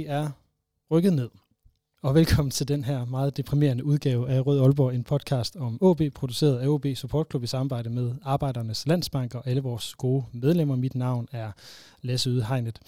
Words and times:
Er 0.00 0.30
rykket 0.90 1.12
ned. 1.12 1.30
Og 2.02 2.14
velkommen 2.14 2.50
til 2.50 2.68
den 2.68 2.84
her 2.84 3.04
meget 3.04 3.36
deprimerende 3.36 3.84
udgave 3.84 4.30
af 4.30 4.46
Rød 4.46 4.60
Aalborg, 4.60 4.94
en 4.94 5.04
podcast 5.04 5.56
om 5.56 5.78
OB, 5.80 6.00
produceret 6.14 6.58
af 6.58 6.68
OB 6.68 6.86
Support 6.94 7.26
Club 7.30 7.42
i 7.42 7.46
samarbejde 7.46 7.90
med 7.90 8.14
Arbejdernes 8.22 8.86
Landsbank 8.86 9.34
og 9.34 9.46
alle 9.46 9.62
vores 9.62 9.94
gode 9.94 10.24
medlemmer. 10.32 10.76
Mit 10.76 10.94
navn 10.94 11.28
er 11.32 11.52
Lasse 12.02 12.30
Ydhegnet. 12.30 12.78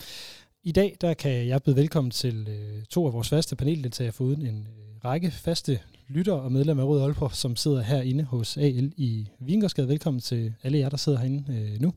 I 0.62 0.72
dag 0.72 0.96
der 1.00 1.14
kan 1.14 1.46
jeg 1.48 1.62
byde 1.62 1.76
velkommen 1.76 2.10
til 2.10 2.48
øh, 2.48 2.84
to 2.84 3.06
af 3.06 3.12
vores 3.12 3.28
faste 3.28 3.56
paneldeltagere, 3.56 4.12
foruden 4.12 4.46
en 4.46 4.68
øh, 4.78 5.04
række 5.04 5.30
faste 5.30 5.80
lytter 6.08 6.32
og 6.32 6.52
medlemmer 6.52 6.82
af 6.82 6.88
Rød 6.88 7.02
Aalborg, 7.02 7.34
som 7.34 7.56
sidder 7.56 7.82
herinde 7.82 8.24
hos 8.24 8.56
AL 8.56 8.92
i 8.96 9.28
Vingersgade. 9.40 9.88
Velkommen 9.88 10.20
til 10.20 10.54
alle 10.62 10.78
jer, 10.78 10.88
der 10.88 10.96
sidder 10.96 11.18
herinde 11.18 11.52
øh, 11.52 11.80
nu. 11.80 11.94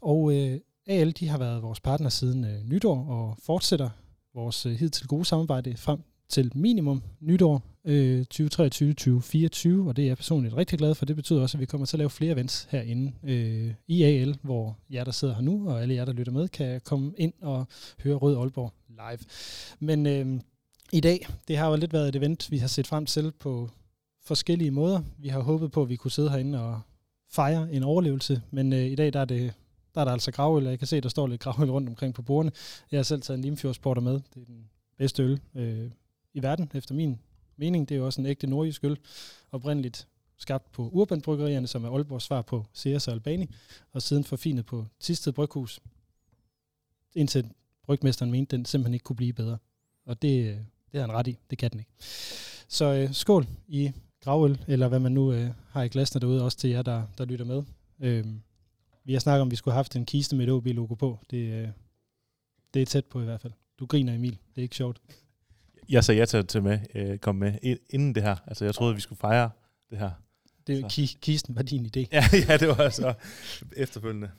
Og 0.00 0.32
øh, 0.34 0.60
AL 0.86 1.12
de 1.12 1.28
har 1.28 1.38
været 1.38 1.62
vores 1.62 1.80
partner 1.80 2.08
siden 2.08 2.44
øh, 2.44 2.64
nytår 2.64 3.06
og 3.08 3.38
fortsætter 3.42 3.90
vores 4.34 4.66
øh, 4.66 4.72
hidtil 4.72 5.06
gode 5.06 5.24
samarbejde 5.24 5.76
frem 5.76 5.98
til 6.28 6.52
minimum 6.54 7.02
nytår 7.20 7.62
øh, 7.84 8.24
2023-2024, 8.34 9.88
og 9.88 9.96
det 9.96 10.02
er 10.02 10.06
jeg 10.06 10.16
personligt 10.16 10.56
rigtig 10.56 10.78
glad 10.78 10.94
for. 10.94 11.06
Det 11.06 11.16
betyder 11.16 11.42
også, 11.42 11.56
at 11.56 11.60
vi 11.60 11.66
kommer 11.66 11.86
til 11.86 11.96
at 11.96 11.98
lave 11.98 12.10
flere 12.10 12.32
events 12.32 12.68
herinde 12.70 13.12
øh, 13.22 13.74
i 13.88 14.02
AL, 14.02 14.38
hvor 14.42 14.78
jer, 14.90 15.04
der 15.04 15.12
sidder 15.12 15.34
her 15.34 15.42
nu, 15.42 15.70
og 15.70 15.82
alle 15.82 15.94
jer, 15.94 16.04
der 16.04 16.12
lytter 16.12 16.32
med, 16.32 16.48
kan 16.48 16.80
komme 16.84 17.12
ind 17.16 17.32
og 17.42 17.66
høre 18.02 18.14
Rød 18.14 18.36
Aalborg 18.36 18.72
live. 18.88 19.18
Men 19.78 20.06
øh, 20.06 20.40
i 20.92 21.00
dag, 21.00 21.26
det 21.48 21.56
har 21.56 21.70
jo 21.70 21.76
lidt 21.76 21.92
været 21.92 22.08
et 22.08 22.16
event, 22.16 22.50
vi 22.50 22.58
har 22.58 22.68
set 22.68 22.86
frem 22.86 23.06
til 23.06 23.32
på 23.40 23.70
forskellige 24.24 24.70
måder. 24.70 25.00
Vi 25.18 25.28
har 25.28 25.40
håbet 25.40 25.72
på, 25.72 25.82
at 25.82 25.88
vi 25.88 25.96
kunne 25.96 26.10
sidde 26.10 26.30
herinde 26.30 26.60
og 26.60 26.80
fejre 27.32 27.72
en 27.72 27.82
overlevelse, 27.82 28.42
men 28.50 28.72
øh, 28.72 28.84
i 28.84 28.94
dag 28.94 29.12
der 29.12 29.20
er 29.20 29.24
det 29.24 29.52
der 29.94 30.00
er 30.00 30.04
der 30.04 30.12
altså 30.12 30.32
gravøl, 30.32 30.64
og 30.64 30.70
jeg 30.70 30.78
kan 30.78 30.88
se, 30.88 31.00
der 31.00 31.08
står 31.08 31.26
lidt 31.26 31.40
gravøl 31.40 31.70
rundt 31.70 31.88
omkring 31.88 32.14
på 32.14 32.22
bordene. 32.22 32.52
Jeg 32.90 32.98
har 32.98 33.02
selv 33.02 33.22
taget 33.22 33.38
en 33.38 33.44
Limfjordsporter 33.44 34.02
med. 34.02 34.12
Det 34.12 34.42
er 34.42 34.46
den 34.46 34.70
bedste 34.98 35.22
øl 35.22 35.40
øh, 35.54 35.90
i 36.34 36.42
verden, 36.42 36.70
efter 36.74 36.94
min 36.94 37.18
mening. 37.56 37.88
Det 37.88 37.94
er 37.94 37.98
jo 37.98 38.06
også 38.06 38.20
en 38.20 38.26
ægte 38.26 38.46
nordjysk 38.46 38.84
øl, 38.84 38.98
oprindeligt 39.52 40.08
skabt 40.36 40.72
på 40.72 40.88
Urban 40.88 41.20
Bryggerierne, 41.20 41.66
som 41.66 41.84
er 41.84 41.90
Aalborgs 41.90 42.24
svar 42.24 42.42
på 42.42 42.66
Ceres 42.74 43.08
og 43.08 43.14
Albani, 43.14 43.50
og 43.92 44.02
siden 44.02 44.24
forfinet 44.24 44.66
på 44.66 44.86
Tisted 45.00 45.32
Bryghus, 45.32 45.80
indtil 47.14 47.50
brygmesteren 47.86 48.30
mente, 48.30 48.56
den 48.56 48.64
simpelthen 48.64 48.94
ikke 48.94 49.04
kunne 49.04 49.16
blive 49.16 49.32
bedre. 49.32 49.58
Og 50.06 50.22
det, 50.22 50.44
øh, 50.44 50.56
det 50.92 51.00
har 51.00 51.00
han 51.00 51.12
ret 51.12 51.26
i. 51.26 51.38
Det 51.50 51.58
kan 51.58 51.70
den 51.70 51.80
ikke. 51.80 51.90
Så 52.68 52.84
øh, 52.94 53.12
skål 53.12 53.46
i 53.68 53.92
gravøl, 54.20 54.64
eller 54.66 54.88
hvad 54.88 54.98
man 55.00 55.12
nu 55.12 55.32
øh, 55.32 55.50
har 55.68 55.82
i 55.82 55.88
glasene 55.88 56.20
derude, 56.20 56.44
også 56.44 56.58
til 56.58 56.70
jer, 56.70 56.82
der, 56.82 57.02
der 57.18 57.24
lytter 57.24 57.44
med. 57.44 57.62
Øh, 58.00 58.26
vi 59.04 59.12
har 59.12 59.20
snakket 59.20 59.42
om, 59.42 59.48
at 59.48 59.50
vi 59.50 59.56
skulle 59.56 59.72
have 59.72 59.78
haft 59.78 59.96
en 59.96 60.06
kiste 60.06 60.36
med 60.36 60.44
et 60.44 60.50
OB-logo 60.50 60.94
på. 60.94 61.18
Det, 61.30 61.36
øh, 61.36 61.68
det 62.74 62.82
er 62.82 62.86
tæt 62.86 63.04
på 63.04 63.20
i 63.20 63.24
hvert 63.24 63.40
fald. 63.40 63.52
Du 63.78 63.86
griner, 63.86 64.14
Emil. 64.14 64.30
Det 64.30 64.58
er 64.58 64.62
ikke 64.62 64.76
sjovt. 64.76 65.00
Jeg 65.88 66.04
sagde 66.04 66.18
ja 66.18 66.24
til 66.24 66.36
at 66.36 66.62
med, 66.62 66.78
øh, 66.94 67.18
komme 67.18 67.38
med 67.38 67.76
inden 67.90 68.14
det 68.14 68.22
her. 68.22 68.36
Altså, 68.46 68.64
jeg 68.64 68.74
troede, 68.74 68.94
vi 68.94 69.00
skulle 69.00 69.18
fejre 69.18 69.50
det 69.90 69.98
her. 69.98 70.10
Det, 70.66 70.84
ki- 70.84 71.18
kisten 71.20 71.56
var 71.56 71.62
din 71.62 71.86
idé. 71.86 72.00
Ja, 72.12 72.24
ja 72.48 72.56
det 72.56 72.68
var 72.68 72.88
så 72.88 73.14
efterfølgende. 73.76 74.30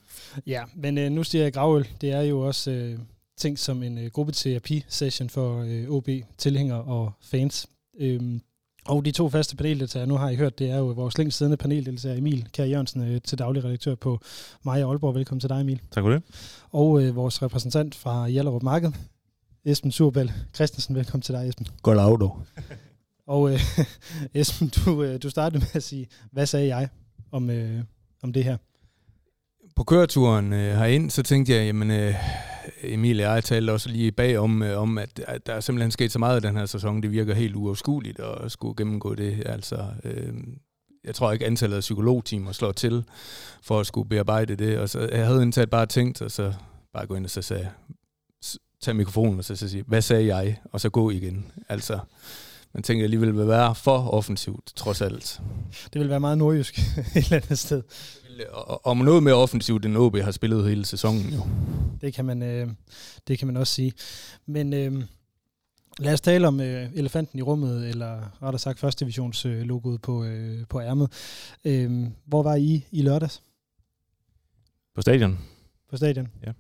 Ja, 0.48 0.64
men 0.76 0.98
øh, 0.98 1.12
nu 1.12 1.24
siger 1.24 1.44
jeg 1.44 1.54
gravøl. 1.54 1.88
Det 2.02 2.12
er 2.12 2.22
jo 2.22 2.40
også 2.42 2.72
øh, 2.72 3.00
ting 3.38 3.60
som 3.60 3.84
en 3.84 3.98
øh, 3.98 4.12
gruppeterapi-session 4.12 5.30
for 5.30 5.60
øh, 5.60 5.90
OB-tilhængere 5.90 6.84
og 6.84 7.12
fans. 7.22 7.68
Øhm, 8.00 8.42
og 8.86 9.06
de 9.06 9.12
to 9.12 9.30
faste 9.30 9.56
paneldeltagere, 9.56 10.08
nu 10.08 10.16
har 10.16 10.30
I 10.30 10.36
hørt, 10.36 10.60
det 10.60 10.70
er 10.70 10.78
jo 10.78 10.86
vores 10.86 11.18
længst 11.18 11.38
siddende 11.38 11.58
paneldeltager, 11.58 12.18
Emil 12.18 12.48
Kjær 12.54 12.66
Jørgensen, 12.66 13.14
øh, 13.14 13.22
til 13.22 13.38
daglig 13.38 13.64
redaktør 13.64 13.96
på 13.96 14.20
Maja 14.64 14.88
Aalborg. 14.88 15.16
Velkommen 15.16 15.40
til 15.40 15.50
dig, 15.50 15.62
Emil. 15.62 15.82
Tak 15.92 16.04
for 16.04 16.10
det. 16.10 16.24
Og 16.72 17.04
øh, 17.04 17.16
vores 17.16 17.42
repræsentant 17.42 17.96
fra 17.96 18.28
Hjallerup 18.28 18.64
Marked, 18.64 18.92
Esben 19.66 19.92
Surbal 19.92 20.32
Christensen. 20.56 20.96
Velkommen 20.96 21.22
til 21.22 21.36
dig, 21.36 21.50
Esben. 21.50 21.68
Godt 21.82 21.98
af, 21.98 22.20
du. 22.20 22.32
Og 23.28 23.54
øh, 23.54 23.60
Esben, 24.34 24.72
du, 24.86 25.04
øh, 25.04 25.24
du 25.24 25.30
startede 25.30 25.60
med 25.60 25.68
at 25.74 25.84
sige, 25.84 26.08
hvad 26.32 26.46
sagde 26.46 26.68
jeg 26.76 26.90
om, 27.32 27.50
øh, 27.50 27.84
om 28.24 28.34
det 28.34 28.44
her? 28.44 28.58
På 29.76 29.84
køreturen 29.84 30.54
øh, 30.54 30.78
herind, 30.78 31.10
så 31.10 31.24
tænkte 31.24 31.54
jeg, 31.54 31.66
jamen, 31.66 31.92
øh, 31.92 32.16
Emil 32.84 33.20
og 33.20 33.36
jeg 33.36 33.44
talte 33.44 33.72
også 33.72 33.90
lige 33.90 34.12
bag 34.12 34.38
om, 34.38 34.64
øh, 34.64 34.82
om 34.82 34.98
at, 34.98 35.20
at 35.28 35.48
der 35.48 35.54
er 35.54 35.60
simpelthen 35.60 35.92
sket 35.92 36.12
så 36.12 36.20
meget 36.20 36.44
i 36.44 36.48
den 36.48 36.58
her 36.58 36.66
sæson. 36.66 37.04
Det 37.04 37.12
virker 37.12 37.34
helt 37.34 37.56
uafskueligt 37.56 38.20
at 38.20 38.52
skulle 38.52 38.76
gennemgå 38.76 39.16
det. 39.16 39.44
Altså, 39.46 39.86
øh, 40.04 40.34
jeg 41.04 41.16
tror 41.16 41.32
ikke, 41.32 41.46
antallet 41.46 41.76
af 41.76 41.82
psykologtimer 41.82 42.52
slår 42.52 42.72
til 42.72 43.04
for 43.64 43.80
at 43.80 43.88
skulle 43.88 44.10
bearbejde 44.10 44.56
det. 44.56 44.78
Og 44.80 44.90
så 44.90 45.10
jeg 45.12 45.26
havde 45.26 45.42
indtaget 45.42 45.70
bare 45.70 45.86
tænkt, 45.86 46.22
og 46.22 46.32
så 46.32 46.54
bare 46.94 47.06
gå 47.06 47.16
ind 47.16 47.26
og 47.26 47.32
så 47.32 47.42
sagde, 47.42 47.70
tage 48.82 48.96
mikrofonen 48.96 49.40
og 49.40 49.46
så, 49.46 49.56
så 49.56 49.70
sige, 49.70 49.84
hvad 49.88 50.02
sagde 50.02 50.36
jeg? 50.36 50.60
Og 50.72 50.82
så 50.82 50.90
gå 50.90 51.10
igen. 51.10 51.52
Altså, 51.70 52.00
man 52.74 52.84
tænker 52.84 53.04
alligevel 53.04 53.38
vil 53.38 53.48
være 53.48 53.76
for 53.76 54.14
offensivt, 54.14 54.74
trods 54.76 55.02
alt. 55.02 55.42
Det 55.94 56.02
vil 56.02 56.10
være 56.10 56.20
meget 56.20 56.38
nordjysk 56.38 56.78
et 57.16 57.16
eller 57.16 57.36
andet 57.36 57.60
sted. 57.60 57.84
Om 58.84 58.98
noget 58.98 59.24
mere 59.24 59.34
offensivt 59.34 59.86
end 59.86 59.98
OB 59.98 60.18
har 60.18 60.32
spillet 60.32 60.70
hele 60.70 60.86
sæsonen 60.86 61.34
jo. 61.34 61.48
Det 62.02 62.14
kan 62.14 62.26
man, 62.26 62.44
øh, 62.44 62.70
det 63.28 63.40
kan 63.40 63.48
man 63.48 63.58
også 63.58 63.74
sige. 63.74 63.94
Men 64.46 64.74
øh, 64.74 65.04
lad 66.00 66.14
os 66.14 66.22
tale 66.22 66.48
om 66.48 66.62
øh, 66.62 66.90
elefanten 66.94 67.40
i 67.40 67.42
rummet, 67.42 67.90
eller 67.90 68.42
rettere 68.44 68.60
sagt 68.60 68.80
første 68.80 69.06
divisions 69.06 69.46
øh, 69.46 69.62
logoet 69.62 70.02
på, 70.02 70.24
øh, 70.24 70.68
på 70.70 70.82
ærmet. 70.82 71.12
Øh, 71.66 72.08
hvor 72.26 72.44
var 72.44 72.56
I 72.56 72.86
i 72.92 73.02
lørdags? 73.02 73.42
På 74.96 75.02
stadion. 75.02 75.40
På 75.90 75.98
stadion? 75.98 76.28
Ja. 76.46 76.52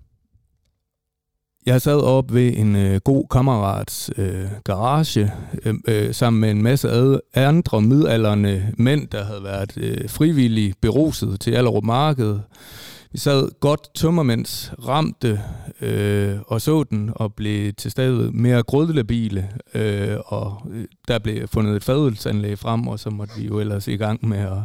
Jeg 1.66 1.82
sad 1.82 2.02
op 2.02 2.34
ved 2.34 2.58
en 2.58 2.76
øh, 2.76 3.00
god 3.00 3.26
kammerats 3.32 4.12
øh, 4.18 4.46
garage 4.64 5.32
øh, 5.66 5.74
øh, 5.88 6.14
sammen 6.14 6.42
med 6.42 6.52
en 6.52 6.62
masse 6.62 6.90
ad, 6.90 7.20
andre 7.34 7.82
midalderne 7.82 8.74
mænd, 8.78 9.08
der 9.08 9.24
havde 9.24 9.44
været 9.44 9.78
øh, 9.78 10.10
frivillige 10.10 10.74
beruset 10.82 11.40
til 11.42 11.52
Allerup 11.52 11.84
Marked. 11.84 12.40
Vi 13.12 13.18
sad 13.18 13.60
godt 13.60 13.96
tømmermænds, 13.96 14.74
ramte 14.88 15.42
øh, 15.82 16.38
og 16.48 16.62
så 16.62 16.84
den 16.84 17.12
og 17.16 17.34
blev 17.34 17.74
til 17.74 17.92
stedet 17.92 18.34
mere 18.34 18.64
grødlebile. 18.64 19.50
Øh, 19.74 20.18
og 20.26 20.62
øh, 20.72 20.86
der 21.08 21.20
blev 21.20 21.48
fundet 21.48 21.76
et 21.76 21.84
fadelsanlæg 21.84 22.60
frem, 22.60 22.88
og 22.88 23.00
så 23.00 23.10
måtte 23.10 23.34
vi 23.38 23.48
jo 23.48 23.60
ellers 23.60 23.88
i 23.88 23.96
gang 23.96 24.28
med 24.28 24.40
at 24.40 24.58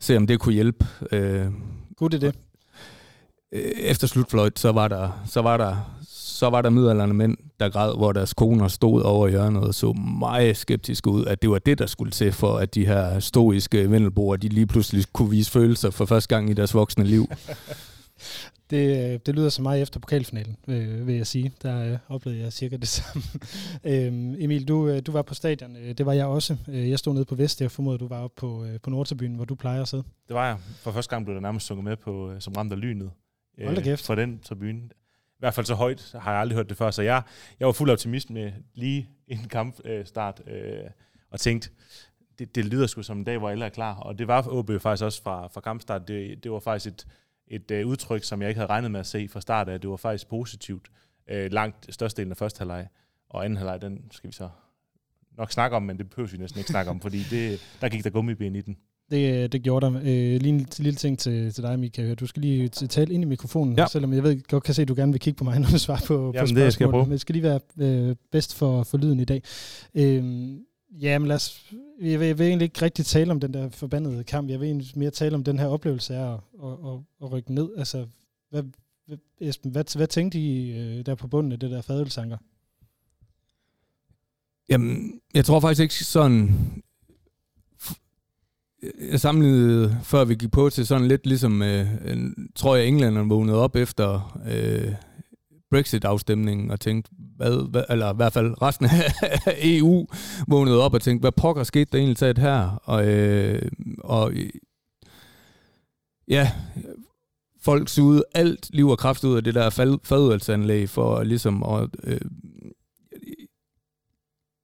se, 0.00 0.16
om 0.16 0.26
det 0.26 0.40
kunne 0.40 0.54
hjælpe. 0.54 0.86
Øh, 1.12 1.46
Gud 1.96 2.08
det 2.08 2.20
det. 2.20 2.34
Øh, 3.52 3.72
efter 3.76 4.06
slutfløjt, 4.06 4.58
så 4.58 4.72
var 4.72 4.88
der, 4.88 5.22
så 5.26 5.42
var 5.42 5.56
der 5.56 6.00
så 6.34 6.50
var 6.50 6.62
der 6.62 6.70
midalderne 6.70 7.14
mænd, 7.14 7.36
der 7.60 7.68
græd, 7.68 7.96
hvor 7.96 8.12
deres 8.12 8.34
koner 8.34 8.68
stod 8.68 9.02
over 9.02 9.28
hjørnet 9.28 9.62
og 9.62 9.74
så 9.74 9.92
meget 10.18 10.56
skeptisk 10.56 11.06
ud, 11.06 11.26
at 11.26 11.42
det 11.42 11.50
var 11.50 11.58
det, 11.58 11.78
der 11.78 11.86
skulle 11.86 12.10
til 12.10 12.32
for, 12.32 12.56
at 12.56 12.74
de 12.74 12.86
her 12.86 13.20
stoiske 13.20 13.90
vendelboer, 13.90 14.36
de 14.36 14.48
lige 14.48 14.66
pludselig 14.66 15.04
kunne 15.12 15.30
vise 15.30 15.50
følelser 15.50 15.90
for 15.90 16.04
første 16.04 16.34
gang 16.34 16.50
i 16.50 16.52
deres 16.52 16.74
voksne 16.74 17.04
liv. 17.04 17.26
Det, 18.70 19.26
det 19.26 19.34
lyder 19.34 19.48
så 19.48 19.62
meget 19.62 19.82
efter 19.82 20.00
pokalfinalen, 20.00 20.56
øh, 20.68 21.06
vil 21.06 21.14
jeg 21.14 21.26
sige. 21.26 21.52
Der 21.62 21.92
øh, 21.92 21.98
oplevede 22.08 22.42
jeg 22.42 22.52
cirka 22.52 22.76
det 22.76 22.88
samme. 22.88 23.22
øhm, 23.90 24.34
Emil, 24.38 24.68
du, 24.68 24.88
øh, 24.88 25.02
du 25.06 25.12
var 25.12 25.22
på 25.22 25.34
stadion. 25.34 25.76
Øh, 25.76 25.94
det 25.98 26.06
var 26.06 26.12
jeg 26.12 26.26
også. 26.26 26.56
Øh, 26.68 26.90
jeg 26.90 26.98
stod 26.98 27.14
nede 27.14 27.24
på 27.24 27.34
Vest. 27.34 27.60
Jeg 27.60 27.70
formoder, 27.70 27.98
du 27.98 28.08
var 28.08 28.20
oppe 28.20 28.40
på, 28.40 28.66
på 28.82 28.90
Nordtabyen, 28.90 29.34
hvor 29.34 29.44
du 29.44 29.54
plejer 29.54 29.82
at 29.82 29.88
sidde. 29.88 30.02
Det 30.28 30.34
var 30.34 30.46
jeg. 30.46 30.58
For 30.82 30.92
første 30.92 31.10
gang 31.10 31.24
blev 31.24 31.34
der 31.34 31.40
nærmest 31.40 31.66
sunget 31.66 31.84
med 31.84 31.96
på, 31.96 32.32
som 32.38 32.52
ramt 32.52 32.72
af 32.72 32.80
lynet. 32.80 33.10
Hold 33.64 33.76
da 33.76 33.82
kæft. 33.82 34.06
For 34.06 34.14
den 34.14 34.38
tribune 34.38 34.80
hvert 35.44 35.54
fald 35.54 35.66
så 35.66 35.74
højt 35.74 36.14
har 36.18 36.30
jeg 36.32 36.40
aldrig 36.40 36.56
hørt 36.56 36.68
det 36.68 36.76
før. 36.76 36.90
Så 36.90 37.02
jeg, 37.02 37.22
jeg 37.60 37.66
var 37.66 37.72
fuld 37.72 37.90
optimist 37.90 38.30
med 38.30 38.52
lige 38.74 39.08
en 39.28 39.48
kampstart 39.48 40.42
øh, 40.46 40.90
og 41.30 41.40
tænkte, 41.40 41.70
det, 42.38 42.54
det 42.54 42.64
lyder 42.64 42.86
sgu 42.86 43.02
som 43.02 43.18
en 43.18 43.24
dag, 43.24 43.38
hvor 43.38 43.50
alle 43.50 43.64
er 43.64 43.68
klar. 43.68 43.94
Og 43.94 44.18
det 44.18 44.28
var 44.28 44.48
OB 44.48 44.70
faktisk 44.80 45.04
også 45.04 45.22
fra, 45.22 45.46
fra 45.46 45.60
kampstart. 45.60 46.08
Det, 46.08 46.44
det 46.44 46.52
var 46.52 46.58
faktisk 46.58 46.94
et, 46.94 47.06
et 47.70 47.84
uh, 47.84 47.90
udtryk, 47.90 48.24
som 48.24 48.42
jeg 48.42 48.48
ikke 48.48 48.58
havde 48.58 48.70
regnet 48.70 48.90
med 48.90 49.00
at 49.00 49.06
se 49.06 49.28
fra 49.28 49.40
start 49.40 49.68
af. 49.68 49.80
Det 49.80 49.90
var 49.90 49.96
faktisk 49.96 50.28
positivt. 50.28 50.88
Øh, 51.28 51.52
langt 51.52 51.94
størstedelen 51.94 52.30
af 52.30 52.36
første 52.36 52.58
halvleg. 52.58 52.88
Og 53.28 53.44
anden 53.44 53.56
halvleg, 53.56 53.82
den 53.82 54.10
skal 54.10 54.28
vi 54.28 54.34
så 54.34 54.48
nok 55.30 55.52
snakke 55.52 55.76
om, 55.76 55.82
men 55.82 55.98
det 55.98 56.10
behøver 56.10 56.28
vi 56.28 56.36
næsten 56.36 56.58
ikke 56.58 56.70
snakke 56.70 56.90
om, 56.90 57.00
fordi 57.00 57.22
det, 57.30 57.60
der 57.80 57.88
gik 57.88 58.04
der 58.04 58.10
gummiben 58.10 58.56
i 58.56 58.60
den. 58.60 58.76
Det, 59.10 59.52
det 59.52 59.62
gjorde 59.62 59.86
der. 59.86 59.92
Øh, 59.96 60.40
lige 60.40 60.48
en 60.48 60.66
lille 60.78 60.96
ting 60.96 61.18
til, 61.18 61.52
til 61.52 61.62
dig, 61.62 61.78
Mika. 61.78 62.14
Du 62.14 62.26
skal 62.26 62.42
lige 62.42 62.68
tale 62.68 63.14
ind 63.14 63.22
i 63.22 63.26
mikrofonen, 63.26 63.78
ja. 63.78 63.86
selvom 63.86 64.12
jeg 64.12 64.22
ved, 64.22 64.42
godt 64.48 64.64
kan 64.64 64.74
se, 64.74 64.82
at 64.82 64.88
du 64.88 64.94
gerne 64.94 65.12
vil 65.12 65.20
kigge 65.20 65.38
på 65.38 65.44
mig, 65.44 65.58
når 65.60 65.68
du 65.68 65.78
svarer 65.78 66.06
på, 66.06 66.14
Jamen, 66.14 66.32
på 66.32 66.46
spørgsmålet. 66.46 66.64
Det 66.64 66.72
skal 66.72 66.84
jeg 66.84 66.90
prøve. 66.90 67.04
Men 67.04 67.12
det 67.12 67.20
skal 67.20 67.32
lige 67.32 67.42
være 67.42 67.60
øh, 67.78 68.16
bedst 68.32 68.54
for, 68.54 68.82
for 68.82 68.98
lyden 68.98 69.20
i 69.20 69.24
dag. 69.24 69.42
Øh, 69.94 70.24
ja, 70.90 71.18
men 71.18 71.28
lad 71.28 71.36
os, 71.36 71.72
jeg, 72.02 72.20
vil, 72.20 72.26
jeg 72.26 72.38
vil 72.38 72.46
egentlig 72.46 72.64
ikke 72.64 72.82
rigtig 72.82 73.06
tale 73.06 73.30
om 73.30 73.40
den 73.40 73.54
der 73.54 73.68
forbandede 73.68 74.24
kamp. 74.24 74.50
Jeg 74.50 74.60
vil 74.60 74.66
egentlig 74.66 74.92
mere 74.96 75.10
tale 75.10 75.34
om 75.34 75.44
den 75.44 75.58
her 75.58 75.66
oplevelse 75.66 76.14
af 76.14 76.32
at, 76.32 76.40
at, 76.64 76.70
at, 76.70 76.98
at 77.22 77.32
rykke 77.32 77.54
ned. 77.54 77.68
Altså, 77.76 78.06
hvad, 78.50 78.62
Esben, 79.40 79.70
hvad, 79.70 79.96
hvad 79.96 80.06
tænkte 80.06 80.38
I 80.38 80.78
øh, 80.78 81.06
der 81.06 81.14
på 81.14 81.28
bunden 81.28 81.52
af 81.52 81.60
det 81.60 81.70
der 81.70 81.82
fadelsanker? 81.82 82.36
Jamen, 84.68 85.20
jeg 85.34 85.44
tror 85.44 85.60
faktisk 85.60 85.82
ikke 85.82 85.94
sådan... 85.94 86.54
Jeg 89.10 89.20
sammenlignede, 89.20 89.98
før 90.02 90.24
vi 90.24 90.34
gik 90.34 90.50
på 90.50 90.70
til 90.70 90.86
sådan 90.86 91.08
lidt 91.08 91.26
ligesom, 91.26 91.62
øh, 91.62 91.86
tror 92.54 92.76
jeg, 92.76 92.86
englænderne 92.86 93.28
vågnede 93.28 93.58
op 93.58 93.76
efter 93.76 94.40
øh, 94.48 94.94
Brexit-afstemningen 95.70 96.70
og 96.70 96.80
tænkte, 96.80 97.10
hvad, 97.36 97.70
hvad, 97.70 97.84
eller 97.90 98.12
i 98.12 98.16
hvert 98.16 98.32
fald 98.32 98.62
resten 98.62 98.86
af 98.86 99.58
EU 99.76 100.06
vågnede 100.48 100.82
op 100.82 100.94
og 100.94 101.02
tænkte, 101.02 101.20
hvad 101.20 101.32
pokker 101.32 101.64
skete 101.64 101.88
der 101.92 101.98
egentlig 101.98 102.16
taget 102.16 102.38
her? 102.38 102.80
Og, 102.84 103.06
øh, 103.06 103.70
og 103.98 104.32
ja, 106.28 106.52
folk 107.62 107.88
sugede 107.88 108.24
alt 108.34 108.70
liv 108.72 108.88
og 108.88 108.98
kraft 108.98 109.24
ud 109.24 109.36
af 109.36 109.44
det 109.44 109.54
der 109.54 109.70
fadudvalgsanlæg 110.04 110.88
for 110.88 111.22
ligesom 111.22 111.62
at... 111.62 111.88
Øh, 112.02 112.20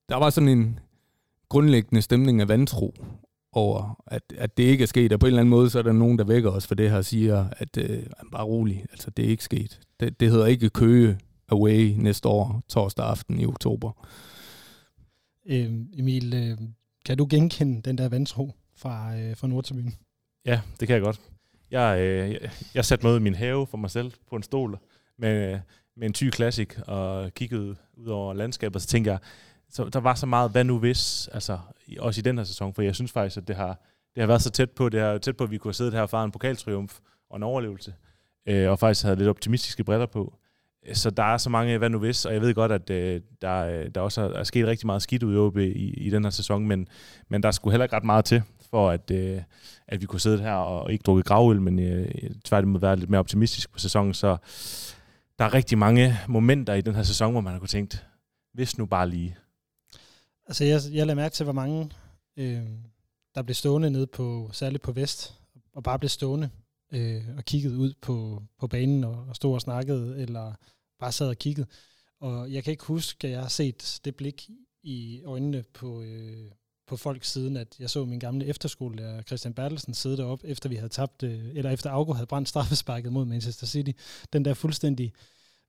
der 0.08 0.16
var 0.16 0.30
sådan 0.30 0.48
en 0.48 0.78
grundlæggende 1.48 2.02
stemning 2.02 2.40
af 2.40 2.48
vantro 2.48 2.94
over, 3.52 4.02
at, 4.06 4.22
at 4.36 4.56
det 4.56 4.62
ikke 4.62 4.82
er 4.82 4.86
sket, 4.86 5.12
og 5.12 5.20
på 5.20 5.26
en 5.26 5.28
eller 5.28 5.40
anden 5.40 5.50
måde, 5.50 5.70
så 5.70 5.78
er 5.78 5.82
der 5.82 5.92
nogen, 5.92 6.18
der 6.18 6.24
vækker 6.24 6.50
os 6.50 6.66
for 6.66 6.74
det 6.74 6.90
her 6.90 6.96
og 6.96 7.04
siger, 7.04 7.46
at 7.56 7.76
øh, 7.76 8.02
bare 8.32 8.44
rolig, 8.44 8.86
altså 8.90 9.10
det 9.10 9.24
er 9.24 9.28
ikke 9.28 9.44
sket. 9.44 9.80
Det, 10.00 10.20
det 10.20 10.30
hedder 10.30 10.46
ikke 10.46 10.70
Køge 10.70 11.18
Away 11.48 11.94
næste 11.96 12.28
år, 12.28 12.62
torsdag 12.68 13.06
aften 13.06 13.40
i 13.40 13.46
oktober. 13.46 14.06
Øh, 15.46 15.72
Emil, 15.98 16.34
øh, 16.34 16.58
kan 17.04 17.18
du 17.18 17.26
genkende 17.30 17.82
den 17.82 17.98
der 17.98 18.08
vantro 18.08 18.52
fra, 18.76 19.16
øh, 19.16 19.36
fra 19.36 19.46
Nordtribune? 19.46 19.92
Ja, 20.46 20.60
det 20.80 20.88
kan 20.88 20.94
jeg 20.94 21.02
godt. 21.02 21.20
Jeg, 21.70 22.00
øh, 22.00 22.30
jeg, 22.32 22.50
jeg 22.74 22.84
satte 22.84 23.06
mig 23.06 23.12
ud 23.12 23.20
i 23.20 23.22
min 23.22 23.34
have 23.34 23.66
for 23.66 23.78
mig 23.78 23.90
selv 23.90 24.12
på 24.30 24.36
en 24.36 24.42
stol 24.42 24.78
med, 25.18 25.60
med 25.96 26.06
en 26.06 26.12
ty 26.12 26.30
klassik 26.30 26.78
og 26.86 27.34
kiggede 27.34 27.76
ud 27.96 28.06
over 28.06 28.34
landskabet, 28.34 28.76
og 28.76 28.80
så 28.80 28.86
tænkte 28.86 29.10
jeg, 29.10 29.18
så 29.70 29.84
der 29.84 30.00
var 30.00 30.14
så 30.14 30.26
meget, 30.26 30.50
hvad 30.50 30.64
nu 30.64 30.78
hvis, 30.78 31.28
altså 31.28 31.58
også 31.98 32.20
i 32.20 32.22
den 32.22 32.38
her 32.38 32.44
sæson, 32.44 32.74
for 32.74 32.82
jeg 32.82 32.94
synes 32.94 33.12
faktisk, 33.12 33.36
at 33.36 33.48
det 33.48 33.56
har, 33.56 33.80
det 34.14 34.20
har 34.20 34.26
været 34.26 34.42
så 34.42 34.50
tæt 34.50 34.70
på, 34.70 34.88
det 34.88 35.00
har 35.00 35.18
tæt 35.18 35.36
på, 35.36 35.44
at 35.44 35.50
vi 35.50 35.58
kunne 35.58 35.68
have 35.68 35.74
siddet 35.74 35.94
her 35.94 36.02
og 36.02 36.24
en 36.24 36.30
pokaltriumf 36.30 36.98
og 37.30 37.36
en 37.36 37.42
overlevelse, 37.42 37.94
øh, 38.46 38.70
og 38.70 38.78
faktisk 38.78 39.04
havde 39.04 39.16
lidt 39.16 39.28
optimistiske 39.28 39.84
briller 39.84 40.06
på. 40.06 40.34
Så 40.92 41.10
der 41.10 41.22
er 41.22 41.36
så 41.36 41.50
mange 41.50 41.78
hvad 41.78 41.90
nu 41.90 41.98
hvis, 41.98 42.24
og 42.24 42.32
jeg 42.34 42.40
ved 42.40 42.54
godt, 42.54 42.72
at 42.72 42.90
øh, 42.90 43.20
der, 43.42 43.64
øh, 43.64 43.90
der 43.94 44.00
også 44.00 44.20
er, 44.20 44.28
er 44.28 44.44
sket 44.44 44.66
rigtig 44.66 44.86
meget 44.86 45.02
skidt 45.02 45.22
ud 45.22 45.34
i 45.34 45.36
OB 45.36 45.56
i, 45.56 45.90
i 46.06 46.10
den 46.10 46.24
her 46.24 46.30
sæson, 46.30 46.66
men, 46.66 46.88
men 47.28 47.42
der 47.42 47.50
skulle 47.50 47.72
heller 47.72 47.84
ikke 47.84 47.96
ret 47.96 48.04
meget 48.04 48.24
til, 48.24 48.42
for 48.70 48.90
at, 48.90 49.10
øh, 49.10 49.42
at 49.88 50.00
vi 50.00 50.06
kunne 50.06 50.20
sidde 50.20 50.38
her 50.38 50.52
og 50.52 50.92
ikke 50.92 51.02
drukke 51.02 51.22
gravøl, 51.22 51.60
men 51.60 51.78
øh, 51.78 52.10
tværtimod 52.44 52.80
være 52.80 52.96
lidt 52.96 53.10
mere 53.10 53.18
optimistisk 53.18 53.72
på 53.72 53.78
sæsonen. 53.78 54.14
Så 54.14 54.36
der 55.38 55.44
er 55.44 55.54
rigtig 55.54 55.78
mange 55.78 56.18
momenter 56.28 56.74
i 56.74 56.80
den 56.80 56.94
her 56.94 57.02
sæson, 57.02 57.32
hvor 57.32 57.40
man 57.40 57.52
har 57.52 57.58
kunne 57.58 57.68
tænkt, 57.68 58.06
hvis 58.54 58.78
nu 58.78 58.86
bare 58.86 59.08
lige. 59.08 59.36
Altså 60.50 60.64
jeg, 60.64 60.80
jeg 60.92 61.06
lader 61.06 61.14
mærke 61.14 61.32
til, 61.32 61.44
hvor 61.44 61.52
mange 61.52 61.90
øh, 62.36 62.66
der 63.34 63.42
blev 63.42 63.54
stående 63.54 63.90
nede 63.90 64.06
på, 64.06 64.50
særligt 64.52 64.82
på 64.82 64.92
Vest, 64.92 65.34
og 65.72 65.82
bare 65.82 65.98
blev 65.98 66.08
stående 66.08 66.50
øh, 66.92 67.22
og 67.36 67.44
kiggede 67.44 67.78
ud 67.78 67.92
på, 68.00 68.42
på 68.58 68.66
banen 68.66 69.04
og, 69.04 69.24
og 69.28 69.36
stod 69.36 69.54
og 69.54 69.60
snakkede, 69.60 70.22
eller 70.22 70.54
bare 70.98 71.12
sad 71.12 71.28
og 71.28 71.36
kiggede. 71.36 71.66
Og 72.20 72.52
jeg 72.52 72.64
kan 72.64 72.70
ikke 72.70 72.84
huske, 72.84 73.26
at 73.26 73.32
jeg 73.32 73.40
har 73.40 73.48
set 73.48 74.00
det 74.04 74.16
blik 74.16 74.50
i 74.82 75.22
øjnene 75.24 75.64
på, 75.74 76.02
øh, 76.02 76.50
på 76.86 76.96
folk 76.96 77.24
siden, 77.24 77.56
at 77.56 77.76
jeg 77.78 77.90
så 77.90 78.04
min 78.04 78.18
gamle 78.18 78.46
efterskolelærer 78.46 79.22
Christian 79.22 79.54
Bertelsen 79.54 79.94
sidde 79.94 80.16
deroppe, 80.16 80.46
efter 80.46 80.68
vi 80.68 80.76
havde 80.76 80.88
tabt, 80.88 81.22
øh, 81.22 81.48
eller 81.54 81.70
efter 81.70 81.90
Augo 81.90 82.12
havde 82.12 82.26
brændt 82.26 82.48
straffesparket 82.48 83.12
mod 83.12 83.24
Manchester 83.24 83.66
City. 83.66 83.92
Den 84.32 84.44
der 84.44 84.54
fuldstændig 84.54 85.12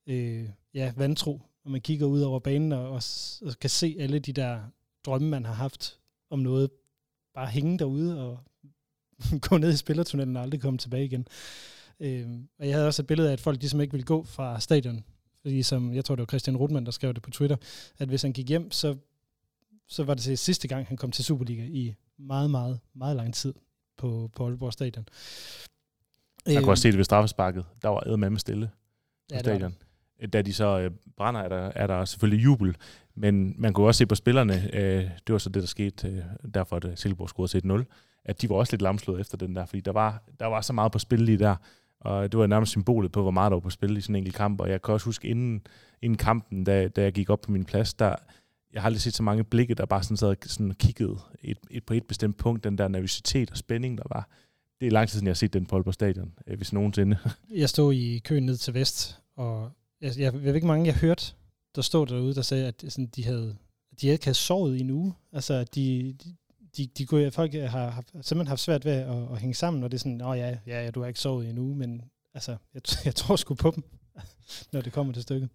øh, 0.07 0.49
ja, 0.73 0.93
vantro, 0.97 1.41
og 1.65 1.71
man 1.71 1.81
kigger 1.81 2.05
ud 2.05 2.21
over 2.21 2.39
banen 2.39 2.71
og, 2.71 2.89
og, 2.89 3.01
og 3.41 3.59
kan 3.61 3.69
se 3.69 3.95
alle 3.99 4.19
de 4.19 4.33
der 4.33 4.59
drømme, 5.05 5.29
man 5.29 5.45
har 5.45 5.53
haft 5.53 5.99
om 6.29 6.39
noget, 6.39 6.69
bare 7.33 7.47
hænge 7.47 7.79
derude 7.79 8.29
og 8.29 8.39
gå 9.49 9.57
ned 9.57 9.73
i 9.73 9.77
spillertunnelen 9.77 10.37
og 10.37 10.43
aldrig 10.43 10.61
komme 10.61 10.77
tilbage 10.77 11.05
igen. 11.05 11.27
Øh, 11.99 12.27
og 12.59 12.67
jeg 12.67 12.75
havde 12.75 12.87
også 12.87 13.01
et 13.01 13.07
billede 13.07 13.29
af, 13.29 13.33
at 13.33 13.41
folk 13.41 13.59
ligesom 13.59 13.81
ikke 13.81 13.91
ville 13.91 14.05
gå 14.05 14.23
fra 14.23 14.59
stadion, 14.59 15.03
fordi 15.41 15.63
som, 15.63 15.93
jeg 15.93 16.05
tror 16.05 16.15
det 16.15 16.21
var 16.21 16.25
Christian 16.25 16.57
Rutmann, 16.57 16.85
der 16.85 16.91
skrev 16.91 17.13
det 17.13 17.23
på 17.23 17.31
Twitter, 17.31 17.57
at 17.97 18.07
hvis 18.07 18.21
han 18.21 18.33
gik 18.33 18.49
hjem, 18.49 18.71
så 18.71 18.95
så 19.91 20.03
var 20.03 20.13
det 20.13 20.23
til 20.23 20.37
sidste 20.37 20.67
gang, 20.67 20.87
han 20.87 20.97
kom 20.97 21.11
til 21.11 21.25
Superliga 21.25 21.63
i 21.63 21.95
meget, 22.17 22.51
meget, 22.51 22.79
meget 22.93 23.15
lang 23.15 23.33
tid 23.33 23.53
på, 23.97 24.29
på 24.35 24.45
Aalborg 24.45 24.73
Stadion. 24.73 25.05
Jeg 26.45 26.63
kunne 26.63 26.71
også 26.71 26.81
se 26.81 26.87
det 26.87 26.97
ved 26.97 27.03
straffesparket. 27.03 27.65
Der 27.81 27.89
var 27.89 28.15
med 28.15 28.39
stille 28.39 28.67
på 28.67 29.35
ja, 29.35 29.39
stadion. 29.39 29.75
Da 30.33 30.41
de 30.41 30.53
så 30.53 30.79
øh, 30.79 30.91
brænder, 31.17 31.41
er 31.41 31.49
der, 31.49 31.71
er 31.75 31.87
der 31.87 32.05
selvfølgelig 32.05 32.43
jubel. 32.43 32.75
Men 33.15 33.55
man 33.57 33.73
kunne 33.73 33.87
også 33.87 33.97
se 33.97 34.05
på 34.05 34.15
spillerne, 34.15 34.75
øh, 34.75 35.03
det 35.27 35.33
var 35.33 35.37
så 35.37 35.49
det, 35.49 35.61
der 35.61 35.67
skete, 35.67 36.07
øh, 36.07 36.23
derfor 36.53 36.75
at 36.75 36.85
øh, 36.85 36.97
Silkeborg 36.97 37.29
scorede 37.29 37.83
1-0, 37.83 38.21
at 38.25 38.41
de 38.41 38.49
var 38.49 38.55
også 38.55 38.73
lidt 38.73 38.81
lamslået 38.81 39.21
efter 39.21 39.37
den 39.37 39.55
der, 39.55 39.65
fordi 39.65 39.81
der 39.81 39.91
var, 39.91 40.23
der 40.39 40.45
var 40.45 40.61
så 40.61 40.73
meget 40.73 40.91
på 40.91 40.99
spil 40.99 41.19
lige 41.19 41.39
der. 41.39 41.55
Og 41.99 42.31
det 42.31 42.39
var 42.39 42.47
nærmest 42.47 42.69
symbolet 42.69 43.11
på, 43.11 43.21
hvor 43.21 43.31
meget 43.31 43.51
der 43.51 43.55
var 43.55 43.59
på 43.61 43.69
spil 43.69 43.97
i 43.97 44.01
sådan 44.01 44.15
en 44.15 44.17
enkelt 44.17 44.35
kamp. 44.35 44.61
Og 44.61 44.69
jeg 44.69 44.81
kan 44.81 44.93
også 44.93 45.05
huske, 45.05 45.27
inden, 45.27 45.61
inden 46.01 46.17
kampen, 46.17 46.63
da, 46.63 46.87
da 46.87 47.01
jeg 47.01 47.13
gik 47.13 47.29
op 47.29 47.41
på 47.41 47.51
min 47.51 47.65
plads, 47.65 47.93
der, 47.93 48.15
jeg 48.73 48.81
har 48.81 48.85
aldrig 48.85 49.01
set 49.01 49.13
så 49.13 49.23
mange 49.23 49.43
blikke, 49.43 49.75
der 49.75 49.85
bare 49.85 50.03
sådan 50.03 50.17
sad 50.17 50.35
sådan 50.45 50.71
kiggede 50.71 51.17
et, 51.41 51.57
et, 51.71 51.85
på 51.85 51.93
et 51.93 52.05
bestemt 52.07 52.37
punkt, 52.37 52.63
den 52.63 52.77
der 52.77 52.87
nervøsitet 52.87 53.51
og 53.51 53.57
spænding, 53.57 53.97
der 53.97 54.03
var. 54.09 54.29
Det 54.79 54.87
er 54.87 54.91
lang 54.91 55.09
tid 55.09 55.13
siden, 55.13 55.27
jeg 55.27 55.31
har 55.31 55.35
set 55.35 55.53
den 55.53 55.65
på 55.65 55.75
Aalborg 55.75 55.93
Stadion, 55.93 56.33
øh, 56.47 56.57
hvis 56.57 56.73
nogensinde. 56.73 57.17
Jeg 57.55 57.69
stod 57.69 57.93
i 57.93 58.19
køen 58.19 58.45
ned 58.45 58.57
til 58.57 58.73
vest, 58.73 59.19
og 59.35 59.71
jeg, 60.01 60.11
jeg, 60.17 60.33
jeg 60.33 60.43
ved 60.43 60.55
ikke 60.55 60.67
mange, 60.67 60.85
jeg 60.85 60.95
hørte, 60.95 61.33
der 61.75 61.81
stod 61.81 62.07
derude, 62.07 62.35
der 62.35 62.41
sagde, 62.41 62.67
at 62.67 62.83
sådan, 62.89 63.07
de 63.07 63.25
havde 63.25 63.57
de 64.01 64.07
ikke 64.07 64.25
havde 64.25 64.37
sovet 64.37 64.77
i 64.77 64.79
en 64.79 64.89
uge. 64.89 65.13
Altså, 65.31 65.63
de, 65.63 66.15
de, 66.23 66.35
de, 66.77 66.87
de 66.97 67.05
kunne, 67.05 67.31
folk 67.31 67.53
har, 67.53 67.89
har 67.89 68.03
simpelthen 68.21 68.47
haft 68.47 68.61
svært 68.61 68.85
ved 68.85 68.91
at, 68.91 69.31
at 69.31 69.39
hænge 69.39 69.53
sammen, 69.53 69.83
og 69.83 69.91
det 69.91 69.97
er 69.97 69.99
sådan, 69.99 70.21
åh 70.21 70.37
ja, 70.37 70.57
ja, 70.67 70.91
du 70.91 71.01
har 71.01 71.07
ikke 71.07 71.19
sovet 71.19 71.45
i 71.45 71.49
en 71.49 71.57
uge, 71.57 71.75
men 71.75 72.01
altså, 72.33 72.57
jeg, 72.73 72.81
jeg 73.05 73.15
tror 73.15 73.35
sgu 73.35 73.53
på 73.53 73.71
dem, 73.75 73.83
når 74.73 74.81
det 74.81 74.93
kommer 74.93 75.13
til 75.13 75.23
stykket. 75.23 75.49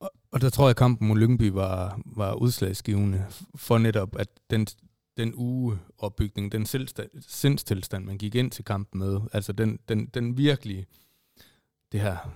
Og, 0.00 0.10
og 0.32 0.40
der 0.40 0.50
tror 0.50 0.64
jeg, 0.64 0.70
at 0.70 0.76
kampen 0.76 1.08
mod 1.08 1.16
Lyngby 1.16 1.50
var, 1.50 2.00
var 2.06 2.34
udslagsgivende 2.34 3.26
for 3.54 3.78
netop, 3.78 4.16
at 4.18 4.28
den, 4.50 4.66
den 5.16 5.34
uge 5.34 5.78
opbygning, 5.98 6.52
den 6.52 6.66
sindstilstand, 7.20 8.04
man 8.04 8.18
gik 8.18 8.34
ind 8.34 8.50
til 8.50 8.64
kampen 8.64 8.98
med, 8.98 9.20
altså 9.32 9.52
den, 9.52 9.78
den, 9.88 10.06
den 10.06 10.36
virkelig, 10.36 10.86
det 11.92 12.00
her, 12.00 12.32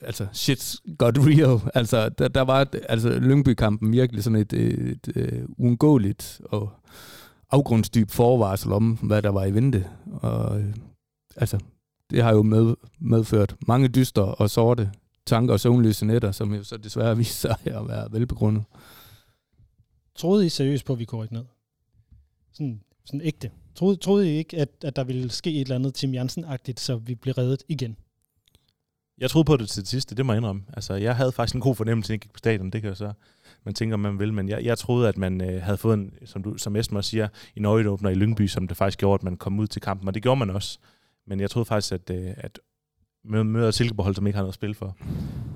altså 0.00 0.26
shit 0.32 0.76
got 0.98 1.18
real, 1.18 1.70
altså 1.74 2.08
der, 2.08 2.28
der 2.28 2.40
var 2.40 2.68
altså 2.88 3.08
Lyngby-kampen 3.08 3.92
virkelig 3.92 4.24
sådan 4.24 4.38
et, 4.38 4.52
et, 4.52 4.98
et, 5.06 5.16
et 5.16 5.46
uundgåeligt 5.58 6.40
og 6.44 6.70
afgrundsdyb 7.50 8.10
forvarsel 8.10 8.72
om, 8.72 8.92
hvad 9.02 9.22
der 9.22 9.30
var 9.30 9.44
i 9.44 9.54
vente, 9.54 9.86
og 10.12 10.60
øh, 10.60 10.74
altså 11.36 11.58
det 12.10 12.22
har 12.22 12.34
jo 12.34 12.42
med, 12.42 12.74
medført 12.98 13.56
mange 13.66 13.88
dyster 13.88 14.22
og 14.22 14.50
sorte 14.50 14.90
tanker 15.26 15.52
og 15.54 15.60
søvnløse 15.60 16.06
nætter, 16.06 16.32
som 16.32 16.54
jo 16.54 16.62
så 16.62 16.76
desværre 16.76 17.18
viser 17.18 17.54
sig 17.64 17.74
at 17.74 17.88
være 17.88 18.12
velbegrundet. 18.12 18.64
Troede 20.14 20.46
I 20.46 20.48
seriøst 20.48 20.84
på, 20.84 20.92
at 20.92 20.98
vi 20.98 21.04
kunne 21.04 21.22
rykke 21.22 21.34
ned? 21.34 21.44
Sådan, 22.52 22.80
sådan 23.04 23.20
ægte. 23.20 23.50
Troede, 23.74 23.96
troede 23.96 24.34
I 24.34 24.36
ikke, 24.36 24.56
at, 24.56 24.68
at 24.84 24.96
der 24.96 25.04
ville 25.04 25.30
ske 25.30 25.50
et 25.50 25.60
eller 25.60 25.74
andet 25.74 25.94
Tim 25.94 26.14
Jansen-agtigt, 26.14 26.80
så 26.80 26.96
vi 26.96 27.14
blev 27.14 27.34
reddet 27.34 27.62
igen? 27.68 27.96
Jeg 29.20 29.30
troede 29.30 29.44
på 29.44 29.56
det 29.56 29.68
til 29.68 29.82
det 29.82 29.88
sidste, 29.88 30.14
det 30.14 30.26
må 30.26 30.32
jeg 30.32 30.38
indrømme. 30.38 30.62
Altså, 30.72 30.94
jeg 30.94 31.16
havde 31.16 31.32
faktisk 31.32 31.54
en 31.54 31.60
god 31.60 31.74
fornemmelse, 31.74 32.12
at 32.12 32.14
jeg 32.14 32.20
gik 32.20 32.32
på 32.32 32.38
stadion, 32.38 32.70
det 32.70 32.80
kan 32.80 32.88
jeg 32.88 32.96
så, 32.96 33.12
man 33.64 33.74
tænker, 33.74 33.96
man 33.96 34.18
vil, 34.18 34.32
men 34.32 34.48
jeg, 34.48 34.64
jeg 34.64 34.78
troede, 34.78 35.08
at 35.08 35.18
man 35.18 35.40
øh, 35.40 35.62
havde 35.62 35.78
fået 35.78 35.94
en, 35.94 36.12
som, 36.24 36.42
du, 36.42 36.58
som 36.58 36.76
Esmer 36.76 37.00
siger, 37.00 37.28
en 37.56 37.64
øjenåbner 37.64 38.10
i 38.10 38.14
Lyngby, 38.14 38.46
som 38.46 38.68
det 38.68 38.76
faktisk 38.76 38.98
gjorde, 38.98 39.14
at 39.14 39.22
man 39.22 39.36
kom 39.36 39.58
ud 39.58 39.66
til 39.66 39.82
kampen, 39.82 40.08
og 40.08 40.14
det 40.14 40.22
gjorde 40.22 40.38
man 40.38 40.50
også. 40.50 40.78
Men 41.26 41.40
jeg 41.40 41.50
troede 41.50 41.66
faktisk, 41.66 41.92
at, 41.92 42.10
øh, 42.10 42.32
at 42.36 42.58
møder 43.24 43.70
Silkeborg, 43.70 44.14
som 44.14 44.26
ikke 44.26 44.36
har 44.36 44.42
noget 44.42 44.50
at 44.50 44.54
spille 44.54 44.74
for. 44.74 44.96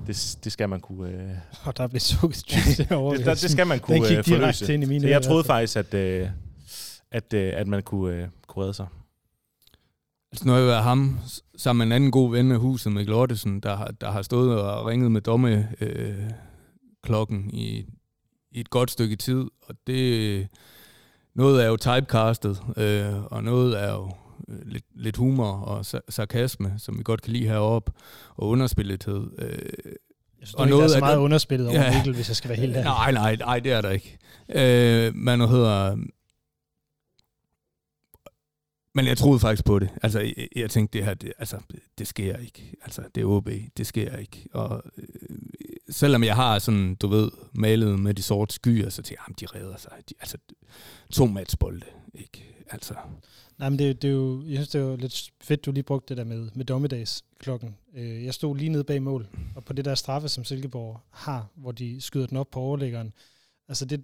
Det, 0.07 0.37
det 0.43 0.51
skal 0.51 0.69
man 0.69 0.79
kunne... 0.79 1.09
Øh... 1.09 1.29
Og 1.63 1.77
der 1.77 1.87
blev 1.87 1.99
sukket 1.99 2.43
det, 2.49 2.89
det, 2.89 3.25
det 3.25 3.51
skal 3.51 3.67
man 3.67 3.79
kunne 3.79 4.17
øh, 4.17 4.23
forløse. 4.23 4.73
Ind 4.73 4.83
i 4.83 4.87
mine 4.87 5.01
Så 5.01 5.07
jeg 5.07 5.21
troede 5.21 5.43
faktisk, 5.43 5.77
at, 5.77 5.93
øh, 5.93 6.29
at, 7.11 7.33
øh, 7.33 7.53
at 7.55 7.67
man 7.67 7.83
kunne, 7.83 8.15
øh, 8.15 8.27
kunne 8.47 8.63
redde 8.63 8.73
sig. 8.73 8.87
Altså, 10.35 10.47
nu 10.47 10.51
har 10.51 10.59
jeg 10.59 10.67
været 10.67 10.83
ham 10.83 11.19
sammen 11.57 11.87
med 11.87 11.95
en 11.95 12.01
anden 12.01 12.11
god 12.11 12.31
ven 12.31 12.51
af 12.51 12.59
huset, 12.59 12.91
med 12.91 13.05
Lottesen, 13.05 13.59
der, 13.59 13.75
har, 13.75 13.87
der 14.01 14.11
har 14.11 14.21
stået 14.21 14.61
og 14.61 14.85
ringet 14.85 15.11
med 15.11 15.21
domme 15.21 15.67
øh, 15.81 16.29
klokken 17.03 17.49
i, 17.53 17.85
i 18.51 18.59
et 18.59 18.69
godt 18.69 18.91
stykke 18.91 19.15
tid, 19.15 19.45
og 19.61 19.75
det, 19.87 20.47
noget 21.35 21.63
er 21.63 21.67
jo 21.67 21.77
typecastet, 21.77 22.61
øh, 22.77 23.23
og 23.23 23.43
noget 23.43 23.83
er 23.83 23.93
jo 23.93 24.11
øh, 24.49 24.65
lidt, 24.65 24.85
lidt 24.95 25.17
humor 25.17 25.51
og 25.51 25.85
sarkasme, 26.09 26.73
som 26.77 26.97
vi 26.97 27.03
godt 27.03 27.21
kan 27.21 27.33
lide 27.33 27.47
heroppe, 27.47 27.91
og 28.35 28.47
underspillethed. 28.47 29.27
Øh, 29.37 29.49
jeg 30.39 30.47
synes, 30.47 30.53
og 30.53 30.67
noget 30.67 30.83
er 30.83 30.87
så 30.87 30.99
meget 30.99 31.17
underspillet 31.17 31.67
over 31.67 31.81
ja, 31.81 31.93
Mikkel, 31.93 32.13
hvis 32.15 32.27
jeg 32.27 32.35
skal 32.35 32.49
være 32.49 32.59
helt 32.59 32.75
ærlig. 32.75 32.83
Nej, 32.83 33.11
nej, 33.11 33.35
nej, 33.35 33.59
det 33.59 33.71
er 33.71 33.81
der 33.81 33.89
ikke. 33.89 34.17
Øh, 34.55 35.15
men 35.15 35.39
noget 35.39 35.49
hedder... 35.49 35.97
Men 38.95 39.07
jeg 39.07 39.17
troede 39.17 39.39
faktisk 39.39 39.65
på 39.65 39.79
det. 39.79 39.89
Altså, 40.03 40.19
jeg, 40.19 40.47
jeg 40.55 40.69
tænkte, 40.69 40.97
det 40.97 41.05
her, 41.05 41.13
det, 41.13 41.33
altså, 41.39 41.57
det 41.97 42.07
sker 42.07 42.37
ikke. 42.37 42.73
Altså, 42.81 43.03
det 43.15 43.21
er 43.21 43.25
OB, 43.25 43.49
det 43.77 43.87
sker 43.87 44.17
ikke. 44.17 44.47
Og 44.53 44.83
øh, 44.97 45.07
selvom 45.89 46.23
jeg 46.23 46.35
har 46.35 46.59
sådan, 46.59 46.95
du 46.95 47.07
ved, 47.07 47.31
malet 47.53 47.99
med 47.99 48.13
de 48.13 48.21
sorte 48.21 48.53
skyer, 48.53 48.89
så 48.89 49.01
tænker 49.01 49.23
jeg, 49.27 49.39
de 49.39 49.59
redder 49.59 49.77
sig. 49.77 49.91
De, 50.09 50.13
altså, 50.19 50.37
to 51.11 51.25
matchbolde, 51.25 51.85
ikke? 52.13 52.55
Altså. 52.71 52.93
Nej, 53.57 53.69
men 53.69 53.79
det, 53.79 54.01
det 54.01 54.07
er 54.07 54.11
jo, 54.13 54.43
jeg 54.45 54.55
synes, 54.55 54.69
det 54.69 54.81
er 54.81 54.85
jo 54.85 54.95
lidt 54.95 55.31
fedt, 55.41 55.65
du 55.65 55.71
lige 55.71 55.83
brugte 55.83 56.09
det 56.09 56.17
der 56.17 56.23
med, 56.23 56.49
med 56.55 56.65
dommedagsklokken. 56.65 57.75
Øh, 57.95 58.25
jeg 58.25 58.33
stod 58.33 58.57
lige 58.57 58.69
nede 58.69 58.83
bag 58.83 59.01
mål, 59.01 59.27
og 59.55 59.65
på 59.65 59.73
det 59.73 59.85
der 59.85 59.95
straffe, 59.95 60.27
som 60.27 60.43
Silkeborg 60.43 60.99
har, 61.09 61.47
hvor 61.55 61.71
de 61.71 62.01
skyder 62.01 62.27
den 62.27 62.37
op 62.37 62.51
på 62.51 62.59
overlæggeren, 62.59 63.13
altså 63.67 63.85
det, 63.85 64.03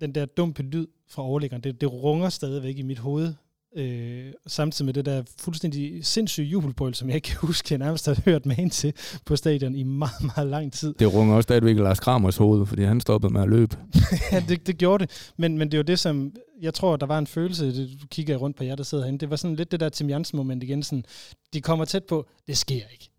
den 0.00 0.14
der 0.14 0.24
dumpe 0.24 0.62
lyd 0.62 0.86
fra 1.08 1.22
overlæggeren, 1.22 1.62
det, 1.62 1.80
det 1.80 1.92
runger 1.92 2.28
stadigvæk 2.28 2.78
i 2.78 2.82
mit 2.82 2.98
hoved, 2.98 3.34
Øh, 3.76 4.32
samtidig 4.46 4.86
med 4.86 4.94
det 4.94 5.06
der 5.06 5.22
fuldstændig 5.38 6.06
sindssyge 6.06 6.46
jubelbrøl, 6.46 6.94
som 6.94 7.08
jeg 7.08 7.14
ikke 7.14 7.28
kan 7.28 7.38
huske, 7.48 7.66
jeg 7.70 7.78
nærmest 7.78 8.06
har 8.06 8.20
hørt 8.24 8.46
med 8.46 8.70
til 8.70 8.94
på 9.24 9.36
stadion 9.36 9.74
i 9.74 9.82
meget, 9.82 10.24
meget 10.36 10.50
lang 10.50 10.72
tid. 10.72 10.94
Det 10.94 11.14
runger 11.14 11.34
også 11.34 11.42
stadigvæk 11.42 11.76
Lars 11.76 12.00
Kramers 12.00 12.36
hoved, 12.36 12.66
fordi 12.66 12.82
han 12.82 13.00
stoppede 13.00 13.32
med 13.32 13.42
at 13.42 13.48
løbe. 13.48 13.76
ja, 14.32 14.44
det, 14.48 14.66
det 14.66 14.78
gjorde 14.78 15.06
det. 15.06 15.32
Men, 15.36 15.58
men 15.58 15.68
det 15.68 15.74
er 15.74 15.78
jo 15.78 15.82
det, 15.82 15.98
som 15.98 16.32
jeg 16.60 16.74
tror, 16.74 16.96
der 16.96 17.06
var 17.06 17.18
en 17.18 17.26
følelse, 17.26 17.66
det 17.66 18.02
du 18.02 18.06
kigger 18.06 18.36
rundt 18.36 18.56
på 18.56 18.64
jer, 18.64 18.74
der 18.74 18.84
sidder 18.84 19.04
herinde, 19.04 19.18
det 19.18 19.30
var 19.30 19.36
sådan 19.36 19.56
lidt 19.56 19.72
det 19.72 19.80
der 19.80 19.88
Tim 19.88 20.08
Jansen 20.08 20.36
moment 20.36 20.62
igen, 20.62 20.82
sådan, 20.82 21.04
de 21.52 21.60
kommer 21.60 21.84
tæt 21.84 22.04
på, 22.04 22.28
det 22.46 22.58
sker 22.58 22.86
ikke. 22.92 23.10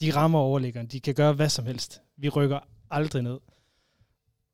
De 0.00 0.10
rammer 0.10 0.38
overliggeren, 0.38 0.86
de 0.86 1.00
kan 1.00 1.14
gøre 1.14 1.32
hvad 1.32 1.48
som 1.48 1.66
helst. 1.66 2.00
Vi 2.16 2.28
rykker 2.28 2.58
aldrig 2.90 3.22
ned. 3.22 3.38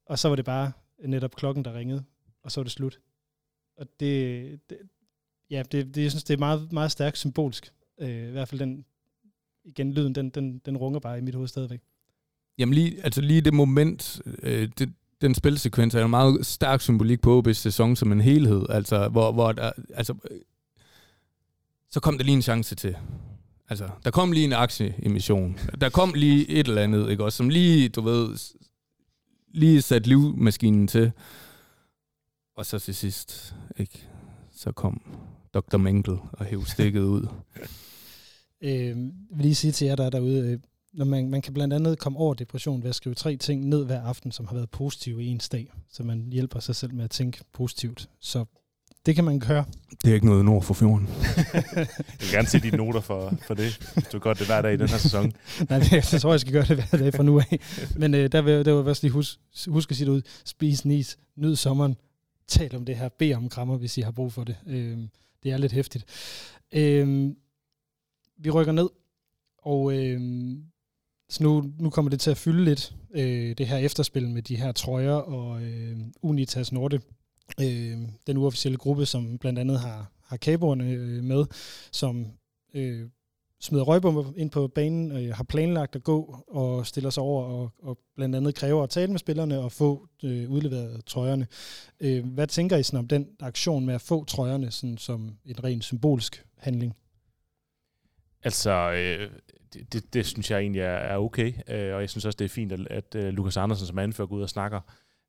Og 0.07 0.19
så 0.19 0.29
var 0.29 0.37
det 0.37 0.45
bare 0.45 0.73
netop 1.05 1.35
klokken, 1.37 1.65
der 1.65 1.75
ringede, 1.75 2.05
og 2.45 2.53
så 2.53 2.61
var 2.61 2.63
det 2.63 2.73
slut. 2.73 2.99
Og 3.79 3.87
det, 4.01 4.61
det, 4.71 4.79
ja, 5.55 5.63
det, 5.63 5.95
det, 5.95 6.03
jeg 6.03 6.11
synes, 6.11 6.25
det 6.25 6.35
er 6.35 6.39
meget, 6.39 6.73
meget 6.73 6.93
stærkt 6.93 7.19
symbolsk. 7.19 7.73
Øh, 8.01 8.29
I 8.29 8.31
hvert 8.31 8.49
fald 8.49 8.61
den, 8.61 8.85
igen, 9.65 9.93
lyden, 9.93 10.15
den, 10.15 10.31
den, 10.31 10.59
den 10.59 10.77
runger 10.77 11.01
bare 11.01 11.19
i 11.19 11.21
mit 11.21 11.35
hoved 11.35 11.49
stadigvæk. 11.49 11.81
Jamen 12.59 12.75
lige, 12.75 13.05
altså 13.05 13.21
lige 13.21 13.41
det 13.41 13.55
moment, 13.55 14.23
øh, 14.43 14.69
det, 14.79 14.93
den 15.21 15.35
spilsekvens 15.35 15.95
er 15.95 16.05
en 16.05 16.11
meget 16.11 16.47
stærk 16.47 16.81
symbolik 16.81 17.21
på 17.21 17.43
OB's 17.43 17.53
sæson 17.53 17.97
som 17.97 18.13
en 18.13 18.21
helhed. 18.21 18.67
Altså, 18.69 19.09
hvor, 19.09 19.33
hvor 19.33 19.53
der, 19.53 19.73
altså, 19.95 20.15
øh, 20.31 20.41
så 21.91 22.01
kom 22.01 22.19
der 22.19 22.25
lige 22.25 22.35
en 22.35 22.43
chance 22.43 22.75
til. 22.75 22.97
Altså, 23.69 23.89
der 24.05 24.11
kom 24.11 24.33
lige 24.33 24.45
en 24.45 24.53
aktieemission. 24.53 25.59
Der 25.81 25.89
kom 25.89 26.13
lige 26.15 26.49
et 26.49 26.69
eller 26.69 26.83
andet, 26.83 27.11
ikke 27.11 27.25
også, 27.25 27.37
som 27.37 27.49
lige, 27.49 27.89
du 27.89 28.01
ved, 28.01 28.55
lige 29.49 29.83
sat 29.83 30.07
livmaskinen 30.07 30.89
til. 30.89 31.13
Og 32.57 32.67
så 32.67 32.79
til 32.79 32.95
sidst, 32.95 33.55
ikke? 33.77 34.09
Så 34.53 34.73
kom 34.73 35.01
Dr. 35.55 35.77
Mengel 35.77 36.19
og 36.33 36.45
hæve 36.45 36.67
stikket 36.67 37.01
ud. 37.01 37.27
øh, 38.61 38.71
jeg 38.71 38.97
vil 39.31 39.43
lige 39.43 39.55
sige 39.55 39.73
til 39.73 39.87
jer, 39.87 39.97
der 39.97 40.05
er 40.05 40.11
derude, 40.11 40.51
øh, 40.51 40.59
når 40.93 41.05
man, 41.05 41.31
man 41.31 41.43
kan 41.43 41.55
blandt 41.55 41.75
andet 41.75 41.99
komme 41.99 42.19
over 42.19 42.35
depression 42.35 42.83
ved 42.83 42.89
at 42.89 42.95
skrive 42.95 43.15
tre 43.15 43.37
ting 43.37 43.69
ned 43.69 43.85
hver 43.85 44.03
aften, 44.03 44.33
som 44.33 44.47
har 44.47 44.55
været 44.55 44.71
positive 44.71 45.25
i 45.25 45.27
en 45.27 45.41
dag, 45.53 45.73
så 45.93 46.03
man 46.03 46.29
hjælper 46.33 46.61
sig 46.61 46.77
selv 46.77 46.95
med 46.95 47.05
at 47.05 47.11
tænke 47.11 47.45
positivt. 47.53 48.09
Så 48.21 48.45
det 49.07 49.15
kan 49.15 49.25
man 49.25 49.39
gøre. 49.39 49.65
Det 50.03 50.11
er 50.11 50.15
ikke 50.15 50.27
noget 50.27 50.45
nord 50.45 50.63
for 50.63 50.75
fjorden. 50.75 51.09
jeg 51.75 51.87
vil 52.21 52.31
gerne 52.33 52.49
se 52.49 52.61
dine 52.61 52.77
noter 52.77 53.01
for, 53.01 53.39
for 53.47 53.55
det, 53.55 53.91
hvis 53.95 54.05
du 54.05 54.19
gør 54.19 54.35
det 54.35 54.47
hver 54.47 54.63
dag 54.63 54.75
i 54.75 54.77
den 54.77 54.89
her 54.89 54.99
sæson. 54.99 55.33
Nej, 55.71 55.79
det, 55.79 56.13
jeg 56.13 56.21
tror, 56.21 56.33
jeg 56.33 56.41
skal 56.41 56.53
gøre 56.53 56.65
det 56.65 56.77
hver 56.77 56.99
dag 56.99 57.15
fra 57.15 57.23
nu 57.23 57.39
af. 57.39 57.61
Men 57.97 58.15
øh, 58.15 58.33
der 58.33 58.43
vil, 58.43 58.65
der 58.65 58.83
vil 58.83 58.87
jeg 58.87 58.97
lige 59.03 59.13
huske, 59.13 59.41
huske 59.69 59.91
at 59.91 59.97
sige 59.97 60.07
det 60.07 60.13
ud. 60.13 60.23
Spis 60.45 60.85
nis, 60.85 61.19
nyd 61.37 61.57
sommeren, 61.57 61.97
tal 62.49 62.77
om 62.77 62.85
det 62.85 62.97
her, 62.97 63.09
bed 63.09 63.35
om 63.35 63.49
krammer, 63.49 63.77
hvis 63.77 63.99
I 63.99 64.01
har 64.01 64.11
brug 64.11 64.33
for 64.33 64.45
det. 64.45 64.57
Øh, 64.67 64.99
det 65.45 65.53
er 65.53 65.57
lidt 65.57 65.73
hæftigt. 65.73 66.05
Øh, 66.75 67.35
vi 68.39 68.51
rykker 68.51 68.73
ned, 68.73 68.89
og 69.59 69.99
øh, 69.99 70.21
så 71.29 71.43
nu, 71.43 71.73
nu 71.79 71.91
kommer 71.91 72.11
det 72.11 72.21
til 72.21 72.31
at 72.31 72.37
fylde 72.37 72.65
lidt, 72.65 72.95
øh, 73.15 73.59
det 73.59 73.67
her 73.67 73.77
efterspil 73.77 74.29
med 74.29 74.43
de 74.43 74.57
her 74.57 74.73
trøjer 74.73 75.13
og 75.15 75.63
øh, 75.63 75.99
Unitas 76.23 76.73
Norte, 76.73 77.01
øh, 77.61 77.99
den 78.27 78.37
uofficielle 78.37 78.79
gruppe, 78.79 79.07
som 79.07 79.39
blandt 79.39 79.59
andet 79.59 79.81
har, 79.81 80.13
har 80.25 80.37
kaboerne 80.37 80.85
øh, 80.85 81.25
med, 81.25 81.45
som 81.93 82.27
øh, 82.75 83.09
smider 83.65 83.85
røgbomber 83.85 84.33
ind 84.37 84.51
på 84.51 84.69
banen, 84.69 85.13
øh, 85.13 85.35
har 85.35 85.45
planlagt 85.45 85.97
at 85.97 86.03
gå 86.03 86.45
og 86.49 86.87
stiller 86.87 87.11
sig 87.11 87.23
over 87.23 87.45
og, 87.45 87.71
og 87.83 87.99
blandt 88.17 88.37
andet 88.37 88.55
kræver 88.55 88.83
at 88.83 88.91
tale 88.91 89.11
med 89.11 89.19
spillerne 89.19 89.59
og 89.59 89.73
få 89.73 90.09
øh, 90.25 90.51
udleveret 90.51 91.05
trøjerne. 91.07 91.47
Øh, 92.01 92.27
hvad 92.27 92.47
tænker 92.47 92.77
I 92.77 92.83
sådan 92.83 92.99
om 92.99 93.09
den 93.09 93.29
aktion 93.41 93.87
med 93.87 93.95
at 93.95 94.01
få 94.01 94.25
trøjerne 94.25 94.71
sådan 94.71 94.99
som 94.99 95.37
en 95.45 95.65
ren 95.65 95.83
symbolsk 95.83 96.45
handling? 96.59 96.97
Altså, 98.43 98.93
øh, 98.93 99.31
det, 99.75 99.93
det, 99.93 100.15
det 100.15 100.27
synes 100.27 100.51
jeg 100.51 100.61
egentlig 100.61 100.81
er, 100.81 100.87
er 100.87 101.19
okay, 101.19 101.53
øh, 101.69 101.95
og 101.95 102.01
jeg 102.01 102.11
synes 102.11 102.25
også, 102.25 102.37
det 102.37 102.45
er 102.45 102.49
fint, 102.49 102.73
at, 102.73 102.81
at 102.91 103.15
øh, 103.15 103.29
uh, 103.29 103.29
Lukas 103.29 103.57
Andersen 103.57 103.87
som 103.87 103.99
anfører 103.99 104.29
går 104.29 104.37
ud 104.37 104.43
og 104.43 104.51
snakker 104.51 104.81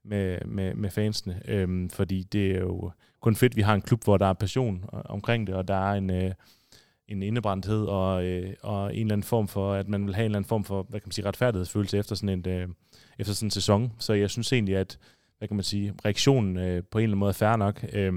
med, 0.04 0.40
med, 0.46 0.74
med 0.74 0.90
fansene, 0.90 1.42
øh, 1.48 1.90
fordi 1.90 2.24
det 2.24 2.52
er 2.52 2.60
jo 2.60 2.92
kun 3.20 3.36
fedt, 3.36 3.54
at 3.54 3.58
vi 3.58 3.62
har 3.62 3.74
en 3.74 3.82
klub, 3.82 4.04
hvor 4.04 4.18
der 4.18 4.26
er 4.26 4.34
passion 4.34 4.86
omkring 4.92 5.48
det, 5.48 5.56
og 5.56 5.68
der 5.68 5.90
er 5.90 5.94
en... 5.94 6.10
Øh, 6.10 6.32
en 7.08 7.24
indebrændthed 7.24 7.86
og, 7.86 8.26
øh, 8.26 8.54
og 8.62 8.96
en 8.96 9.02
eller 9.02 9.14
anden 9.14 9.24
form 9.24 9.48
for, 9.48 9.74
at 9.74 9.88
man 9.90 10.06
vil 10.06 10.16
have 10.16 10.26
en 10.26 10.32
eller 10.32 10.38
anden 10.38 10.50
form 10.50 10.64
for, 10.64 10.84
hvad 10.84 11.00
kan 11.00 11.08
man 11.08 11.12
sige, 11.12 11.26
retfærdighedsfølelse 11.26 11.98
efter 11.98 12.16
sådan 12.16 12.30
en, 12.30 12.48
øh, 12.48 12.68
efter 13.20 13.34
sådan 13.34 13.48
en 13.48 13.52
sæson. 13.52 13.92
Så 14.00 14.14
jeg 14.14 14.30
synes 14.30 14.54
egentlig, 14.54 14.78
at 14.78 15.00
hvad 15.38 15.48
kan 15.48 15.58
man 15.58 15.64
sige, 15.64 15.94
reaktionen 16.06 16.58
øh, 16.58 16.84
på 16.92 16.98
en 16.98 17.04
eller 17.04 17.12
anden 17.12 17.20
måde 17.20 17.30
er 17.30 17.34
fair 17.34 17.56
nok. 17.56 17.86
Øh, 17.94 18.14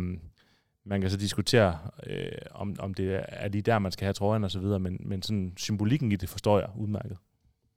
man 0.87 1.01
kan 1.01 1.11
så 1.11 1.17
diskutere, 1.17 1.79
øh, 2.07 2.33
om, 2.51 2.77
om 2.79 2.95
det 2.95 3.21
er 3.29 3.49
lige 3.49 3.63
der, 3.63 3.79
man 3.79 3.93
skal 3.93 4.05
have 4.05 4.13
trøjen 4.13 4.45
og 4.45 4.51
så 4.51 4.59
videre, 4.61 4.79
men, 4.79 4.97
men 5.01 5.23
sådan 5.23 5.53
symbolikken 5.57 6.13
i 6.13 6.17
det 6.17 6.29
forstår 6.29 6.59
jeg 6.59 6.69
udmærket. 6.77 7.17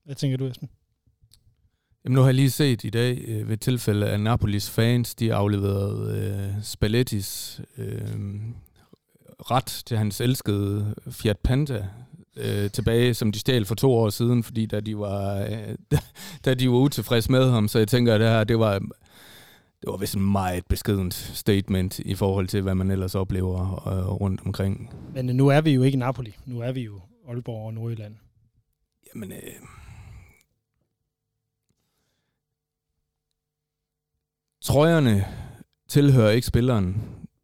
Hvad 0.06 0.16
tænker 0.16 0.38
du, 0.38 0.46
Esben? 0.46 0.70
Jamen 2.04 2.16
nu 2.16 2.22
har 2.22 2.28
jeg 2.28 2.36
lige 2.36 2.52
set 2.52 2.84
i 2.84 2.90
dag 2.90 3.24
øh, 3.28 3.50
ved 3.50 3.58
tilfælde 3.58 4.10
af 4.10 4.20
Napolis 4.20 4.70
fans, 4.70 5.16
de 5.16 5.34
afleverede 5.34 6.18
øh, 6.18 6.64
Spallettis 6.64 7.62
øh, 7.78 8.08
ret 9.42 9.84
til 9.86 9.98
hans 9.98 10.22
elskede 10.22 10.96
Fiat 11.12 11.40
Panda 11.40 11.88
øh, 12.38 12.72
tilbage, 12.72 13.14
som 13.14 13.32
de 13.32 13.40
stjal 13.40 13.66
for 13.66 13.76
to 13.76 13.94
år 13.94 14.10
siden, 14.10 14.44
fordi 14.44 14.66
da 14.66 14.80
de 14.80 14.98
var, 14.98 15.38
øh, 15.38 15.76
da 16.46 16.54
de 16.54 16.70
var 16.70 16.76
utilfredse 16.76 17.32
med 17.32 17.52
ham, 17.52 17.68
så 17.68 17.80
jeg 17.80 17.88
tænker, 17.88 18.14
at 18.14 18.20
det 18.20 18.30
her, 18.30 18.44
det 18.44 18.60
var, 18.60 18.80
det 19.82 19.88
var 19.88 19.98
vist 19.98 20.16
en 20.16 20.32
meget 20.32 20.66
beskedent 20.66 21.14
statement 21.14 22.00
i 22.00 22.16
forhold 22.16 22.48
til, 22.48 22.62
hvad 22.62 22.76
man 22.76 22.92
ellers 22.92 23.16
oplever 23.16 23.88
øh, 23.88 24.22
rundt 24.22 24.42
omkring. 24.46 24.94
Men 25.14 25.26
nu 25.26 25.48
er 25.48 25.62
vi 25.62 25.72
jo 25.72 25.84
ikke 25.84 25.98
Napoli. 25.98 26.36
Nu 26.46 26.60
er 26.60 26.72
vi 26.72 26.82
jo 26.82 27.02
Aalborg 27.28 27.66
og 27.66 27.74
Nordjylland. 27.74 28.16
Jamen, 29.16 29.32
øh, 29.32 29.38
trøjerne 34.62 35.26
tilhører 35.88 36.32
ikke 36.32 36.48
spilleren 36.48 37.02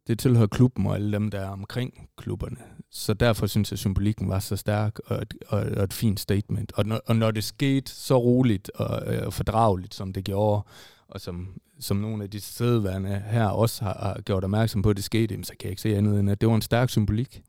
det 0.08 0.18
tilhører 0.18 0.46
klubben 0.46 0.86
og 0.86 0.94
alle 0.94 1.12
dem, 1.12 1.30
der 1.30 1.40
er 1.40 1.48
omkring 1.48 2.08
klubberne. 2.16 2.56
Så 2.90 3.14
derfor 3.14 3.46
synes 3.46 3.70
jeg, 3.70 3.74
at 3.74 3.78
symbolikken 3.78 4.28
var 4.28 4.38
så 4.38 4.56
stærk 4.56 4.98
og 4.98 5.22
et, 5.22 5.34
og, 5.46 5.60
og 5.60 5.84
et 5.84 5.92
fint 5.92 6.20
statement. 6.20 6.72
Og 6.72 6.86
når, 6.86 7.00
og 7.06 7.16
når 7.16 7.30
det 7.30 7.44
skete 7.44 7.92
så 7.92 8.18
roligt 8.18 8.70
og, 8.74 9.14
øh, 9.14 9.32
fordrageligt, 9.32 9.94
som 9.94 10.12
det 10.12 10.24
gjorde, 10.24 10.62
og 11.08 11.20
som, 11.20 11.60
som 11.80 11.96
nogle 11.96 12.24
af 12.24 12.30
de 12.30 12.40
sædværende 12.40 13.22
her 13.26 13.46
også 13.46 13.84
har, 13.84 13.98
har 14.02 14.20
gjort 14.20 14.44
opmærksom 14.44 14.82
på, 14.82 14.90
at 14.90 14.96
det 14.96 15.04
skete, 15.04 15.44
så 15.44 15.52
kan 15.52 15.64
jeg 15.66 15.70
ikke 15.70 15.82
se 15.82 15.96
andet 15.96 16.20
end, 16.20 16.30
at 16.30 16.40
det 16.40 16.48
var 16.48 16.54
en 16.54 16.62
stærk 16.62 16.90
symbolik. 16.90 17.42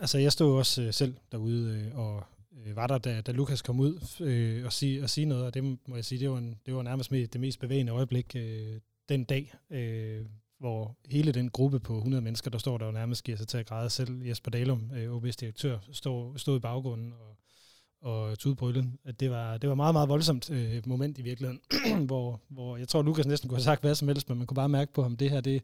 Altså, 0.00 0.18
jeg 0.18 0.32
stod 0.32 0.58
også 0.58 0.82
øh, 0.82 0.92
selv 0.92 1.14
derude 1.32 1.90
øh, 1.94 1.98
og 1.98 2.24
øh, 2.66 2.76
var 2.76 2.86
der, 2.86 2.98
da, 2.98 3.20
da 3.20 3.32
Lukas 3.32 3.62
kom 3.62 3.80
ud 3.80 4.00
øh, 4.20 4.64
og, 4.64 4.72
sige, 4.72 5.02
og 5.02 5.10
sige 5.10 5.24
noget, 5.24 5.44
og 5.44 5.54
det 5.54 5.64
må 5.64 5.94
jeg 5.94 6.04
sige, 6.04 6.20
det 6.20 6.30
var, 6.30 6.38
en, 6.38 6.54
det 6.66 6.74
var 6.74 6.82
nærmest 6.82 7.10
med 7.10 7.26
det 7.26 7.40
mest 7.40 7.60
bevægende 7.60 7.92
øjeblik 7.92 8.36
øh, 8.36 8.80
den 9.08 9.24
dag, 9.24 9.54
øh, 9.70 10.24
hvor 10.58 10.96
hele 11.10 11.32
den 11.32 11.50
gruppe 11.50 11.80
på 11.80 11.96
100 11.96 12.22
mennesker, 12.22 12.50
der 12.50 12.58
står 12.58 12.78
der 12.78 12.86
jo 12.86 12.92
nærmest 12.92 13.24
giver 13.24 13.38
sig 13.38 13.48
til 13.48 13.58
at 13.58 13.66
græde 13.66 13.90
selv. 13.90 14.22
Jesper 14.22 14.50
Dalum, 14.50 14.90
øh, 14.94 15.16
OB's 15.16 15.36
direktør, 15.40 15.78
stod, 15.92 16.38
stod 16.38 16.56
i 16.56 16.60
baggrunden 16.60 17.12
og, 17.12 17.36
og 18.00 18.38
tudbrølle. 18.38 18.92
At 19.04 19.20
det 19.20 19.30
var, 19.30 19.58
det 19.58 19.68
var 19.68 19.74
meget, 19.74 19.94
meget 19.94 20.08
voldsomt 20.08 20.50
øh, 20.50 20.88
moment 20.88 21.18
i 21.18 21.22
virkeligheden, 21.22 21.60
hvor, 22.06 22.40
hvor 22.48 22.76
jeg 22.76 22.88
tror, 22.88 23.02
Lukas 23.02 23.26
næsten 23.26 23.48
kunne 23.48 23.56
have 23.56 23.64
sagt 23.64 23.80
hvad 23.80 23.94
som 23.94 24.08
helst, 24.08 24.28
men 24.28 24.38
man 24.38 24.46
kunne 24.46 24.54
bare 24.54 24.68
mærke 24.68 24.92
på 24.92 25.02
ham, 25.02 25.16
det 25.16 25.30
her, 25.30 25.40
det, 25.40 25.62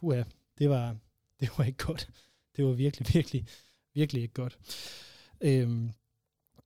uha, 0.00 0.22
det 0.58 0.70
var, 0.70 0.96
det 1.40 1.48
var 1.58 1.64
ikke 1.64 1.84
godt. 1.84 2.08
Det 2.56 2.64
var 2.64 2.72
virkelig, 2.72 3.14
virkelig, 3.14 3.46
virkelig 3.94 4.22
ikke 4.22 4.34
godt. 4.34 4.58
Øhm, 5.40 5.90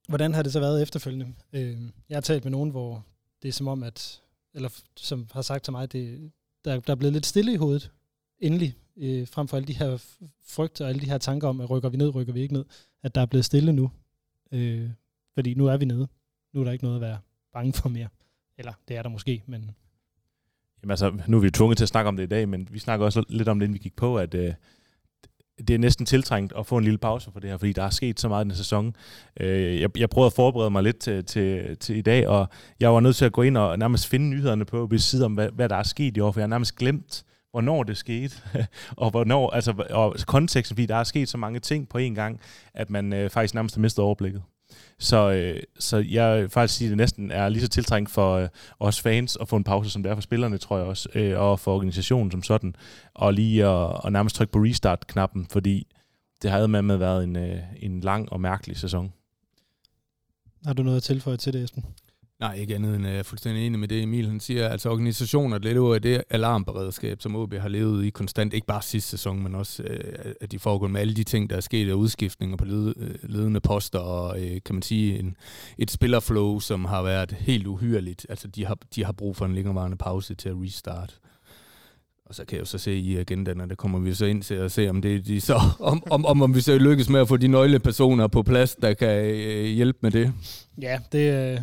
hvordan 0.08 0.34
har 0.34 0.42
det 0.42 0.52
så 0.52 0.60
været 0.60 0.82
efterfølgende? 0.82 1.34
Øhm, 1.52 1.92
jeg 2.08 2.16
har 2.16 2.20
talt 2.20 2.44
med 2.44 2.50
nogen, 2.50 2.70
hvor 2.70 3.04
det 3.42 3.48
er 3.48 3.52
som 3.52 3.68
om, 3.68 3.82
at, 3.82 4.22
eller 4.54 4.68
som 4.96 5.28
har 5.32 5.42
sagt 5.42 5.64
til 5.64 5.72
mig, 5.72 5.92
det, 5.92 6.32
der, 6.64 6.80
der 6.80 6.92
er 6.92 6.96
blevet 6.96 7.12
lidt 7.12 7.26
stille 7.26 7.52
i 7.52 7.56
hovedet, 7.56 7.90
endelig, 8.38 8.76
øh, 8.96 9.28
frem 9.28 9.48
for 9.48 9.56
alle 9.56 9.66
de 9.66 9.78
her 9.78 10.04
frygt 10.46 10.80
og 10.80 10.88
alle 10.88 11.00
de 11.00 11.06
her 11.06 11.18
tanker 11.18 11.48
om, 11.48 11.60
at 11.60 11.70
rykker 11.70 11.88
vi 11.88 11.96
ned, 11.96 12.14
rykker 12.14 12.32
vi 12.32 12.40
ikke 12.40 12.54
ned, 12.54 12.64
at 13.02 13.14
der 13.14 13.20
er 13.20 13.26
blevet 13.26 13.44
stille 13.44 13.72
nu. 13.72 13.90
Øh, 14.52 14.90
fordi 15.34 15.54
nu 15.54 15.66
er 15.66 15.76
vi 15.76 15.84
nede. 15.84 16.08
Nu 16.52 16.60
er 16.60 16.64
der 16.64 16.72
ikke 16.72 16.84
noget 16.84 16.96
at 16.96 17.02
være 17.02 17.18
bange 17.52 17.72
for 17.72 17.88
mere. 17.88 18.08
Eller 18.58 18.72
det 18.88 18.96
er 18.96 19.02
der 19.02 19.10
måske, 19.10 19.42
men... 19.46 19.70
Jamen 20.82 20.90
altså, 20.90 21.18
nu 21.28 21.36
er 21.36 21.40
vi 21.40 21.46
jo 21.46 21.50
tvunget 21.50 21.78
til 21.78 21.84
at 21.84 21.88
snakke 21.88 22.08
om 22.08 22.16
det 22.16 22.22
i 22.22 22.26
dag, 22.26 22.48
men 22.48 22.68
vi 22.70 22.78
snakker 22.78 23.06
også 23.06 23.24
lidt 23.28 23.48
om 23.48 23.58
det, 23.58 23.66
inden 23.66 23.74
vi 23.74 23.78
gik 23.78 23.96
på, 23.96 24.18
at 24.18 24.34
øh, 24.34 24.54
det 25.58 25.70
er 25.70 25.78
næsten 25.78 26.06
tiltrængt 26.06 26.52
at 26.58 26.66
få 26.66 26.76
en 26.76 26.84
lille 26.84 26.98
pause 26.98 27.30
for 27.32 27.40
det 27.40 27.50
her, 27.50 27.56
fordi 27.56 27.72
der 27.72 27.82
er 27.82 27.90
sket 27.90 28.20
så 28.20 28.28
meget 28.28 28.44
i 28.44 28.48
den 28.48 28.56
sæson. 28.56 28.96
Øh, 29.40 29.80
jeg, 29.80 29.98
jeg 29.98 30.10
prøvede 30.10 30.26
at 30.26 30.32
forberede 30.32 30.70
mig 30.70 30.82
lidt 30.82 30.98
til, 30.98 31.24
til, 31.24 31.76
til 31.76 31.96
i 31.96 32.02
dag, 32.02 32.28
og 32.28 32.48
jeg 32.80 32.94
var 32.94 33.00
nødt 33.00 33.16
til 33.16 33.24
at 33.24 33.32
gå 33.32 33.42
ind 33.42 33.56
og 33.56 33.78
nærmest 33.78 34.06
finde 34.06 34.26
nyhederne 34.26 34.64
på, 34.64 34.86
ved 34.90 34.98
side 34.98 35.24
om, 35.24 35.34
hvad, 35.34 35.48
hvad 35.48 35.68
der 35.68 35.76
er 35.76 35.82
sket 35.82 36.16
i 36.16 36.20
år, 36.20 36.32
for 36.32 36.40
jeg 36.40 36.44
har 36.44 36.48
nærmest 36.48 36.76
glemt, 36.76 37.24
hvornår 37.50 37.82
det 37.82 37.96
skete, 37.96 38.36
og 38.96 39.10
hvornår, 39.10 39.50
altså, 39.50 39.86
og 39.90 40.16
konteksten, 40.26 40.76
fordi 40.76 40.86
der 40.86 40.96
er 40.96 41.04
sket 41.04 41.28
så 41.28 41.38
mange 41.38 41.60
ting 41.60 41.88
på 41.88 41.98
én 41.98 42.14
gang, 42.14 42.40
at 42.74 42.90
man 42.90 43.12
øh, 43.12 43.30
faktisk 43.30 43.54
nærmest 43.54 43.74
har 43.74 43.80
mistet 43.80 44.04
overblikket. 44.04 44.42
Så, 44.98 45.30
øh, 45.30 45.62
så 45.78 45.96
jeg 45.96 46.40
vil 46.40 46.48
faktisk 46.48 46.78
sige, 46.78 46.88
at 46.88 46.90
det 46.90 46.96
næsten 46.96 47.30
er 47.30 47.48
lige 47.48 47.62
så 47.62 47.68
tiltrængt 47.68 48.10
for 48.10 48.36
øh, 48.36 48.48
os 48.80 49.00
fans 49.00 49.38
at 49.40 49.48
få 49.48 49.56
en 49.56 49.64
pause, 49.64 49.90
som 49.90 50.02
det 50.02 50.10
er 50.10 50.14
for 50.14 50.22
spillerne, 50.22 50.58
tror 50.58 50.76
jeg 50.78 50.86
også, 50.86 51.08
øh, 51.14 51.40
og 51.40 51.60
for 51.60 51.74
organisationen 51.74 52.30
som 52.30 52.42
sådan, 52.42 52.74
og 53.14 53.34
lige 53.34 53.66
at, 53.66 54.00
at 54.04 54.12
nærmest 54.12 54.36
trykke 54.36 54.52
på 54.52 54.58
restart-knappen, 54.58 55.46
fordi 55.50 55.86
det 56.42 56.50
har 56.50 56.66
med 56.66 56.82
med 56.82 56.96
været 56.96 57.24
en, 57.24 57.36
øh, 57.36 57.58
en 57.80 58.00
lang 58.00 58.32
og 58.32 58.40
mærkelig 58.40 58.76
sæson. 58.76 59.12
Har 60.64 60.72
du 60.72 60.82
noget 60.82 60.96
at 60.96 61.02
tilføje 61.02 61.36
til 61.36 61.52
det, 61.52 61.64
Esben? 61.64 61.84
Nej, 62.42 62.54
ikke 62.54 62.74
andet 62.74 62.96
end 62.96 63.06
jeg 63.06 63.16
er 63.16 63.22
fuldstændig 63.22 63.66
enig 63.66 63.80
med 63.80 63.88
det, 63.88 64.02
Emil 64.02 64.26
han 64.26 64.40
siger. 64.40 64.68
Altså 64.68 64.90
organisationer 64.90 65.58
lever 65.58 65.94
af 65.94 66.02
det 66.02 66.22
alarmberedskab, 66.30 67.22
som 67.22 67.36
OB 67.36 67.54
har 67.54 67.68
levet 67.68 68.04
i 68.04 68.10
konstant, 68.10 68.54
ikke 68.54 68.66
bare 68.66 68.82
sidste 68.82 69.10
sæson, 69.10 69.42
men 69.42 69.54
også 69.54 69.82
øh, 69.82 70.34
at 70.40 70.52
de 70.52 70.58
foregår 70.58 70.86
med 70.86 71.00
alle 71.00 71.14
de 71.14 71.24
ting, 71.24 71.50
der 71.50 71.56
er 71.56 71.60
sket 71.60 71.90
af 71.90 71.94
udskiftninger 71.94 72.56
på 72.56 72.64
led, 72.64 72.94
øh, 72.96 73.14
ledende 73.22 73.60
poster, 73.60 73.98
og 73.98 74.40
øh, 74.40 74.60
kan 74.64 74.74
man 74.74 74.82
sige 74.82 75.18
en, 75.18 75.36
et 75.78 75.90
spillerflow, 75.90 76.58
som 76.58 76.84
har 76.84 77.02
været 77.02 77.32
helt 77.32 77.66
uhyreligt. 77.66 78.26
Altså 78.28 78.48
de 78.48 78.66
har, 78.66 78.78
de 78.94 79.04
har 79.04 79.12
brug 79.12 79.36
for 79.36 79.46
en 79.46 79.54
længerevarende 79.54 79.96
pause 79.96 80.34
til 80.34 80.48
at 80.48 80.56
restart. 80.58 81.18
Og 82.26 82.34
så 82.34 82.44
kan 82.44 82.56
jeg 82.56 82.60
jo 82.60 82.66
så 82.66 82.78
se 82.78 82.94
i 82.94 83.16
agendaen, 83.16 83.58
der 83.58 83.74
kommer 83.74 83.98
vi 83.98 84.14
så 84.14 84.26
ind 84.26 84.42
til 84.42 84.54
at 84.54 84.72
se, 84.72 84.88
om, 84.88 85.02
det, 85.02 85.26
de 85.26 85.40
så, 85.40 85.54
om, 85.80 86.02
om, 86.10 86.26
om, 86.26 86.42
om 86.42 86.54
vi 86.54 86.60
så 86.60 86.78
lykkes 86.78 87.08
med 87.08 87.20
at 87.20 87.28
få 87.28 87.36
de 87.36 87.48
nøglepersoner 87.48 88.26
på 88.26 88.42
plads, 88.42 88.74
der 88.74 88.94
kan 88.94 89.24
øh, 89.24 89.64
hjælpe 89.64 89.98
med 90.02 90.10
det. 90.10 90.32
Ja, 90.80 90.98
det, 91.12 91.52
øh, 91.52 91.60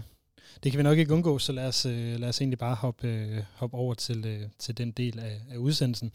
det 0.64 0.72
kan 0.72 0.78
vi 0.78 0.84
nok 0.84 0.98
ikke 0.98 1.14
undgå, 1.14 1.40
så 1.40 1.52
lad 1.52 1.68
os, 1.68 1.86
øh, 1.86 2.20
lad 2.20 2.30
os 2.30 2.42
egentlig 2.42 2.60
bare 2.60 2.76
hoppe, 2.76 3.08
øh, 3.08 3.44
hoppe 3.56 3.78
over 3.78 3.94
til, 3.94 4.26
øh, 4.26 4.42
til 4.60 4.78
den 4.78 4.92
del 4.92 5.20
af, 5.20 5.42
af 5.52 5.58
udsendelsen. 5.58 6.12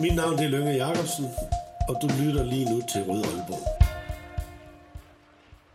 Mit 0.00 0.14
navn 0.14 0.38
er 0.38 0.48
Lønge 0.48 0.70
Jacobsen, 0.70 1.24
og 1.88 1.98
du 2.02 2.06
lytter 2.06 2.44
lige 2.44 2.64
nu 2.64 2.80
til 2.92 3.02
Rød 3.02 3.24
Aalborg. 3.24 3.66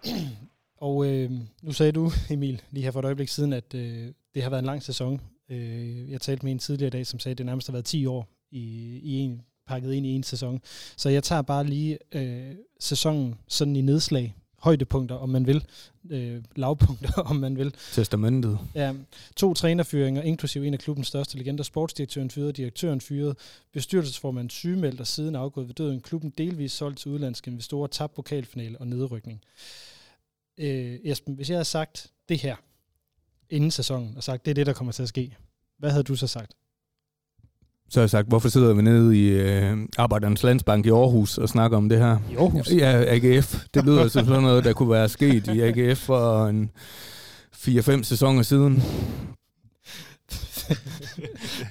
Og 0.87 1.05
øh, 1.05 1.31
nu 1.61 1.71
sagde 1.71 1.91
du, 1.91 2.11
Emil, 2.29 2.61
lige 2.71 2.83
her 2.83 2.91
for 2.91 2.99
et 2.99 3.05
øjeblik 3.05 3.29
siden, 3.29 3.53
at 3.53 3.73
øh, 3.73 4.13
det 4.33 4.43
har 4.43 4.49
været 4.49 4.61
en 4.61 4.65
lang 4.65 4.83
sæson. 4.83 5.21
Øh, 5.49 6.11
jeg 6.11 6.21
talte 6.21 6.45
med 6.45 6.51
en 6.51 6.59
tidligere 6.59 6.87
i 6.87 6.91
dag, 6.91 7.07
som 7.07 7.19
sagde, 7.19 7.33
at 7.33 7.37
det 7.37 7.45
nærmest 7.45 7.67
har 7.67 7.71
været 7.71 7.85
10 7.85 8.05
år 8.05 8.27
i, 8.51 8.99
i 9.03 9.13
en 9.13 9.41
pakket 9.71 9.93
ind 9.93 10.05
i 10.05 10.09
en 10.09 10.23
sæson. 10.23 10.61
Så 10.97 11.09
jeg 11.09 11.23
tager 11.23 11.41
bare 11.41 11.63
lige 11.63 11.97
øh, 12.11 12.55
sæsonen 12.79 13.35
sådan 13.47 13.75
i 13.75 13.81
nedslag, 13.81 14.35
højdepunkter, 14.59 15.15
om 15.15 15.29
man 15.29 15.47
vil, 15.47 15.65
øh, 16.09 16.43
lavpunkter, 16.55 17.21
om 17.31 17.35
man 17.35 17.57
vil. 17.57 17.73
Testamentet. 17.91 18.59
Ja, 18.75 18.93
to 19.35 19.53
trænerfyringer, 19.53 20.21
inklusive 20.21 20.67
en 20.67 20.73
af 20.73 20.79
klubbens 20.79 21.07
største 21.07 21.37
legender, 21.37 21.63
sportsdirektøren 21.63 22.29
fyret, 22.29 22.57
direktøren 22.57 23.01
fyret, 23.01 23.37
bestyrelsesformand 23.73 24.49
sygemeldt 24.49 24.99
og 24.99 25.07
siden 25.07 25.35
afgået 25.35 25.67
ved 25.67 25.73
døden, 25.73 26.01
klubben 26.01 26.33
delvis 26.37 26.71
solgt 26.71 26.99
til 26.99 27.11
udlandske 27.11 27.51
investorer, 27.51 27.87
tabt 27.87 28.13
pokalfinale 28.13 28.77
og 28.77 28.87
nedrykning. 28.87 29.41
Øh, 30.57 30.99
Esben, 31.03 31.35
hvis 31.35 31.49
jeg 31.49 31.55
havde 31.55 31.65
sagt 31.65 32.11
det 32.29 32.39
her 32.39 32.55
inden 33.49 33.71
sæsonen, 33.71 34.17
og 34.17 34.23
sagt, 34.23 34.45
det 34.45 34.51
er 34.51 34.55
det, 34.55 34.65
der 34.65 34.73
kommer 34.73 34.91
til 34.91 35.03
at 35.03 35.09
ske, 35.09 35.35
hvad 35.77 35.91
havde 35.91 36.03
du 36.03 36.15
så 36.15 36.27
sagt? 36.27 36.53
Så 37.91 37.99
har 37.99 38.03
jeg 38.03 38.09
sagt, 38.09 38.27
hvorfor 38.27 38.49
sidder 38.49 38.73
vi 38.73 38.81
nede 38.81 39.17
i 39.17 39.29
øh, 39.29 39.77
Arbejdernes 39.97 40.43
Landsbank 40.43 40.85
i 40.85 40.89
Aarhus 40.89 41.37
og 41.37 41.49
snakker 41.49 41.77
om 41.77 41.89
det 41.89 41.97
her? 41.97 42.17
I 42.31 42.35
Aarhus? 42.35 42.71
Ja, 42.71 43.03
AGF. 43.07 43.55
Det 43.73 43.85
lyder 43.85 44.07
som 44.07 44.25
sådan 44.25 44.43
noget, 44.43 44.63
der 44.63 44.73
kunne 44.73 44.91
være 44.91 45.09
sket 45.09 45.47
i 45.47 45.61
AGF 45.61 45.99
for 45.99 46.47
en 46.47 46.71
4-5 47.55 48.03
sæsoner 48.03 48.41
siden. 48.41 48.73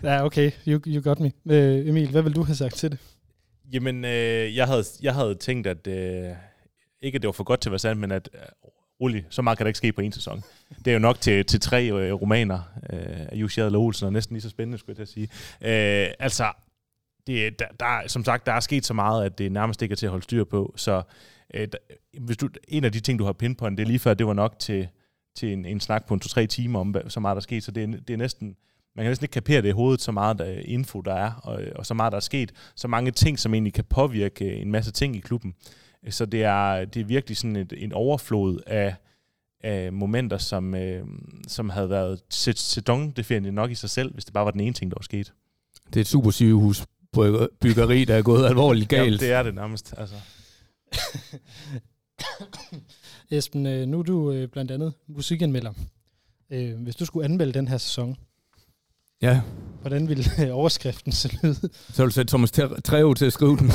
ja, 0.02 0.24
okay. 0.24 0.50
You, 0.68 0.80
you 0.86 1.02
got 1.02 1.20
me. 1.20 1.32
Øh, 1.50 1.88
Emil, 1.88 2.10
hvad 2.10 2.22
vil 2.22 2.34
du 2.34 2.42
have 2.42 2.56
sagt 2.56 2.74
til 2.74 2.90
det? 2.90 2.98
Jamen, 3.72 4.04
øh, 4.04 4.56
jeg, 4.56 4.66
havde, 4.66 4.84
jeg 5.02 5.14
havde 5.14 5.34
tænkt, 5.34 5.66
at 5.66 5.86
øh, 5.86 6.24
ikke 7.02 7.16
at 7.16 7.22
det 7.22 7.28
var 7.28 7.32
for 7.32 7.44
godt 7.44 7.60
til 7.60 7.68
at 7.68 7.72
være 7.72 7.78
sandt, 7.78 8.00
men 8.00 8.12
at 8.12 8.28
øh, 8.34 8.40
rolig, 9.00 9.26
så 9.30 9.42
meget 9.42 9.58
kan 9.58 9.64
der 9.64 9.68
ikke 9.68 9.78
ske 9.78 9.92
på 9.92 10.00
en 10.00 10.12
sæson. 10.12 10.42
Det 10.78 10.86
er 10.86 10.92
jo 10.92 10.98
nok 10.98 11.20
til, 11.20 11.44
til 11.44 11.60
tre 11.60 11.92
øh, 11.92 12.12
romaner 12.12 12.60
øh, 12.92 12.98
af 13.02 13.34
Jussi 13.34 13.60
Adler 13.60 13.78
Olsen, 13.78 14.06
og 14.06 14.12
næsten 14.12 14.34
lige 14.34 14.42
så 14.42 14.50
spændende, 14.50 14.78
skulle 14.78 14.90
jeg 14.98 15.08
til 15.08 15.22
at 15.22 15.30
sige. 15.60 16.04
Øh, 16.04 16.14
altså, 16.18 16.52
det, 17.26 17.58
der, 17.58 17.66
der, 17.80 18.08
som 18.08 18.24
sagt, 18.24 18.46
der 18.46 18.52
er 18.52 18.60
sket 18.60 18.86
så 18.86 18.94
meget, 18.94 19.24
at 19.24 19.38
det 19.38 19.52
nærmest 19.52 19.82
ikke 19.82 19.92
er 19.92 19.96
til 19.96 20.06
at 20.06 20.10
holde 20.10 20.24
styr 20.24 20.44
på. 20.44 20.74
Så 20.76 21.02
øh, 21.54 21.68
der, 21.72 21.78
hvis 22.20 22.36
du, 22.36 22.48
en 22.68 22.84
af 22.84 22.92
de 22.92 23.00
ting, 23.00 23.18
du 23.18 23.24
har 23.24 23.32
pinpointet, 23.32 23.78
det 23.78 23.84
er 23.84 23.86
lige 23.86 23.98
før, 23.98 24.14
det 24.14 24.26
var 24.26 24.32
nok 24.32 24.58
til, 24.58 24.88
til 25.36 25.52
en, 25.52 25.64
en 25.64 25.80
snak 25.80 26.06
på 26.06 26.14
en 26.14 26.20
to-tre 26.20 26.46
timer 26.46 26.80
om, 26.80 26.94
så 27.08 27.20
meget 27.20 27.34
der 27.34 27.40
er 27.40 27.42
sket. 27.42 27.64
Så 27.64 27.70
det 27.70 27.82
er, 27.82 27.86
det 27.86 28.10
er 28.10 28.16
næsten, 28.16 28.56
man 28.96 29.04
kan 29.04 29.10
næsten 29.10 29.24
ikke 29.24 29.32
kapere 29.32 29.62
det 29.62 29.68
i 29.68 29.72
hovedet, 29.72 30.00
så 30.00 30.12
meget 30.12 30.38
der, 30.38 30.60
info 30.64 31.00
der 31.00 31.14
er, 31.14 31.32
og, 31.32 31.62
og 31.76 31.86
så 31.86 31.94
meget 31.94 32.12
der 32.12 32.16
er 32.16 32.20
sket. 32.20 32.52
Så 32.74 32.88
mange 32.88 33.10
ting, 33.10 33.38
som 33.38 33.54
egentlig 33.54 33.74
kan 33.74 33.84
påvirke 33.84 34.54
en 34.54 34.70
masse 34.70 34.92
ting 34.92 35.16
i 35.16 35.20
klubben. 35.20 35.54
Så 36.08 36.26
det 36.26 36.44
er, 36.44 36.84
det 36.84 37.00
er 37.00 37.04
virkelig 37.04 37.36
sådan 37.36 37.56
et, 37.56 37.72
en 37.76 37.92
overflod 37.92 38.60
af, 38.66 38.94
af 39.60 39.92
momenter, 39.92 40.38
som, 40.38 40.74
øh, 40.74 41.06
som 41.48 41.70
havde 41.70 41.90
været 41.90 42.20
sæsondefinerende 42.30 43.52
nok 43.52 43.70
i 43.70 43.74
sig 43.74 43.90
selv, 43.90 44.12
hvis 44.12 44.24
det 44.24 44.34
bare 44.34 44.44
var 44.44 44.50
den 44.50 44.60
ene 44.60 44.72
ting, 44.72 44.90
der 44.90 44.96
var 44.98 45.02
sket. 45.02 45.32
Det 45.86 45.96
er 45.96 46.00
et 46.00 46.06
super 46.06 46.30
sygehus 46.30 46.86
byggeri, 47.60 48.04
der 48.04 48.14
er 48.14 48.22
gået 48.22 48.46
alvorligt 48.46 48.88
galt. 48.88 49.04
Jamen, 49.04 49.20
det 49.20 49.32
er 49.32 49.42
det 49.42 49.54
nærmest. 49.54 49.94
Altså. 49.96 50.14
Esben, 53.30 53.66
øh, 53.66 53.86
nu 53.86 53.98
er 53.98 54.02
du 54.02 54.32
øh, 54.32 54.48
blandt 54.48 54.70
andet 54.70 54.92
musikanmelder. 55.08 55.72
Øh, 56.50 56.82
hvis 56.82 56.96
du 56.96 57.04
skulle 57.04 57.24
anmelde 57.24 57.52
den 57.52 57.68
her 57.68 57.78
sæson, 57.78 58.16
ja. 59.22 59.40
hvordan 59.80 60.08
ville 60.08 60.52
overskriften 60.52 61.12
se 61.12 61.38
ud? 61.44 61.54
Så 61.92 62.02
vil 62.02 62.06
du 62.06 62.14
sætte 62.14 62.30
Thomas 62.30 62.52
Treo 62.84 63.14
til 63.14 63.26
at 63.26 63.32
skrive 63.32 63.56
den. 63.56 63.70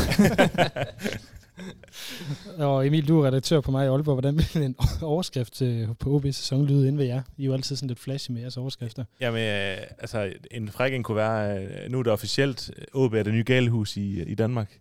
og 2.65 2.87
Emil, 2.87 3.07
du 3.07 3.19
er 3.19 3.27
redaktør 3.27 3.61
på 3.61 3.71
mig 3.71 3.85
i 3.85 3.87
Aalborg. 3.87 4.15
Hvordan 4.15 4.37
vil 4.37 4.63
en 4.63 4.75
overskrift 5.01 5.53
til, 5.53 5.87
på 5.99 6.09
OB 6.09 6.23
sæson 6.23 6.65
lyde 6.65 6.87
inden 6.87 6.97
ved 6.97 7.05
jer? 7.05 7.21
I 7.37 7.41
er 7.41 7.45
jo 7.45 7.53
altid 7.53 7.75
sådan 7.75 7.87
lidt 7.87 7.99
flashy 7.99 8.31
med 8.31 8.41
jeres 8.41 8.57
overskrifter. 8.57 9.03
Jamen, 9.21 9.41
øh, 9.41 9.77
altså, 9.99 10.33
en 10.51 10.69
frækken 10.69 11.03
kunne 11.03 11.15
være, 11.15 11.63
øh, 11.63 11.91
nu 11.91 11.99
er 11.99 12.03
det 12.03 12.11
officielt, 12.11 12.71
OB 12.93 13.13
er 13.13 13.23
det 13.23 13.33
nye 13.33 13.43
galehus 13.43 13.97
i, 13.97 14.23
i 14.23 14.35
Danmark. 14.35 14.79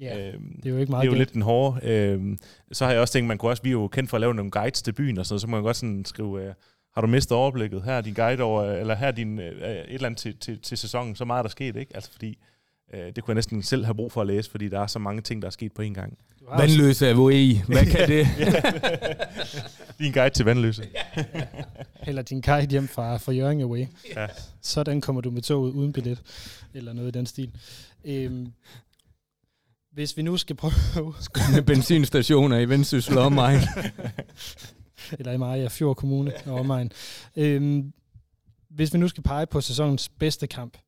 Ja, 0.00 0.28
øhm, 0.28 0.56
det 0.56 0.66
er 0.66 0.70
jo 0.70 0.78
ikke 0.78 0.90
meget 0.90 1.02
Det 1.02 1.08
er 1.08 1.12
jo 1.12 1.18
lidt 1.18 1.32
den 1.32 1.42
hårde. 1.42 1.86
Øhm, 1.86 2.38
så 2.72 2.84
har 2.84 2.92
jeg 2.92 3.00
også 3.00 3.12
tænkt, 3.12 3.28
man 3.28 3.38
kunne 3.38 3.50
også, 3.50 3.62
vi 3.62 3.68
er 3.68 3.72
jo 3.72 3.88
kendt 3.88 4.10
for 4.10 4.16
at 4.16 4.20
lave 4.20 4.34
nogle 4.34 4.50
guides 4.50 4.82
til 4.82 4.92
byen 4.92 5.18
og 5.18 5.26
sådan 5.26 5.32
noget, 5.32 5.40
så 5.40 5.46
må 5.46 5.56
man 5.56 5.64
godt 5.64 5.76
sådan 5.76 6.04
skrive, 6.04 6.44
øh, 6.44 6.54
har 6.94 7.00
du 7.00 7.06
mistet 7.06 7.36
overblikket? 7.36 7.82
Her 7.82 7.92
er 7.92 8.00
din 8.00 8.14
guide 8.14 8.42
over, 8.42 8.64
eller 8.64 8.94
her 8.94 9.06
er 9.06 9.12
din, 9.12 9.38
øh, 9.38 9.46
et 9.46 9.84
eller 9.88 10.06
andet 10.06 10.18
til, 10.20 10.38
til, 10.38 10.58
til 10.58 10.78
sæsonen, 10.78 11.16
så 11.16 11.24
meget 11.24 11.38
er 11.38 11.42
der 11.42 11.50
sket, 11.50 11.76
ikke? 11.76 11.94
Altså 11.94 12.12
fordi, 12.12 12.38
Øh, 12.92 13.00
det 13.00 13.24
kunne 13.24 13.32
jeg 13.32 13.34
næsten 13.34 13.62
selv 13.62 13.84
have 13.84 13.94
brug 13.94 14.12
for 14.12 14.20
at 14.20 14.26
læse, 14.26 14.50
fordi 14.50 14.68
der 14.68 14.80
er 14.80 14.86
så 14.86 14.98
mange 14.98 15.22
ting, 15.22 15.42
der 15.42 15.46
er 15.48 15.50
sket 15.50 15.72
på 15.72 15.82
en 15.82 15.94
gang. 15.94 16.18
Vandløse 16.56 17.08
AVE, 17.08 17.62
hvad 17.62 17.86
kan 17.86 18.08
det? 18.08 18.26
din 19.98 20.12
guide 20.12 20.34
til 20.34 20.44
vandløse. 20.44 20.88
Eller 22.06 22.22
din 22.22 22.40
guide 22.40 22.70
hjem 22.70 22.88
fra, 22.88 23.16
fra 23.16 23.32
Jørgen 23.32 23.60
Away. 23.60 23.86
Ja. 24.16 24.26
Sådan 24.60 25.00
kommer 25.00 25.20
du 25.20 25.30
med 25.30 25.42
toget 25.42 25.72
uden 25.72 25.92
billet, 25.92 26.22
eller 26.74 26.92
noget 26.92 27.08
i 27.08 27.18
den 27.18 27.26
stil. 27.26 27.50
Øhm, 28.04 28.52
hvis 29.92 30.16
vi 30.16 30.22
nu 30.22 30.36
skal 30.36 30.56
prøve... 30.56 31.14
Skønne 31.20 31.62
benzinstationer 31.62 32.58
i 32.58 32.68
Vendsyssel 32.68 33.18
og 33.18 33.24
omegn. 33.24 33.60
eller 35.18 35.32
i 35.32 35.36
Maja 35.36 35.68
Fjord 35.68 35.96
Kommune 35.96 36.32
og 36.46 36.54
omegn. 36.54 36.92
Øhm, 37.36 37.92
hvis 38.70 38.94
vi 38.94 38.98
nu 38.98 39.08
skal 39.08 39.22
pege 39.22 39.46
på 39.46 39.60
sæsonens 39.60 40.08
bedste 40.08 40.46
kamp, 40.46 40.78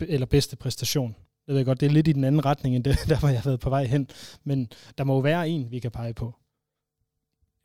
eller 0.00 0.26
bedste 0.26 0.56
præstation. 0.56 1.16
Jeg 1.50 1.58
ved 1.58 1.64
godt, 1.64 1.80
det 1.80 1.86
er 1.86 1.90
lidt 1.90 2.08
i 2.08 2.12
den 2.12 2.24
anden 2.24 2.44
retning, 2.44 2.76
end 2.76 2.84
det, 2.84 2.98
der 3.08 3.18
hvor 3.18 3.28
jeg 3.28 3.40
har 3.40 3.50
været 3.50 3.60
på 3.60 3.70
vej 3.70 3.84
hen. 3.84 4.08
Men 4.44 4.68
der 4.98 5.04
må 5.04 5.14
jo 5.14 5.20
være 5.20 5.48
en, 5.48 5.70
vi 5.70 5.78
kan 5.78 5.90
pege 5.90 6.14
på. 6.14 6.34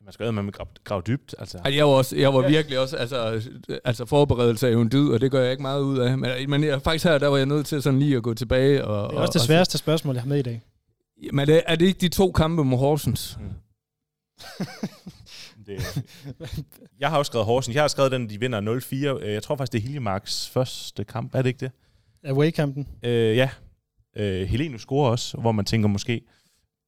Man 0.06 0.14
skal 0.14 0.26
jo 0.26 0.32
med 0.32 0.54
grave, 0.54 0.68
grave 0.84 1.02
dybt. 1.08 1.36
Altså. 1.40 1.58
Altså, 1.58 1.74
jeg 1.74 1.86
var, 1.86 1.92
også, 1.92 2.16
jeg 2.16 2.34
var 2.34 2.48
virkelig 2.48 2.80
også, 2.80 2.98
altså, 2.98 3.50
altså 3.84 4.06
forberedelse 4.06 4.68
er 4.68 4.72
jo 4.72 4.82
en 4.82 4.92
dyd, 4.92 5.10
og 5.10 5.22
det 5.22 5.32
gør 5.32 5.42
jeg 5.42 5.52
ikke 5.52 5.62
meget 5.62 5.82
ud 5.82 5.98
af. 5.98 6.18
Men, 6.18 6.50
men 6.50 6.64
jeg, 6.64 6.82
faktisk 6.82 7.06
her, 7.06 7.18
der 7.18 7.28
var 7.28 7.38
jeg 7.38 7.46
nødt 7.46 7.66
til 7.66 7.82
sådan 7.82 8.00
lige 8.00 8.18
at 8.18 8.24
gå 8.24 8.34
tilbage. 8.34 8.86
Og, 8.86 9.10
det 9.10 9.18
er 9.18 9.22
også 9.22 9.34
det 9.34 9.42
sværeste 9.42 9.76
og, 9.76 9.80
spørgsmål, 9.80 10.16
jeg 10.16 10.22
har 10.22 10.30
med 10.30 10.40
i 10.40 10.42
dag. 10.42 10.62
Men 11.32 11.40
er 11.40 11.46
det, 11.46 11.62
er 11.66 11.76
det 11.76 11.86
ikke 11.86 12.00
de 12.00 12.10
to 12.10 12.32
kampe 12.32 12.64
mod 12.64 12.78
Horsens? 12.78 13.38
Mm. 13.40 13.46
Det, 15.66 16.04
jeg 17.00 17.10
har 17.10 17.18
også 17.18 17.30
skrevet 17.30 17.46
Horsens. 17.46 17.76
Jeg 17.76 17.84
har 17.84 17.88
skrevet 17.88 18.12
den, 18.12 18.30
de 18.30 18.40
vinder 18.40 18.80
0-4. 19.20 19.26
Øh, 19.26 19.34
Jeg 19.34 19.44
tror 19.44 19.56
faktisk, 19.56 19.72
det 19.72 19.80
er 19.80 19.84
Hiljemarks 19.84 20.50
første 20.50 21.04
kamp. 21.04 21.36
Er 21.36 21.42
det 21.42 21.50
ikke 21.50 21.60
det? 21.60 21.72
Away-kampen. 22.24 22.88
Øh, 23.04 23.38
ja. 23.38 23.50
Øh, 24.16 24.48
Helenius 24.48 24.82
scorer 24.82 25.12
også, 25.12 25.38
hvor 25.38 25.52
man 25.52 25.66
tænker 25.66 25.88
måske, 25.88 26.22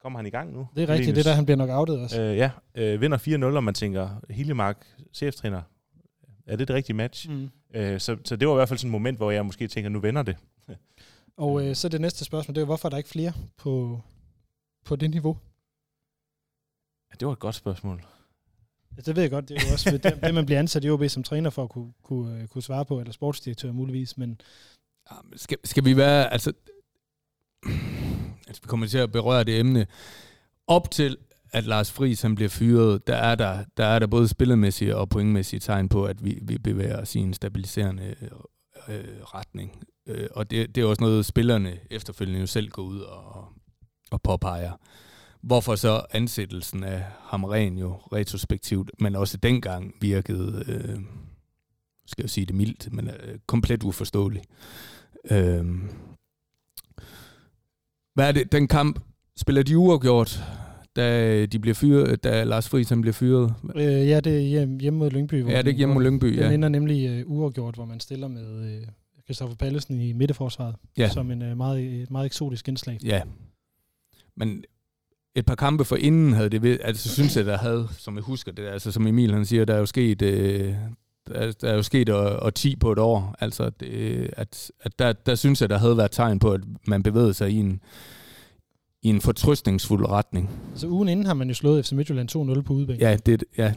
kommer 0.02 0.18
han 0.18 0.26
i 0.26 0.30
gang 0.30 0.52
nu? 0.52 0.68
Det 0.76 0.82
er 0.82 0.88
rigtigt, 0.88 0.88
Helenius? 0.88 1.14
det 1.14 1.26
er 1.26 1.30
der, 1.30 1.36
han 1.36 1.44
bliver 1.44 1.56
nok 1.56 1.70
outet 1.70 2.00
også. 2.00 2.22
Øh, 2.22 2.36
ja, 2.36 2.50
øh, 2.74 3.00
vinder 3.00 3.18
4-0, 3.52 3.56
og 3.56 3.64
man 3.64 3.74
tænker, 3.74 4.08
Hiljemark, 4.30 4.86
cheftræner, 5.14 5.62
er 6.46 6.56
det 6.56 6.68
det 6.68 6.76
rigtige 6.76 6.96
match? 6.96 7.30
Mm. 7.30 7.50
Øh, 7.74 8.00
så, 8.00 8.16
så 8.24 8.36
det 8.36 8.48
var 8.48 8.54
i 8.54 8.56
hvert 8.56 8.68
fald 8.68 8.78
sådan 8.78 8.88
et 8.88 8.92
moment, 8.92 9.16
hvor 9.16 9.30
jeg 9.30 9.46
måske 9.46 9.68
tænker, 9.68 9.90
nu 9.90 10.00
vender 10.00 10.22
det. 10.22 10.36
Og 11.36 11.66
øh, 11.66 11.74
så 11.74 11.88
det 11.88 12.00
næste 12.00 12.24
spørgsmål, 12.24 12.54
det 12.54 12.60
er 12.60 12.64
hvorfor 12.64 12.88
er 12.88 12.90
der 12.90 12.96
ikke 12.96 13.08
flere 13.08 13.32
på, 13.56 14.00
på 14.84 14.96
det 14.96 15.10
niveau? 15.10 15.36
Ja, 17.10 17.16
det 17.20 17.26
var 17.26 17.32
et 17.32 17.38
godt 17.38 17.54
spørgsmål. 17.54 18.04
Ja, 18.96 19.02
det 19.02 19.16
ved 19.16 19.22
jeg 19.22 19.30
godt, 19.30 19.48
det 19.48 19.56
er 19.56 19.66
jo 19.66 19.72
også 19.72 19.90
det, 20.02 20.22
det, 20.22 20.34
man 20.34 20.46
bliver 20.46 20.58
ansat 20.58 20.84
i 20.84 20.90
OB 20.90 21.04
som 21.08 21.22
træner 21.22 21.50
for 21.50 21.62
at 21.62 21.70
kunne, 21.70 21.92
kunne, 22.02 22.40
øh, 22.40 22.48
kunne 22.48 22.62
svare 22.62 22.84
på, 22.84 23.00
eller 23.00 23.12
sportsdirektør 23.12 23.72
muligvis, 23.72 24.18
men 24.18 24.40
Skal, 25.36 25.58
skal 25.64 25.84
vi 25.84 25.96
være, 25.96 26.32
altså, 26.32 26.52
altså, 28.46 28.62
vi 28.62 28.66
kommer 28.66 28.86
til 28.86 28.98
at 28.98 29.12
berøre 29.12 29.44
det 29.44 29.58
emne. 29.58 29.86
Op 30.66 30.90
til, 30.90 31.16
at 31.52 31.64
Lars 31.64 31.92
Friis 31.92 32.22
han 32.22 32.34
bliver 32.34 32.48
fyret, 32.48 33.06
der 33.06 33.16
er 33.16 33.34
der, 33.34 33.64
der, 33.76 33.84
er 33.84 33.98
der 33.98 34.06
både 34.06 34.28
spillemæssige 34.28 34.96
og 34.96 35.08
pointmæssige 35.08 35.60
tegn 35.60 35.88
på, 35.88 36.04
at 36.04 36.24
vi, 36.24 36.38
vi 36.42 36.58
bevæger 36.58 37.00
os 37.00 37.14
i 37.14 37.18
en 37.18 37.34
stabiliserende 37.34 38.14
øh, 38.22 38.28
øh 38.88 39.22
retning. 39.22 39.84
Øh, 40.06 40.28
og 40.30 40.50
det, 40.50 40.74
det 40.74 40.82
er 40.82 40.86
også 40.86 41.02
noget, 41.02 41.26
spillerne 41.26 41.78
efterfølgende 41.90 42.40
jo 42.40 42.46
selv 42.46 42.68
går 42.68 42.82
ud 42.82 43.00
og, 43.00 43.48
og 44.10 44.22
påpeger. 44.22 44.72
Hvorfor 45.40 45.74
så 45.74 46.02
ansættelsen 46.10 46.84
af 46.84 47.04
Hamren 47.20 47.78
jo 47.78 47.94
retrospektivt, 47.94 48.90
men 49.00 49.16
også 49.16 49.36
dengang 49.36 49.94
virkede, 50.00 50.64
øh, 50.68 50.98
skal 52.06 52.22
jeg 52.22 52.30
sige 52.30 52.46
det 52.46 52.54
mildt, 52.54 52.92
men 52.92 53.08
øh, 53.08 53.38
komplet 53.46 53.82
uforståelig. 53.82 54.42
Øh, 55.30 55.66
hvad 58.18 58.28
er 58.28 58.32
det? 58.32 58.52
Den 58.52 58.68
kamp 58.68 59.00
spiller 59.36 59.62
de 59.62 59.78
uafgjort, 59.78 60.42
da 60.96 61.46
de 61.46 61.58
bliver 61.58 61.74
fyret, 61.74 62.24
da 62.24 62.44
Lars 62.44 62.68
Friis 62.68 62.88
han 62.88 63.00
bliver 63.00 63.12
fyret. 63.12 63.54
øh, 63.76 63.82
ja, 63.82 64.20
det 64.20 64.36
er 64.36 64.40
hjem, 64.40 64.78
hjemme 64.78 64.98
mod 64.98 65.10
Lyngby. 65.10 65.42
Hvor 65.42 65.50
Ja, 65.52 65.62
det 65.62 65.70
er 65.72 65.76
hjemme 65.76 65.94
mod 65.94 66.02
Lyngby, 66.02 66.26
Den 66.26 66.38
ja. 66.38 66.50
ender 66.50 66.68
nemlig 66.68 67.08
øh, 67.08 67.22
uafgjort, 67.26 67.74
hvor 67.74 67.84
man 67.84 68.00
stiller 68.00 68.28
med 68.28 68.72
øh, 68.76 68.82
Christoffer 69.24 69.56
Pallesen 69.56 70.00
i 70.00 70.12
midterforsvaret, 70.12 70.74
Ja. 70.96 71.08
som 71.08 71.30
en 71.30 71.42
øh, 71.42 71.56
meget, 71.56 72.02
et 72.02 72.10
meget 72.10 72.26
eksotisk 72.26 72.68
indslag. 72.68 72.98
Ja. 73.04 73.22
Men 74.36 74.64
et 75.34 75.46
par 75.46 75.54
kampe 75.54 75.84
for 75.84 75.96
inden 75.96 76.32
havde 76.32 76.48
det, 76.48 76.78
altså 76.84 77.08
synes 77.08 77.36
jeg, 77.36 77.44
der 77.46 77.56
havde, 77.58 77.88
som 77.98 78.14
jeg 78.16 78.22
husker 78.22 78.52
det, 78.52 78.66
altså 78.66 78.92
som 78.92 79.06
Emil 79.06 79.32
han 79.34 79.44
siger, 79.44 79.64
der 79.64 79.74
er 79.74 79.78
jo 79.78 79.86
sket, 79.86 80.22
øh, 80.22 80.74
der, 81.28 81.52
der 81.52 81.68
er 81.70 81.74
jo 81.74 81.82
sket 81.82 82.08
og, 82.08 82.36
og 82.36 82.54
10 82.54 82.76
på 82.76 82.92
et 82.92 82.98
år. 82.98 83.34
Altså, 83.40 83.70
det, 83.70 84.30
at, 84.32 84.70
at 84.80 84.98
der, 84.98 85.12
der 85.12 85.34
synes 85.34 85.60
jeg, 85.60 85.70
der 85.70 85.78
havde 85.78 85.96
været 85.96 86.10
tegn 86.10 86.38
på, 86.38 86.52
at 86.52 86.60
man 86.86 87.02
bevægede 87.02 87.34
sig 87.34 87.50
i 87.50 87.56
en, 87.56 87.80
i 89.02 89.08
en 89.08 89.20
fortrystningsfuld 89.20 90.06
retning. 90.08 90.50
Så 90.74 90.86
ugen 90.88 91.08
inden 91.08 91.26
har 91.26 91.34
man 91.34 91.48
jo 91.48 91.54
slået 91.54 91.86
FC 91.86 91.92
Midtjylland 91.92 92.56
2-0 92.58 92.62
på 92.62 92.72
udebane, 92.72 92.98
Ja, 93.00 93.16
det, 93.26 93.44
ja. 93.58 93.72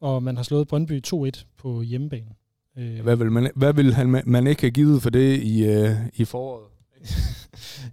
og 0.00 0.22
man 0.22 0.36
har 0.36 0.42
slået 0.42 0.68
Brøndby 0.68 1.02
2-1 1.06 1.44
på 1.58 1.82
hjemmebane. 1.82 2.30
Øh, 2.78 3.00
Hvad 3.02 3.16
vil 3.16 3.32
man, 3.32 3.50
hvad 3.54 3.72
vil 3.72 3.94
han, 3.94 4.22
man 4.26 4.46
ikke 4.46 4.60
have 4.62 4.70
givet 4.70 5.02
for 5.02 5.10
det 5.10 5.42
i, 5.42 5.64
øh, 5.64 5.90
i 6.14 6.24
foråret? 6.24 6.64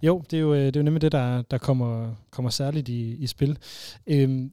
Jo, 0.02 0.22
det 0.30 0.36
er 0.36 0.40
jo, 0.40 0.54
øh, 0.54 0.60
det 0.66 0.76
er 0.76 0.80
jo 0.80 0.84
nemlig 0.84 1.02
det, 1.02 1.12
der, 1.12 1.42
der 1.42 1.58
kommer, 1.58 2.14
kommer 2.30 2.50
særligt 2.50 2.88
i, 2.88 3.14
i 3.14 3.26
spil. 3.26 3.58
Øhm, 4.06 4.52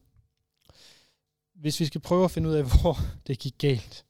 hvis 1.60 1.80
vi 1.80 1.84
skal 1.84 2.00
prøve 2.00 2.24
at 2.24 2.30
finde 2.30 2.48
ud 2.48 2.54
af, 2.54 2.64
hvor 2.80 2.98
det 3.26 3.38
gik 3.38 3.54
galt, 3.58 4.04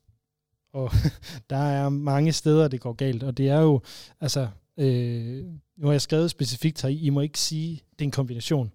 og 0.73 0.91
der 1.51 1.57
er 1.57 1.89
mange 1.89 2.33
steder, 2.33 2.69
det 2.69 2.81
går 2.81 2.93
galt, 2.93 3.23
og 3.23 3.37
det 3.37 3.49
er 3.49 3.61
jo, 3.61 3.81
altså, 4.21 4.49
øh, 4.77 5.45
nu 5.77 5.87
har 5.87 5.93
jeg 5.93 6.03
skrevet 6.03 6.31
specifikt 6.31 6.83
her, 6.83 6.89
I 6.89 7.11
må 7.11 7.21
ikke 7.21 7.39
sige, 7.39 7.75
det 7.75 8.01
er 8.01 8.05
en 8.05 8.11
kombination 8.11 8.73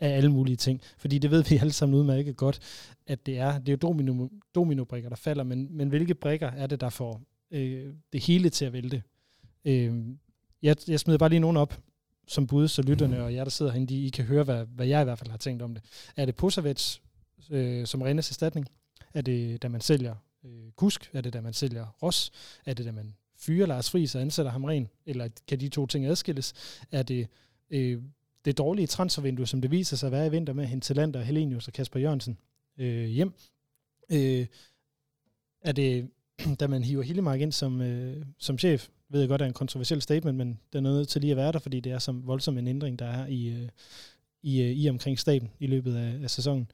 af 0.00 0.16
alle 0.16 0.32
mulige 0.32 0.56
ting, 0.56 0.80
fordi 0.98 1.18
det 1.18 1.30
ved 1.30 1.44
vi 1.44 1.56
alle 1.56 1.72
sammen 1.72 1.98
udmærket 1.98 2.36
godt, 2.36 2.60
at 3.06 3.26
det 3.26 3.38
er, 3.38 3.58
det 3.58 3.68
er 3.68 3.72
jo 3.72 3.76
domino, 3.76 4.28
dominobrikker, 4.54 5.08
der 5.08 5.16
falder, 5.16 5.44
men, 5.44 5.76
men 5.76 5.88
hvilke 5.88 6.14
brikker 6.14 6.50
er 6.50 6.66
det, 6.66 6.80
der 6.80 6.88
får 6.90 7.20
øh, 7.50 7.94
det 8.12 8.24
hele 8.24 8.50
til 8.50 8.64
at 8.64 8.72
vælte? 8.72 9.02
Øh, 9.64 9.94
jeg, 10.62 10.76
jeg 10.88 11.00
smider 11.00 11.18
bare 11.18 11.28
lige 11.28 11.40
nogen 11.40 11.56
op 11.56 11.80
som 12.26 12.46
bud, 12.46 12.68
så 12.68 12.82
lytterne 12.82 13.24
og 13.24 13.34
jer, 13.34 13.44
der 13.44 13.50
sidder 13.50 13.72
herinde, 13.72 13.94
de, 13.94 14.06
I 14.06 14.08
kan 14.08 14.24
høre, 14.24 14.44
hvad, 14.44 14.66
hvad 14.66 14.86
jeg 14.86 15.00
i 15.00 15.04
hvert 15.04 15.18
fald 15.18 15.30
har 15.30 15.38
tænkt 15.38 15.62
om 15.62 15.74
det. 15.74 15.84
Er 16.16 16.24
det 16.24 16.36
Posavets 16.36 17.02
øh, 17.50 17.86
som 17.86 18.02
Rennes 18.02 18.30
erstatning? 18.30 18.66
Er 19.14 19.20
det, 19.20 19.62
da 19.62 19.68
man 19.68 19.80
sælger 19.80 20.14
øh, 20.44 20.70
Kusk? 20.76 21.10
Er 21.12 21.20
det, 21.20 21.32
da 21.32 21.40
man 21.40 21.52
sælger 21.52 21.86
Ross? 22.02 22.32
Er 22.66 22.74
det, 22.74 22.86
da 22.86 22.92
man 22.92 23.14
fyrer 23.36 23.66
Lars 23.66 23.90
Friis 23.90 24.14
og 24.14 24.20
ansætter 24.20 24.52
ham 24.52 24.64
ren? 24.64 24.88
Eller 25.06 25.28
kan 25.48 25.60
de 25.60 25.68
to 25.68 25.86
ting 25.86 26.06
adskilles? 26.06 26.54
Er 26.92 27.02
det 27.02 27.28
øh, 27.70 28.02
det 28.44 28.58
dårlige 28.58 28.86
transfervindue, 28.86 29.46
som 29.46 29.60
det 29.60 29.70
viser 29.70 29.96
sig 29.96 30.06
at 30.06 30.12
være 30.12 30.26
i 30.26 30.30
vinter 30.30 30.52
med 30.52 30.66
Hintelander, 30.66 31.22
Helenius 31.22 31.66
og 31.68 31.72
Kasper 31.72 32.00
Jørgensen 32.00 32.38
øh, 32.78 33.06
hjem? 33.06 33.32
Øh, 34.12 34.46
er 35.60 35.72
det, 35.72 36.10
da 36.60 36.66
man 36.66 36.84
hiver 36.84 37.02
Hillemark 37.02 37.40
ind 37.40 37.52
som, 37.52 37.80
øh, 37.80 38.26
som 38.38 38.58
chef? 38.58 38.88
Ved 39.08 39.20
jeg 39.20 39.28
godt, 39.28 39.42
er 39.42 39.46
en 39.46 39.52
kontroversiel 39.52 40.02
statement, 40.02 40.38
men 40.38 40.60
det 40.72 40.78
er 40.78 40.82
nødt 40.82 41.08
til 41.08 41.20
lige 41.20 41.30
at 41.30 41.36
være 41.36 41.52
der, 41.52 41.58
fordi 41.58 41.80
det 41.80 41.92
er 41.92 41.98
så 41.98 42.12
voldsom 42.12 42.58
en 42.58 42.68
ændring, 42.68 42.98
der 42.98 43.06
er 43.06 43.26
i, 43.26 43.46
øh, 43.46 43.68
i, 44.42 44.62
øh, 44.62 44.70
i 44.70 44.88
omkring 44.88 45.18
staben 45.18 45.50
i 45.58 45.66
løbet 45.66 45.96
af, 45.96 46.22
af 46.22 46.30
sæsonen. 46.30 46.70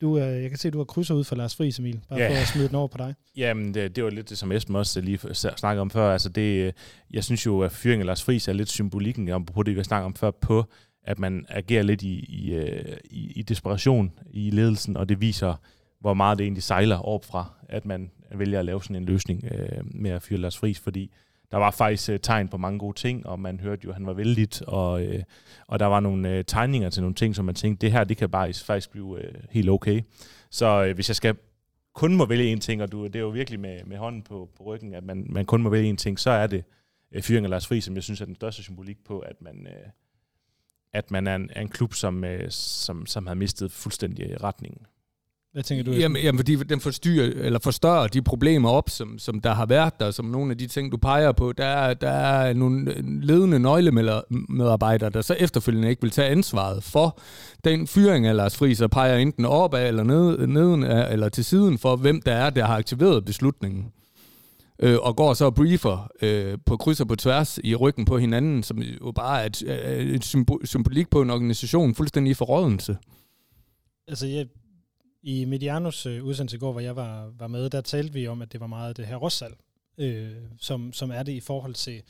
Du, 0.00 0.18
øh, 0.18 0.42
jeg 0.42 0.50
kan 0.50 0.58
se, 0.58 0.68
at 0.68 0.72
du 0.72 0.78
har 0.78 0.84
krydser 0.84 1.14
ud 1.14 1.24
for 1.24 1.36
Lars 1.36 1.56
Friis, 1.56 1.78
Emil, 1.78 2.00
bare 2.08 2.18
Ja. 2.18 2.28
for 2.28 2.34
at 2.34 2.46
smide 2.48 2.68
den 2.68 2.74
over 2.76 2.88
på 2.88 2.98
dig. 2.98 3.14
Jamen, 3.36 3.74
det, 3.74 3.96
det 3.96 4.04
var 4.04 4.10
lidt 4.10 4.28
det, 4.30 4.38
som 4.38 4.52
Esben 4.52 4.76
også 4.76 5.00
lige 5.00 5.18
f- 5.24 5.32
snakkede 5.56 5.80
om 5.80 5.90
før. 5.90 6.12
Altså 6.12 6.28
det, 6.28 6.74
jeg 7.10 7.24
synes 7.24 7.46
jo, 7.46 7.60
at 7.60 7.72
fyringen 7.72 8.00
af 8.02 8.06
Lars 8.06 8.22
Friis 8.22 8.48
er 8.48 8.52
lidt 8.52 8.68
symbolikken, 8.70 9.28
om 9.28 9.44
på 9.44 9.62
det, 9.62 9.76
vi 9.76 9.84
snakker 9.84 10.04
om 10.06 10.14
før, 10.14 10.30
på, 10.30 10.64
at 11.04 11.18
man 11.18 11.46
agerer 11.48 11.82
lidt 11.82 12.02
i, 12.02 12.24
i, 12.28 12.54
øh, 12.54 12.96
i, 13.10 13.32
i 13.36 13.42
desperation 13.42 14.12
i 14.30 14.50
ledelsen, 14.50 14.96
og 14.96 15.08
det 15.08 15.20
viser, 15.20 15.54
hvor 16.00 16.14
meget 16.14 16.38
det 16.38 16.44
egentlig 16.44 16.62
sejler 16.62 16.98
op 16.98 17.24
fra, 17.24 17.50
at 17.68 17.86
man 17.86 18.10
vælger 18.34 18.58
at 18.58 18.64
lave 18.64 18.82
sådan 18.82 18.96
en 18.96 19.04
løsning 19.04 19.44
øh, 19.50 19.82
med 19.84 20.10
at 20.10 20.22
fyre 20.22 20.38
Lars 20.38 20.58
Friis, 20.58 20.78
fordi 20.80 21.10
der 21.50 21.56
var 21.56 21.70
faktisk 21.70 22.10
øh, 22.10 22.20
tegn 22.20 22.48
på 22.48 22.56
mange 22.56 22.78
gode 22.78 22.98
ting, 22.98 23.26
og 23.26 23.40
man 23.40 23.60
hørte 23.60 23.82
jo, 23.84 23.90
at 23.90 23.96
han 23.96 24.06
var 24.06 24.12
vældigt, 24.12 24.62
og, 24.62 25.02
øh, 25.02 25.22
og 25.66 25.78
der 25.78 25.86
var 25.86 26.00
nogle 26.00 26.30
øh, 26.30 26.44
tegninger 26.44 26.90
til 26.90 27.02
nogle 27.02 27.14
ting, 27.14 27.34
som 27.34 27.44
man 27.44 27.54
tænkte, 27.54 27.86
det 27.86 27.92
her, 27.92 28.04
det 28.04 28.16
kan 28.16 28.30
bare 28.30 28.52
faktisk 28.52 28.90
blive 28.90 29.24
øh, 29.24 29.34
helt 29.50 29.70
okay. 29.70 30.02
Så 30.50 30.84
øh, 30.84 30.94
hvis 30.94 31.08
jeg 31.08 31.16
skal 31.16 31.36
kun 31.94 32.16
må 32.16 32.26
vælge 32.26 32.52
en 32.52 32.60
ting, 32.60 32.82
og 32.82 32.92
du, 32.92 33.04
det 33.06 33.16
er 33.16 33.20
jo 33.20 33.28
virkelig 33.28 33.60
med, 33.60 33.84
med 33.84 33.96
hånden 33.96 34.22
på, 34.22 34.50
på 34.56 34.62
ryggen, 34.62 34.94
at 34.94 35.04
man, 35.04 35.26
man 35.28 35.44
kun 35.44 35.62
må 35.62 35.68
vælge 35.70 35.88
en 35.88 35.96
ting, 35.96 36.18
så 36.18 36.30
er 36.30 36.46
det 36.46 36.64
øh, 37.12 37.22
fyringen 37.22 37.44
af 37.44 37.50
Lars 37.50 37.66
Friis, 37.66 37.84
som 37.84 37.94
jeg 37.94 38.02
synes 38.02 38.20
er 38.20 38.24
den 38.24 38.34
største 38.34 38.62
symbolik 38.62 39.04
på, 39.04 39.18
at 39.18 39.42
man, 39.42 39.66
øh, 39.66 39.88
at 40.92 41.10
man 41.10 41.26
er 41.26 41.34
en, 41.34 41.50
er 41.52 41.60
en 41.60 41.68
klub, 41.68 41.94
som, 41.94 42.24
øh, 42.24 42.50
som, 42.50 43.06
som 43.06 43.26
har 43.26 43.34
mistet 43.34 43.72
fuldstændig 43.72 44.30
øh, 44.30 44.36
retningen. 44.42 44.86
Hvad 45.56 45.64
tænker 45.64 45.84
du? 45.84 45.92
Jamen, 45.92 46.22
jamen, 46.22 46.38
fordi 46.38 46.56
den 46.56 46.80
forstyrrer, 46.80 47.32
eller 47.34 47.58
forstørrer 47.58 48.06
de 48.06 48.22
problemer 48.22 48.70
op, 48.70 48.90
som, 48.90 49.18
som 49.18 49.40
der 49.40 49.54
har 49.54 49.66
været 49.66 50.00
der, 50.00 50.10
som 50.10 50.24
nogle 50.24 50.50
af 50.50 50.58
de 50.58 50.66
ting, 50.66 50.92
du 50.92 50.96
peger 50.96 51.32
på. 51.32 51.52
Der 51.52 51.64
er, 51.64 51.94
der 51.94 52.10
er 52.10 52.52
nogle 52.52 52.94
ledende 53.26 53.58
nøglemedarbejdere, 53.58 55.10
der 55.10 55.22
så 55.22 55.34
efterfølgende 55.34 55.90
ikke 55.90 56.02
vil 56.02 56.10
tage 56.10 56.28
ansvaret 56.28 56.82
for 56.82 57.18
den 57.64 57.86
fyring 57.86 58.26
af 58.26 58.36
Lars 58.36 58.56
Friis, 58.56 58.80
og 58.80 58.90
peger 58.90 59.16
enten 59.16 59.44
opad 59.44 59.88
eller 59.88 60.02
ned, 60.02 60.46
neden 60.46 60.84
af, 60.84 61.12
eller 61.12 61.28
til 61.28 61.44
siden 61.44 61.78
for, 61.78 61.96
hvem 61.96 62.22
der 62.22 62.32
er, 62.32 62.50
der 62.50 62.64
har 62.64 62.76
aktiveret 62.76 63.24
beslutningen. 63.24 63.92
Øh, 64.82 64.96
og 65.02 65.16
går 65.16 65.34
så 65.34 65.44
og 65.44 65.54
briefer 65.54 66.10
øh, 66.22 66.58
på 66.66 66.76
kryds 66.76 67.00
og 67.00 67.08
på 67.08 67.16
tværs 67.16 67.58
i 67.64 67.74
ryggen 67.74 68.04
på 68.04 68.18
hinanden, 68.18 68.62
som 68.62 68.78
jo 68.78 69.12
bare 69.12 69.42
er 69.42 69.46
et, 69.46 69.62
er 69.66 70.14
et 70.14 70.24
symbol, 70.24 70.66
symbolik 70.66 71.10
på 71.10 71.22
en 71.22 71.30
organisation 71.30 71.94
fuldstændig 71.94 72.30
i 72.30 72.34
forrådelse. 72.34 72.96
Altså, 74.08 74.26
jeg, 74.26 74.46
i 75.26 75.44
Medianos 75.44 76.06
øh, 76.06 76.24
udsendelse 76.24 76.56
i 76.56 76.60
går, 76.60 76.72
hvor 76.72 76.80
jeg 76.80 76.96
var, 76.96 77.32
var 77.38 77.46
med, 77.46 77.70
der 77.70 77.80
talte 77.80 78.12
vi 78.12 78.26
om, 78.26 78.42
at 78.42 78.52
det 78.52 78.60
var 78.60 78.66
meget 78.66 78.96
det 78.96 79.06
her 79.06 79.16
rossal, 79.16 79.52
øh, 79.98 80.30
som, 80.58 80.92
som 80.92 81.10
er 81.10 81.22
det 81.22 81.32
i 81.32 81.40
forhold 81.40 81.74
til 81.74 82.02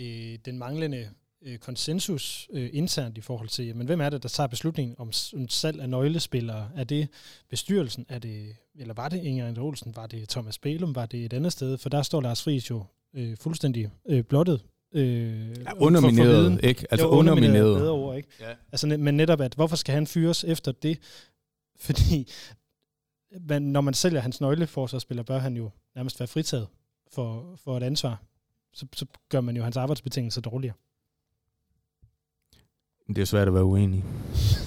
øh, 0.00 0.38
den 0.44 0.58
manglende 0.58 1.08
øh, 1.42 1.58
konsensus 1.58 2.48
øh, 2.52 2.70
internt 2.72 3.18
i 3.18 3.20
forhold 3.20 3.48
til, 3.48 3.76
men 3.76 3.86
hvem 3.86 4.00
er 4.00 4.10
det, 4.10 4.22
der 4.22 4.28
tager 4.28 4.46
beslutningen 4.46 4.94
om, 4.98 5.12
salg 5.48 5.80
af 5.80 5.88
nøglespillere? 5.88 6.70
Er 6.76 6.84
det 6.84 7.08
bestyrelsen? 7.50 8.06
Er 8.08 8.18
det, 8.18 8.56
eller 8.78 8.94
var 8.94 9.08
det 9.08 9.22
Inger 9.24 9.62
Olsen? 9.62 9.96
Var 9.96 10.06
det 10.06 10.28
Thomas 10.28 10.58
Bælum? 10.58 10.94
Var 10.94 11.06
det 11.06 11.24
et 11.24 11.32
andet 11.32 11.52
sted? 11.52 11.78
For 11.78 11.88
der 11.88 12.02
står 12.02 12.20
Lars 12.20 12.42
Friis 12.42 12.70
jo 12.70 12.84
øh, 13.14 13.36
fuldstændig 13.40 13.90
øh, 14.08 14.24
blottet. 14.24 14.60
Øh, 14.94 15.50
Ja, 15.50 15.72
undermineret, 15.78 16.60
ikke? 16.64 16.86
Altså 16.90 17.06
Jo, 17.06 17.12
undermineret 17.12 17.54
er 17.54 17.58
et 17.58 17.66
undermineret. 17.68 17.78
bedre 17.80 17.92
ord, 17.92 18.16
ikke? 18.16 18.28
Ja. 18.40 18.54
Altså, 18.72 18.86
men 18.86 19.16
netop, 19.16 19.40
at 19.40 19.54
hvorfor 19.54 19.76
skal 19.76 19.94
han 19.94 20.06
fyres 20.06 20.44
efter 20.44 20.72
det? 20.72 20.98
Fordi 21.80 22.28
man, 23.40 23.62
når 23.62 23.80
man 23.80 23.94
sælger 23.94 24.20
hans 24.20 24.40
nøgleforsvarsspiller, 24.40 25.22
bør 25.22 25.38
han 25.38 25.56
jo 25.56 25.70
nærmest 25.94 26.20
være 26.20 26.26
fritaget 26.26 26.68
for, 27.12 27.54
for 27.64 27.76
et 27.76 27.82
ansvar. 27.82 28.22
Så, 28.72 28.86
så 28.92 29.06
gør 29.28 29.40
man 29.40 29.56
jo 29.56 29.62
hans 29.62 29.76
arbejdsbetingelser 29.76 30.40
dårligere. 30.40 30.74
Det 33.08 33.18
er 33.18 33.24
svært 33.24 33.48
at 33.48 33.54
være 33.54 33.64
uenig. 33.64 34.04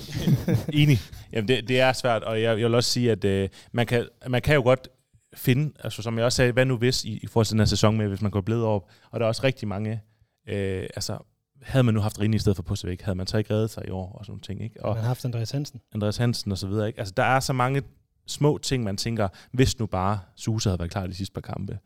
Enig. 0.73 0.97
Jamen, 1.31 1.47
det, 1.47 1.67
det 1.67 1.79
er 1.79 1.93
svært, 1.93 2.23
og 2.23 2.41
jeg, 2.41 2.59
jeg 2.59 2.65
vil 2.65 2.75
også 2.75 2.89
sige, 2.89 3.11
at 3.11 3.25
øh, 3.25 3.49
man, 3.71 3.85
kan, 3.85 4.07
man 4.27 4.41
kan 4.41 4.55
jo 4.55 4.61
godt 4.61 4.87
finde, 5.33 5.73
altså 5.79 6.01
som 6.01 6.17
jeg 6.17 6.25
også 6.25 6.35
sagde, 6.35 6.51
hvad 6.51 6.65
nu 6.65 6.77
hvis 6.77 7.05
i, 7.05 7.17
i 7.17 7.27
forhold 7.27 7.45
til 7.45 7.53
den 7.53 7.59
her 7.59 7.65
sæson 7.65 7.97
med, 7.97 8.07
hvis 8.07 8.21
man 8.21 8.31
går 8.31 8.41
blevet 8.41 8.63
op, 8.63 8.89
og 9.11 9.19
der 9.19 9.25
er 9.25 9.27
også 9.27 9.43
rigtig 9.43 9.67
mange, 9.67 10.01
øh, 10.47 10.87
altså 10.95 11.17
havde 11.61 11.83
man 11.83 11.93
nu 11.93 11.99
haft 11.99 12.19
Rine 12.19 12.35
i 12.35 12.39
stedet 12.39 12.55
for 12.55 12.63
Pussevæk, 12.63 13.01
havde 13.01 13.17
man 13.17 13.27
så 13.27 13.37
ikke 13.37 13.53
reddet 13.53 13.69
sig 13.69 13.87
i 13.87 13.89
år 13.89 14.11
og 14.11 14.25
sådan 14.25 14.31
nogle 14.31 14.41
ting, 14.41 14.63
ikke? 14.63 14.83
Og 14.83 14.89
Man 14.89 15.01
har 15.01 15.07
haft 15.07 15.25
Andreas 15.25 15.51
Hansen. 15.51 15.81
Andreas 15.93 16.17
Hansen 16.17 16.51
og 16.51 16.57
så 16.57 16.67
videre, 16.67 16.87
ikke? 16.87 16.99
Altså 16.99 17.13
der 17.17 17.23
er 17.23 17.39
så 17.39 17.53
mange 17.53 17.83
små 18.27 18.57
ting, 18.57 18.83
man 18.83 18.97
tænker, 18.97 19.27
hvis 19.51 19.79
nu 19.79 19.85
bare 19.85 20.19
Susa 20.35 20.69
havde 20.69 20.79
været 20.79 20.91
klar 20.91 21.07
de 21.07 21.13
sidste 21.13 21.33
par 21.33 21.41
kampe, 21.41 21.79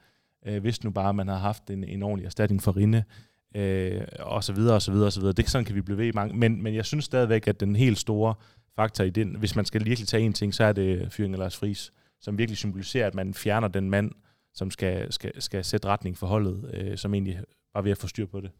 øh, 0.45 0.61
hvis 0.61 0.83
nu 0.83 0.91
bare 0.91 1.13
man 1.13 1.27
havde 1.27 1.39
haft 1.39 1.69
en, 1.69 1.83
en 1.83 2.03
ordentlig 2.03 2.25
erstatning 2.25 2.63
for 2.63 2.77
Rinde, 2.77 3.03
øh, 3.55 4.01
og 4.19 4.43
så 4.43 4.53
videre, 4.53 4.75
og 4.75 4.81
så 4.81 4.91
videre, 4.91 5.07
og 5.07 5.13
så 5.13 5.19
videre. 5.19 5.33
Det 5.33 5.49
sådan 5.49 5.65
kan 5.65 5.75
vi 5.75 5.81
blive 5.81 5.97
ved 5.97 6.05
i 6.05 6.11
mange. 6.11 6.37
Men, 6.37 6.63
men 6.63 6.75
jeg 6.75 6.85
synes 6.85 7.05
stadigvæk, 7.05 7.47
at 7.47 7.59
den 7.59 7.75
helt 7.75 7.97
store 7.97 8.33
faktor 8.75 9.03
i 9.03 9.09
den, 9.09 9.35
hvis 9.35 9.55
man 9.55 9.65
skal 9.65 9.85
virkelig 9.85 10.07
tage 10.07 10.23
en 10.23 10.33
ting, 10.33 10.53
så 10.53 10.63
er 10.63 10.73
det 10.73 11.13
fyringen 11.13 11.35
af 11.35 11.39
Lars 11.39 11.57
Friis, 11.57 11.93
som 12.21 12.37
virkelig 12.37 12.57
symboliserer, 12.57 13.07
at 13.07 13.15
man 13.15 13.33
fjerner 13.33 13.67
den 13.67 13.89
mand, 13.89 14.11
som 14.53 14.71
skal, 14.71 15.13
skal, 15.13 15.41
skal 15.41 15.65
sætte 15.65 15.87
retning 15.87 16.17
for 16.17 16.27
holdet, 16.27 16.71
øh, 16.73 16.97
som 16.97 17.13
egentlig 17.13 17.39
var 17.73 17.81
ved 17.81 17.91
at 17.91 17.97
få 17.97 18.07
styr 18.07 18.25
på 18.25 18.41
det. 18.41 18.51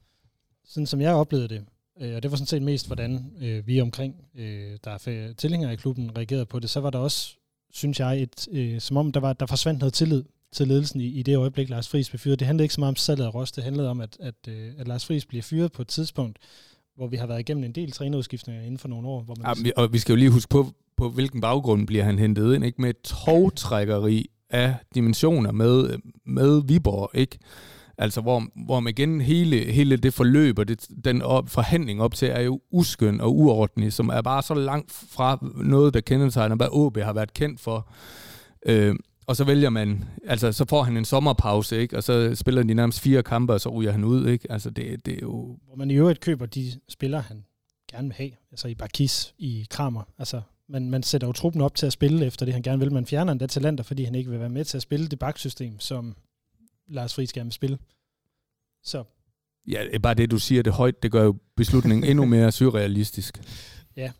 Sådan 0.66 0.88
som 0.88 1.02
jeg 1.02 1.14
oplevede 1.14 1.48
det, 1.48 1.66
øh, 2.02 2.16
og 2.16 2.24
det 2.24 2.32
var 2.32 2.38
sådan 2.38 2.48
set 2.48 2.62
mest, 2.62 2.88
hvordan 2.88 3.34
øh, 3.42 3.68
vi 3.68 3.82
omkring, 3.82 4.16
øh, 4.36 4.78
der 4.84 4.92
er 4.92 5.34
tilhængere 5.38 5.74
i 5.74 5.76
klubben, 5.76 6.18
reagerede 6.18 6.46
på 6.46 6.60
det, 6.60 6.70
så 6.70 6.80
var 6.80 6.90
der 6.90 7.00
også, 7.00 7.39
synes 7.72 8.00
jeg, 8.00 8.22
et, 8.22 8.48
øh, 8.52 8.82
som 8.82 8.98
om 8.98 9.12
der, 9.12 9.20
var, 9.20 9.34
der 9.34 9.46
forsvandt 9.46 9.80
noget 9.80 9.94
tillid 9.94 10.24
til 10.52 10.68
ledelsen 10.68 11.02
i, 11.02 11.08
i 11.08 11.24
det 11.24 11.38
øjeblik, 11.38 11.70
Lars 11.70 11.90
Friis 11.90 12.10
blev 12.10 12.20
fyret. 12.20 12.40
Det 12.40 12.46
handlede 12.46 12.64
ikke 12.64 12.74
så 12.74 12.82
meget 12.82 12.92
om 12.92 12.96
salget 12.96 13.26
af 13.26 13.36
Rost, 13.36 13.56
det 13.56 13.64
handlede 13.64 13.90
om, 13.90 14.02
at, 14.02 14.18
at, 14.20 14.36
øh, 14.48 14.72
at 14.78 14.88
Lars 14.88 15.06
Friis 15.06 15.26
bliver 15.26 15.42
fyret 15.42 15.72
på 15.72 15.82
et 15.82 15.88
tidspunkt, 15.88 16.40
hvor 16.96 17.08
vi 17.08 17.18
har 17.18 17.28
været 17.28 17.40
igennem 17.40 17.64
en 17.64 17.72
del 17.72 17.92
trænerudskiftninger 17.92 18.64
inden 18.64 18.78
for 18.78 18.88
nogle 18.88 19.08
år. 19.08 19.22
Hvor 19.22 19.36
man 19.36 19.58
ja, 19.58 19.64
vi, 19.64 19.72
og 19.76 19.94
vi 19.94 20.00
skal 20.00 20.14
jo 20.14 20.18
lige 20.18 20.30
huske 20.30 20.50
på, 20.50 20.68
på 20.98 21.10
hvilken 21.10 21.42
baggrund 21.42 21.88
bliver 21.88 22.04
han 22.04 22.20
hentet 22.20 22.56
ind, 22.56 22.66
ikke 22.66 22.82
med 22.82 22.94
togtrækkeri 23.04 24.30
af 24.50 24.76
dimensioner 24.96 25.52
med, 25.52 25.98
med 26.26 26.62
Viborg, 26.66 27.12
ikke? 27.14 27.38
Altså, 28.02 28.22
hvor, 28.22 28.44
hvor 28.66 28.80
man 28.80 28.92
igen 28.92 29.22
hele, 29.22 29.58
hele 29.58 29.98
det 29.98 30.14
forløb 30.14 30.60
og 30.60 30.68
det, 30.68 30.88
den 31.04 31.22
op, 31.22 31.50
forhandling 31.50 32.02
op 32.02 32.14
til 32.14 32.28
er 32.28 32.42
jo 32.42 32.62
uskøn 32.72 33.22
og 33.22 33.36
uordentlig, 33.36 33.94
som 33.94 34.10
er 34.10 34.22
bare 34.22 34.44
så 34.44 34.54
langt 34.54 34.92
fra 34.92 35.38
noget, 35.64 35.94
der 35.94 36.02
kendetegner, 36.02 36.56
hvad 36.56 36.68
OB 36.72 36.98
har 36.98 37.14
været 37.14 37.34
kendt 37.34 37.60
for. 37.60 37.92
Øh, 38.66 38.96
og 39.28 39.36
så 39.36 39.44
vælger 39.44 39.70
man, 39.70 40.06
altså 40.26 40.52
så 40.52 40.66
får 40.66 40.84
han 40.84 40.98
en 40.98 41.06
sommerpause, 41.06 41.78
ikke? 41.78 41.98
og 41.98 42.04
så 42.04 42.36
spiller 42.36 42.64
de 42.64 42.74
nærmest 42.74 43.00
fire 43.00 43.24
kampe, 43.24 43.54
og 43.54 43.62
så 43.62 43.70
ryger 43.70 43.92
han 43.92 44.04
ud. 44.04 44.28
Ikke? 44.28 44.52
Altså 44.52 44.70
det, 44.70 45.06
det 45.06 45.14
er 45.14 45.20
jo... 45.22 45.58
Hvor 45.66 45.76
man 45.76 45.92
i 45.92 45.94
øvrigt 45.94 46.20
køber 46.20 46.46
de 46.46 46.72
spillere, 46.90 47.22
han 47.22 47.44
gerne 47.92 48.08
vil 48.08 48.16
have, 48.16 48.32
altså 48.52 48.68
i 48.68 48.76
Barkis, 48.76 49.34
i 49.38 49.68
Kramer. 49.70 50.04
Altså 50.20 50.42
man, 50.70 50.90
man 50.90 51.04
sætter 51.04 51.28
jo 51.28 51.34
truppen 51.34 51.62
op 51.62 51.76
til 51.76 51.86
at 51.86 51.94
spille 51.94 52.26
efter 52.26 52.46
det, 52.46 52.54
han 52.54 52.64
gerne 52.64 52.80
vil. 52.80 52.94
Man 52.94 53.06
fjerner 53.06 53.32
endda 53.32 53.48
talenter, 53.48 53.84
fordi 53.84 54.04
han 54.04 54.16
ikke 54.16 54.30
vil 54.30 54.40
være 54.40 54.50
med 54.50 54.66
til 54.66 54.78
at 54.78 54.82
spille 54.82 55.08
det 55.08 55.20
baksystem, 55.20 55.80
som 55.80 56.16
Lars 56.90 57.16
Friis 57.16 57.34
gerne 57.34 57.48
vil 57.48 57.54
spille. 57.54 57.78
Så. 58.84 59.04
Ja, 59.68 59.98
bare 59.98 60.14
det, 60.14 60.32
du 60.32 60.40
siger 60.40 60.64
det 60.64 60.74
højt, 60.74 61.04
det 61.04 61.12
gør 61.12 61.24
jo 61.24 61.36
beslutningen 61.56 62.04
endnu 62.10 62.26
mere 62.26 62.52
surrealistisk. 62.52 63.40
Ja, 63.98 64.12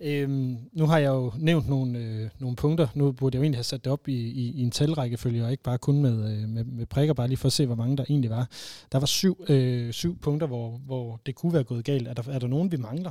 øhm, 0.00 0.56
nu 0.72 0.86
har 0.86 0.98
jeg 0.98 1.08
jo 1.08 1.32
nævnt 1.36 1.68
nogle, 1.68 1.98
øh, 1.98 2.30
nogle 2.38 2.56
punkter. 2.56 2.88
Nu 2.94 3.12
burde 3.12 3.36
jeg 3.36 3.38
jo 3.38 3.42
egentlig 3.42 3.56
have 3.56 3.64
sat 3.64 3.84
det 3.84 3.92
op 3.92 4.08
i, 4.08 4.14
i, 4.14 4.50
i 4.50 4.62
en 4.62 4.70
talrækkefølge, 4.70 5.44
og 5.44 5.50
ikke 5.50 5.62
bare 5.62 5.78
kun 5.78 6.02
med, 6.02 6.32
øh, 6.32 6.48
med, 6.48 6.64
med 6.64 6.86
prikker, 6.86 7.14
bare 7.14 7.28
lige 7.28 7.36
for 7.36 7.46
at 7.46 7.52
se, 7.52 7.66
hvor 7.66 7.74
mange 7.74 7.96
der 7.96 8.04
egentlig 8.08 8.30
var. 8.30 8.48
Der 8.92 8.98
var 8.98 9.06
syv, 9.06 9.44
øh, 9.48 9.92
syv 9.92 10.18
punkter, 10.18 10.46
hvor, 10.46 10.78
hvor 10.78 11.20
det 11.26 11.34
kunne 11.34 11.52
være 11.52 11.64
gået 11.64 11.84
galt. 11.84 12.08
Er 12.08 12.14
der, 12.14 12.32
er 12.32 12.38
der 12.38 12.46
nogen, 12.46 12.72
vi 12.72 12.76
mangler? 12.76 13.10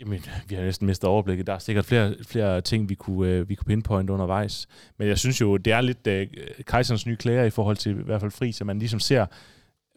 Jamen, 0.00 0.20
vi 0.48 0.54
har 0.54 0.62
næsten 0.62 0.86
mistet 0.86 1.10
overblikket. 1.10 1.46
Der 1.46 1.52
er 1.52 1.58
sikkert 1.58 1.84
flere, 1.84 2.14
flere 2.26 2.60
ting, 2.60 2.88
vi 2.88 2.94
kunne, 2.94 3.28
øh, 3.28 3.48
vi 3.48 3.54
kunne 3.54 3.66
pinpointe 3.66 4.12
undervejs. 4.12 4.68
Men 4.98 5.08
jeg 5.08 5.18
synes 5.18 5.40
jo, 5.40 5.56
det 5.56 5.72
er 5.72 5.80
lidt 5.80 6.06
øh, 6.06 6.26
Kejserens 6.66 7.06
nye 7.06 7.16
klæder 7.16 7.44
i 7.44 7.50
forhold 7.50 7.76
til 7.76 8.00
i 8.00 8.02
hvert 8.02 8.20
fald 8.20 8.30
fri, 8.30 8.52
så 8.52 8.64
man 8.64 8.78
ligesom 8.78 9.00
ser, 9.00 9.26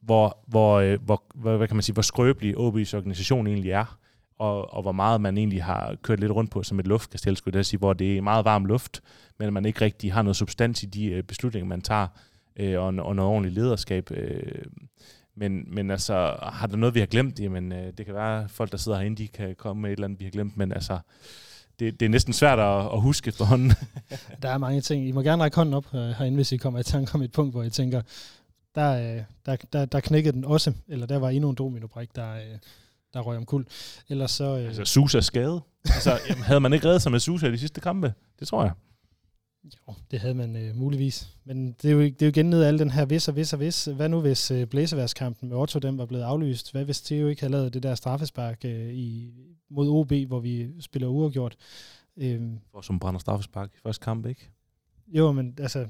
hvor, 0.02 0.38
hvor, 0.48 0.80
øh, 0.80 1.02
hvor, 1.02 1.24
hvor, 1.36 1.58
hvad 1.58 1.68
kan 1.68 1.76
man 1.76 1.84
sige, 1.84 1.94
hvor 1.94 2.02
skrøbelig 2.02 2.56
OB's 2.56 2.96
organisation 2.96 3.48
egentlig 3.48 3.72
er, 3.72 3.98
og, 4.40 4.74
og 4.74 4.82
hvor 4.82 4.92
meget 4.92 5.22
man 5.22 5.38
egentlig 5.38 5.64
har 5.64 5.96
kørt 6.02 6.20
lidt 6.20 6.32
rundt 6.32 6.52
på 6.52 6.64
som 6.64 6.80
et 6.80 6.88
luftkastel, 6.88 7.38
skulle 7.38 7.58
jeg 7.58 7.66
sige, 7.66 7.78
hvor 7.78 7.94
det 7.94 8.18
er 8.18 8.22
meget 8.22 8.46
varm 8.46 8.66
luft, 8.66 9.02
men 9.40 9.54
man 9.54 9.66
ikke 9.66 9.82
rigtig 9.82 10.14
har 10.14 10.22
noget 10.22 10.36
substans 10.36 10.84
i 10.84 10.86
de 10.86 11.06
øh, 11.06 11.24
beslutninger, 11.24 11.68
man 11.68 11.82
tager, 11.82 12.08
øh, 12.60 12.80
og, 12.80 12.86
og 12.86 13.16
noget 13.16 13.32
ordentligt 13.32 13.56
lederskab. 13.56 14.12
Øh, 14.12 14.66
men, 15.36 15.66
men 15.68 15.92
altså, 15.92 16.38
har 16.42 16.68
der 16.68 16.76
noget, 16.76 16.96
vi 16.96 17.00
har 17.00 17.08
glemt? 17.08 17.40
Jamen, 17.40 17.72
øh, 17.72 17.94
det 17.98 18.06
kan 18.06 18.16
være, 18.16 18.44
at 18.44 18.52
folk, 18.52 18.72
der 18.72 18.78
sidder 18.78 18.98
herinde, 18.98 19.18
de 19.24 19.28
kan 19.28 19.56
komme 19.56 19.82
med 19.82 19.90
et 19.90 19.94
eller 19.94 20.06
andet, 20.06 20.20
vi 20.20 20.26
har 20.26 20.32
glemt, 20.32 20.58
men 20.58 20.72
altså, 20.72 21.00
det, 21.80 22.00
det 22.00 22.06
er 22.06 22.10
næsten 22.10 22.34
svært 22.34 22.60
at, 22.60 22.94
at 22.94 23.02
huske 23.02 23.28
efterhånden. 23.28 23.74
der 24.42 24.50
er 24.50 24.58
mange 24.58 24.82
ting. 24.82 25.08
I 25.08 25.12
må 25.12 25.22
gerne 25.22 25.44
række 25.44 25.56
hånden 25.56 25.74
op 25.74 25.86
øh, 25.94 26.02
herinde, 26.02 26.36
hvis 26.36 26.52
I 26.52 26.58
kommer 26.58 26.80
i 26.80 26.84
tanke 26.84 27.12
om 27.16 27.22
et 27.22 27.32
punkt, 27.32 27.54
hvor 27.54 27.64
I 27.64 27.70
tænker, 27.70 28.02
der, 28.76 29.16
øh, 29.16 29.24
der, 29.46 29.56
der, 29.74 29.86
der 29.86 30.00
knækkede 30.00 30.34
den 30.34 30.46
også, 30.46 30.74
eller 30.88 31.06
der 31.06 31.18
var 31.18 31.30
endnu 31.30 31.50
en 31.50 31.56
dominobrik, 31.56 32.16
der, 32.16 32.34
øh, 32.34 32.58
der 33.14 33.22
røg 33.22 33.38
om 33.38 33.46
kul. 33.46 33.66
Ellers 34.10 34.32
så... 34.32 34.58
Øh, 34.58 34.66
altså, 34.66 34.86
Susa 34.86 35.20
skade. 35.22 35.62
altså, 35.86 36.20
jamen, 36.30 36.44
havde 36.44 36.60
man 36.60 36.74
ikke 36.74 36.88
reddet 36.88 37.02
sig 37.02 37.12
med 37.12 37.20
Susa 37.20 37.48
i 37.48 37.52
de 37.52 37.58
sidste 37.58 37.82
kampe? 37.82 38.14
Det 38.40 38.48
tror 38.48 38.64
jeg. 38.64 38.72
Jo, 39.66 39.94
det 40.12 40.20
havde 40.20 40.34
man 40.34 40.56
øh, 40.56 40.76
muligvis. 40.76 41.38
Men 41.44 41.72
det 41.72 41.92
er, 41.92 41.94
jo, 41.94 42.02
det 42.02 42.22
er 42.22 42.26
jo 42.26 42.30
igen 42.30 42.50
ned 42.50 42.62
af 42.62 42.68
al 42.68 42.80
den 42.80 42.92
her 42.92 43.06
vis 43.06 43.28
og 43.28 43.36
vis 43.36 43.54
og 43.54 43.60
vis. 43.60 43.86
Hvad 43.86 44.10
nu 44.10 44.22
hvis 44.22 44.52
øh, 44.52 44.68
blæseværskampen 44.68 45.50
med 45.50 45.58
Otto 45.58 45.80
den 45.80 45.98
var 45.98 46.06
blevet 46.06 46.24
aflyst? 46.24 46.72
Hvad 46.72 46.86
hvis 46.86 47.02
Theo 47.02 47.28
ikke 47.28 47.42
havde 47.42 47.52
lavet 47.52 47.74
det 47.74 47.84
der 47.84 47.96
straffespark 47.96 48.66
øh, 48.66 48.94
i, 48.94 49.34
mod 49.70 49.90
OB, 49.90 50.14
hvor 50.28 50.40
vi 50.40 50.82
spiller 50.82 51.08
uafgjort? 51.08 51.56
Øhm, 52.18 52.60
For 52.72 52.82
som 52.82 53.00
brænder 53.00 53.20
straffespark 53.20 53.72
i 53.76 53.80
første 53.84 54.04
kamp, 54.04 54.26
ikke? 54.26 54.50
Jo, 55.08 55.32
men 55.32 55.58
altså, 55.60 55.88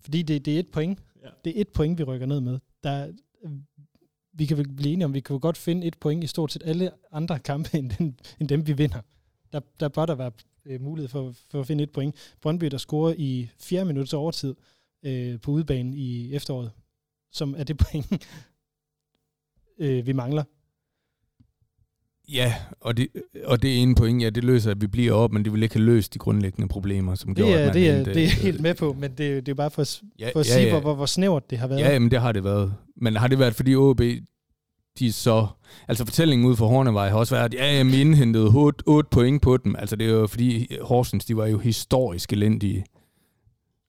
fordi 0.00 0.22
det, 0.22 0.44
det 0.44 0.54
er 0.54 0.58
et 0.58 0.68
point. 0.68 0.98
Ja. 1.22 1.28
Det 1.44 1.56
er 1.56 1.60
et 1.60 1.68
point, 1.68 1.98
vi 1.98 2.02
rykker 2.02 2.26
ned 2.26 2.40
med. 2.40 2.58
Der, 2.84 3.12
vi 4.32 4.46
kan 4.46 4.56
vel 4.56 4.68
blive 4.68 4.92
enige 4.92 5.04
om, 5.04 5.14
vi 5.14 5.20
kan 5.20 5.34
jo 5.34 5.38
godt 5.42 5.56
finde 5.56 5.86
et 5.86 5.98
point 5.98 6.24
i 6.24 6.26
stort 6.26 6.52
set 6.52 6.62
alle 6.64 6.90
andre 7.12 7.38
kampe, 7.38 7.68
end, 7.78 7.90
den, 7.90 8.18
end 8.40 8.48
dem 8.48 8.66
vi 8.66 8.72
vinder. 8.72 9.00
Der, 9.52 9.60
der 9.80 9.88
bør 9.88 10.06
der 10.06 10.14
være 10.14 10.32
øh, 10.66 10.80
mulighed 10.80 11.08
for, 11.08 11.34
for 11.50 11.60
at 11.60 11.66
finde 11.66 11.84
et 11.84 11.90
point. 11.90 12.34
Brøndby, 12.42 12.66
der 12.66 12.78
scorer 12.78 13.14
i 13.18 13.48
4 13.58 13.84
minutter 13.84 14.18
overtid 14.18 14.54
øh, 15.04 15.40
på 15.40 15.50
udbanen 15.50 15.94
i 15.94 16.34
efteråret, 16.34 16.70
som 17.32 17.54
er 17.58 17.64
det 17.64 17.76
point, 17.90 18.26
øh, 19.78 20.06
vi 20.06 20.12
mangler. 20.12 20.44
Ja, 22.28 22.54
og 22.80 22.96
det, 22.96 23.08
og 23.44 23.62
det 23.62 23.82
ene 23.82 23.94
point, 23.94 24.22
ja, 24.22 24.30
det 24.30 24.44
løser, 24.44 24.70
at 24.70 24.80
vi 24.80 24.86
bliver 24.86 25.12
op, 25.12 25.32
men 25.32 25.44
det 25.44 25.52
vil 25.52 25.62
ikke 25.62 25.74
have 25.74 25.84
løst 25.84 26.14
de 26.14 26.18
grundlæggende 26.18 26.68
problemer, 26.68 27.14
som 27.14 27.34
det 27.34 27.36
gjorde, 27.36 27.52
er, 27.52 27.58
at 27.58 27.66
man 27.66 27.74
det 27.74 27.90
er, 27.90 27.96
endte, 27.96 28.14
det 28.14 28.24
er 28.24 28.28
helt 28.28 28.60
med 28.60 28.74
på, 28.74 28.92
men 28.92 29.10
det, 29.10 29.46
det 29.46 29.48
er 29.48 29.54
bare 29.54 29.70
for, 29.70 29.84
ja, 30.18 30.30
for 30.32 30.40
at 30.40 30.48
ja, 30.48 30.52
sige, 30.52 30.66
ja. 30.66 30.80
Hvor, 30.80 30.94
hvor 30.94 31.06
snævert 31.06 31.50
det 31.50 31.58
har 31.58 31.66
været. 31.66 31.80
Ja, 31.80 31.98
men 31.98 32.10
det 32.10 32.20
har 32.20 32.32
det 32.32 32.44
været. 32.44 32.74
Men 32.96 33.16
har 33.16 33.28
det 33.28 33.38
været, 33.38 33.54
fordi 33.54 33.74
OB, 33.74 34.00
de 34.98 35.12
så... 35.12 35.46
Altså 35.88 36.04
fortællingen 36.04 36.46
ud 36.46 36.56
for 36.56 36.66
Hornevej 36.66 37.08
har 37.08 37.18
også 37.18 37.34
været, 37.34 37.44
at 37.44 37.54
ja, 37.54 37.82
vi 37.82 38.00
indhentede 38.00 38.50
8, 38.54 38.82
8 38.86 39.08
point 39.10 39.42
på 39.42 39.56
dem. 39.56 39.76
Altså 39.76 39.96
det 39.96 40.06
er 40.06 40.10
jo 40.10 40.26
fordi 40.26 40.76
Horsens, 40.80 41.24
de 41.24 41.36
var 41.36 41.46
jo 41.46 41.58
historisk 41.58 42.32
elendige. 42.32 42.84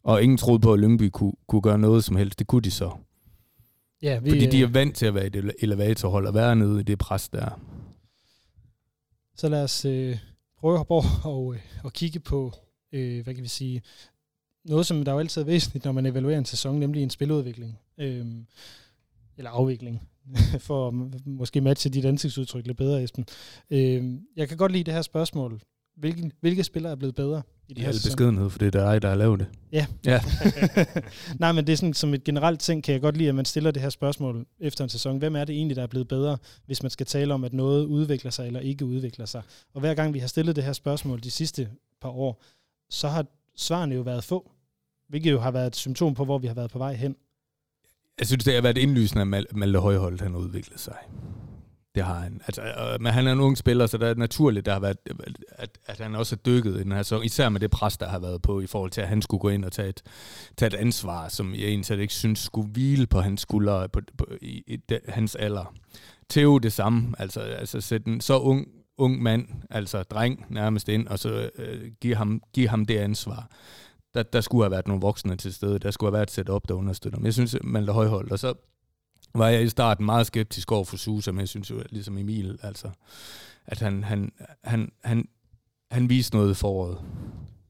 Og 0.03 0.23
ingen 0.23 0.37
troede 0.37 0.59
på, 0.59 0.73
at 0.73 0.79
Lyngby 0.79 1.09
kunne, 1.13 1.33
kunne 1.47 1.61
gøre 1.61 1.77
noget 1.77 2.03
som 2.03 2.15
helst. 2.15 2.39
Det 2.39 2.47
kunne 2.47 2.61
de 2.61 2.71
så. 2.71 2.91
Ja, 4.01 4.19
vi, 4.19 4.29
fordi 4.29 4.45
de 4.45 4.63
er 4.63 4.67
vant 4.67 4.95
til 4.95 5.05
at 5.05 5.13
være 5.13 5.25
i 5.25 5.29
det 5.29 5.53
elevatorhold 5.59 6.27
og 6.27 6.33
være 6.33 6.55
nede 6.55 6.79
i 6.79 6.83
det 6.83 6.99
pres 6.99 7.29
der. 7.29 7.59
Så 9.35 9.49
lad 9.49 9.63
os 9.63 9.85
øh, 9.85 10.17
prøve 10.59 10.79
at 10.79 10.85
og, 10.89 11.03
og, 11.33 11.55
øh, 11.55 11.61
og 11.83 11.93
kigge 11.93 12.19
på, 12.19 12.51
øh, 12.91 13.23
hvad 13.23 13.33
kan 13.33 13.43
vi 13.43 13.49
sige, 13.49 13.81
noget, 14.65 14.85
som 14.85 15.05
der 15.05 15.11
er 15.11 15.15
jo 15.15 15.19
altid 15.19 15.41
er 15.41 15.45
væsentligt, 15.45 15.85
når 15.85 15.91
man 15.91 16.05
evaluerer 16.05 16.37
en 16.37 16.45
sæson, 16.45 16.79
nemlig 16.79 17.03
en 17.03 17.09
spiludvikling. 17.09 17.79
Øh, 17.97 18.25
eller 19.37 19.51
afvikling, 19.51 20.09
for 20.67 20.87
at 20.87 20.93
måske 21.25 21.61
matche 21.61 21.89
dit 21.89 22.05
ansigtsudtryk 22.05 22.67
lidt 22.67 22.77
bedre, 22.77 23.03
Esben. 23.03 23.25
Øh, 23.69 24.03
jeg 24.35 24.47
kan 24.47 24.57
godt 24.57 24.71
lide 24.71 24.83
det 24.83 24.93
her 24.93 25.01
spørgsmål. 25.01 25.61
Hvilke, 25.97 26.31
hvilke 26.41 26.63
spillere 26.63 26.91
er 26.91 26.95
blevet 26.95 27.15
bedre 27.15 27.41
i 27.69 27.73
det 27.73 27.83
her 27.83 27.91
sæson? 27.91 28.09
beskedenhed, 28.09 28.49
for 28.49 28.59
det 28.59 28.75
er 28.75 28.91
dig, 28.91 29.01
der 29.01 29.09
har 29.09 29.15
lavet 29.15 29.39
det. 29.39 29.47
Ja. 29.71 29.85
ja. 30.05 30.21
Nej, 31.39 31.51
men 31.51 31.67
det 31.67 31.73
er 31.73 31.77
sådan, 31.77 31.93
som 31.93 32.13
et 32.13 32.23
generelt 32.23 32.59
ting, 32.59 32.83
kan 32.83 32.93
jeg 32.93 33.01
godt 33.01 33.17
lide, 33.17 33.29
at 33.29 33.35
man 33.35 33.45
stiller 33.45 33.71
det 33.71 33.81
her 33.81 33.89
spørgsmål 33.89 34.45
efter 34.59 34.83
en 34.83 34.89
sæson. 34.89 35.17
Hvem 35.17 35.35
er 35.35 35.45
det 35.45 35.55
egentlig, 35.55 35.75
der 35.75 35.83
er 35.83 35.87
blevet 35.87 36.07
bedre, 36.07 36.37
hvis 36.65 36.83
man 36.83 36.89
skal 36.89 37.05
tale 37.05 37.33
om, 37.33 37.43
at 37.43 37.53
noget 37.53 37.85
udvikler 37.85 38.31
sig 38.31 38.47
eller 38.47 38.59
ikke 38.59 38.85
udvikler 38.85 39.25
sig? 39.25 39.41
Og 39.73 39.79
hver 39.79 39.93
gang 39.93 40.13
vi 40.13 40.19
har 40.19 40.27
stillet 40.27 40.55
det 40.55 40.63
her 40.63 40.73
spørgsmål 40.73 41.23
de 41.23 41.31
sidste 41.31 41.69
par 42.01 42.09
år, 42.09 42.41
så 42.89 43.07
har 43.07 43.25
svarene 43.55 43.95
jo 43.95 44.01
været 44.01 44.23
få, 44.23 44.51
hvilket 45.09 45.31
jo 45.31 45.39
har 45.39 45.51
været 45.51 45.67
et 45.67 45.75
symptom 45.75 46.13
på, 46.13 46.25
hvor 46.25 46.37
vi 46.37 46.47
har 46.47 46.53
været 46.53 46.71
på 46.71 46.77
vej 46.77 46.93
hen. 46.93 47.15
Jeg 48.19 48.27
synes, 48.27 48.43
det 48.43 48.53
har 48.53 48.61
været 48.61 48.77
indlysende, 48.77 49.37
at 49.37 49.45
Malte 49.55 49.79
Højholdt 49.79 50.21
han 50.21 50.31
har 50.31 50.39
udviklet 50.39 50.79
sig. 50.79 50.97
Det 51.95 52.03
har 52.03 52.19
han. 52.19 52.41
Altså, 52.45 52.61
øh, 52.61 53.01
men 53.01 53.13
han 53.13 53.27
er 53.27 53.31
en 53.31 53.39
ung 53.39 53.57
spiller, 53.57 53.87
så 53.87 53.97
det 53.97 54.09
er 54.09 54.15
naturligt, 54.15 54.65
der 54.65 54.73
har 54.73 54.79
været, 54.79 54.97
at, 55.49 55.77
at 55.85 55.99
han 55.99 56.15
også 56.15 56.35
er 56.35 56.37
dykket 56.37 56.75
i 56.75 56.79
den 56.83 56.91
her 56.91 57.03
sæson. 57.03 57.23
Især 57.23 57.49
med 57.49 57.59
det 57.59 57.71
pres, 57.71 57.97
der 57.97 58.07
har 58.07 58.19
været 58.19 58.41
på, 58.41 58.61
i 58.61 58.67
forhold 58.67 58.91
til, 58.91 59.01
at 59.01 59.07
han 59.07 59.21
skulle 59.21 59.41
gå 59.41 59.49
ind 59.49 59.65
og 59.65 59.71
tage 59.71 59.89
et, 59.89 60.01
tage 60.57 60.67
et 60.67 60.73
ansvar, 60.73 61.29
som 61.29 61.53
jeg 61.53 61.63
egentlig 61.63 61.99
ikke 61.99 62.13
synes 62.13 62.39
skulle 62.39 62.69
hvile 62.69 63.07
på 63.07 63.21
hans 63.21 63.41
skuldre 63.41 63.89
på, 63.89 63.99
på, 64.17 64.25
i, 64.41 64.63
i 64.67 64.75
de, 64.75 64.99
hans 65.07 65.35
alder. 65.35 65.73
Theo 66.29 66.57
det 66.57 66.73
samme. 66.73 67.13
Altså, 67.19 67.39
altså 67.39 67.81
sætte 67.81 68.07
en 68.07 68.21
så 68.21 68.39
ung 68.39 68.67
ung 68.97 69.21
mand, 69.21 69.47
altså 69.69 70.03
dreng 70.03 70.45
nærmest 70.49 70.89
ind, 70.89 71.07
og 71.07 71.19
så 71.19 71.49
øh, 71.55 71.91
give, 72.01 72.15
ham, 72.15 72.41
give 72.53 72.69
ham 72.69 72.85
det 72.85 72.97
ansvar. 72.97 73.49
Der, 74.13 74.23
der 74.23 74.41
skulle 74.41 74.63
have 74.63 74.71
været 74.71 74.87
nogle 74.87 75.01
voksne 75.01 75.35
til 75.37 75.53
stede. 75.53 75.79
Der 75.79 75.91
skulle 75.91 76.07
have 76.07 76.13
været 76.13 76.27
et 76.27 76.31
setup, 76.31 76.67
der 76.67 76.73
understøtter 76.73 77.19
Men 77.19 77.25
Jeg 77.25 77.33
synes, 77.33 77.55
man 77.63 77.83
lader 77.83 77.93
højholdt. 77.93 78.31
Og 78.31 78.39
så 78.39 78.53
var 79.35 79.49
jeg 79.49 79.63
i 79.63 79.69
starten 79.69 80.05
meget 80.05 80.27
skeptisk 80.27 80.71
over 80.71 80.83
for 80.83 80.97
Susa, 80.97 81.31
men 81.31 81.39
jeg 81.39 81.49
synes 81.49 81.69
jo, 81.69 81.83
ligesom 81.89 82.17
Emil, 82.17 82.57
altså, 82.63 82.89
at 83.65 83.79
han, 83.79 84.03
han, 84.03 84.31
han, 84.63 84.91
han, 85.03 85.27
han 85.91 86.09
viste 86.09 86.35
noget 86.35 86.51
i 86.51 86.53
foråret. 86.53 86.97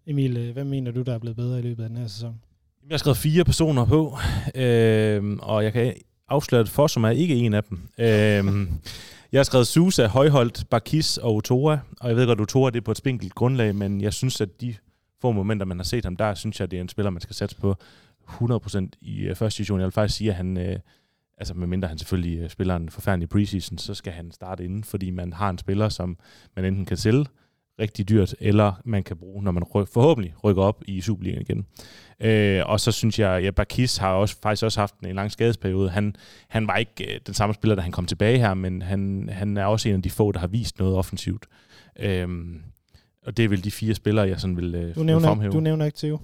Emil, 0.08 0.38
øh, 0.38 0.53
hvad 0.53 0.63
mener 0.63 0.91
du, 0.91 1.01
der 1.01 1.13
er 1.13 1.19
blevet 1.19 1.36
bedre 1.36 1.60
i 1.60 1.62
løbet 1.62 1.84
af 1.84 1.89
den 1.89 1.97
her 1.97 2.08
sæson? 2.08 2.41
Jeg 2.89 2.93
har 2.93 2.97
skrevet 2.97 3.17
fire 3.17 3.43
personer 3.43 3.86
på, 3.86 4.17
øh, 4.56 5.38
og 5.41 5.63
jeg 5.63 5.73
kan 5.73 5.93
afsløre, 6.29 6.62
at 6.62 6.69
Fossum 6.69 7.03
er 7.03 7.10
ikke 7.10 7.36
en 7.36 7.53
af 7.53 7.63
dem. 7.63 7.79
Øh, 7.97 8.67
jeg 9.32 9.39
har 9.39 9.43
skrevet 9.43 9.67
Susa, 9.67 10.08
Højholdt, 10.08 10.69
Bakis 10.69 11.17
og 11.17 11.36
Otora, 11.36 11.79
og 11.99 12.10
jeg 12.10 12.15
ved 12.15 12.25
godt, 12.25 12.39
at 12.39 12.41
Otora 12.41 12.69
det 12.69 12.77
er 12.77 12.84
på 12.84 12.91
et 12.91 12.97
spinkelt 12.97 13.36
grundlag, 13.36 13.75
men 13.75 14.01
jeg 14.01 14.13
synes, 14.13 14.41
at 14.41 14.62
de 14.62 14.75
få 15.24 15.32
momenter, 15.32 15.66
man 15.66 15.78
har 15.78 15.84
set 15.84 16.06
ham, 16.06 16.16
der 16.16 16.34
synes 16.34 16.60
jeg, 16.60 16.72
det 16.72 16.78
er 16.78 16.82
en 16.82 16.90
spiller, 16.90 17.10
man 17.10 17.22
skal 17.22 17.36
satse 17.36 17.56
på 17.56 17.76
100% 18.28 18.88
i 19.02 19.22
øh, 19.22 19.36
første 19.36 19.58
division. 19.58 19.80
Jeg 19.80 19.86
vil 19.86 19.92
faktisk 19.92 20.18
sige, 20.18 20.30
at 20.30 20.36
han, 20.36 20.58
øh, 20.58 20.80
altså 21.38 21.54
medmindre 21.54 21.88
han 21.88 21.98
selvfølgelig 21.98 22.40
øh, 22.40 22.50
spiller 22.50 22.76
en 22.76 22.90
forfærdelig 22.90 23.30
preseason, 23.30 23.78
så 23.78 23.94
skal 23.94 24.14
han 24.14 24.32
starte 24.32 24.66
inden, 24.66 24.84
fordi 24.84 25.10
man 25.12 25.34
har 25.34 25.50
en 25.50 25.58
spiller, 25.58 25.90
som 25.90 26.18
man 26.56 26.66
enten 26.66 26.86
kan 26.86 26.98
sælge 26.98 27.26
rigtig 27.80 28.10
dyrt, 28.10 28.36
eller 28.40 28.82
man 28.86 29.04
kan 29.04 29.18
bruge, 29.18 29.44
når 29.44 29.52
man 29.52 29.64
ry- 29.64 29.94
forhåbentlig 29.94 30.34
rykker 30.44 30.64
op 30.64 30.84
i 30.88 31.02
Superligaen 31.02 31.42
igen. 31.42 31.66
Øh, 32.20 32.62
og 32.66 32.80
så 32.80 32.92
synes 32.92 33.20
jeg, 33.20 33.32
at 33.32 33.44
ja, 33.44 33.52
Bakis 33.52 33.98
har 33.98 34.14
også, 34.14 34.36
faktisk 34.44 34.64
også 34.64 34.80
haft 34.80 34.96
en 35.00 35.16
lang 35.16 35.32
skadesperiode. 35.32 35.90
Han, 35.90 36.16
han 36.48 36.68
var 36.68 36.78
ikke 36.78 37.14
øh, 37.14 37.20
den 37.26 37.34
samme 37.34 37.54
spiller, 37.54 37.76
da 37.76 37.82
han 37.82 37.92
kom 37.92 38.06
tilbage 38.06 38.38
her, 38.38 38.54
men 38.54 38.82
han, 38.82 39.30
han 39.32 39.58
er 39.58 39.66
også 39.66 39.90
en 39.90 39.96
af 39.96 40.02
de 40.02 40.10
få, 40.10 40.32
der 40.32 40.40
har 40.40 40.48
vist 40.48 40.80
noget 40.80 40.96
offensivt. 40.96 41.46
Øh, 42.00 42.28
og 43.26 43.38
det 43.38 43.46
er 43.46 43.50
vel 43.50 43.64
de 43.64 43.72
fire 43.72 43.96
spillere, 43.96 44.28
jeg 44.28 44.40
sådan 44.40 44.58
vil, 44.58 44.76
øh, 44.76 44.96
Du 44.96 45.04
nævner, 45.04 45.28
fremhæve. 45.28 45.52
du 45.54 45.60
nævner 45.60 45.86
ikke 45.86 45.98
Theo. 45.98 46.20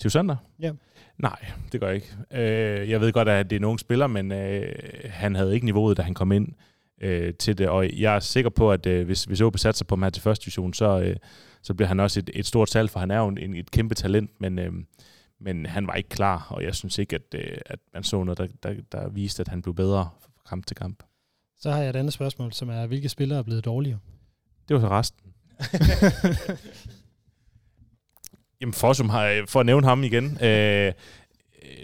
Theo 0.00 0.10
Sander? 0.10 0.36
Ja. 0.60 0.72
Nej, 1.18 1.46
det 1.72 1.80
gør 1.80 1.86
jeg 1.86 1.96
ikke. 1.96 2.16
Øh, 2.82 2.90
jeg 2.90 3.00
ved 3.00 3.12
godt, 3.12 3.28
at 3.28 3.50
det 3.50 3.56
er 3.56 3.60
en 3.60 3.64
ung 3.64 3.80
spiller, 3.80 4.06
men 4.06 4.32
øh, 4.32 4.72
han 5.04 5.34
havde 5.34 5.54
ikke 5.54 5.66
niveauet, 5.66 5.96
da 5.96 6.02
han 6.02 6.14
kom 6.14 6.32
ind 6.32 6.48
øh, 7.02 7.34
til 7.34 7.58
det. 7.58 7.68
Og 7.68 7.98
jeg 8.00 8.14
er 8.14 8.20
sikker 8.20 8.50
på, 8.50 8.72
at 8.72 8.86
øh, 8.86 9.06
hvis, 9.06 9.24
hvis 9.24 9.40
OB 9.40 9.58
satser 9.58 9.84
på 9.84 9.94
ham 9.94 10.02
her 10.02 10.10
til 10.10 10.22
første 10.22 10.44
division, 10.44 10.74
så, 10.74 11.00
øh, 11.00 11.16
så 11.62 11.74
bliver 11.74 11.88
han 11.88 12.00
også 12.00 12.20
et, 12.20 12.30
et 12.34 12.46
stort 12.46 12.70
salg, 12.70 12.90
for 12.90 13.00
han 13.00 13.10
er 13.10 13.18
jo 13.18 13.28
en, 13.28 13.54
et 13.54 13.70
kæmpe 13.70 13.94
talent, 13.94 14.30
men, 14.40 14.58
øh, 14.58 14.72
men 15.40 15.66
han 15.66 15.86
var 15.86 15.94
ikke 15.94 16.08
klar, 16.08 16.46
og 16.50 16.62
jeg 16.64 16.74
synes 16.74 16.98
ikke, 16.98 17.16
at, 17.16 17.34
øh, 17.34 17.58
at 17.66 17.78
man 17.94 18.02
så 18.02 18.24
noget, 18.24 18.38
der, 18.38 18.46
der, 18.62 18.74
der 18.92 19.08
viste, 19.08 19.40
at 19.40 19.48
han 19.48 19.62
blev 19.62 19.74
bedre 19.74 20.08
fra 20.22 20.42
kamp 20.48 20.66
til 20.66 20.76
kamp. 20.76 21.02
Så 21.58 21.70
har 21.70 21.78
jeg 21.80 21.90
et 21.90 21.96
andet 21.96 22.12
spørgsmål, 22.12 22.52
som 22.52 22.68
er, 22.68 22.86
hvilke 22.86 23.08
spillere 23.08 23.38
er 23.38 23.42
blevet 23.42 23.64
dårligere? 23.64 23.98
Det 24.68 24.74
var 24.74 24.80
så 24.80 24.88
resten. 24.88 25.29
Jamen 28.60 28.72
Fossum 28.72 29.08
har, 29.08 29.44
for 29.48 29.60
at 29.60 29.66
nævne 29.66 29.86
ham 29.86 30.04
igen, 30.04 30.24
øh, 30.44 30.92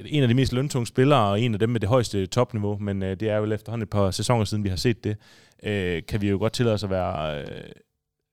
en 0.05 0.23
af 0.23 0.29
de 0.29 0.35
mest 0.35 0.53
løntunge 0.53 0.87
spillere, 0.87 1.29
og 1.29 1.41
en 1.41 1.53
af 1.55 1.59
dem 1.59 1.71
med 1.71 1.81
det 1.81 1.89
højeste 1.89 2.27
topniveau, 2.27 2.79
men 2.79 3.03
øh, 3.03 3.21
det 3.21 3.31
er 3.31 3.37
jo 3.37 3.53
efterhånden 3.53 3.83
et 3.83 3.91
par 3.91 4.11
sæsoner 4.11 4.45
siden, 4.45 4.65
vi 4.65 4.69
har 4.69 4.77
set 4.77 5.05
det, 5.05 5.17
øh, 5.63 6.03
kan 6.09 6.21
vi 6.21 6.29
jo 6.29 6.39
godt 6.39 6.53
tillade 6.53 6.75
os 6.75 6.85
at 6.85 6.91
være 6.91 7.41
øh, 7.41 7.71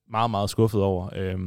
meget, 0.09 0.31
meget 0.31 0.49
skuffet 0.49 0.81
over. 0.81 1.09
Øh, 1.15 1.39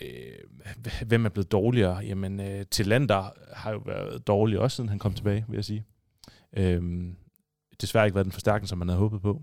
øh, 0.00 1.06
hvem 1.06 1.24
er 1.24 1.28
blevet 1.28 1.52
dårligere? 1.52 1.96
Jamen, 1.96 2.40
øh, 2.40 2.64
Tillander 2.70 3.30
har 3.52 3.72
jo 3.72 3.78
været 3.86 4.26
dårlig 4.26 4.58
også, 4.58 4.74
siden 4.74 4.88
han 4.88 4.98
kom 4.98 5.14
tilbage, 5.14 5.44
vil 5.48 5.56
jeg 5.56 5.64
sige. 5.64 5.84
Øh, 6.56 6.82
desværre 7.80 8.06
ikke 8.06 8.14
været 8.14 8.24
den 8.24 8.32
forstærkning, 8.32 8.68
som 8.68 8.78
man 8.78 8.88
havde 8.88 8.98
håbet 8.98 9.22
på. 9.22 9.42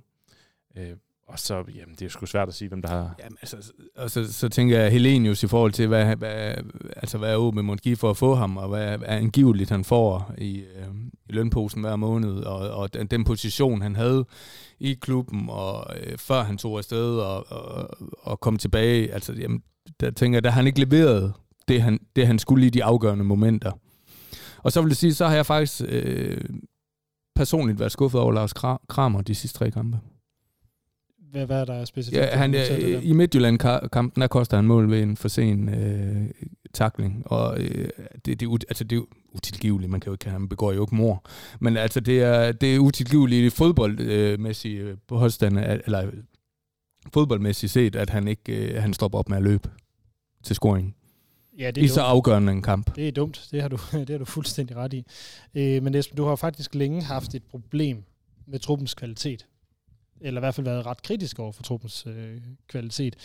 Øh, 0.77 0.95
og 1.27 1.39
så, 1.39 1.63
jamen, 1.75 1.95
det 1.99 2.05
er 2.05 2.09
sgu 2.09 2.25
svært 2.25 2.47
at 2.47 2.53
sige, 2.53 2.67
hvem 2.67 2.81
der 2.81 2.89
har... 2.89 3.15
Jamen, 3.19 3.37
altså, 3.41 3.71
og 3.95 4.11
så, 4.11 4.33
så 4.33 4.49
tænker 4.49 4.79
jeg 4.79 4.91
Helenius 4.91 5.43
i 5.43 5.47
forhold 5.47 5.71
til, 5.71 5.87
hvad, 5.87 6.15
hvad, 6.15 6.53
altså, 6.95 7.17
hvad 7.17 7.35
OB 7.35 7.55
måtte 7.55 7.83
give 7.83 7.95
for 7.95 8.09
at 8.09 8.17
få 8.17 8.35
ham, 8.35 8.57
og 8.57 8.69
hvad, 8.69 8.97
hvad 8.97 9.07
angiveligt 9.07 9.69
han 9.69 9.83
får 9.83 10.33
i, 10.37 10.57
øh, 10.59 10.87
i 11.29 11.33
lønposen 11.33 11.81
hver 11.81 11.95
måned, 11.95 12.33
og, 12.33 12.69
og 12.69 12.93
den, 12.93 13.07
den 13.07 13.23
position, 13.23 13.81
han 13.81 13.95
havde 13.95 14.25
i 14.79 14.93
klubben, 14.93 15.49
og 15.49 15.85
øh, 15.99 16.17
før 16.17 16.43
han 16.43 16.57
tog 16.57 16.77
afsted 16.77 17.19
og, 17.19 17.51
og, 17.51 17.89
og 18.19 18.39
kom 18.39 18.57
tilbage, 18.57 19.13
altså, 19.13 19.33
jamen, 19.33 19.63
der 19.99 20.11
tænker 20.11 20.35
jeg, 20.35 20.43
der 20.43 20.49
har 20.49 20.59
han 20.61 20.67
ikke 20.67 20.79
leveret 20.79 21.33
det, 21.67 21.81
han, 21.81 21.99
det, 22.15 22.27
han 22.27 22.39
skulle 22.39 22.65
i 22.65 22.69
de 22.69 22.83
afgørende 22.83 23.23
momenter. 23.23 23.71
Og 24.57 24.71
så 24.71 24.81
vil 24.81 24.89
jeg 24.89 24.97
sige, 24.97 25.13
så 25.13 25.27
har 25.27 25.35
jeg 25.35 25.45
faktisk 25.45 25.81
øh, 25.87 26.41
personligt 27.35 27.79
været 27.79 27.91
skuffet 27.91 28.21
over 28.21 28.31
Lars 28.31 28.53
Kramer 28.87 29.21
de 29.21 29.35
sidste 29.35 29.57
tre 29.57 29.71
kampe. 29.71 29.99
Hvad, 31.31 31.45
hvad 31.45 31.61
er 31.61 31.65
der 31.65 31.85
specifikt? 31.85 32.21
Ja, 32.21 32.37
han, 32.37 32.55
øh, 32.55 33.05
I 33.05 33.13
Midtjylland-kampen, 33.13 34.21
der 34.21 34.27
koster 34.27 34.57
han 34.57 34.65
mål 34.65 34.91
ved 34.91 35.01
en 35.01 35.17
for 35.17 35.27
sen 35.27 35.69
øh, 35.69 36.29
takling, 36.73 37.23
og 37.25 37.61
øh, 37.61 37.89
det, 38.25 38.39
det, 38.39 38.65
altså, 38.69 38.83
det 38.83 38.97
er 38.97 39.01
utilgiveligt, 39.33 39.91
man 39.91 39.99
kan 39.99 40.09
jo 40.09 40.13
ikke, 40.13 40.29
han 40.29 40.49
begår 40.49 40.71
jo 40.71 40.83
ikke 40.83 40.95
mor, 40.95 41.25
men 41.59 41.77
altså, 41.77 41.99
det 41.99 42.23
er, 42.23 42.51
det 42.51 42.75
er 42.75 42.79
utilgiveligt 42.79 43.53
fodboldmæssigt 43.53 44.81
øh, 44.81 44.97
på 45.07 45.19
påstand, 45.19 45.57
eller 45.57 46.11
fodboldmæssigt 47.13 47.71
set, 47.71 47.95
at 47.95 48.09
han 48.09 48.27
ikke 48.27 48.73
øh, 48.73 48.81
han 48.81 48.93
stopper 48.93 49.19
op 49.19 49.29
med 49.29 49.37
at 49.37 49.43
løbe 49.43 49.69
til 50.43 50.55
scoring. 50.55 50.95
Ja, 51.59 51.71
det 51.71 51.81
er 51.81 51.85
I 51.85 51.87
så 51.87 52.01
afgørende 52.01 52.51
en 52.51 52.61
kamp. 52.61 52.95
Det 52.95 53.07
er 53.07 53.11
dumt, 53.11 53.47
det 53.51 53.61
har 53.61 53.69
du, 53.69 53.77
det 54.07 54.09
har 54.09 54.17
du 54.17 54.25
fuldstændig 54.25 54.75
ret 54.75 54.93
i. 54.93 55.05
Øh, 55.55 55.83
men 55.83 55.95
Esben, 55.95 56.17
du 56.17 56.25
har 56.25 56.35
faktisk 56.35 56.75
længe 56.75 57.03
haft 57.03 57.35
et 57.35 57.43
problem 57.43 58.03
med 58.47 58.59
truppens 58.59 58.93
kvalitet 58.93 59.47
eller 60.21 60.41
i 60.41 60.43
hvert 60.43 60.55
fald 60.55 60.65
været 60.65 60.85
ret 60.85 61.01
kritisk 61.01 61.39
over 61.39 61.51
for 61.51 61.63
truppens 61.63 62.05
øh, 62.07 62.41
kvalitet. 62.67 63.15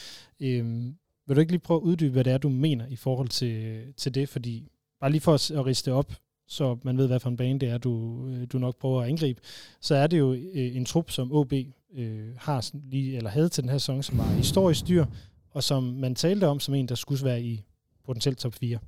Øhm, 0.41 0.95
vil 1.27 1.37
du 1.37 1.41
ikke 1.41 1.53
lige 1.53 1.61
prøve 1.61 1.79
at 1.81 1.83
uddybe, 1.83 2.13
hvad 2.13 2.25
det 2.25 2.33
er, 2.33 2.39
du 2.39 2.49
mener 2.49 2.87
i 2.87 2.97
forhold 2.97 3.29
til, 3.29 3.83
til 3.97 4.15
det? 4.15 4.29
Fordi 4.29 4.69
bare 5.01 5.11
lige 5.11 5.21
for 5.21 5.35
at, 5.35 5.51
at 5.51 5.67
riste 5.67 5.93
op, 5.93 6.13
så 6.49 6.79
man 6.83 6.99
ved, 6.99 7.07
hvad 7.07 7.21
for 7.21 7.31
en 7.31 7.37
bane 7.37 7.59
det 7.59 7.69
er, 7.69 7.79
du, 7.79 8.27
øh, 8.29 8.47
du 8.53 8.59
nok 8.59 8.79
prøver 8.79 9.03
at 9.03 9.09
angribe, 9.09 9.41
så 9.81 9.95
er 9.95 10.07
det 10.07 10.19
jo 10.19 10.33
øh, 10.33 10.77
en 10.77 10.85
trup, 10.85 11.11
som 11.11 11.33
OB 11.33 11.53
øh, 11.95 12.29
har 12.37 12.71
lige, 12.91 13.17
eller 13.17 13.31
havde 13.31 13.49
til 13.49 13.63
den 13.63 13.71
her 13.71 13.79
sæson, 13.79 14.03
som 14.03 14.19
var 14.19 14.25
historisk 14.25 14.89
dyr, 14.89 15.07
og 15.51 15.63
som 15.63 15.83
man 15.83 16.15
talte 16.15 16.49
om 16.49 16.61
som 16.61 16.75
en, 16.75 16.89
der 16.89 16.95
skulle 16.95 17.25
være 17.25 17.43
i 17.43 17.65
potentielt 18.05 18.39
top 18.39 18.55
4. 18.55 18.79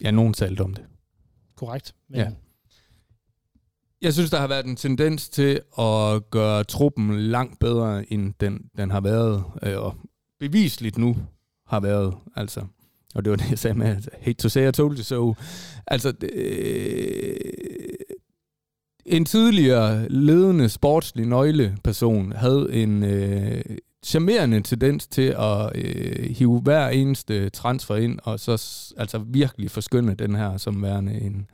Ja, 0.00 0.10
nogen 0.10 0.32
talte 0.32 0.60
om 0.60 0.74
det. 0.74 0.84
Korrekt. 1.54 1.94
Men 2.08 2.20
ja. 2.20 2.32
Jeg 4.02 4.14
synes, 4.14 4.30
der 4.30 4.38
har 4.38 4.46
været 4.46 4.66
en 4.66 4.76
tendens 4.76 5.28
til 5.28 5.60
at 5.78 6.30
gøre 6.30 6.64
truppen 6.64 7.20
langt 7.20 7.58
bedre, 7.58 8.12
end 8.12 8.34
den, 8.40 8.70
den 8.76 8.90
har 8.90 9.00
været, 9.00 9.44
øh, 9.62 9.78
og 9.78 9.94
bevisligt 10.40 10.98
nu 10.98 11.16
har 11.66 11.80
været. 11.80 12.14
Altså, 12.36 12.60
og 13.14 13.24
det 13.24 13.30
var 13.30 13.36
det, 13.36 13.50
jeg 13.50 13.58
sagde 13.58 13.78
med, 13.78 13.96
hate 14.20 14.34
to 14.34 14.48
say 14.48 14.68
I 14.68 14.72
told 14.72 14.96
you 14.98 15.02
so. 15.02 15.34
Altså, 15.86 16.12
øh, 16.22 17.36
en 19.06 19.24
tidligere 19.24 20.08
ledende 20.08 20.68
sportslig 20.68 21.26
nøgleperson 21.26 22.32
havde 22.32 22.72
en 22.72 23.04
øh, 23.04 23.64
charmerende 24.04 24.60
tendens 24.60 25.06
til 25.06 25.34
at 25.38 25.70
øh, 25.74 26.30
hive 26.30 26.60
hver 26.60 26.88
eneste 26.88 27.50
transfer 27.50 27.96
ind, 27.96 28.18
og 28.22 28.40
så 28.40 28.52
altså 28.96 29.18
virkelig 29.26 29.70
forskynde 29.70 30.14
den 30.14 30.34
her 30.34 30.56
som 30.56 30.82
værende 30.82 31.20
en, 31.20 31.46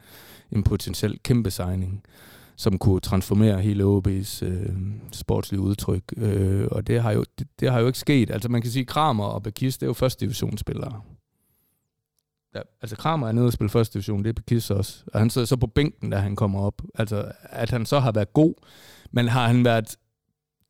en 0.52 0.62
potentiel 0.62 1.18
kæmpe 1.22 1.50
signing 1.50 2.02
som 2.56 2.78
kunne 2.78 3.00
transformere 3.00 3.60
hele 3.60 3.84
OB's 3.84 4.44
øh, 4.44 4.76
sportslige 5.12 5.60
udtryk. 5.60 6.02
Øh, 6.16 6.68
og 6.70 6.86
det 6.86 7.02
har, 7.02 7.12
jo, 7.12 7.24
det, 7.38 7.48
det 7.60 7.70
har 7.70 7.80
jo 7.80 7.86
ikke 7.86 7.98
sket. 7.98 8.30
Altså 8.30 8.48
man 8.48 8.62
kan 8.62 8.70
sige, 8.70 8.84
Kramer 8.84 9.24
og 9.24 9.42
Bakis, 9.42 9.78
det 9.78 9.86
er 9.86 9.90
jo 9.90 9.92
første 9.92 10.20
divisionsspillere. 10.20 11.02
Ja, 12.54 12.60
altså 12.82 12.96
Kramer 12.96 13.28
er 13.28 13.32
nede 13.32 13.46
og 13.46 13.52
spille 13.52 13.70
første 13.70 13.94
division, 13.94 14.22
det 14.22 14.28
er 14.28 14.32
Bakis 14.32 14.70
også. 14.70 15.04
Og 15.06 15.18
han 15.18 15.30
sidder 15.30 15.46
så 15.46 15.56
på 15.56 15.66
bænken, 15.66 16.10
da 16.10 16.16
han 16.16 16.36
kommer 16.36 16.60
op. 16.60 16.82
Altså 16.94 17.32
at 17.42 17.70
han 17.70 17.86
så 17.86 18.00
har 18.00 18.12
været 18.12 18.32
god, 18.32 18.54
men 19.10 19.28
har 19.28 19.46
han 19.46 19.64
været 19.64 19.96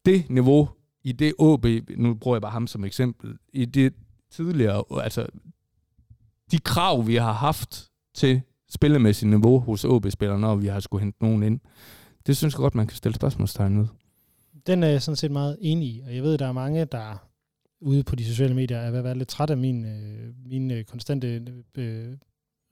det 0.05 0.31
niveau 0.31 0.69
i 1.03 1.13
det 1.13 1.35
OB, 1.39 1.67
nu 1.97 2.15
bruger 2.15 2.37
jeg 2.37 2.43
bare 2.43 2.53
ham 2.53 2.67
som 2.67 2.85
eksempel, 2.85 3.39
i 3.53 3.65
det 3.65 3.95
tidligere, 4.31 4.85
altså 5.03 5.27
de 6.51 6.59
krav, 6.59 7.07
vi 7.07 7.15
har 7.15 7.33
haft 7.33 7.91
til 8.15 8.43
spillemæssigt 8.75 9.31
niveau 9.31 9.59
hos 9.59 9.85
OB-spillere, 9.85 10.39
når 10.39 10.57
vi 10.57 10.67
har 10.67 10.81
skulle 10.81 11.03
hente 11.03 11.19
nogen 11.23 11.43
ind. 11.43 11.61
Det 12.27 12.37
synes 12.37 12.55
jeg 12.55 12.59
godt, 12.59 12.75
man 12.75 12.87
kan 12.87 12.97
stille 12.97 13.15
spørgsmålstegn 13.15 13.79
ved. 13.79 13.87
Den 14.67 14.83
er 14.83 14.89
jeg 14.89 15.03
sådan 15.03 15.17
set 15.17 15.31
meget 15.31 15.57
enig 15.61 15.89
i, 15.89 16.03
og 16.07 16.15
jeg 16.15 16.23
ved, 16.23 16.35
at 16.35 16.39
der 16.39 16.47
er 16.47 16.53
mange, 16.53 16.85
der 16.85 17.29
ude 17.81 18.03
på 18.05 18.17
de 18.17 18.25
sociale 18.25 18.55
medier 18.55 18.79
er 18.79 18.91
ved 18.91 18.99
at 18.99 19.05
være 19.05 19.19
lidt 19.19 19.29
træt 19.29 19.51
af 19.51 19.57
min, 19.57 19.85
øh, 19.85 20.35
min 20.47 20.71
øh, 20.71 20.85
konstante 20.85 21.47
øh, 21.75 22.17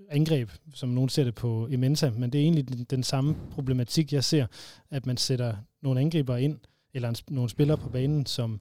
angreb, 0.08 0.50
som 0.74 0.88
nogen 0.88 1.08
ser 1.08 1.24
det 1.24 1.34
på 1.34 1.66
Imenta, 1.66 2.10
men 2.10 2.30
det 2.30 2.38
er 2.38 2.42
egentlig 2.42 2.68
den, 2.68 2.84
den 2.84 3.02
samme 3.02 3.36
problematik, 3.50 4.12
jeg 4.12 4.24
ser, 4.24 4.46
at 4.90 5.06
man 5.06 5.16
sætter 5.16 5.56
nogle 5.82 6.00
angriber 6.00 6.36
ind, 6.36 6.58
eller 6.94 7.08
en, 7.08 7.16
nogle 7.28 7.50
spillere 7.50 7.76
på 7.76 7.88
banen, 7.88 8.26
som 8.26 8.60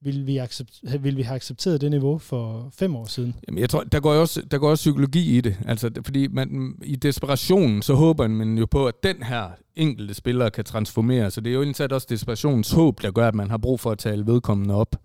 vil 0.00 0.26
vi, 0.26 0.36
accept, 0.36 0.80
vil 1.00 1.16
vi 1.16 1.22
have 1.22 1.36
accepteret 1.36 1.80
det 1.80 1.90
niveau 1.90 2.18
for 2.18 2.68
fem 2.74 2.96
år 2.96 3.06
siden? 3.06 3.34
Jamen, 3.48 3.60
jeg 3.60 3.70
tror, 3.70 3.84
der 3.84 4.00
går, 4.00 4.14
også, 4.14 4.42
der 4.50 4.58
går 4.58 4.70
også 4.70 4.82
psykologi 4.82 5.38
i 5.38 5.40
det. 5.40 5.56
Altså, 5.66 5.90
fordi 6.04 6.26
man, 6.28 6.74
i 6.82 6.96
desperationen, 6.96 7.82
så 7.82 7.94
håber 7.94 8.28
man 8.28 8.58
jo 8.58 8.66
på, 8.66 8.86
at 8.86 8.94
den 9.02 9.22
her 9.22 9.50
enkelte 9.76 10.14
spiller 10.14 10.48
kan 10.48 10.64
transformere. 10.64 11.30
Så 11.30 11.40
det 11.40 11.50
er 11.50 11.54
jo 11.54 11.62
indsat 11.62 11.92
også 11.92 12.06
desperationens 12.10 12.70
håb, 12.70 13.02
der 13.02 13.10
gør, 13.10 13.28
at 13.28 13.34
man 13.34 13.50
har 13.50 13.58
brug 13.58 13.80
for 13.80 13.90
at 13.90 13.98
tale 13.98 14.26
vedkommende 14.26 14.74
op. 14.74 14.96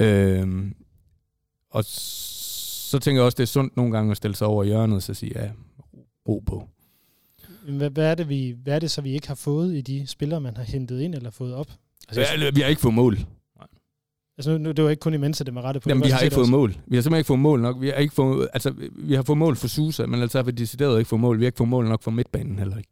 Øhm, 0.00 0.74
og 1.70 1.84
så 1.84 2.98
tænker 2.98 3.20
jeg 3.20 3.26
også, 3.26 3.36
det 3.36 3.42
er 3.42 3.46
sundt 3.46 3.76
nogle 3.76 3.92
gange 3.92 4.10
at 4.10 4.16
stille 4.16 4.36
sig 4.36 4.46
over 4.46 4.64
hjørnet 4.64 4.96
og 4.96 5.02
så 5.02 5.14
sige, 5.14 5.32
ja, 5.34 5.50
ro 6.28 6.42
på. 6.46 6.68
Hvad, 7.68 7.90
hvad, 7.90 8.10
er 8.10 8.14
det, 8.14 8.28
vi, 8.28 8.56
hvad 8.62 8.74
er 8.74 8.78
det 8.78 8.90
så, 8.90 9.00
vi 9.00 9.10
ikke 9.10 9.28
har 9.28 9.34
fået 9.34 9.74
i 9.74 9.80
de 9.80 10.06
spillere, 10.06 10.40
man 10.40 10.56
har 10.56 10.64
hentet 10.64 11.00
ind 11.00 11.14
eller 11.14 11.30
fået 11.30 11.54
op? 11.54 11.72
Altså, 12.08 12.20
ja, 12.20 12.50
vi 12.50 12.60
har 12.60 12.68
ikke 12.68 12.80
fået 12.80 12.94
mål. 12.94 13.18
Altså 14.40 14.58
nu, 14.58 14.70
det 14.72 14.84
var 14.84 14.90
ikke 14.90 15.00
kun 15.00 15.14
i 15.14 15.16
Mensa, 15.16 15.44
det 15.44 15.54
var 15.54 15.62
rettet 15.62 15.82
på. 15.82 15.88
Jamen, 15.88 16.04
vi 16.04 16.10
har 16.10 16.20
ikke 16.20 16.34
fået 16.34 16.42
også. 16.42 16.50
mål. 16.50 16.70
Vi 16.86 16.96
har 16.96 17.02
simpelthen 17.02 17.18
ikke 17.18 17.26
fået 17.26 17.38
mål 17.38 17.60
nok. 17.60 17.80
Vi 17.80 17.88
har 17.88 17.94
ikke 17.94 18.14
fået, 18.14 18.48
altså, 18.52 18.74
vi 18.92 19.14
har 19.14 19.22
fået 19.22 19.38
mål 19.38 19.56
for 19.56 19.68
Susa, 19.68 20.06
men 20.06 20.22
altså 20.22 20.38
har 20.38 20.42
vi 20.42 20.50
decideret 20.50 20.98
ikke 20.98 21.08
fået 21.08 21.20
mål. 21.20 21.38
Vi 21.38 21.44
har 21.44 21.48
ikke 21.48 21.56
fået 21.56 21.68
mål 21.68 21.88
nok 21.88 22.02
for 22.02 22.10
midtbanen 22.10 22.58
heller 22.58 22.76
ikke. 22.76 22.90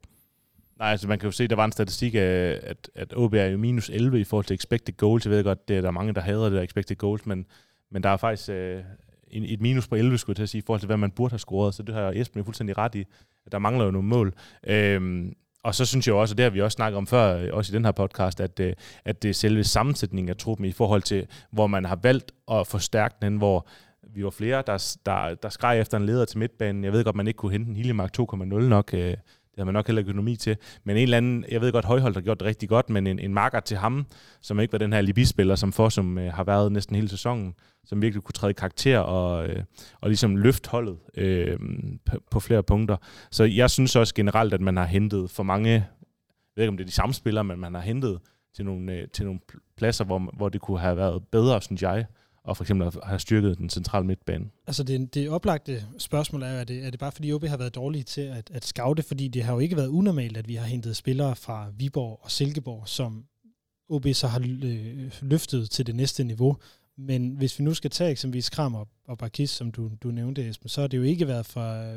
Nej, 0.79 0.91
altså 0.91 1.09
man 1.09 1.19
kan 1.19 1.27
jo 1.27 1.31
se, 1.33 1.49
der 1.49 1.57
var 1.57 1.65
en 1.65 1.73
statistik 1.73 2.15
af, 2.15 2.61
at, 2.63 2.91
at 2.95 3.15
OB 3.17 3.35
er 3.35 3.45
jo 3.45 3.59
minus 3.59 3.91
11 3.91 4.21
i 4.21 4.25
forhold 4.25 4.45
til 4.45 4.55
expected 4.55 4.97
goals. 4.97 5.25
Jeg 5.25 5.31
ved 5.31 5.45
godt, 5.45 5.69
det 5.69 5.77
er 5.77 5.81
der 5.81 5.89
er 5.89 5.93
mange, 5.93 6.15
der 6.15 6.21
hader 6.21 6.45
det 6.45 6.53
der 6.53 6.63
expected 6.63 6.97
goals, 6.97 7.27
men, 7.27 7.47
men 7.91 8.03
der 8.03 8.09
er 8.09 8.17
faktisk 8.17 8.51
øh, 8.51 8.81
en, 9.29 9.45
et 9.45 9.61
minus 9.61 9.89
på 9.89 9.95
11, 9.95 10.19
skulle 10.19 10.35
jeg 10.35 10.37
til 10.37 10.43
at 10.43 10.49
sige, 10.49 10.59
i 10.59 10.65
forhold 10.67 10.81
til, 10.81 10.87
hvad 10.87 10.97
man 10.97 11.11
burde 11.11 11.33
have 11.33 11.39
scoret. 11.39 11.75
Så 11.75 11.83
det 11.83 11.95
har 11.95 12.13
Esben 12.17 12.39
jo 12.39 12.45
fuldstændig 12.45 12.79
ret 12.79 12.95
i. 12.95 13.05
at 13.47 13.53
Der 13.53 13.59
mangler 13.59 13.85
jo 13.85 13.91
nogle 13.91 14.09
mål. 14.09 14.35
Øhm, 14.67 15.33
og 15.65 15.75
så 15.75 15.85
synes 15.85 16.07
jeg 16.07 16.15
også, 16.15 16.33
og 16.33 16.39
det 16.39 16.45
har 16.45 16.51
vi 16.51 16.61
også 16.61 16.77
snakket 16.77 16.97
om 16.97 17.07
før, 17.07 17.39
øh, 17.39 17.49
også 17.53 17.73
i 17.73 17.77
den 17.77 17.85
her 17.85 17.93
podcast, 17.93 18.41
at, 18.41 18.61
øh, 18.61 18.73
at 19.05 19.23
det 19.23 19.29
er 19.29 19.35
selve 19.35 19.65
sammensætningen 19.65 20.29
af 20.29 20.37
truppen 20.37 20.67
i 20.67 20.73
forhold 20.73 21.03
til, 21.03 21.27
hvor 21.51 21.67
man 21.67 21.85
har 21.85 21.99
valgt 22.03 22.33
at 22.51 22.67
forstærke 22.67 23.15
den, 23.23 23.37
hvor 23.37 23.67
vi 24.15 24.25
var 24.25 24.31
flere, 24.31 24.63
der, 24.67 24.97
der, 25.07 25.35
der 25.35 25.49
skreg 25.49 25.81
efter 25.81 25.97
en 25.97 26.07
leder 26.07 26.25
til 26.25 26.39
midtbanen. 26.39 26.85
Jeg 26.85 26.93
ved 26.93 27.05
godt, 27.05 27.17
man 27.17 27.27
ikke 27.27 27.37
kunne 27.37 27.53
hente 27.53 27.69
en 27.69 27.77
Hiljemark 27.77 28.11
2,0 28.19 28.45
nok. 28.45 28.95
Øh, 28.95 29.17
det 29.59 29.63
har 29.63 29.65
man 29.65 29.75
nok 29.75 29.87
heller 29.87 30.03
økonomi 30.03 30.37
til. 30.37 30.57
Men 30.85 30.97
en 30.97 31.03
eller 31.03 31.17
anden, 31.17 31.45
jeg 31.51 31.61
ved 31.61 31.73
godt, 31.73 31.85
Højhold 31.85 32.15
har 32.15 32.21
gjort 32.21 32.41
det 32.41 32.47
rigtig 32.47 32.69
godt, 32.69 32.91
men 32.91 33.07
en, 33.07 33.19
en 33.19 33.35
marker 33.35 33.61
til 33.61 33.77
ham, 33.77 34.07
som 34.41 34.61
ikke 34.61 34.73
var 34.73 34.79
den 34.79 34.93
her 34.93 35.01
Libi-spiller, 35.01 35.55
som 35.55 35.73
for 35.73 35.89
som 35.89 36.19
øh, 36.19 36.33
har 36.33 36.45
været 36.45 36.73
næsten 36.73 36.97
hele 36.97 37.09
sæsonen, 37.09 37.55
som 37.85 38.03
virkelig 38.03 38.23
kunne 38.23 38.33
træde 38.33 38.55
karakter 38.55 38.99
og, 38.99 39.49
øh, 39.49 39.63
og 40.01 40.09
ligesom 40.09 40.37
løfte 40.37 40.71
holdet 40.71 40.99
øh, 41.17 41.59
på, 42.07 42.17
på 42.31 42.41
flere 42.41 42.63
punkter. 42.63 42.97
Så 43.31 43.45
jeg 43.45 43.71
synes 43.71 43.97
også 43.97 44.15
generelt, 44.15 44.55
at 44.55 44.61
man 44.61 44.77
har 44.77 44.85
hentet 44.85 45.31
for 45.31 45.43
mange, 45.43 45.71
jeg 45.71 45.85
ved 46.57 46.65
ikke 46.65 46.69
om 46.69 46.77
det 46.77 46.85
er 46.85 46.89
de 46.89 46.93
samme 46.93 47.15
spillere, 47.15 47.45
men 47.45 47.61
man 47.61 47.75
har 47.75 47.81
hentet 47.81 48.19
til 48.57 48.65
nogle, 48.65 48.93
øh, 48.93 49.09
til 49.09 49.25
nogle 49.25 49.41
pladser, 49.77 50.05
hvor, 50.05 50.19
hvor 50.37 50.49
det 50.49 50.61
kunne 50.61 50.81
have 50.81 50.97
været 50.97 51.23
bedre, 51.33 51.63
synes 51.63 51.83
jeg, 51.83 52.07
og 52.49 52.57
for 52.57 52.65
eksempel 52.65 52.87
at 52.87 52.99
have 53.05 53.19
styrket 53.19 53.59
den 53.59 53.71
centrale 53.71 54.07
midtbane. 54.07 54.51
Altså 54.67 54.83
det, 54.83 55.15
det 55.15 55.31
oplagte 55.31 55.85
spørgsmål 55.99 56.43
er, 56.43 56.47
er 56.47 56.65
det, 56.65 56.87
er 56.87 56.91
det 56.91 57.01
bare 57.01 57.13
fordi 57.13 57.33
OB 57.33 57.45
har 57.45 57.57
været 57.57 57.75
dårlige 57.75 58.05
til 58.05 58.21
at, 58.21 58.51
at 58.51 58.65
scoute, 58.65 59.03
fordi 59.03 59.29
det 59.29 59.43
har 59.43 59.53
jo 59.53 59.59
ikke 59.59 59.77
været 59.77 59.89
unormalt, 59.89 60.37
at 60.37 60.49
vi 60.49 60.55
har 60.55 60.67
hentet 60.67 60.97
spillere 60.97 61.37
fra 61.37 61.71
Viborg 61.77 62.21
og 62.23 62.31
Silkeborg, 62.31 62.89
som 62.89 63.25
OB 63.89 64.07
så 64.13 64.27
har 64.27 64.41
øh, 64.41 65.13
løftet 65.21 65.71
til 65.71 65.87
det 65.87 65.95
næste 65.95 66.25
niveau. 66.25 66.57
Men 66.97 67.37
hvis 67.37 67.59
vi 67.59 67.65
nu 67.65 67.75
skal 67.75 67.91
tage 67.91 68.11
eksempelvis 68.11 68.51
Kram 68.51 68.75
og, 68.75 68.89
og 69.05 69.19
Barkis, 69.19 69.51
som 69.51 69.73
du, 69.73 69.91
du 70.03 70.11
nævnte, 70.11 70.49
Esben, 70.49 70.69
så 70.69 70.81
har 70.81 70.89
det 70.89 70.99
jo 70.99 71.03
ikke 71.03 71.29
været 71.29 71.47
fra, 71.47 71.97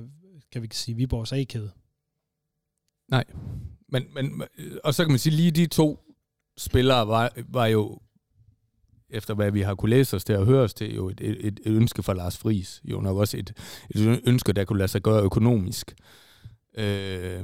kan 0.51 0.61
vi 0.61 0.67
sige, 0.71 0.95
Viborgs 0.95 1.33
A-kæde. 1.33 1.71
Nej, 3.11 3.23
men, 3.89 4.03
men, 4.13 4.43
og 4.83 4.93
så 4.93 5.03
kan 5.03 5.11
man 5.11 5.19
sige, 5.19 5.35
lige 5.35 5.51
de 5.51 5.65
to 5.65 5.99
spillere 6.57 7.07
var, 7.07 7.33
var 7.47 7.65
jo 7.65 7.99
efter 9.11 9.33
hvad 9.33 9.51
vi 9.51 9.61
har 9.61 9.75
kunne 9.75 9.89
læse 9.89 10.15
os 10.15 10.23
til 10.23 10.35
og 10.35 10.45
høre 10.45 10.61
os 10.61 10.73
til, 10.73 10.95
jo 10.95 11.09
et, 11.09 11.21
et, 11.21 11.37
et 11.43 11.59
ønske 11.65 12.03
fra 12.03 12.13
Lars 12.13 12.37
Friis. 12.37 12.81
Jo 12.83 13.01
nok 13.01 13.17
også 13.17 13.37
et, 13.37 13.53
et 13.89 14.21
ønske, 14.27 14.53
der 14.53 14.63
kunne 14.63 14.77
lade 14.77 14.87
sig 14.87 15.01
gøre 15.01 15.23
økonomisk. 15.23 15.93
Øh, 16.77 17.43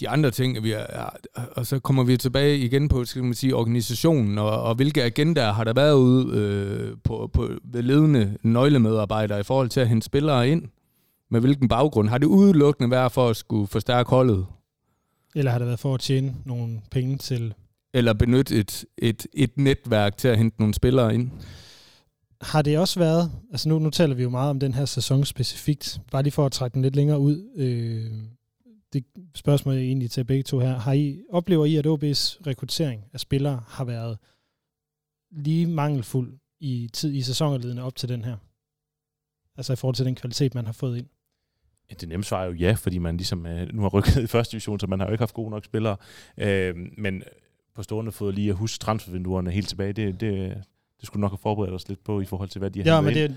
de 0.00 0.08
andre 0.08 0.30
ting, 0.30 0.62
vi 0.62 0.72
er, 0.72 1.10
og 1.52 1.66
så 1.66 1.78
kommer 1.78 2.04
vi 2.04 2.16
tilbage 2.16 2.58
igen 2.58 2.88
på 2.88 3.04
skal 3.04 3.24
man 3.24 3.34
sige, 3.34 3.56
organisationen, 3.56 4.38
og, 4.38 4.62
og 4.62 4.74
hvilke 4.74 5.02
agendaer 5.02 5.52
har 5.52 5.64
der 5.64 5.72
været 5.72 5.94
ude 5.94 6.36
øh, 6.38 6.96
på, 7.04 7.30
på 7.32 7.48
ledende 7.74 8.38
nøglemedarbejdere 8.42 9.40
i 9.40 9.42
forhold 9.42 9.68
til 9.68 9.80
at 9.80 9.88
hente 9.88 10.04
spillere 10.04 10.48
ind? 10.48 10.62
Med 11.30 11.40
hvilken 11.40 11.68
baggrund? 11.68 12.08
Har 12.08 12.18
det 12.18 12.26
udelukkende 12.26 12.90
været 12.90 13.12
for 13.12 13.28
at 13.28 13.36
skulle 13.36 13.66
forstærke 13.66 14.10
holdet? 14.10 14.46
Eller 15.34 15.50
har 15.50 15.58
det 15.58 15.66
været 15.66 15.80
for 15.80 15.94
at 15.94 16.00
tjene 16.00 16.34
nogle 16.44 16.80
penge 16.90 17.18
til 17.18 17.54
eller 17.94 18.12
benytte 18.12 18.56
et, 18.56 18.84
et, 18.98 19.26
et 19.34 19.58
netværk 19.58 20.16
til 20.16 20.28
at 20.28 20.38
hente 20.38 20.56
nogle 20.58 20.74
spillere 20.74 21.14
ind? 21.14 21.30
Har 22.40 22.62
det 22.62 22.78
også 22.78 22.98
været, 22.98 23.32
altså 23.50 23.68
nu, 23.68 23.78
nu 23.78 23.90
taler 23.90 24.14
vi 24.14 24.22
jo 24.22 24.30
meget 24.30 24.50
om 24.50 24.60
den 24.60 24.74
her 24.74 24.84
sæson 24.84 25.24
specifikt, 25.24 26.00
bare 26.10 26.22
lige 26.22 26.32
for 26.32 26.46
at 26.46 26.52
trække 26.52 26.74
den 26.74 26.82
lidt 26.82 26.96
længere 26.96 27.18
ud, 27.18 27.50
øh, 27.56 28.12
det 28.92 29.04
spørgsmål 29.34 29.74
er 29.74 29.78
egentlig 29.78 30.10
til 30.10 30.24
begge 30.24 30.42
to 30.42 30.58
her, 30.58 30.78
har 30.78 30.92
I, 30.92 31.22
oplever 31.30 31.64
I, 31.64 31.76
at 31.76 31.86
OB's 31.86 32.46
rekruttering 32.46 33.04
af 33.12 33.20
spillere 33.20 33.62
har 33.68 33.84
været 33.84 34.18
lige 35.30 35.66
mangelfuld 35.66 36.38
i 36.60 36.90
tid 36.92 37.14
i 37.14 37.22
sæsonerledende 37.22 37.82
op 37.82 37.96
til 37.96 38.08
den 38.08 38.24
her? 38.24 38.36
Altså 39.56 39.72
i 39.72 39.76
forhold 39.76 39.96
til 39.96 40.06
den 40.06 40.14
kvalitet, 40.14 40.54
man 40.54 40.66
har 40.66 40.72
fået 40.72 40.98
ind? 40.98 41.06
Ja, 41.90 41.94
det 42.00 42.08
nemme 42.08 42.24
svar 42.24 42.42
er 42.42 42.46
jo 42.46 42.52
ja, 42.52 42.72
fordi 42.72 42.98
man 42.98 43.16
ligesom 43.16 43.46
øh, 43.46 43.68
nu 43.72 43.82
har 43.82 43.88
rykket 43.88 44.16
i 44.22 44.26
første 44.26 44.52
division, 44.52 44.80
så 44.80 44.86
man 44.86 45.00
har 45.00 45.06
jo 45.06 45.12
ikke 45.12 45.22
haft 45.22 45.34
gode 45.34 45.50
nok 45.50 45.64
spillere. 45.64 45.96
Øh, 46.36 46.74
men 46.98 47.22
på 47.74 47.82
stående 47.82 48.12
fod 48.12 48.32
lige 48.32 48.50
at 48.50 48.56
huske 48.56 48.78
transfervinduerne 48.78 49.50
helt 49.50 49.68
tilbage, 49.68 49.92
det, 49.92 50.20
det, 50.20 50.54
det 51.00 51.06
skulle 51.06 51.20
nok 51.20 51.30
have 51.30 51.38
forberedt 51.38 51.74
os 51.74 51.88
lidt 51.88 52.04
på 52.04 52.20
i 52.20 52.24
forhold 52.24 52.48
til, 52.48 52.58
hvad 52.58 52.70
de 52.70 52.82
har 52.82 52.94
Ja, 52.94 53.00
men 53.00 53.14
det 53.14 53.24
er 53.24 53.28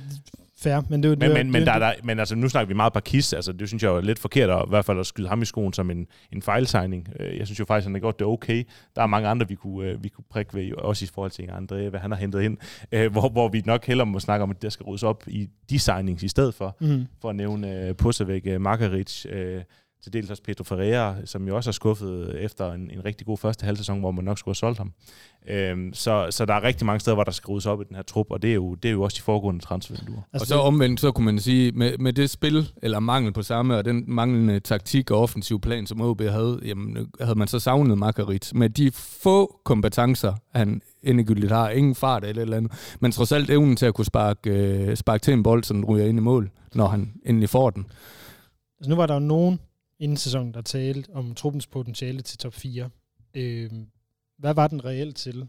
fair, 0.58 0.82
men 0.90 1.04
det 1.04 1.12
er 1.12 1.16
men, 1.16 1.34
men, 1.34 1.52
men, 1.52 1.66
der, 1.66 1.80
der, 1.80 1.94
men 2.04 2.20
altså, 2.20 2.36
nu 2.36 2.50
snakker 2.50 2.68
vi 2.68 2.74
meget 2.74 2.94
Bakis, 2.94 3.34
altså 3.34 3.52
det 3.52 3.68
synes 3.68 3.84
jeg 3.84 3.92
er 3.92 4.02
lidt 4.02 4.20
forkert, 4.20 4.50
at, 4.50 4.64
i 4.68 4.70
hvert 4.70 4.86
fald 4.86 5.00
at 5.00 5.06
skyde 5.06 5.28
ham 5.28 5.42
i 5.42 5.46
skoen 5.46 5.74
som 5.74 5.92
en, 5.92 6.08
en 6.32 6.42
fejlsigning. 6.42 7.08
Øh, 7.20 7.38
jeg 7.38 7.48
synes 7.48 7.60
jo 7.60 7.66
faktisk, 7.66 7.86
han 7.86 7.94
har 7.94 8.00
gjort 8.00 8.20
det 8.20 8.28
okay. 8.28 8.64
Der 8.96 9.02
er 9.02 9.08
mange 9.08 9.28
andre, 9.28 9.48
vi 9.48 9.56
kunne, 9.56 9.90
øh, 9.90 10.04
vi 10.04 10.10
kunne 10.10 10.24
prikke 10.30 10.54
ved, 10.54 10.74
også 10.78 11.06
i 11.06 11.10
forhold 11.14 11.32
til 11.32 11.44
André, 11.44 11.90
hvad 11.90 12.00
han 12.00 12.12
har 12.12 12.18
hentet 12.18 12.42
ind, 12.42 12.58
øh, 12.92 13.12
hvor, 13.12 13.30
hvor 13.30 13.48
vi 13.48 13.64
nok 13.66 13.86
hellere 13.86 14.06
må 14.06 14.20
snakke 14.20 14.44
om, 14.44 14.52
at 14.52 14.62
der 14.62 14.70
skal 14.70 14.84
ryddes 14.84 15.04
op 15.04 15.24
i 15.28 15.50
de 15.70 15.80
signings 15.80 16.24
i 16.24 16.28
stedet 16.28 16.54
for, 16.54 16.78
mm. 16.82 17.06
for 17.22 17.30
at 17.30 17.36
nævne 17.36 17.94
Pussevæk, 17.94 18.60
Margaric, 18.60 19.26
uh, 19.26 19.62
til 20.06 20.14
dels 20.14 20.30
også 20.30 20.44
Pedro 20.44 20.64
Ferreira, 20.64 21.16
som 21.26 21.48
jo 21.48 21.56
også 21.56 21.68
har 21.68 21.74
skuffet 21.74 22.44
efter 22.44 22.74
en, 22.74 22.92
en 22.94 23.06
rigtig 23.06 23.28
god 23.28 23.38
første 23.38 23.66
halvsæson, 23.66 24.00
hvor 24.00 24.12
man 24.12 24.26
nok 24.26 24.40
skulle 24.40 24.54
have 24.54 24.56
solgt 24.56 24.78
ham. 24.78 24.92
Øhm, 25.48 25.94
så, 25.94 26.28
så 26.30 26.46
der 26.46 26.54
er 26.54 26.64
rigtig 26.64 26.86
mange 26.86 27.00
steder, 27.00 27.16
hvor 27.16 27.24
der 27.24 27.32
skal 27.32 27.52
ryddes 27.52 27.66
op 27.66 27.82
i 27.82 27.84
den 27.88 27.96
her 27.96 28.04
trup, 28.04 28.26
og 28.30 28.42
det 28.42 28.50
er 28.50 28.54
jo, 28.54 28.76
det 28.76 28.90
er 28.90 28.94
jo 28.94 29.02
også 29.02 29.16
de 29.16 29.22
foregående 29.22 29.62
transfervinduer. 29.62 30.22
Altså, 30.34 30.44
og 30.44 30.48
så 30.48 30.56
omvendt, 30.56 31.00
så 31.00 31.12
kunne 31.12 31.26
man 31.26 31.40
sige, 31.40 31.72
med, 31.72 31.98
med 31.98 32.14
det 32.14 32.30
spil, 32.30 32.72
eller 32.84 33.00
mangel 33.00 33.34
på 33.34 33.42
samme, 33.42 33.78
og 33.78 33.86
den 33.86 34.04
manglende 34.08 34.60
taktik 34.60 35.12
og 35.12 35.22
offensiv 35.22 35.62
plan, 35.62 35.88
som 35.88 36.02
OB 36.02 36.22
havde, 36.22 36.60
jamen, 36.66 37.08
havde 37.22 37.40
man 37.40 37.48
så 37.48 37.60
savnet 37.60 37.98
Margarit. 37.98 38.52
Med 38.56 38.70
de 38.70 38.92
få 38.92 39.60
kompetencer, 39.64 40.34
han 40.54 40.82
endegyldigt 41.04 41.52
har, 41.52 41.70
ingen 41.70 41.96
fart 41.96 42.24
eller 42.24 42.42
eller 42.42 42.58
andet, 42.58 42.98
men 43.00 43.12
trods 43.12 43.32
alt 43.32 43.50
evnen 43.50 43.76
til 43.76 43.86
at 43.86 43.94
kunne 43.94 44.06
sparke, 44.06 44.50
øh, 44.50 44.96
sparke 44.96 45.22
til 45.22 45.34
en 45.34 45.44
bold, 45.44 45.64
så 45.64 45.74
den 45.74 45.86
ryger 45.86 46.06
ind 46.06 46.18
i 46.18 46.22
mål, 46.22 46.52
når 46.74 46.88
han 46.88 47.14
endelig 47.26 47.50
får 47.50 47.70
den. 47.70 47.86
Altså 48.80 48.90
nu 48.90 48.96
var 48.96 49.06
der 49.06 49.14
jo 49.14 49.20
nogen 49.20 49.60
inden 50.00 50.18
sæsonen, 50.18 50.54
der 50.54 50.62
talte 50.62 51.10
om 51.14 51.36
truppens 51.36 51.68
potentiale 51.68 52.22
til 52.22 52.38
top 52.38 52.54
4. 52.54 52.90
Øh, 53.34 53.72
hvad 54.38 54.54
var 54.54 54.68
den 54.68 54.86
reelt 54.86 55.16
til? 55.16 55.48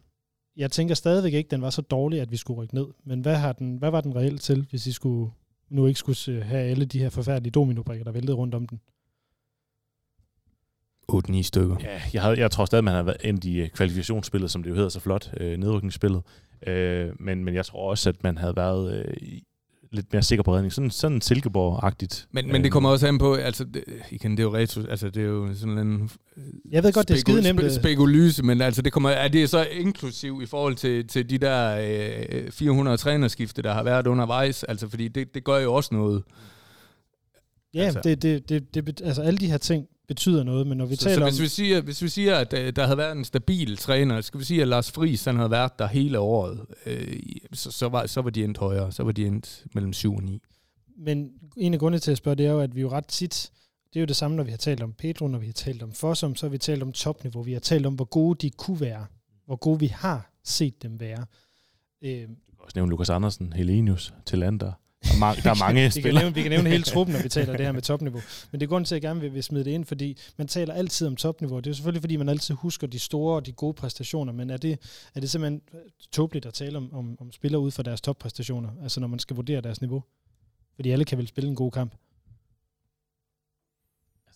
Jeg 0.56 0.70
tænker 0.70 0.94
stadigvæk 0.94 1.32
ikke, 1.32 1.46
at 1.46 1.50
den 1.50 1.62
var 1.62 1.70
så 1.70 1.82
dårlig, 1.82 2.20
at 2.20 2.30
vi 2.30 2.36
skulle 2.36 2.62
rykke 2.62 2.74
ned. 2.74 2.86
Men 3.04 3.20
hvad, 3.20 3.36
har 3.36 3.52
den, 3.52 3.76
hvad 3.76 3.90
var 3.90 4.00
den 4.00 4.16
reelt 4.16 4.42
til, 4.42 4.66
hvis 4.70 4.86
I 4.86 4.92
skulle, 4.92 5.30
nu 5.68 5.86
ikke 5.86 5.98
skulle 5.98 6.42
have 6.42 6.62
alle 6.62 6.84
de 6.84 6.98
her 6.98 7.08
forfærdelige 7.08 7.52
dominobrikker, 7.52 8.04
der 8.04 8.12
væltede 8.12 8.36
rundt 8.36 8.54
om 8.54 8.66
den? 8.66 8.80
8-9 11.12 11.42
stykker. 11.42 11.76
Ja, 11.80 12.00
jeg, 12.12 12.22
havde, 12.22 12.38
jeg 12.38 12.50
tror 12.50 12.64
stadig, 12.64 12.84
man 12.84 12.94
har 12.94 13.02
været 13.02 13.24
endt 13.24 13.44
i 13.44 13.60
øh, 13.60 13.68
kvalifikationsspillet, 13.68 14.50
som 14.50 14.62
det 14.62 14.70
jo 14.70 14.74
hedder 14.74 14.88
så 14.88 15.00
flot, 15.00 15.30
øh, 15.40 15.56
nedrykningsspillet. 15.56 16.22
Øh, 16.66 17.12
men, 17.20 17.44
men 17.44 17.54
jeg 17.54 17.66
tror 17.66 17.90
også, 17.90 18.08
at 18.08 18.22
man 18.22 18.38
havde 18.38 18.56
været 18.56 19.04
øh, 19.04 19.38
lidt 19.92 20.12
mere 20.12 20.22
sikker 20.22 20.42
på 20.42 20.54
redning. 20.54 20.72
Sådan, 20.72 20.90
sådan 20.90 21.20
Silkeborg-agtigt. 21.24 22.26
Men, 22.30 22.52
men 22.52 22.64
det 22.64 22.72
kommer 22.72 22.90
også 22.90 23.06
an 23.06 23.18
på, 23.18 23.34
altså, 23.34 23.64
det, 23.64 23.84
igen, 24.10 24.30
det 24.30 24.38
er 24.38 24.42
jo 24.42 24.54
retro, 24.54 24.80
altså 24.90 25.10
det 25.10 25.22
er 25.22 25.26
jo 25.26 25.54
sådan 25.54 25.78
en... 25.78 26.10
Jeg 26.70 26.82
ved 26.82 26.92
godt, 26.92 27.08
det 27.08 27.14
er 27.14 27.18
skide 27.18 27.42
nemt. 27.42 27.60
Spe, 27.60 27.70
spekulyse, 27.70 28.42
men 28.42 28.60
altså 28.60 28.82
det 28.82 28.92
kommer, 28.92 29.10
er 29.10 29.28
det 29.28 29.50
så 29.50 29.64
inklusiv 29.64 30.40
i 30.42 30.46
forhold 30.46 30.74
til, 30.74 31.08
til 31.08 31.30
de 31.30 31.38
der 31.38 31.78
øh, 32.30 32.50
400 32.50 32.96
trænerskifte, 32.96 33.62
der 33.62 33.74
har 33.74 33.82
været 33.82 34.06
undervejs? 34.06 34.64
Altså, 34.64 34.88
fordi 34.88 35.08
det, 35.08 35.34
det 35.34 35.44
gør 35.44 35.58
jo 35.58 35.74
også 35.74 35.94
noget. 35.94 36.22
Ja, 37.74 37.82
altså. 37.82 38.00
det, 38.04 38.22
det, 38.22 38.48
det, 38.48 38.74
det, 38.74 39.02
altså 39.04 39.22
alle 39.22 39.38
de 39.38 39.46
her 39.46 39.58
ting 39.58 39.86
betyder 40.08 40.42
noget, 40.42 40.66
men 40.66 40.78
når 40.78 40.86
vi 40.86 40.96
så, 40.96 41.04
taler 41.04 41.16
så 41.16 41.22
om... 41.24 41.30
hvis 41.30 41.40
vi 41.40 41.48
siger, 41.48 41.80
hvis 41.80 42.02
vi 42.02 42.08
siger 42.08 42.36
at 42.36 42.52
øh, 42.52 42.72
der 42.76 42.84
havde 42.84 42.98
været 42.98 43.16
en 43.16 43.24
stabil 43.24 43.76
træner, 43.76 44.20
skal 44.20 44.40
vi 44.40 44.44
sige, 44.44 44.62
at 44.62 44.68
Lars 44.68 44.90
Friis 44.92 45.24
han 45.24 45.36
havde 45.36 45.50
været 45.50 45.78
der 45.78 45.86
hele 45.86 46.18
året, 46.18 46.66
øh, 46.86 47.18
så, 47.52 47.70
så, 47.70 47.88
var, 47.88 48.06
så 48.06 48.20
var 48.22 48.30
de 48.30 48.44
endt 48.44 48.58
højere, 48.58 48.92
så 48.92 49.02
var 49.02 49.12
de 49.12 49.26
endt 49.26 49.64
mellem 49.74 49.92
7 49.92 50.14
og 50.14 50.22
9. 50.22 50.42
Men 50.98 51.30
en 51.56 51.74
af 51.74 51.80
grundene 51.80 51.98
til 51.98 52.10
at 52.10 52.16
spørge, 52.18 52.34
det 52.36 52.46
er 52.46 52.50
jo, 52.50 52.60
at 52.60 52.76
vi 52.76 52.80
jo 52.80 52.90
ret 52.90 53.06
tit, 53.06 53.50
det 53.92 53.98
er 53.98 54.00
jo 54.00 54.06
det 54.06 54.16
samme, 54.16 54.36
når 54.36 54.44
vi 54.44 54.50
har 54.50 54.58
talt 54.58 54.82
om 54.82 54.92
Pedro, 54.92 55.28
når 55.28 55.38
vi 55.38 55.46
har 55.46 55.52
talt 55.52 55.82
om 55.82 55.92
Fossum, 55.92 56.34
så 56.36 56.46
har 56.46 56.50
vi 56.50 56.58
talt 56.58 56.82
om 56.82 56.92
topniveau. 56.92 57.42
Vi 57.42 57.52
har 57.52 57.60
talt 57.60 57.86
om, 57.86 57.94
hvor 57.94 58.04
gode 58.04 58.38
de 58.46 58.50
kunne 58.50 58.80
være, 58.80 59.06
hvor 59.46 59.56
gode 59.56 59.80
vi 59.80 59.86
har 59.86 60.30
set 60.44 60.82
dem 60.82 61.00
være. 61.00 61.26
Øh, 62.02 62.20
Du 62.22 62.26
kan 62.26 62.64
også 62.64 62.72
nævne 62.76 62.90
Lukas 62.90 63.10
Andersen, 63.10 63.52
Helenius, 63.52 64.14
Tillander. 64.26 64.72
Der 65.06 65.14
er, 65.14 65.18
mange, 65.18 65.42
der 65.42 65.50
er 65.50 65.54
mange 65.54 65.92
vi, 65.94 66.00
kan 66.00 66.14
nævne, 66.14 66.34
vi 66.34 66.42
kan 66.42 66.50
nævne 66.50 66.70
hele 66.70 66.82
truppen, 66.82 67.12
når 67.14 67.22
vi 67.22 67.28
taler 67.28 67.52
det 67.56 67.66
her 67.66 67.72
med 67.72 67.82
topniveau. 67.82 68.22
Men 68.50 68.60
det 68.60 68.66
er 68.66 68.68
grunden 68.68 68.84
til, 68.84 68.94
at 68.94 69.02
jeg 69.02 69.08
gerne 69.08 69.20
vil, 69.20 69.34
vil 69.34 69.42
smide 69.42 69.64
det 69.64 69.70
ind, 69.70 69.84
fordi 69.84 70.18
man 70.36 70.48
taler 70.48 70.74
altid 70.74 71.06
om 71.06 71.16
topniveau. 71.16 71.60
Det 71.60 71.70
er 71.70 71.74
selvfølgelig, 71.74 72.02
fordi 72.02 72.16
man 72.16 72.28
altid 72.28 72.54
husker 72.54 72.86
de 72.86 72.98
store 72.98 73.36
og 73.36 73.46
de 73.46 73.52
gode 73.52 73.74
præstationer, 73.74 74.32
men 74.32 74.50
er 74.50 74.56
det, 74.56 74.78
er 75.14 75.20
det 75.20 75.30
simpelthen 75.30 75.60
tåbeligt 76.12 76.46
at 76.46 76.54
tale 76.54 76.76
om, 76.76 76.94
om, 76.94 77.16
om 77.20 77.32
spillere 77.32 77.60
ud 77.60 77.70
fra 77.70 77.82
deres 77.82 78.00
toppræstationer, 78.00 78.68
altså 78.82 79.00
når 79.00 79.08
man 79.08 79.18
skal 79.18 79.36
vurdere 79.36 79.60
deres 79.60 79.80
niveau? 79.80 80.02
Fordi 80.74 80.90
alle 80.90 81.04
kan 81.04 81.18
vel 81.18 81.28
spille 81.28 81.50
en 81.50 81.56
god 81.56 81.70
kamp. 81.70 81.92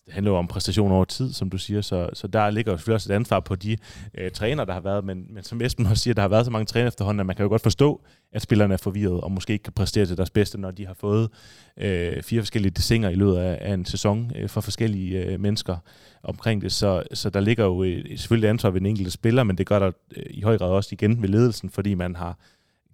Altså, 0.01 0.09
det 0.09 0.13
handler 0.13 0.31
jo 0.31 0.37
om 0.37 0.47
præstation 0.47 0.91
over 0.91 1.05
tid, 1.05 1.33
som 1.33 1.49
du 1.49 1.57
siger, 1.57 1.81
så, 1.81 2.09
så 2.13 2.27
der 2.27 2.49
ligger 2.49 2.71
jo 2.71 2.77
selvfølgelig 2.77 2.95
også 2.95 3.13
et 3.13 3.15
ansvar 3.15 3.39
på 3.39 3.55
de 3.55 3.77
øh, 4.13 4.31
træner, 4.31 4.65
der 4.65 4.73
har 4.73 4.79
været, 4.79 5.05
men, 5.05 5.25
men 5.29 5.43
som 5.43 5.61
Esben 5.61 5.85
også 5.85 6.03
siger, 6.03 6.13
der 6.13 6.21
har 6.21 6.29
været 6.29 6.45
så 6.45 6.51
mange 6.51 6.65
træner 6.65 6.87
efterhånden, 6.87 7.19
at 7.19 7.25
man 7.25 7.35
kan 7.35 7.43
jo 7.43 7.49
godt 7.49 7.61
forstå, 7.61 8.01
at 8.33 8.41
spillerne 8.41 8.73
er 8.73 8.77
forvirret, 8.77 9.21
og 9.21 9.31
måske 9.31 9.53
ikke 9.53 9.63
kan 9.63 9.73
præstere 9.73 10.05
til 10.05 10.17
deres 10.17 10.29
bedste, 10.29 10.57
når 10.57 10.71
de 10.71 10.87
har 10.87 10.93
fået 10.93 11.29
øh, 11.77 12.23
fire 12.23 12.41
forskellige 12.41 12.71
desinger 12.71 13.09
i 13.09 13.15
løbet 13.15 13.35
af, 13.35 13.57
af 13.61 13.73
en 13.73 13.85
sæson 13.85 14.31
øh, 14.35 14.49
for 14.49 14.61
forskellige 14.61 15.25
øh, 15.25 15.39
mennesker 15.39 15.77
omkring 16.23 16.61
det. 16.61 16.71
Så, 16.71 17.03
så 17.13 17.29
der 17.29 17.39
ligger 17.39 17.65
jo 17.65 17.83
øh, 17.83 18.17
selvfølgelig 18.17 18.49
ansvar 18.49 18.69
ved 18.69 18.79
den 18.79 18.87
enkelte 18.87 19.11
spiller, 19.11 19.43
men 19.43 19.57
det 19.57 19.67
gør 19.67 19.79
der 19.79 19.91
øh, 20.17 20.23
i 20.29 20.41
høj 20.41 20.57
grad 20.57 20.69
også 20.69 20.89
igen 20.91 21.21
ved 21.21 21.29
ledelsen, 21.29 21.69
fordi 21.69 21.93
man 21.93 22.15
har 22.15 22.37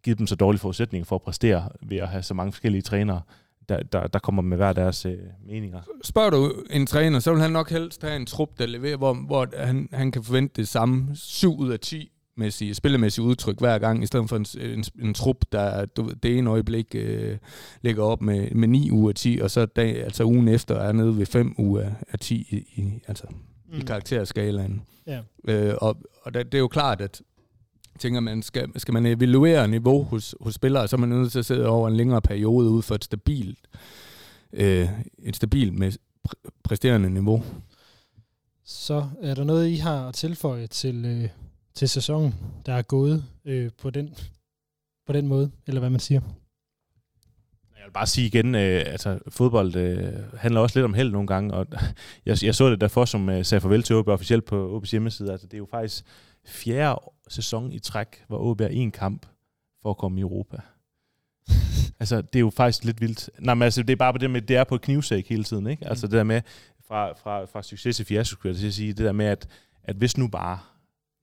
givet 0.03 0.19
dem 0.19 0.27
så 0.27 0.35
dårlige 0.35 0.59
forudsætninger 0.59 1.05
for 1.05 1.15
at 1.15 1.21
præstere 1.21 1.69
ved 1.81 1.97
at 1.97 2.07
have 2.07 2.23
så 2.23 2.33
mange 2.33 2.51
forskellige 2.51 2.81
trænere, 2.81 3.21
der, 3.69 3.83
der, 3.83 4.07
der 4.07 4.19
kommer 4.19 4.41
med 4.41 4.57
hver 4.57 4.73
deres 4.73 5.05
øh, 5.05 5.17
meninger. 5.47 5.81
Spørger 6.03 6.29
du 6.29 6.53
en 6.69 6.85
træner, 6.85 7.19
så 7.19 7.31
vil 7.31 7.41
han 7.41 7.51
nok 7.51 7.69
helst 7.69 8.01
have 8.01 8.15
en 8.15 8.25
trup, 8.25 8.49
der 8.59 8.65
leverer, 8.65 8.97
hvor, 8.97 9.13
hvor 9.13 9.47
han, 9.57 9.89
han 9.93 10.11
kan 10.11 10.23
forvente 10.23 10.53
det 10.61 10.67
samme 10.67 11.07
7 11.13 11.57
ud 11.57 11.71
af 11.71 11.79
10 11.79 12.11
mæssige, 12.37 12.73
spillemæssige 12.73 13.25
udtryk 13.25 13.59
hver 13.59 13.79
gang, 13.79 14.03
i 14.03 14.05
stedet 14.05 14.29
for 14.29 14.35
en, 14.35 14.45
en, 14.71 14.83
en 15.01 15.13
trup, 15.13 15.45
der 15.51 15.85
det 16.23 16.37
ene 16.37 16.49
øjeblik 16.49 16.95
øh, 16.95 17.37
ligger 17.81 18.03
op 18.03 18.21
med, 18.21 18.51
med 18.51 18.67
9 18.67 18.91
ud 18.91 19.09
af 19.09 19.15
10, 19.15 19.39
og 19.41 19.51
så 19.51 19.65
dag, 19.65 20.03
altså 20.03 20.23
ugen 20.23 20.47
efter 20.47 20.75
er 20.75 20.91
nede 20.91 21.17
ved 21.17 21.25
5 21.25 21.55
ud 21.57 21.79
af 22.11 22.19
10 22.19 22.35
i, 22.35 22.81
i, 22.81 23.03
altså, 23.07 23.27
mm. 23.29 23.77
i 23.77 23.81
karakterskalaen. 23.81 24.81
Ja. 25.07 25.19
Øh, 25.47 25.75
og 25.77 25.97
og 26.27 26.33
det, 26.33 26.45
det 26.45 26.57
er 26.57 26.59
jo 26.59 26.67
klart, 26.67 27.01
at 27.01 27.21
tænker 27.97 28.19
man, 28.19 28.41
skal, 28.41 28.79
skal 28.79 28.93
man 28.93 29.05
evaluere 29.05 29.67
niveau 29.67 30.03
hos, 30.03 30.35
hos 30.41 30.53
spillere, 30.53 30.87
så 30.87 30.95
er 30.95 30.99
man 30.99 31.09
nødt 31.09 31.31
til 31.31 31.39
at 31.39 31.45
sidde 31.45 31.67
over 31.67 31.87
en 31.87 31.95
længere 31.95 32.21
periode 32.21 32.69
ud 32.69 32.81
for 32.81 32.95
et 32.95 33.03
stabilt, 33.03 33.59
øh, 34.53 34.89
et 35.23 35.35
stabilt 35.35 35.73
med 35.73 35.91
præ- 36.27 36.49
præsterende 36.63 37.09
niveau. 37.09 37.43
Så 38.65 39.05
er 39.21 39.35
der 39.35 39.43
noget, 39.43 39.67
I 39.67 39.75
har 39.75 40.07
at 40.07 40.13
tilføje 40.13 40.67
til, 40.67 41.05
øh, 41.05 41.29
til 41.75 41.89
sæsonen, 41.89 42.35
der 42.65 42.73
er 42.73 42.81
gået 42.81 43.25
øh, 43.45 43.71
på, 43.81 43.89
den, 43.89 44.15
på 45.05 45.13
den 45.13 45.27
måde, 45.27 45.51
eller 45.67 45.79
hvad 45.79 45.89
man 45.89 45.99
siger? 45.99 46.21
Jeg 47.77 47.85
vil 47.85 47.93
bare 47.93 48.07
sige 48.07 48.27
igen, 48.27 48.55
øh, 48.55 48.83
altså 48.85 49.19
fodbold 49.29 49.75
øh, 49.75 50.13
handler 50.37 50.61
også 50.61 50.79
lidt 50.79 50.85
om 50.85 50.93
held 50.93 51.11
nogle 51.11 51.27
gange, 51.27 51.53
og 51.53 51.67
jeg, 52.25 52.43
jeg 52.43 52.55
så 52.55 52.69
det 52.69 52.81
derfor, 52.81 53.05
som 53.05 53.29
øh, 53.29 53.45
sagde 53.45 53.61
farvel 53.61 53.83
til 53.83 53.95
OB 53.95 54.07
officielt 54.07 54.45
på 54.45 54.77
OB's 54.77 54.91
hjemmeside. 54.91 55.31
Altså, 55.31 55.47
det 55.47 55.53
er 55.53 55.57
jo 55.57 55.67
faktisk 55.71 56.05
fjerde 56.47 56.99
sæson 57.27 57.71
i 57.71 57.79
træk, 57.79 58.23
hvor 58.27 58.39
OB 58.39 58.61
er 58.61 58.67
en 58.67 58.91
kamp 58.91 59.25
for 59.81 59.89
at 59.89 59.97
komme 59.97 60.19
i 60.19 60.21
Europa. 60.21 60.57
altså, 61.99 62.21
det 62.21 62.35
er 62.35 62.39
jo 62.39 62.49
faktisk 62.49 62.83
lidt 62.83 63.01
vildt. 63.01 63.29
Nej, 63.39 63.53
men 63.53 63.61
altså, 63.61 63.83
det 63.83 63.89
er 63.89 63.97
bare 63.97 64.13
på 64.13 64.17
det 64.17 64.31
med, 64.31 64.41
det 64.41 64.55
er 64.55 64.63
på 64.63 64.75
et 64.75 64.81
knivsæk 64.81 65.29
hele 65.29 65.43
tiden, 65.43 65.67
ikke? 65.67 65.87
Altså, 65.87 66.07
det 66.07 66.13
der 66.13 66.23
med, 66.23 66.41
fra, 66.87 67.13
fra, 67.13 67.45
fra 67.45 67.63
succes 67.63 67.95
til 67.95 68.05
fiasko, 68.05 68.35
skulle 68.35 68.53
jeg 68.53 68.59
til 68.59 68.67
at 68.67 68.73
sige, 68.73 68.93
det 68.93 69.05
der 69.05 69.11
med, 69.11 69.25
at, 69.25 69.47
at 69.83 69.95
hvis 69.95 70.17
nu 70.17 70.27
bare 70.27 70.59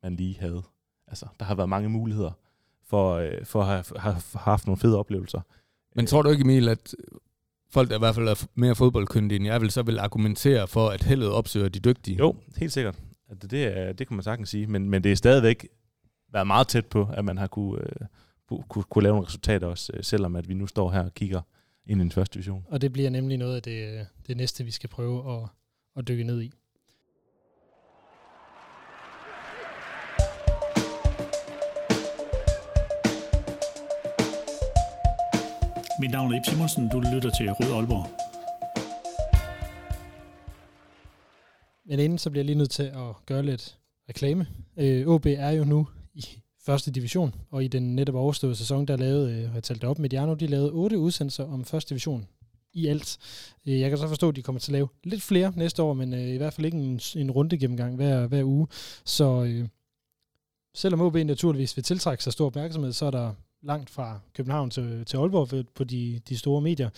man 0.03 0.17
lige 0.17 0.37
havde, 0.41 0.63
altså, 1.09 1.27
der 1.39 1.45
har 1.45 1.55
været 1.55 1.69
mange 1.69 1.89
muligheder 1.89 2.31
for, 2.87 3.15
øh, 3.15 3.45
for 3.45 3.61
at 3.61 3.67
have, 3.67 3.85
have, 3.97 4.15
have 4.15 4.43
haft 4.43 4.67
nogle 4.67 4.81
fede 4.81 4.99
oplevelser. 4.99 5.41
Men 5.97 6.07
tror 6.07 6.23
du 6.23 6.31
ikke, 6.31 6.43
Emil, 6.43 6.69
at 6.69 6.95
folk, 7.71 7.91
der 7.91 7.97
i 7.97 7.99
hvert 7.99 8.15
fald 8.15 8.29
er 8.29 8.47
mere 8.55 8.75
fodboldkyndige 8.75 9.37
end 9.37 9.47
jeg, 9.47 9.61
vil 9.61 9.71
så 9.71 9.83
vil 9.83 9.99
argumentere 9.99 10.69
for, 10.69 10.89
at 10.89 11.03
heldet 11.03 11.31
opsøger 11.31 11.69
de 11.69 11.79
dygtige? 11.79 12.17
Jo, 12.17 12.37
helt 12.57 12.73
sikkert. 12.73 12.99
Altså, 13.35 13.49
Det, 13.49 13.51
det, 13.51 13.79
er, 13.79 13.93
det 13.93 14.09
kan 14.09 14.17
man 14.17 14.25
sagtens 14.25 14.49
sige, 14.49 14.67
men, 14.67 14.91
men 14.91 15.05
det 15.05 15.13
er 15.13 15.17
stadigvæk 15.17 15.69
været 16.33 16.47
meget 16.47 16.69
tæt 16.69 16.87
på, 16.87 17.09
at 17.13 17.25
man 17.25 17.39
har 17.39 17.47
kunne, 17.47 17.81
øh, 17.81 18.07
kunne, 18.69 18.85
kunne 18.85 19.03
lave 19.03 19.15
nogle 19.15 19.27
resultater 19.27 19.67
også, 19.67 19.93
øh, 19.97 20.05
selvom 20.05 20.37
at 20.37 20.49
vi 20.49 20.55
nu 20.55 20.67
står 20.67 20.91
her 20.91 21.05
og 21.05 21.15
kigger 21.15 21.41
ind 21.87 22.01
i 22.01 22.03
den 22.03 22.11
første 22.11 22.35
division. 22.35 22.65
Og 22.69 22.81
det 22.81 22.93
bliver 22.93 23.11
nemlig 23.11 23.39
noget 23.39 23.57
af 23.57 23.63
det, 23.63 24.07
det 24.27 24.37
næste, 24.37 24.65
vi 24.65 24.71
skal 24.71 24.91
prøve 24.91 25.43
at, 25.43 25.49
at 25.97 26.09
dykke 26.09 26.25
ned 26.25 26.43
i. 26.43 26.53
Mit 36.01 36.11
navn 36.11 36.33
er 36.33 36.37
Ip 36.37 36.47
Simonsen, 36.47 36.89
du 36.89 37.01
lytter 37.01 37.31
til 37.31 37.53
Rød 37.53 37.73
Aalborg. 37.77 38.24
Men 41.87 41.99
inden 41.99 42.19
så 42.19 42.31
bliver 42.31 42.41
jeg 42.41 42.47
lige 42.47 42.59
nødt 42.59 42.71
til 42.71 42.83
at 42.83 43.27
gøre 43.27 43.43
lidt 43.43 43.79
reklame. 44.09 44.47
Øh, 44.77 45.07
OB 45.07 45.27
er 45.27 45.51
jo 45.51 45.65
nu 45.65 45.89
i 46.15 46.27
første 46.61 46.91
division, 46.91 47.35
og 47.51 47.65
i 47.65 47.69
den 47.69 47.97
netop 47.97 48.15
overståede 48.15 48.57
sæson, 48.57 48.87
der 48.87 48.97
lavede, 48.97 49.33
øh, 49.33 49.47
har 49.49 49.55
jeg 49.55 49.63
talt 49.63 49.83
det 49.83 49.91
op, 49.91 49.99
Mediano, 49.99 50.35
de 50.35 50.47
lavede 50.47 50.73
otte 50.73 50.99
udsendelser 50.99 51.45
om 51.45 51.65
første 51.65 51.89
division 51.89 52.27
i 52.73 52.87
alt. 52.87 53.19
Øh, 53.67 53.81
jeg 53.81 53.91
kan 53.91 53.99
så 53.99 54.09
forstå, 54.09 54.29
at 54.29 54.37
de 54.37 54.43
kommer 54.43 54.61
til 54.61 54.71
at 54.71 54.73
lave 54.73 54.89
lidt 55.05 55.23
flere 55.23 55.53
næste 55.57 55.83
år, 55.83 55.93
men 55.93 56.15
øh, 56.15 56.29
i 56.29 56.37
hvert 56.37 56.53
fald 56.53 56.65
ikke 56.65 56.79
en, 56.79 57.01
en 57.17 57.31
runde 57.31 57.59
gennemgang 57.59 57.97
hver, 57.97 58.27
hver 58.27 58.45
uge. 58.45 58.67
Så 59.05 59.45
øh, 59.45 59.69
selvom 60.75 61.01
OB 61.01 61.15
naturligvis 61.15 61.77
vil 61.77 61.85
tiltrække 61.85 62.25
sig 62.25 62.33
stor 62.33 62.47
opmærksomhed, 62.47 62.93
så 62.93 63.07
er 63.07 63.11
der 63.11 63.35
langt 63.63 63.91
fra 63.91 64.21
København 64.35 64.71
til, 64.71 65.05
til 65.05 65.17
Aalborg 65.17 65.67
på 65.75 65.85
de, 65.85 66.21
de 66.29 66.39
store 66.39 66.61
medier. 66.61 66.91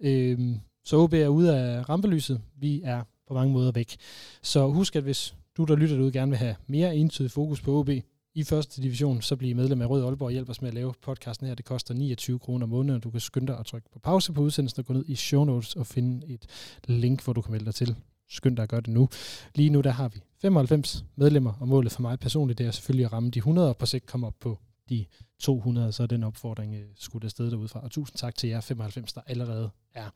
Øh, 0.00 0.56
så 0.84 0.96
OB 0.96 1.12
er 1.12 1.28
ude 1.28 1.58
af 1.58 1.88
rampelyset. 1.88 2.40
Vi 2.56 2.80
er 2.84 3.02
på 3.28 3.34
mange 3.34 3.52
måder 3.52 3.72
væk. 3.72 3.96
Så 4.42 4.68
husk, 4.68 4.96
at 4.96 5.02
hvis 5.02 5.34
du, 5.56 5.64
der 5.64 5.76
lytter 5.76 5.96
derude, 5.96 6.12
gerne 6.12 6.30
vil 6.30 6.38
have 6.38 6.56
mere 6.66 6.96
entydig 6.96 7.30
fokus 7.30 7.60
på 7.60 7.78
OB 7.78 7.90
i 8.34 8.44
første 8.44 8.82
division, 8.82 9.22
så 9.22 9.36
bliv 9.36 9.56
medlem 9.56 9.82
af 9.82 9.90
Rød 9.90 10.04
Aalborg 10.04 10.26
og 10.26 10.32
hjælp 10.32 10.48
os 10.48 10.62
med 10.62 10.68
at 10.68 10.74
lave 10.74 10.94
podcasten 11.02 11.46
her. 11.46 11.54
Det 11.54 11.64
koster 11.64 11.94
29 11.94 12.38
kroner 12.38 12.66
om 12.66 12.70
måneden, 12.70 12.96
og 12.96 13.04
du 13.04 13.10
kan 13.10 13.20
skynde 13.20 13.46
dig 13.46 13.58
at 13.58 13.66
trykke 13.66 13.90
på 13.92 13.98
pause 13.98 14.32
på 14.32 14.40
udsendelsen 14.40 14.80
og 14.80 14.86
gå 14.86 14.92
ned 14.92 15.04
i 15.08 15.14
show 15.14 15.44
notes 15.44 15.76
og 15.76 15.86
finde 15.86 16.26
et 16.26 16.46
link, 16.86 17.24
hvor 17.24 17.32
du 17.32 17.40
kan 17.40 17.52
melde 17.52 17.66
dig 17.66 17.74
til. 17.74 17.96
Skynd 18.28 18.56
dig 18.56 18.62
at 18.62 18.68
gøre 18.68 18.80
det 18.80 18.88
nu. 18.88 19.08
Lige 19.54 19.70
nu 19.70 19.80
der 19.80 19.90
har 19.90 20.08
vi 20.08 20.22
95 20.42 21.04
medlemmer, 21.16 21.52
og 21.60 21.68
målet 21.68 21.92
for 21.92 22.02
mig 22.02 22.18
personligt 22.18 22.58
det 22.58 22.66
er 22.66 22.70
selvfølgelig 22.70 23.04
at 23.04 23.12
ramme 23.12 23.30
de 23.30 23.38
100 23.38 23.68
og 23.68 23.76
på 23.76 23.86
sigt 23.86 24.06
komme 24.06 24.26
op 24.26 24.34
på 24.40 24.58
de 24.88 25.04
200, 25.38 25.92
så 25.92 26.02
er 26.02 26.06
den 26.06 26.24
opfordring 26.24 26.74
øh, 26.74 26.84
skudt 26.94 27.24
afsted 27.24 27.50
derudfra. 27.50 27.80
Og 27.80 27.90
tusind 27.90 28.16
tak 28.18 28.36
til 28.36 28.48
jer 28.48 28.60
95, 28.60 29.12
der 29.12 29.20
allerede 29.26 29.70
er 29.94 30.10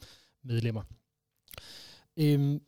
medlemmer. 0.45 0.83
Øhm, 2.17 2.61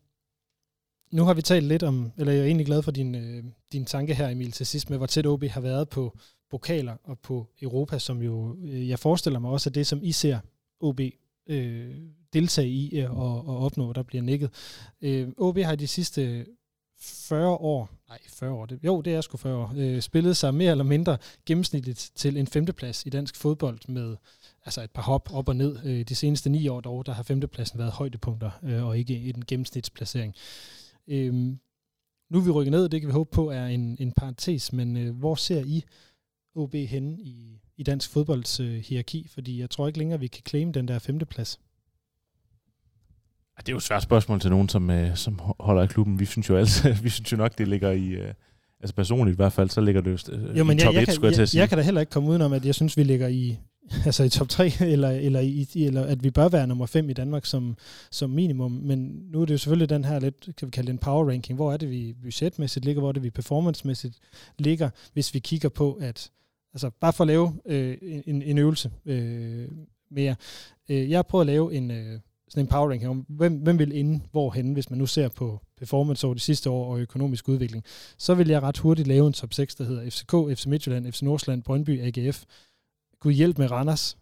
nu 1.13 1.25
har 1.25 1.35
vi 1.35 1.43
talt 1.43 1.67
lidt 1.67 1.83
om, 1.83 2.13
eller 2.19 2.33
jeg 2.33 2.41
er 2.41 2.47
egentlig 2.47 2.67
glad 2.67 2.83
for 2.83 2.91
din, 2.91 3.15
øh, 3.15 3.45
din 3.73 3.85
tanke 3.85 4.15
her, 4.15 4.29
Emil, 4.29 4.53
til 4.53 4.67
sidst 4.67 4.91
med, 4.91 4.99
hvor 4.99 5.07
tæt 5.07 5.27
OB 5.27 5.45
har 5.45 5.61
været 5.61 5.89
på 5.89 6.19
pokaler 6.51 6.97
og 7.05 7.19
på 7.19 7.47
Europa, 7.63 7.99
som 7.99 8.23
jo, 8.23 8.57
øh, 8.65 8.89
jeg 8.89 8.99
forestiller 8.99 9.39
mig 9.39 9.51
også, 9.51 9.71
er 9.71 9.73
det, 9.73 9.87
som 9.87 10.01
I 10.03 10.13
ser 10.13 10.39
OB 10.81 11.01
øh, 11.49 11.95
deltage 12.33 12.69
i 12.69 12.99
øh, 12.99 13.19
og, 13.19 13.49
og 13.49 13.59
opnå, 13.59 13.93
der 13.93 14.03
bliver 14.03 14.23
nikket. 14.23 14.51
Øh, 15.03 15.29
OB 15.37 15.59
har 15.59 15.77
de 15.77 15.89
sidste 15.89 16.47
40 17.01 17.49
år, 17.49 17.91
nej 18.09 18.19
40 18.29 18.51
år, 18.53 18.67
det, 18.67 18.79
jo 18.85 19.01
det 19.01 19.15
er 19.15 19.21
sgu 19.21 19.37
40 19.37 19.57
år, 19.57 19.75
øh, 19.77 20.01
spillet 20.01 20.37
sig 20.37 20.55
mere 20.55 20.71
eller 20.71 20.85
mindre 20.85 21.19
gennemsnitligt 21.47 22.11
til 22.15 22.37
en 22.37 22.47
femteplads 22.47 23.07
i 23.07 23.11
dansk 23.11 23.37
fodbold 23.37 23.79
med 23.89 24.17
altså 24.65 24.83
et 24.83 24.91
par 24.91 25.03
hop 25.03 25.29
op 25.33 25.49
og 25.49 25.57
ned. 25.57 25.77
Øh, 25.85 26.05
de 26.09 26.15
seneste 26.15 26.51
ni 26.51 26.69
år 26.69 26.81
dog, 26.81 27.07
der 27.07 27.13
har 27.13 27.23
femtepladsen 27.23 27.79
været 27.79 27.93
højdepunkter 27.93 28.51
øh, 28.63 28.87
og 28.87 28.99
ikke 28.99 29.17
en 29.17 29.45
gennemsnitsplacering. 29.47 30.35
Øhm, 31.09 31.59
nu 32.31 32.39
er 32.39 32.45
vi 32.45 32.51
rykket 32.51 32.73
ned, 32.73 32.89
det 32.89 33.01
kan 33.01 33.09
vi 33.09 33.13
håbe 33.13 33.31
på 33.33 33.51
er 33.51 33.67
en, 33.67 33.97
en 34.01 34.13
parentes, 34.13 34.73
men 34.73 34.97
øh, 34.97 35.17
hvor 35.17 35.35
ser 35.35 35.65
I 35.65 35.85
OB 36.55 36.75
henne 36.75 37.21
i, 37.21 37.61
i 37.77 37.83
dansk 37.83 38.11
fodbolds 38.11 38.61
øh, 38.61 38.75
hierarki? 38.75 39.29
Fordi 39.35 39.61
jeg 39.61 39.71
tror 39.71 39.87
ikke 39.87 39.99
længere, 39.99 40.21
vi 40.21 40.27
kan 40.27 40.43
claim 40.49 40.73
den 40.73 40.89
der 40.89 40.99
femteplads. 40.99 41.61
Det 43.59 43.69
er 43.69 43.73
jo 43.73 43.77
et 43.77 43.83
svært 43.83 44.03
spørgsmål 44.03 44.41
til 44.41 44.51
nogen, 44.51 44.69
som, 44.69 44.91
øh, 44.91 45.17
som 45.17 45.39
holder 45.61 45.83
i 45.83 45.87
klubben. 45.87 46.21
Vi 46.21 46.25
synes 46.25 46.49
jo 46.49 46.57
altså, 46.57 46.93
vi 47.03 47.09
synes 47.09 47.33
jo 47.33 47.37
nok, 47.37 47.59
det 47.59 47.69
ligger 47.69 47.91
i... 47.91 48.09
Øh, 48.09 48.35
altså 48.81 48.95
personligt 48.95 49.35
i 49.35 49.37
hvert 49.37 49.53
fald, 49.53 49.71
så 49.71 49.81
ligger 49.81 50.01
det 50.01 50.31
jo 50.31 50.37
Jo, 50.57 50.65
men 50.65 50.77
i 50.77 50.81
top 50.81 50.95
jeg, 50.95 51.03
1, 51.03 51.07
jeg, 51.07 51.15
skulle 51.15 51.27
jeg 51.27 51.33
kan, 51.33 51.33
til 51.33 51.39
jeg, 51.39 51.43
at 51.43 51.49
sige. 51.49 51.61
jeg 51.61 51.69
kan 51.69 51.79
da 51.79 51.85
heller 51.85 52.01
ikke 52.01 52.11
komme 52.11 52.29
udenom, 52.29 52.53
at 52.53 52.65
jeg 52.65 52.75
synes, 52.75 52.97
vi 52.97 53.03
ligger 53.03 53.29
i, 53.29 53.59
altså 54.07 54.23
i 54.23 54.29
top 54.29 54.49
3, 54.49 54.73
eller, 54.81 55.11
eller, 55.11 55.41
i, 55.41 55.69
eller 55.75 56.05
at 56.05 56.25
vi 56.25 56.31
bør 56.31 56.49
være 56.49 56.67
nummer 56.67 56.87
5 56.87 57.11
i 57.11 57.13
Danmark 57.13 57.47
som, 57.47 57.77
som 58.11 58.31
minimum. 58.31 58.71
Men 58.73 58.99
nu 59.31 59.41
er 59.41 59.45
det 59.45 59.53
jo 59.53 59.59
selvfølgelig 59.59 59.89
den 59.89 60.05
her 60.05 60.21
lidt, 60.21 60.49
kan 60.57 60.67
vi 60.67 60.71
kalde 60.71 60.87
det 60.87 60.93
en 60.93 60.99
power 60.99 61.31
ranking. 61.31 61.57
Hvor 61.57 61.73
er 61.73 61.77
det, 61.77 61.91
vi 61.91 62.15
budgetmæssigt 62.23 62.85
ligger? 62.85 63.01
Hvor 63.01 63.09
er 63.09 63.13
det, 63.13 63.23
vi 63.23 63.31
performancemæssigt 63.31 64.19
ligger? 64.59 64.91
Hvis 65.13 65.35
vi 65.35 65.39
kigger 65.39 65.69
på, 65.69 65.93
at 65.93 66.31
altså 66.75 66.91
bare 67.01 67.13
for 67.13 67.25
at 67.25 67.29
lave 67.29 67.53
øh, 67.67 67.99
en, 68.27 68.43
en 68.43 68.59
øvelse 68.59 68.91
øh, 69.07 69.69
mere. 70.11 70.37
Øh, 70.89 71.11
jeg 71.11 71.19
har 71.19 71.23
prøvet 71.23 71.43
at 71.43 71.47
lave 71.47 71.75
en, 71.75 71.91
øh, 71.91 72.21
sådan 72.49 72.65
en 72.65 72.69
power 72.69 72.91
ranking 72.91 73.11
om, 73.11 73.27
hvem, 73.29 73.55
hvem 73.55 73.79
vil 73.79 73.93
inde 73.93 74.21
hvorhen, 74.31 74.73
hvis 74.73 74.91
man 74.91 74.99
nu 74.99 75.07
ser 75.07 75.29
på 75.29 75.61
performance 75.79 76.27
over 76.27 76.35
de 76.35 76.41
sidste 76.41 76.71
år 76.71 76.93
og 76.93 77.01
økonomisk 77.01 77.49
udvikling. 77.49 77.85
Så 78.19 78.35
vil 78.35 78.49
jeg 78.49 78.63
ret 78.63 78.79
hurtigt 78.79 79.09
lave 79.09 79.27
en 79.27 79.33
top 79.33 79.53
6, 79.53 79.75
der 79.75 79.85
hedder 79.85 80.11
FCK, 80.11 80.59
FC 80.59 80.67
Midtjylland, 80.67 81.13
FC 81.13 81.23
Nordsjælland, 81.23 81.63
Brøndby, 81.63 82.01
AGF, 82.01 82.45
Gud 83.23 83.33
hjælp 83.33 83.59
med 83.59 83.71
Randers 83.71 84.19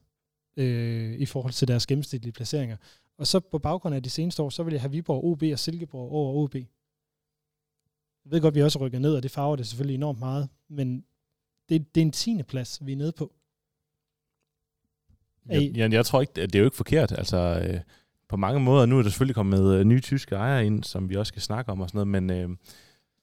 øh, 0.56 1.14
i 1.14 1.26
forhold 1.26 1.52
til 1.52 1.68
deres 1.68 1.86
gennemsnitlige 1.86 2.32
placeringer. 2.32 2.76
Og 3.18 3.26
så 3.26 3.40
på 3.40 3.58
baggrund 3.58 3.94
af 3.94 4.02
de 4.02 4.10
seneste 4.10 4.42
år, 4.42 4.50
så 4.50 4.62
vil 4.62 4.72
jeg 4.72 4.80
have 4.80 4.90
Viborg, 4.90 5.24
OB 5.24 5.42
og 5.52 5.58
Silkeborg 5.58 6.12
over 6.12 6.34
OB. 6.34 6.54
Jeg 6.54 6.64
ved 8.24 8.40
godt, 8.40 8.54
vi 8.54 8.62
også 8.62 8.78
rykker 8.78 8.98
ned, 8.98 9.14
og 9.14 9.22
det 9.22 9.30
farver 9.30 9.56
det 9.56 9.66
selvfølgelig 9.66 9.94
enormt 9.94 10.18
meget, 10.18 10.48
men 10.68 11.04
det, 11.68 11.94
det 11.94 12.00
er 12.00 12.04
en 12.04 12.12
tiende 12.12 12.44
plads, 12.44 12.86
vi 12.86 12.92
er 12.92 12.96
nede 12.96 13.12
på. 13.12 13.32
Jeg, 15.46 15.72
jeg, 15.74 15.92
jeg 15.92 16.06
tror 16.06 16.20
ikke, 16.20 16.32
det 16.34 16.54
er 16.54 16.58
jo 16.58 16.64
ikke 16.64 16.76
forkert. 16.76 17.12
Altså, 17.12 17.62
øh, 17.66 17.80
på 18.28 18.36
mange 18.36 18.60
måder, 18.60 18.86
nu 18.86 18.98
er 18.98 19.02
der 19.02 19.10
selvfølgelig 19.10 19.34
kommet 19.34 19.74
øh, 19.74 19.84
nye 19.84 20.00
tyske 20.00 20.34
ejere 20.34 20.66
ind, 20.66 20.84
som 20.84 21.08
vi 21.08 21.16
også 21.16 21.30
skal 21.30 21.42
snakke 21.42 21.72
om 21.72 21.80
og 21.80 21.88
sådan 21.88 22.08
noget, 22.08 22.22
men, 22.22 22.30
øh, 22.30 22.56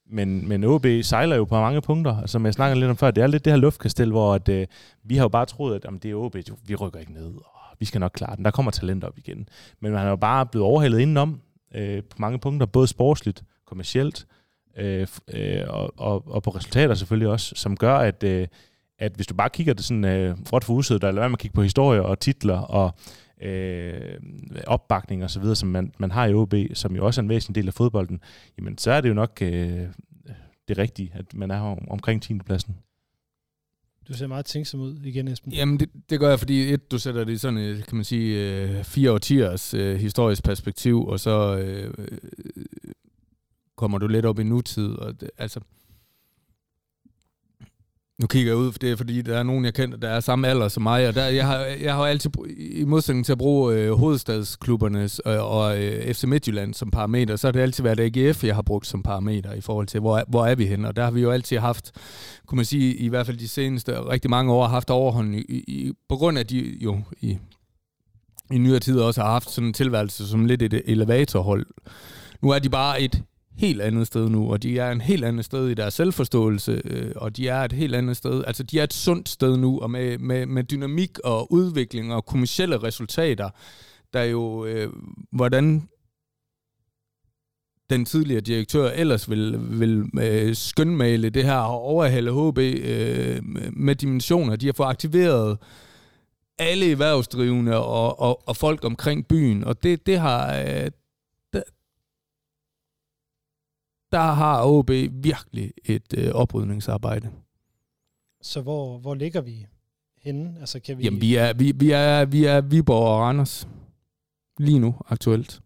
men, 0.09 0.47
men 0.47 0.63
OB 0.63 0.85
sejler 1.01 1.35
jo 1.35 1.45
på 1.45 1.55
mange 1.55 1.81
punkter, 1.81 2.25
som 2.25 2.45
jeg 2.45 2.53
snakkede 2.53 2.79
lidt 2.79 2.89
om 2.89 2.97
før. 2.97 3.11
Det 3.11 3.23
er 3.23 3.27
lidt 3.27 3.45
det 3.45 3.53
her 3.53 3.57
luftkastel, 3.57 4.11
hvor 4.11 4.33
at, 4.33 4.49
øh, 4.49 4.67
vi 5.03 5.15
har 5.15 5.23
jo 5.23 5.29
bare 5.29 5.45
troet, 5.45 5.75
at 5.75 5.85
jamen, 5.85 5.99
det 5.99 6.11
er 6.11 6.15
OB, 6.15 6.35
vi 6.65 6.75
rykker 6.75 6.99
ikke 6.99 7.13
ned, 7.13 7.33
og 7.35 7.77
vi 7.79 7.85
skal 7.85 7.99
nok 7.99 8.11
klare 8.15 8.35
den. 8.35 8.45
Der 8.45 8.51
kommer 8.51 8.71
talent 8.71 9.03
op 9.03 9.17
igen. 9.17 9.49
Men 9.79 9.91
man 9.91 10.05
er 10.05 10.09
jo 10.09 10.15
bare 10.15 10.45
blevet 10.45 10.67
overhældet 10.67 10.99
indenom 10.99 11.41
øh, 11.75 12.03
på 12.03 12.15
mange 12.19 12.39
punkter, 12.39 12.65
både 12.65 12.87
sportsligt, 12.87 13.43
kommercielt, 13.67 14.27
øh, 14.77 15.07
øh, 15.33 15.63
og, 15.67 15.93
og, 15.97 16.23
og 16.27 16.43
på 16.43 16.49
resultater 16.49 16.95
selvfølgelig 16.95 17.29
også, 17.29 17.53
som 17.55 17.77
gør, 17.77 17.95
at, 17.97 18.23
øh, 18.23 18.47
at 18.99 19.11
hvis 19.15 19.27
du 19.27 19.35
bare 19.35 19.49
kigger 19.49 19.73
det 19.73 19.85
sådan 19.85 20.05
øh, 20.05 20.35
råt 20.53 20.63
for 20.63 20.73
usødet, 20.73 21.03
eller 21.03 21.21
hvad 21.21 21.29
man 21.29 21.37
kigger 21.37 21.55
på 21.55 21.63
historier 21.63 22.01
og 22.01 22.19
titler 22.19 22.59
og 22.59 22.95
øh, 23.41 24.19
opbakning 24.67 25.23
og 25.23 25.29
så 25.29 25.39
videre, 25.39 25.55
som 25.55 25.69
man, 25.69 25.93
man 25.97 26.11
har 26.11 26.25
i 26.25 26.33
OB, 26.33 26.53
som 26.73 26.95
jo 26.95 27.05
også 27.05 27.21
er 27.21 27.23
en 27.23 27.29
væsentlig 27.29 27.55
del 27.55 27.67
af 27.67 27.73
fodbolden, 27.73 28.21
jamen 28.57 28.77
så 28.77 28.91
er 28.91 29.01
det 29.01 29.09
jo 29.09 29.13
nok 29.13 29.37
øh, 29.41 29.87
det 30.67 30.77
rigtige, 30.77 31.11
at 31.13 31.33
man 31.33 31.51
er 31.51 31.59
om, 31.59 31.89
omkring 31.89 32.21
10. 32.21 32.33
pladsen. 32.33 32.75
Du 34.07 34.13
ser 34.13 34.27
meget 34.27 34.45
tænksom 34.45 34.79
ud 34.79 34.99
igen, 35.03 35.27
Esben. 35.27 35.53
Jamen, 35.53 35.79
det, 35.79 35.89
det 36.09 36.19
gør 36.19 36.29
jeg, 36.29 36.39
fordi 36.39 36.73
et, 36.73 36.91
du 36.91 36.99
sætter 36.99 37.23
det 37.23 37.33
i 37.33 37.37
sådan 37.37 37.57
et, 37.57 37.87
kan 37.87 37.95
man 37.95 38.05
sige, 38.05 38.61
øh, 38.61 38.83
fire 38.83 39.11
årtiers 39.11 39.73
øh, 39.73 39.95
historisk 39.95 40.43
perspektiv, 40.43 41.05
og 41.05 41.19
så 41.19 41.57
øh, 41.57 42.07
kommer 43.75 43.97
du 43.97 44.07
lidt 44.07 44.25
op 44.25 44.39
i 44.39 44.43
nutid. 44.43 44.89
Og 44.89 45.21
det, 45.21 45.29
altså, 45.37 45.59
nu 48.19 48.27
kigger 48.27 48.51
jeg 48.51 48.57
ud, 48.57 48.71
for 48.71 48.79
det 48.79 48.91
er 48.91 48.95
fordi, 48.95 49.21
der 49.21 49.37
er 49.37 49.43
nogen, 49.43 49.65
jeg 49.65 49.73
kender, 49.73 49.97
der 49.97 50.09
er 50.09 50.19
samme 50.19 50.47
alder 50.47 50.67
som 50.67 50.83
mig, 50.83 51.07
og 51.07 51.15
der, 51.15 51.25
jeg, 51.25 51.47
har, 51.47 51.57
jeg 51.57 51.93
har 51.95 52.05
altid, 52.05 52.31
i 52.57 52.83
modsætning 52.83 53.25
til 53.25 53.31
at 53.31 53.37
bruge 53.37 53.75
øh, 53.75 53.91
hovedstadsklubberne 53.91 55.09
og, 55.25 55.49
og 55.49 55.83
øh, 55.83 56.13
FC 56.13 56.23
Midtjylland 56.23 56.73
som 56.73 56.91
parameter, 56.91 57.35
så 57.35 57.47
har 57.47 57.51
det 57.51 57.59
altid 57.59 57.83
været 57.83 57.99
AGF, 57.99 58.43
jeg 58.43 58.55
har 58.55 58.61
brugt 58.61 58.87
som 58.87 59.03
parameter 59.03 59.53
i 59.53 59.61
forhold 59.61 59.87
til, 59.87 59.99
hvor, 59.99 60.23
hvor 60.27 60.45
er 60.45 60.55
vi 60.55 60.65
henne, 60.65 60.87
og 60.87 60.95
der 60.95 61.03
har 61.03 61.11
vi 61.11 61.21
jo 61.21 61.31
altid 61.31 61.57
haft, 61.57 61.91
kunne 62.47 62.55
man 62.55 62.65
sige, 62.65 62.95
i 62.95 63.07
hvert 63.07 63.25
fald 63.25 63.37
de 63.37 63.47
seneste 63.47 64.01
rigtig 64.01 64.29
mange 64.29 64.53
år, 64.53 64.67
haft 64.67 64.89
overhånd, 64.89 65.35
i, 65.35 65.41
i, 65.67 65.93
på 66.09 66.15
grund 66.15 66.37
af 66.37 66.47
de 66.47 66.77
jo 66.81 67.01
i, 67.21 67.37
i 68.51 68.57
nyere 68.57 68.79
tid 68.79 68.99
også 68.99 69.21
har 69.21 69.31
haft 69.31 69.49
sådan 69.49 69.67
en 69.67 69.73
tilværelse 69.73 70.27
som 70.27 70.45
lidt 70.45 70.61
et 70.61 70.81
elevatorhold. 70.85 71.65
Nu 72.41 72.49
er 72.49 72.59
de 72.59 72.69
bare 72.69 73.01
et 73.01 73.23
helt 73.57 73.81
andet 73.81 74.07
sted 74.07 74.29
nu, 74.29 74.51
og 74.51 74.63
de 74.63 74.79
er 74.79 74.91
en 74.91 75.01
helt 75.01 75.25
andet 75.25 75.45
sted 75.45 75.69
i 75.69 75.73
deres 75.73 75.93
selvforståelse, 75.93 76.81
øh, 76.85 77.11
og 77.15 77.37
de 77.37 77.47
er 77.47 77.61
et 77.61 77.73
helt 77.73 77.95
andet 77.95 78.17
sted. 78.17 78.43
Altså, 78.47 78.63
de 78.63 78.79
er 78.79 78.83
et 78.83 78.93
sundt 78.93 79.29
sted 79.29 79.57
nu, 79.57 79.79
og 79.79 79.91
med, 79.91 80.17
med, 80.17 80.45
med 80.45 80.63
dynamik 80.63 81.19
og 81.19 81.51
udvikling 81.51 82.13
og 82.13 82.25
kommersielle 82.25 82.77
resultater, 82.77 83.49
der 84.13 84.23
jo, 84.23 84.65
øh, 84.65 84.89
hvordan 85.31 85.87
den 87.89 88.05
tidligere 88.05 88.41
direktør 88.41 88.89
ellers 88.89 89.29
vil, 89.29 89.59
vil 89.79 90.05
øh, 90.21 90.55
skønmale 90.55 91.29
det 91.29 91.43
her 91.43 91.57
og 91.57 91.81
overhale 91.81 92.31
HB 92.31 92.57
øh, 92.57 93.39
med 93.73 93.95
dimensioner. 93.95 94.55
De 94.55 94.65
har 94.65 94.73
fået 94.73 94.87
aktiveret 94.87 95.57
alle 96.59 96.91
erhvervsdrivende 96.91 97.77
og, 97.85 98.19
og, 98.19 98.47
og 98.47 98.57
folk 98.57 98.85
omkring 98.85 99.27
byen, 99.27 99.63
og 99.63 99.83
det, 99.83 100.05
det 100.05 100.19
har, 100.19 100.59
øh, 100.59 100.91
der 104.11 104.19
har 104.19 104.65
OB 104.65 104.89
virkelig 105.11 105.73
et 105.85 106.13
øh, 106.17 106.31
oprydningsarbejde. 106.31 107.31
Så 108.41 108.61
hvor, 108.61 108.97
hvor 108.97 109.15
ligger 109.15 109.41
vi 109.41 109.65
henne? 110.21 110.55
Altså, 110.59 110.79
kan 110.79 110.97
vi... 110.97 111.03
Jamen, 111.03 111.21
vi 111.21 111.35
er, 111.35 111.53
vi, 111.53 111.71
vi, 111.71 111.91
er, 111.91 112.25
vi 112.25 112.45
er 112.45 112.61
Viborg 112.61 113.07
og 113.07 113.19
Randers. 113.19 113.67
Lige 114.59 114.79
nu, 114.79 114.95
aktuelt. 115.07 115.61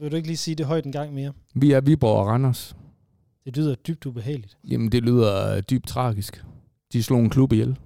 Vil 0.00 0.10
du 0.10 0.16
ikke 0.16 0.28
lige 0.28 0.36
sige 0.36 0.54
det 0.54 0.66
højt 0.66 0.84
en 0.84 0.92
gang 0.92 1.14
mere? 1.14 1.32
Vi 1.54 1.72
er 1.72 1.80
Viborg 1.80 2.18
og 2.18 2.26
Randers. 2.26 2.76
Det 3.44 3.56
lyder 3.56 3.74
dybt 3.74 4.06
ubehageligt. 4.06 4.58
Jamen, 4.64 4.92
det 4.92 5.02
lyder 5.02 5.60
dybt 5.60 5.86
tragisk. 5.86 6.44
De 6.92 7.02
slog 7.02 7.20
en 7.20 7.30
klub 7.30 7.52
ihjel. 7.52 7.78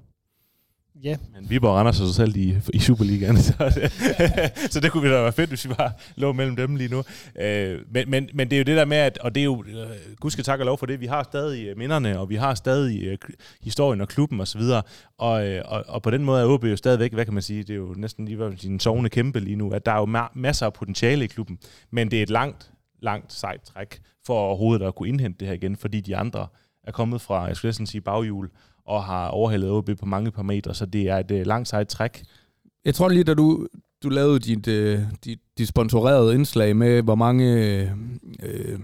Ja. 1.02 1.16
Men 1.34 1.50
Viborg 1.50 1.78
render 1.78 1.92
sig 1.92 2.14
selv 2.14 2.36
i, 2.36 2.56
i 2.74 2.78
Superligaen, 2.78 3.36
så 3.48 3.72
det, 3.74 3.92
så 4.72 4.80
det 4.80 4.92
kunne 4.92 5.02
vi 5.02 5.08
da 5.08 5.22
være 5.22 5.32
fedt, 5.32 5.48
hvis 5.48 5.68
vi 5.68 5.74
bare 5.74 5.92
lå 6.16 6.32
mellem 6.32 6.56
dem 6.56 6.76
lige 6.76 6.90
nu. 6.90 7.02
Øh, 7.40 7.80
men, 7.90 8.10
men, 8.10 8.28
men 8.34 8.50
det 8.50 8.56
er 8.56 8.58
jo 8.58 8.64
det 8.64 8.76
der 8.76 8.84
med, 8.84 8.96
at, 8.96 9.18
og 9.18 9.34
det 9.34 9.40
er 9.40 9.44
jo, 9.44 9.64
øh, 9.66 9.86
gud 10.20 10.30
skal 10.30 10.44
takke 10.44 10.62
og 10.62 10.66
lov 10.66 10.78
for 10.78 10.86
det, 10.86 11.00
vi 11.00 11.06
har 11.06 11.22
stadig 11.22 11.66
øh, 11.66 11.78
minderne, 11.78 12.18
og 12.18 12.30
vi 12.30 12.34
har 12.34 12.54
stadig 12.54 13.04
øh, 13.04 13.18
historien 13.62 14.00
og 14.00 14.08
klubben 14.08 14.40
osv., 14.40 14.60
og, 14.60 14.84
og, 15.18 15.46
øh, 15.46 15.62
og, 15.64 15.84
og 15.88 16.02
på 16.02 16.10
den 16.10 16.24
måde 16.24 16.42
er 16.42 16.46
OB 16.46 16.64
jo 16.64 16.76
stadigvæk, 16.76 17.12
hvad 17.12 17.24
kan 17.24 17.34
man 17.34 17.42
sige, 17.42 17.62
det 17.62 17.70
er 17.70 17.74
jo 17.74 17.94
næsten 17.96 18.24
lige 18.24 18.56
en 18.64 18.80
sovende 18.80 19.10
kæmpe 19.10 19.40
lige 19.40 19.56
nu, 19.56 19.70
at 19.70 19.86
der 19.86 19.92
er 19.92 19.98
jo 19.98 20.06
ma- 20.06 20.32
masser 20.34 20.66
af 20.66 20.72
potentiale 20.72 21.24
i 21.24 21.26
klubben, 21.26 21.58
men 21.90 22.10
det 22.10 22.18
er 22.18 22.22
et 22.22 22.30
langt, 22.30 22.70
langt 23.02 23.32
sejt 23.32 23.60
træk 23.62 24.00
for 24.26 24.34
overhovedet 24.34 24.86
at 24.86 24.94
kunne 24.94 25.08
indhente 25.08 25.38
det 25.40 25.48
her 25.48 25.54
igen, 25.54 25.76
fordi 25.76 26.00
de 26.00 26.16
andre 26.16 26.46
er 26.84 26.92
kommet 26.92 27.20
fra, 27.20 27.44
jeg 27.44 27.56
skulle 27.56 27.68
næsten 27.68 27.86
sige 27.86 28.00
baghjul, 28.00 28.50
og 28.86 29.04
har 29.04 29.28
overhældet 29.28 29.70
OB 29.70 29.90
på 30.00 30.06
mange 30.06 30.30
parametre, 30.30 30.74
så 30.74 30.86
det 30.86 31.08
er 31.08 31.16
et 31.16 31.30
uh, 31.30 31.46
langt 31.46 31.68
sejt 31.68 31.88
træk. 31.88 32.22
Jeg 32.84 32.94
tror 32.94 33.08
lige, 33.08 33.24
da 33.24 33.34
du, 33.34 33.66
du 34.02 34.08
lavede 34.08 34.38
dit, 34.38 34.68
uh, 34.68 35.04
dit, 35.24 35.38
dit 35.58 35.68
sponsorerede 35.68 36.34
indslag 36.34 36.76
med, 36.76 37.02
hvor 37.02 37.14
mange... 37.14 37.90
Uh, 38.42 38.80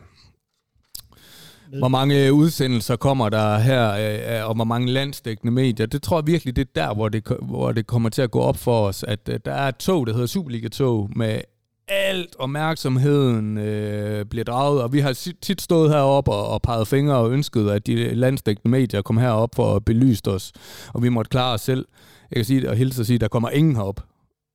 hvor 1.78 1.88
mange 1.88 2.32
udsendelser 2.32 2.96
kommer 2.96 3.28
der 3.28 3.58
her, 3.58 4.42
og 4.44 4.54
hvor 4.54 4.64
mange 4.64 4.90
landsdækkende 4.92 5.52
medier. 5.52 5.86
Det 5.86 6.02
tror 6.02 6.18
jeg 6.18 6.26
virkelig, 6.26 6.56
det 6.56 6.62
er 6.62 6.72
der, 6.74 6.94
hvor 6.94 7.08
det, 7.08 7.28
hvor 7.42 7.72
det 7.72 7.86
kommer 7.86 8.08
til 8.08 8.22
at 8.22 8.30
gå 8.30 8.40
op 8.40 8.56
for 8.56 8.86
os, 8.86 9.04
at 9.04 9.26
der 9.26 9.52
er 9.52 9.68
et 9.68 9.76
tog, 9.76 10.06
der 10.06 10.12
hedder 10.12 10.26
Superliga-tog, 10.26 11.10
med 11.16 11.40
alt 11.88 12.36
opmærksomheden 12.38 13.58
øh, 13.58 14.24
bliver 14.24 14.44
draget, 14.44 14.82
og 14.82 14.92
vi 14.92 15.00
har 15.00 15.12
tit 15.42 15.62
stået 15.62 15.90
heroppe 15.90 16.32
og, 16.32 16.48
og 16.48 16.62
peget 16.62 16.88
fingre 16.88 17.16
og 17.16 17.32
ønsket, 17.32 17.70
at 17.70 17.86
de 17.86 18.14
landstækkende 18.14 18.70
medier 18.70 19.02
kom 19.02 19.16
herop 19.16 19.54
for 19.54 19.76
at 19.76 19.84
belyse 19.84 20.22
os, 20.26 20.52
og 20.94 21.02
vi 21.02 21.08
måtte 21.08 21.28
klare 21.28 21.54
os 21.54 21.60
selv. 21.60 21.86
Jeg 22.30 22.36
kan 22.36 22.44
sige 22.44 22.70
og 22.70 22.76
hilse 22.76 23.00
at 23.00 23.06
sige, 23.06 23.14
at 23.14 23.20
der 23.20 23.28
kommer 23.28 23.50
ingen 23.50 23.76
herop. 23.76 24.00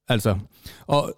Altså, 0.09 0.35
og, 0.87 1.13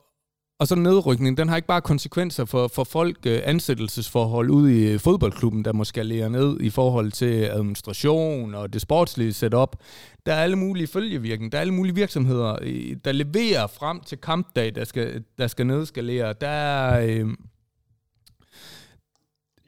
og 0.59 0.67
så 0.67 0.75
nedrykning, 0.75 1.37
den 1.37 1.49
har 1.49 1.55
ikke 1.55 1.67
bare 1.67 1.81
konsekvenser 1.81 2.45
for, 2.45 2.67
for 2.67 2.83
folk 2.83 3.17
øh, 3.25 3.41
ansættelsesforhold 3.43 4.49
ude 4.49 4.79
i 4.79 4.91
øh, 4.91 4.99
fodboldklubben, 4.99 5.65
der 5.65 5.73
måske 5.73 6.03
lærer 6.03 6.29
ned 6.29 6.61
i 6.61 6.69
forhold 6.69 7.11
til 7.11 7.43
administration 7.43 8.55
og 8.55 8.73
det 8.73 8.81
sportslige 8.81 9.33
setup. 9.33 9.75
Der 10.25 10.33
er 10.33 10.43
alle 10.43 10.55
mulige 10.55 10.87
følgevirkninger, 10.87 11.49
der 11.49 11.57
er 11.57 11.61
alle 11.61 11.73
mulige 11.73 11.95
virksomheder, 11.95 12.55
der 13.05 13.11
leverer 13.11 13.67
frem 13.67 13.99
til 13.99 14.17
kampdag, 14.17 14.75
der 14.75 14.83
skal, 14.83 15.23
der 15.37 15.47
skal 15.47 15.67
nedskalere. 15.67 16.33
Der 16.41 16.47
er... 16.47 17.05
Øh, 17.07 17.27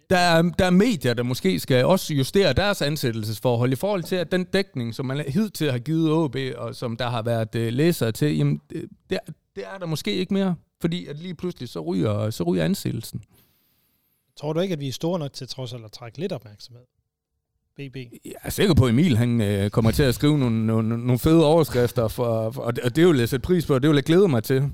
der 0.10 0.18
er, 0.18 0.42
der 0.42 0.66
er 0.66 0.70
medier, 0.70 1.14
der 1.14 1.24
måske 1.24 1.60
skal 1.60 1.86
også 1.86 2.14
justere 2.14 2.54
deres 2.54 2.82
ansættelsesforhold 2.82 3.74
i 3.74 3.76
forhold 3.76 4.04
til, 4.04 4.16
at 4.16 4.32
den 4.32 4.44
dækning, 4.44 4.96
som 4.96 5.06
man 5.06 5.24
hidtil 5.28 5.72
har 5.72 5.80
givet 5.80 6.12
OB, 6.12 6.36
og 6.58 6.76
som 6.76 6.98
der 6.98 7.10
har 7.10 7.22
været 7.22 7.56
øh, 7.56 7.74
læsere 7.74 8.12
til, 8.12 8.38
jamen, 8.38 8.62
det, 8.70 9.20
det 9.56 9.64
er 9.74 9.78
der 9.80 9.86
måske 9.86 10.14
ikke 10.14 10.34
mere. 10.34 10.56
Fordi 10.82 11.06
at 11.06 11.20
lige 11.20 11.36
pludselig, 11.36 11.70
så 11.70 11.80
ryger, 11.80 12.30
så 12.30 12.44
ryger 12.44 12.66
ansættelsen. 12.66 13.22
Tror 14.38 14.54
du 14.54 14.60
ikke, 14.60 14.74
at 14.74 14.80
vi 14.80 14.88
er 14.88 14.92
store 14.92 15.20
nok 15.20 15.34
til 15.34 15.48
trods 15.48 15.74
alt 15.74 15.86
at 15.86 15.92
trække 15.92 16.18
lidt 16.18 16.32
opmærksomhed? 16.32 16.84
BB. 17.76 17.96
Jeg 18.26 18.34
er 18.44 18.50
sikker 18.50 18.74
på, 18.74 18.86
at 18.86 18.90
Emil 18.90 19.18
han, 19.18 19.42
øh, 19.42 19.70
kommer 19.70 19.92
til 19.92 20.04
at 20.04 20.16
skrive 20.16 20.40
nogle, 20.40 20.66
nogle, 20.66 20.90
nogle 20.90 21.20
fede 21.20 21.46
overskrifter, 21.46 22.08
for, 22.08 22.52
for, 22.52 22.62
og, 22.62 22.76
det, 22.76 22.84
og 22.84 22.96
det 22.96 23.08
vil 23.08 23.18
jeg 23.18 23.30
sætte 23.30 23.44
pris 23.44 23.66
på, 23.66 23.74
og 23.74 23.82
det 23.82 23.90
vil 23.90 23.96
jeg 23.96 24.04
glæde 24.04 24.28
mig 24.28 24.44
til. 24.44 24.70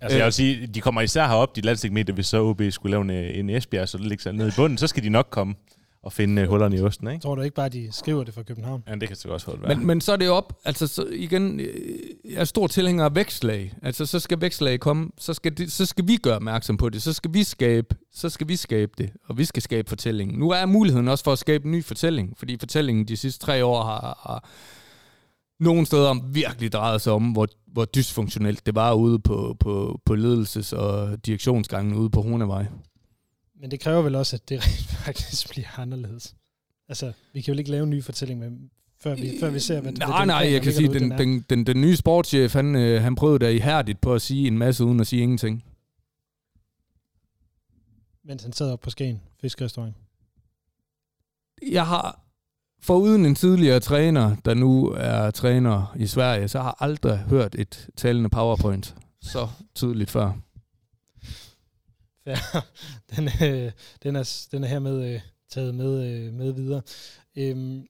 Altså 0.00 0.18
jeg 0.18 0.24
vil 0.24 0.32
sige, 0.32 0.66
de 0.66 0.80
kommer 0.80 1.00
især 1.00 1.26
herop, 1.26 1.56
de 1.56 1.60
landsdækmedier, 1.60 2.14
hvis 2.14 2.26
så 2.26 2.42
OB 2.42 2.62
skulle 2.70 2.90
lave 2.90 3.02
en, 3.02 3.10
en 3.10 3.50
Esbjerg, 3.50 3.88
så 3.88 3.98
det 3.98 4.06
ligger 4.06 4.32
ned 4.32 4.48
i 4.48 4.52
bunden, 4.56 4.78
så 4.78 4.86
skal 4.86 5.02
de 5.02 5.08
nok 5.08 5.26
komme 5.30 5.54
og 6.06 6.12
finde 6.12 6.42
uh, 6.42 6.48
hullerne 6.48 6.76
i 6.76 6.80
osten, 6.80 7.08
ikke? 7.08 7.22
Tror 7.22 7.34
du 7.34 7.42
ikke 7.42 7.54
bare, 7.54 7.68
de 7.68 7.88
skriver 7.90 8.24
det 8.24 8.34
fra 8.34 8.42
København? 8.42 8.82
Ja, 8.88 8.94
det 8.94 9.08
kan 9.08 9.16
så 9.16 9.28
også 9.28 9.56
være. 9.56 9.76
Men, 9.76 9.86
men 9.86 10.00
så 10.00 10.12
er 10.12 10.16
det 10.16 10.26
jo 10.26 10.34
op, 10.34 10.52
altså 10.64 10.86
så 10.86 11.06
igen, 11.12 11.60
øh, 11.60 11.68
jeg 12.24 12.40
er 12.40 12.44
stor 12.44 12.66
tilhænger 12.66 13.04
af 13.04 13.14
vækstlag. 13.14 13.72
Altså 13.82 14.06
så 14.06 14.20
skal 14.20 14.40
vækstlag 14.40 14.80
komme, 14.80 15.10
så 15.18 15.34
skal, 15.34 15.58
det, 15.58 15.72
så 15.72 15.86
skal 15.86 16.08
vi 16.08 16.16
gøre 16.16 16.36
opmærksom 16.36 16.76
på 16.76 16.88
det, 16.88 17.02
så 17.02 17.12
skal 17.12 17.34
vi 17.34 17.44
skabe, 17.44 17.96
så 18.12 18.28
skal 18.28 18.48
vi 18.48 18.56
skabe 18.56 18.92
det, 18.98 19.10
og 19.28 19.38
vi 19.38 19.44
skal 19.44 19.62
skabe 19.62 19.88
fortællingen. 19.88 20.38
Nu 20.38 20.50
er 20.50 20.66
muligheden 20.66 21.08
også 21.08 21.24
for 21.24 21.32
at 21.32 21.38
skabe 21.38 21.64
en 21.64 21.70
ny 21.70 21.84
fortælling, 21.84 22.34
fordi 22.38 22.56
fortællingen 22.58 23.08
de 23.08 23.16
sidste 23.16 23.46
tre 23.46 23.64
år 23.64 23.82
har, 23.82 24.18
har 24.22 24.48
nogle 25.60 25.86
steder 25.86 26.14
virkelig 26.32 26.72
drejet 26.72 27.00
sig 27.00 27.12
om, 27.12 27.32
hvor, 27.32 27.46
hvor 27.72 27.84
dysfunktionelt 27.84 28.66
det 28.66 28.74
var 28.74 28.92
ude 28.92 29.18
på, 29.18 29.56
på, 29.60 30.00
på 30.04 30.14
ledelses- 30.14 30.76
og 30.76 31.26
direktionsgangen 31.26 31.94
ude 31.94 32.10
på 32.10 32.22
Hornevej. 32.22 32.66
Men 33.60 33.70
det 33.70 33.80
kræver 33.80 34.02
vel 34.02 34.14
også, 34.14 34.36
at 34.36 34.48
det 34.48 34.60
rent 34.66 34.88
faktisk 34.88 35.50
bliver 35.50 35.78
anderledes. 35.78 36.34
Altså, 36.88 37.12
vi 37.32 37.40
kan 37.40 37.54
jo 37.54 37.58
ikke 37.58 37.70
lave 37.70 37.82
en 37.82 37.90
ny 37.90 38.02
fortælling 38.02 38.40
med 38.40 38.50
før 39.00 39.14
vi, 39.14 39.36
før 39.40 39.50
vi 39.50 39.60
ser, 39.60 39.80
hvad 39.80 39.92
Nej, 39.92 40.18
den 40.18 40.28
nej, 40.28 40.52
jeg 40.52 40.62
kan 40.62 40.72
sige, 40.72 40.88
den, 40.88 41.10
den, 41.10 41.44
den, 41.50 41.66
den 41.66 41.80
nye 41.80 41.96
sportschef, 41.96 42.52
han, 42.52 42.76
øh, 42.76 43.02
han 43.02 43.14
prøvede 43.14 43.38
da 43.38 43.50
ihærdigt 43.50 44.00
på 44.00 44.14
at 44.14 44.22
sige 44.22 44.46
en 44.46 44.58
masse, 44.58 44.84
uden 44.84 45.00
at 45.00 45.06
sige 45.06 45.22
ingenting. 45.22 45.64
Mens 48.24 48.42
han 48.42 48.52
sad 48.52 48.72
op 48.72 48.80
på 48.80 48.90
Skagen 48.90 49.20
Fiskerestaurant. 49.40 49.94
Jeg 51.70 51.86
har, 51.86 52.26
foruden 52.80 53.26
en 53.26 53.34
tidligere 53.34 53.80
træner, 53.80 54.36
der 54.44 54.54
nu 54.54 54.94
er 54.96 55.30
træner 55.30 55.94
i 55.96 56.06
Sverige, 56.06 56.48
så 56.48 56.58
har 56.58 56.76
jeg 56.80 56.88
aldrig 56.88 57.18
hørt 57.18 57.54
et 57.54 57.88
talende 57.96 58.28
PowerPoint 58.28 58.94
så 59.20 59.48
tydeligt 59.74 60.10
før. 60.10 60.32
Ja, 62.26 62.38
den, 63.16 63.28
øh, 63.42 63.72
den, 64.02 64.16
er, 64.16 64.46
den 64.52 64.64
er 64.64 64.68
hermed 64.68 65.14
øh, 65.14 65.20
taget 65.50 65.74
med, 65.74 66.04
øh, 66.06 66.32
med 66.32 66.52
videre. 66.52 66.82
Øhm, 67.36 67.86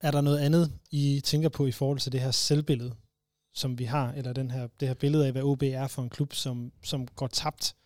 er 0.00 0.10
der 0.10 0.20
noget 0.20 0.38
andet, 0.38 0.72
I 0.90 1.20
tænker 1.24 1.48
på 1.48 1.66
i 1.66 1.72
forhold 1.72 1.98
til 1.98 2.12
det 2.12 2.20
her 2.20 2.30
selvbillede, 2.30 2.94
som 3.54 3.78
vi 3.78 3.84
har, 3.84 4.12
eller 4.12 4.32
den 4.32 4.50
her, 4.50 4.68
det 4.80 4.88
her 4.88 4.94
billede 4.94 5.26
af, 5.26 5.32
hvad 5.32 5.42
OB 5.42 5.62
er 5.62 5.86
for 5.86 6.02
en 6.02 6.10
klub, 6.10 6.32
som, 6.32 6.72
som 6.82 7.06
går 7.06 7.26
tabt, 7.26 7.76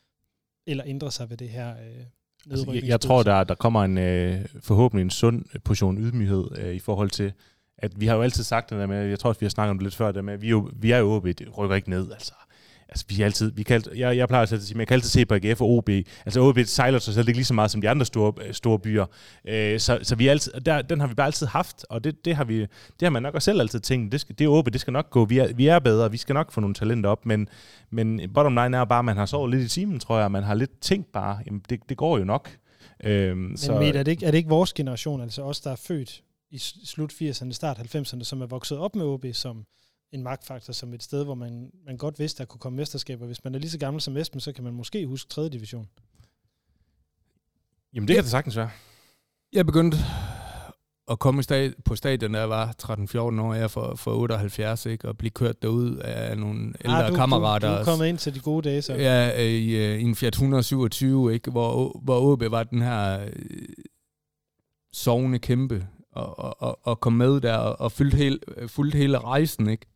eller 0.66 0.84
ændrer 0.86 1.10
sig 1.10 1.30
ved 1.30 1.36
det 1.36 1.48
her 1.48 1.70
øh, 1.70 2.04
Altså, 2.50 2.72
jeg, 2.72 2.84
jeg 2.84 3.00
tror, 3.00 3.22
der, 3.22 3.44
der 3.44 3.54
kommer 3.54 3.84
en 3.84 3.98
øh, 3.98 4.44
forhåbentlig 4.60 5.04
en 5.04 5.10
sund 5.10 5.44
portion 5.64 5.98
ydmyghed 5.98 6.58
øh, 6.58 6.74
i 6.74 6.78
forhold 6.78 7.10
til, 7.10 7.32
at 7.78 8.00
vi 8.00 8.06
har 8.06 8.14
jo 8.14 8.22
altid 8.22 8.44
sagt 8.44 8.70
det 8.70 8.78
der 8.78 8.86
med, 8.86 9.06
jeg 9.06 9.18
tror 9.18 9.28
også, 9.28 9.40
vi 9.40 9.46
har 9.46 9.50
snakket 9.50 9.70
om 9.70 9.78
det 9.78 9.82
lidt 9.82 9.94
før, 9.94 10.12
det 10.12 10.24
med, 10.24 10.34
at 10.34 10.42
vi, 10.42 10.46
er 10.46 10.50
jo, 10.50 10.70
vi 10.76 10.90
er 10.90 10.98
jo 10.98 11.12
OB, 11.12 11.24
det 11.24 11.58
rykker 11.58 11.76
ikke 11.76 11.90
ned, 11.90 12.12
altså. 12.12 12.32
Altså, 12.88 13.04
vi 13.08 13.22
altid, 13.22 13.52
vi 13.52 13.62
kan, 13.62 13.82
jeg, 13.96 14.16
jeg 14.16 14.28
plejer 14.28 14.40
altid 14.40 14.56
at 14.56 14.62
sige, 14.62 14.76
man 14.76 14.86
kan 14.86 14.94
altid 14.94 15.08
se 15.08 15.26
på 15.26 15.34
AGF 15.34 15.60
og 15.60 15.70
OB. 15.70 15.88
Altså, 16.26 16.40
OB 16.40 16.58
sejler 16.64 16.98
sig 16.98 17.14
selv 17.14 17.28
ikke 17.28 17.38
lige 17.38 17.44
så 17.44 17.54
meget 17.54 17.70
som 17.70 17.80
de 17.80 17.88
andre 17.88 18.06
store, 18.06 18.32
øh, 18.46 18.54
store 18.54 18.78
byer. 18.78 19.06
Øh, 19.48 19.80
så, 19.80 19.98
så 20.02 20.14
vi 20.14 20.28
altid, 20.28 20.52
der, 20.52 20.82
den 20.82 21.00
har 21.00 21.06
vi 21.06 21.14
bare 21.14 21.26
altid 21.26 21.46
haft, 21.46 21.86
og 21.90 22.04
det, 22.04 22.24
det, 22.24 22.36
har 22.36 22.44
vi, 22.44 22.60
det 22.60 23.02
har 23.02 23.10
man 23.10 23.22
nok 23.22 23.34
også 23.34 23.44
selv 23.44 23.60
altid 23.60 23.80
tænkt, 23.80 24.12
det, 24.12 24.20
skal, 24.20 24.34
det 24.38 24.44
er 24.44 24.48
OB, 24.48 24.72
det 24.72 24.80
skal 24.80 24.92
nok 24.92 25.10
gå, 25.10 25.24
vi 25.24 25.38
er, 25.38 25.52
vi 25.52 25.66
er 25.66 25.78
bedre, 25.78 26.10
vi 26.10 26.16
skal 26.16 26.32
nok 26.32 26.52
få 26.52 26.60
nogle 26.60 26.74
talenter 26.74 27.10
op, 27.10 27.26
men, 27.26 27.48
men 27.90 28.20
bottom 28.34 28.54
line 28.54 28.76
er 28.76 28.84
bare, 28.84 28.98
at 28.98 29.04
man 29.04 29.16
har 29.16 29.26
sovet 29.26 29.50
lidt 29.50 29.62
i 29.62 29.68
timen, 29.68 30.00
tror 30.00 30.18
jeg, 30.20 30.30
man 30.30 30.42
har 30.42 30.54
lidt 30.54 30.80
tænkt 30.80 31.12
bare, 31.12 31.38
jamen, 31.46 31.62
det, 31.70 31.80
det 31.88 31.96
går 31.96 32.18
jo 32.18 32.24
nok. 32.24 32.50
Øhm, 33.04 33.38
Men 33.38 33.56
så, 33.56 33.72
er, 33.72 33.92
det 33.92 34.08
ikke, 34.08 34.26
er 34.26 34.30
det 34.30 34.38
ikke 34.38 34.48
vores 34.48 34.72
generation, 34.72 35.20
altså 35.20 35.42
os, 35.42 35.60
der 35.60 35.70
er 35.70 35.76
født 35.76 36.22
i 36.50 36.58
slut 36.58 37.12
80'erne, 37.12 37.52
start 37.52 37.78
90'erne, 37.78 38.24
som 38.24 38.42
er 38.42 38.46
vokset 38.46 38.78
op 38.78 38.96
med 38.96 39.04
OB 39.04 39.24
som 39.32 39.64
en 40.12 40.22
magtfaktor, 40.22 40.72
som 40.72 40.94
et 40.94 41.02
sted, 41.02 41.24
hvor 41.24 41.34
man, 41.34 41.72
man 41.86 41.96
godt 41.96 42.18
vidste, 42.18 42.38
der 42.38 42.44
kunne 42.44 42.60
komme 42.60 42.76
mesterskaber. 42.76 43.26
Hvis 43.26 43.44
man 43.44 43.54
er 43.54 43.58
lige 43.58 43.70
så 43.70 43.78
gammel 43.78 44.00
som 44.00 44.16
Esben, 44.16 44.40
så 44.40 44.52
kan 44.52 44.64
man 44.64 44.72
måske 44.72 45.06
huske 45.06 45.30
3. 45.30 45.48
division. 45.48 45.88
Jamen, 47.94 48.08
det 48.08 48.14
kan 48.16 48.22
det 48.22 48.30
sagtens 48.30 48.56
være. 48.56 48.70
Jeg 49.52 49.66
begyndte 49.66 49.96
at 51.10 51.18
komme 51.18 51.42
på 51.84 51.96
stadion, 51.96 52.32
da 52.32 52.38
jeg 52.38 52.50
var 52.50 52.74
13-14 52.82 53.18
år, 53.18 53.54
jeg 53.54 53.62
er 53.62 53.68
for, 53.68 53.94
for 53.94 54.14
78, 54.14 54.86
ikke? 54.86 55.08
og 55.08 55.18
blive 55.18 55.30
kørt 55.30 55.62
derud 55.62 55.96
af 55.96 56.38
nogle 56.38 56.72
ældre 56.84 57.04
ah, 57.04 57.12
du, 57.12 57.16
kammerater. 57.16 57.68
Du, 57.68 57.74
du 57.74 57.80
er 57.80 57.84
kommet 57.84 58.06
ind 58.06 58.18
til 58.18 58.34
de 58.34 58.40
gode 58.40 58.68
dage, 58.68 58.82
så. 58.82 58.94
Ja, 58.94 59.42
i, 59.42 59.70
øh, 59.70 59.98
i 59.98 60.02
en 60.02 60.14
Fiat 60.14 60.34
127, 60.34 61.34
ikke? 61.34 61.50
Hvor, 61.50 62.00
hvor 62.02 62.20
OB 62.20 62.42
var 62.50 62.64
den 62.64 62.82
her 62.82 63.20
øh, 63.20 63.32
sovende 64.92 65.38
kæmpe, 65.38 65.86
og, 66.12 66.38
og, 66.38 66.62
og, 66.62 66.78
og 66.82 67.00
kom 67.00 67.12
med 67.12 67.40
der 67.40 67.56
og, 67.56 67.80
og 67.80 67.92
fyldte, 67.92 68.16
hele, 68.16 68.38
øh, 68.56 68.68
fulgte 68.68 68.98
hele 68.98 69.18
rejsen, 69.18 69.68
ikke? 69.68 69.86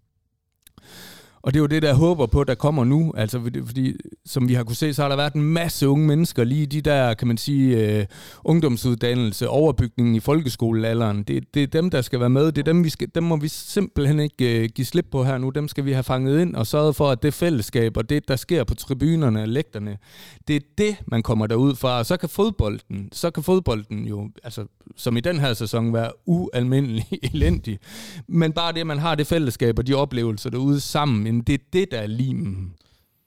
Og 1.43 1.55
det 1.55 1.59
er 1.59 1.63
jo 1.63 1.67
det, 1.67 1.83
der 1.83 1.95
håber 1.95 2.27
på, 2.27 2.45
der 2.45 2.55
kommer 2.55 2.85
nu. 2.85 3.13
Altså, 3.17 3.41
fordi- 3.41 3.63
fordi, 3.67 3.93
som 4.27 4.49
vi 4.49 4.55
har 4.55 4.65
kunne 4.65 4.77
se, 4.77 4.95
så 4.95 5.03
har 5.03 5.09
der 5.09 5.17
været 5.17 5.33
en 5.35 5.43
masse 5.43 5.89
unge 5.89 6.07
mennesker, 6.07 6.45
lige 6.45 6.67
de 6.67 6.81
der, 6.81 7.15
kan 7.15 7.29
man 7.29 7.37
sige, 7.37 7.99
øh, 8.01 8.07
ungdomsuddannelse, 8.45 9.49
overbygningen 9.49 10.15
i 10.15 10.21
folkeskolealderen. 10.21 11.23
Det, 11.23 11.55
det 11.55 11.63
er 11.63 11.67
dem, 11.67 11.91
der 11.91 12.03
skal 12.03 12.21
være 12.21 12.31
med. 12.31 12.47
Det 12.53 12.59
er 12.59 12.73
dem, 12.73 12.85
vi 12.85 12.89
skal, 12.89 13.09
dem 13.15 13.23
må 13.23 13.37
vi 13.37 13.49
simpelthen 13.49 14.21
ikke 14.21 14.63
øh, 14.63 14.69
give 14.75 14.85
slip 14.85 15.07
på 15.11 15.25
her 15.25 15.39
nu. 15.39 15.51
Dem 15.51 15.69
skal 15.69 15.85
vi 15.85 15.93
have 15.93 16.03
fanget 16.03 16.41
ind 16.41 16.55
og 16.57 16.67
sørget 16.67 16.97
for, 16.97 17.11
at 17.11 17.23
det 17.23 17.35
fællesskab 17.35 17.97
og 17.97 18.11
det, 18.11 18.29
der 18.29 18.37
sker 18.37 18.65
på 18.65 18.75
tribunerne 18.75 19.43
og 19.43 19.49
lægterne, 19.49 19.99
det 20.49 20.57
er 20.57 20.61
det, 20.79 20.97
man 21.07 21.23
kommer 21.23 21.47
derud 21.47 21.75
fra. 21.75 21.99
Og 21.99 22.07
så 22.07 22.17
kan 22.17 22.29
fodbolden, 22.29 23.09
så 23.13 23.31
kan 23.31 23.43
fodbolden 23.43 24.05
jo, 24.07 24.31
altså, 24.45 24.65
som 24.97 25.17
i 25.17 25.21
den 25.21 25.41
her 25.41 25.55
sæson, 25.55 25.93
være 25.93 26.11
ualmindelig 26.27 27.05
elendig. 27.35 27.79
Men 28.29 28.53
bare 28.53 28.73
det, 28.73 28.87
man 28.87 28.99
har 28.99 29.15
det 29.15 29.27
fællesskab 29.27 29.79
og 29.79 29.87
de 29.87 29.95
oplevelser 29.95 30.51
derude 30.51 30.81
sammen, 30.81 31.27
jamen, 31.33 31.43
det 31.43 31.55
er 31.55 31.65
det, 31.73 31.91
der 31.91 31.99
er 31.99 32.07
limen. 32.07 32.75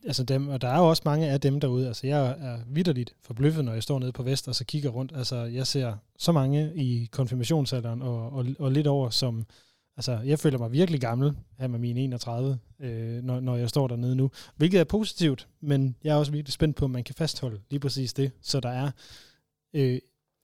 Altså 0.05 0.23
dem, 0.23 0.47
og 0.47 0.61
der 0.61 0.67
er 0.67 0.77
jo 0.77 0.89
også 0.89 1.01
mange 1.05 1.27
af 1.29 1.41
dem 1.41 1.59
derude. 1.59 1.87
Altså 1.87 2.07
jeg 2.07 2.35
er 2.39 2.57
vidderligt 2.67 3.15
forbløffet, 3.21 3.65
når 3.65 3.73
jeg 3.73 3.83
står 3.83 3.99
nede 3.99 4.11
på 4.11 4.23
Vest 4.23 4.47
og 4.47 4.55
så 4.55 4.65
kigger 4.65 4.89
rundt. 4.89 5.11
Altså 5.15 5.35
jeg 5.35 5.67
ser 5.67 5.95
så 6.17 6.31
mange 6.31 6.75
i 6.75 7.09
konfirmationsalderen 7.11 8.01
og, 8.01 8.33
og, 8.33 8.45
og 8.59 8.71
lidt 8.71 8.87
over, 8.87 9.09
som... 9.09 9.45
Altså 9.97 10.19
jeg 10.25 10.39
føler 10.39 10.57
mig 10.57 10.71
virkelig 10.71 11.01
gammel 11.01 11.37
her 11.59 11.67
med 11.67 11.79
mine 11.79 11.99
31, 11.99 12.59
øh, 12.79 13.23
når, 13.23 13.39
når 13.39 13.55
jeg 13.55 13.69
står 13.69 13.87
dernede 13.87 14.15
nu. 14.15 14.31
Hvilket 14.55 14.79
er 14.79 14.83
positivt, 14.83 15.47
men 15.61 15.95
jeg 16.03 16.11
er 16.11 16.15
også 16.15 16.31
virkelig 16.31 16.53
spændt 16.53 16.75
på, 16.75 16.85
om 16.85 16.91
man 16.91 17.03
kan 17.03 17.15
fastholde 17.15 17.59
lige 17.69 17.79
præcis 17.79 18.13
det. 18.13 18.31
Så 18.41 18.59
der 18.59 18.69
er... 18.69 18.91
Øh, 19.73 19.99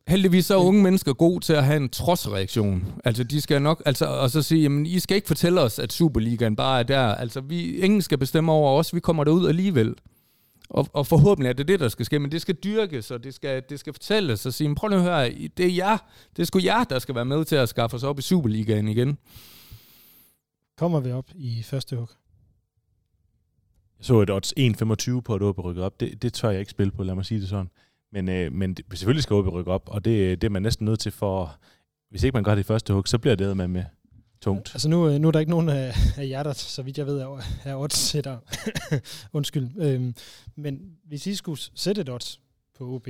Heldigvis 0.07 0.45
så 0.45 0.53
er 0.53 0.63
unge 0.63 0.83
mennesker 0.83 1.13
gode 1.13 1.45
til 1.45 1.53
at 1.53 1.65
have 1.65 1.77
en 1.77 1.89
trodsreaktion. 1.89 2.93
Altså, 3.05 3.23
de 3.23 3.41
skal 3.41 3.61
nok, 3.61 3.81
altså, 3.85 4.05
og 4.05 4.29
så 4.29 4.41
sige, 4.41 4.61
jamen, 4.61 4.85
I 4.85 4.99
skal 4.99 5.15
ikke 5.15 5.27
fortælle 5.27 5.61
os, 5.61 5.79
at 5.79 5.93
Superligaen 5.93 6.55
bare 6.55 6.79
er 6.79 6.83
der. 6.83 7.01
Altså, 7.15 7.41
vi, 7.41 7.75
ingen 7.75 8.01
skal 8.01 8.17
bestemme 8.17 8.51
over 8.51 8.79
os, 8.79 8.95
vi 8.95 8.99
kommer 8.99 9.23
derud 9.23 9.47
alligevel. 9.47 9.95
Og, 10.69 10.87
og 10.93 11.07
forhåbentlig 11.07 11.49
er 11.49 11.53
det 11.53 11.67
det, 11.67 11.79
der 11.79 11.87
skal 11.89 12.05
ske, 12.05 12.19
men 12.19 12.31
det 12.31 12.41
skal 12.41 12.55
dyrkes, 12.55 13.11
og 13.11 13.23
det 13.23 13.33
skal, 13.33 13.63
det 13.69 13.79
skal 13.79 13.93
fortælles 13.93 14.45
og 14.45 14.53
sige, 14.53 14.67
"Men 14.67 14.75
prøv 14.75 14.89
nu 14.89 14.95
at 14.95 15.01
høre, 15.01 15.29
det 15.57 15.65
er 15.65 15.75
jer, 15.75 15.97
det 16.35 16.41
er 16.41 16.45
sgu 16.45 16.59
jer, 16.63 16.83
der 16.83 16.99
skal 16.99 17.15
være 17.15 17.25
med 17.25 17.45
til 17.45 17.55
at 17.55 17.69
skaffe 17.69 17.95
os 17.95 18.03
op 18.03 18.19
i 18.19 18.21
Superligaen 18.21 18.87
igen. 18.87 19.17
kommer 20.77 20.99
vi 20.99 21.11
op 21.11 21.25
i 21.35 21.63
første 21.63 21.95
hug? 21.95 22.09
Jeg 23.99 24.05
så 24.05 24.21
et 24.21 24.29
odds 24.29 24.53
1,25 24.57 25.21
på, 25.21 25.35
at 25.35 25.41
OB 25.41 25.59
rykker 25.59 25.83
op. 25.83 25.99
Det, 25.99 26.21
det 26.21 26.33
tør 26.33 26.49
jeg 26.49 26.59
ikke 26.59 26.71
spille 26.71 26.91
på, 26.91 27.03
lad 27.03 27.15
mig 27.15 27.25
sige 27.25 27.41
det 27.41 27.49
sådan. 27.49 27.69
Men, 28.11 28.29
øh, 28.29 28.53
men 28.53 28.73
det, 28.73 28.85
selvfølgelig 28.93 29.23
skal 29.23 29.33
OB 29.33 29.47
rykke 29.47 29.71
op, 29.71 29.89
og 29.89 30.05
det, 30.05 30.41
det 30.41 30.47
er 30.47 30.51
man 30.51 30.61
næsten 30.61 30.85
nødt 30.85 30.99
til 30.99 31.11
for... 31.11 31.57
Hvis 32.09 32.23
ikke 32.23 32.35
man 32.35 32.43
gør 32.43 32.55
det 32.55 32.61
i 32.61 32.63
første 32.63 32.93
hug, 32.93 33.07
så 33.07 33.17
bliver 33.17 33.35
det 33.35 33.57
med 33.57 33.67
med 33.67 33.83
tungt. 34.41 34.71
Altså 34.75 34.89
nu, 34.89 35.09
øh, 35.09 35.19
nu 35.19 35.27
er 35.27 35.31
der 35.31 35.39
ikke 35.39 35.49
nogen 35.49 35.69
af, 35.69 35.93
af 36.17 36.27
jer, 36.29 36.43
der, 36.43 36.53
så 36.53 36.81
vidt 36.81 36.97
jeg 36.97 37.05
ved, 37.05 37.19
er, 37.19 37.41
er 37.63 37.75
odds-sætter. 37.75 38.37
Undskyld. 39.37 39.69
Øhm, 39.77 40.15
men 40.55 40.97
hvis 41.07 41.27
I 41.27 41.35
skulle 41.35 41.61
sætte 41.75 42.01
et 42.01 42.09
odds 42.09 42.41
på 42.77 42.95
OB 42.95 43.07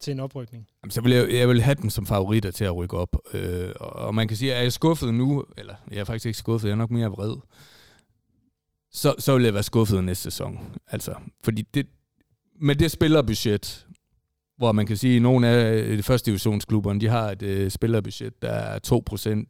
til 0.00 0.10
en 0.10 0.20
oprykning, 0.20 0.66
Jamen, 0.82 0.90
så 0.90 1.00
vil 1.00 1.12
jeg, 1.12 1.32
jeg 1.32 1.48
vil 1.48 1.62
have 1.62 1.74
dem 1.74 1.90
som 1.90 2.06
favoritter 2.06 2.50
til 2.50 2.64
at 2.64 2.76
rykke 2.76 2.96
op. 2.96 3.16
Øh, 3.34 3.72
og 3.80 4.14
man 4.14 4.28
kan 4.28 4.36
sige, 4.36 4.52
er 4.52 4.62
jeg 4.62 4.72
skuffet 4.72 5.14
nu, 5.14 5.44
eller 5.58 5.74
jeg 5.90 5.98
er 5.98 6.04
faktisk 6.04 6.26
ikke 6.26 6.38
skuffet, 6.38 6.68
jeg 6.68 6.72
er 6.72 6.76
nok 6.76 6.90
mere 6.90 7.08
vred, 7.08 7.36
så, 8.90 9.14
så 9.18 9.34
vil 9.34 9.44
jeg 9.44 9.54
være 9.54 9.62
skuffet 9.62 10.04
næste 10.04 10.22
sæson. 10.22 10.76
Altså, 10.86 11.14
fordi 11.44 11.62
det, 11.62 11.86
med 12.60 12.76
det 12.76 12.90
spillerbudget, 12.90 13.86
hvor 14.56 14.72
man 14.72 14.86
kan 14.86 14.96
sige, 14.96 15.16
at 15.16 15.22
nogle 15.22 15.48
af 15.48 15.96
de 15.96 16.02
første 16.02 16.30
divisionsklubberne, 16.30 17.00
de 17.00 17.08
har 17.08 17.30
et 17.30 17.42
øh, 17.42 17.70
spillerbudget, 17.70 18.42
der 18.42 18.48
er 18.48 18.78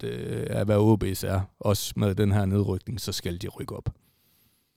2% 0.02 0.06
øh, 0.06 0.46
af 0.50 0.64
hvad 0.64 0.76
OB's 0.76 1.26
er. 1.26 1.40
Også 1.60 1.92
med 1.96 2.14
den 2.14 2.32
her 2.32 2.44
nedrykning, 2.44 3.00
så 3.00 3.12
skal 3.12 3.42
de 3.42 3.48
rykke 3.48 3.76
op. 3.76 3.88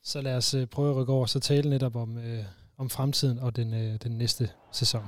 så 0.03 0.21
lad 0.21 0.36
os 0.36 0.53
øh, 0.53 0.67
prøve 0.67 0.89
at 0.89 0.95
rykke 0.95 1.13
over 1.13 1.21
og 1.21 1.30
så 1.30 1.39
tale 1.39 1.69
netop 1.69 1.95
om, 1.95 2.17
øh, 2.17 2.43
om 2.77 2.89
fremtiden 2.89 3.39
og 3.39 3.55
den, 3.55 3.73
øh, 3.73 3.97
den 4.03 4.11
næste 4.11 4.49
sæson. 4.71 5.01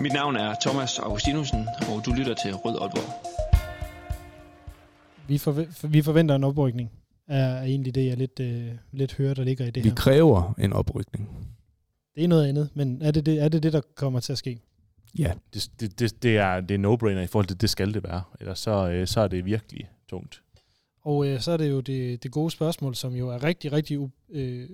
Mit 0.00 0.12
navn 0.12 0.36
er 0.36 0.54
Thomas 0.60 0.98
Augustinusen, 0.98 1.68
og 1.88 2.04
du 2.06 2.12
lytter 2.12 2.34
til 2.34 2.54
Rød 2.54 2.78
Aalborg. 2.80 3.33
Vi, 5.28 5.38
forve- 5.38 5.88
vi 5.88 6.02
forventer 6.02 6.34
en 6.34 6.44
oprykning, 6.44 6.90
er, 7.28 7.62
egentlig 7.62 7.94
det, 7.94 8.06
jeg 8.06 8.16
lidt, 8.16 8.40
øh, 8.40 8.70
lidt 8.92 9.14
hører, 9.14 9.34
der 9.34 9.44
ligger 9.44 9.66
i 9.66 9.70
det 9.70 9.84
Vi 9.84 9.88
her. 9.88 9.96
kræver 9.96 10.54
en 10.58 10.72
oprykning. 10.72 11.28
Det 12.14 12.24
er 12.24 12.28
noget 12.28 12.46
andet, 12.46 12.68
men 12.74 13.02
er 13.02 13.10
det 13.10 13.26
det, 13.26 13.42
er 13.42 13.48
det, 13.48 13.62
det 13.62 13.72
der 13.72 13.80
kommer 13.94 14.20
til 14.20 14.32
at 14.32 14.38
ske? 14.38 14.60
Ja. 15.18 15.32
Det, 15.54 15.70
det, 15.80 15.98
det, 16.00 16.22
det, 16.22 16.36
er, 16.36 16.60
det 16.60 16.74
er 16.74 16.78
no-brainer 16.78 17.20
i 17.20 17.26
forhold 17.26 17.46
til, 17.46 17.60
det 17.60 17.70
skal 17.70 17.94
det 17.94 18.02
være. 18.04 18.22
Ellers 18.40 18.58
så, 18.58 18.88
øh, 18.90 19.06
så 19.06 19.20
er 19.20 19.28
det 19.28 19.44
virkelig 19.44 19.88
tungt. 20.08 20.42
Og 21.04 21.26
øh, 21.26 21.40
så 21.40 21.52
er 21.52 21.56
det 21.56 21.70
jo 21.70 21.80
det, 21.80 22.22
det 22.22 22.30
gode 22.30 22.50
spørgsmål, 22.50 22.94
som 22.94 23.14
jo 23.14 23.28
er 23.28 23.42
rigtig, 23.44 23.72
rigtig 23.72 23.98
u- 23.98 24.10
øh, 24.32 24.68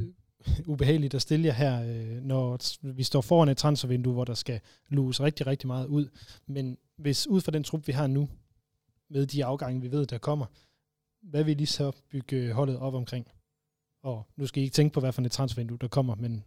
ubehageligt 0.66 1.14
at 1.14 1.22
stille 1.22 1.46
jer 1.46 1.52
her, 1.52 1.82
øh, 1.82 2.22
når 2.24 2.58
vi 2.94 3.02
står 3.02 3.20
foran 3.20 3.48
et 3.48 3.56
transfervindue, 3.56 4.12
hvor 4.12 4.24
der 4.24 4.34
skal 4.34 4.60
luges 4.88 5.20
rigtig, 5.20 5.46
rigtig 5.46 5.66
meget 5.66 5.86
ud. 5.86 6.08
Men 6.46 6.76
hvis 6.98 7.26
ud 7.26 7.40
fra 7.40 7.52
den 7.52 7.64
trup, 7.64 7.86
vi 7.86 7.92
har 7.92 8.06
nu, 8.06 8.28
med 9.10 9.26
de 9.26 9.44
afgange, 9.44 9.80
vi 9.80 9.90
ved, 9.90 10.06
der 10.06 10.18
kommer, 10.18 10.46
hvad 11.22 11.44
vil 11.44 11.60
I 11.60 11.66
så 11.66 11.92
bygge 12.10 12.52
holdet 12.52 12.78
op 12.78 12.94
omkring? 12.94 13.26
Og 14.02 14.26
nu 14.36 14.46
skal 14.46 14.60
I 14.60 14.64
ikke 14.64 14.74
tænke 14.74 14.94
på, 14.94 15.00
hvad 15.00 15.12
for 15.12 15.22
et 15.22 15.32
transfervindue, 15.32 15.78
der 15.78 15.88
kommer, 15.88 16.14
men 16.14 16.44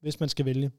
hvis 0.00 0.20
man 0.20 0.28
skal 0.28 0.44
vælge. 0.44 0.70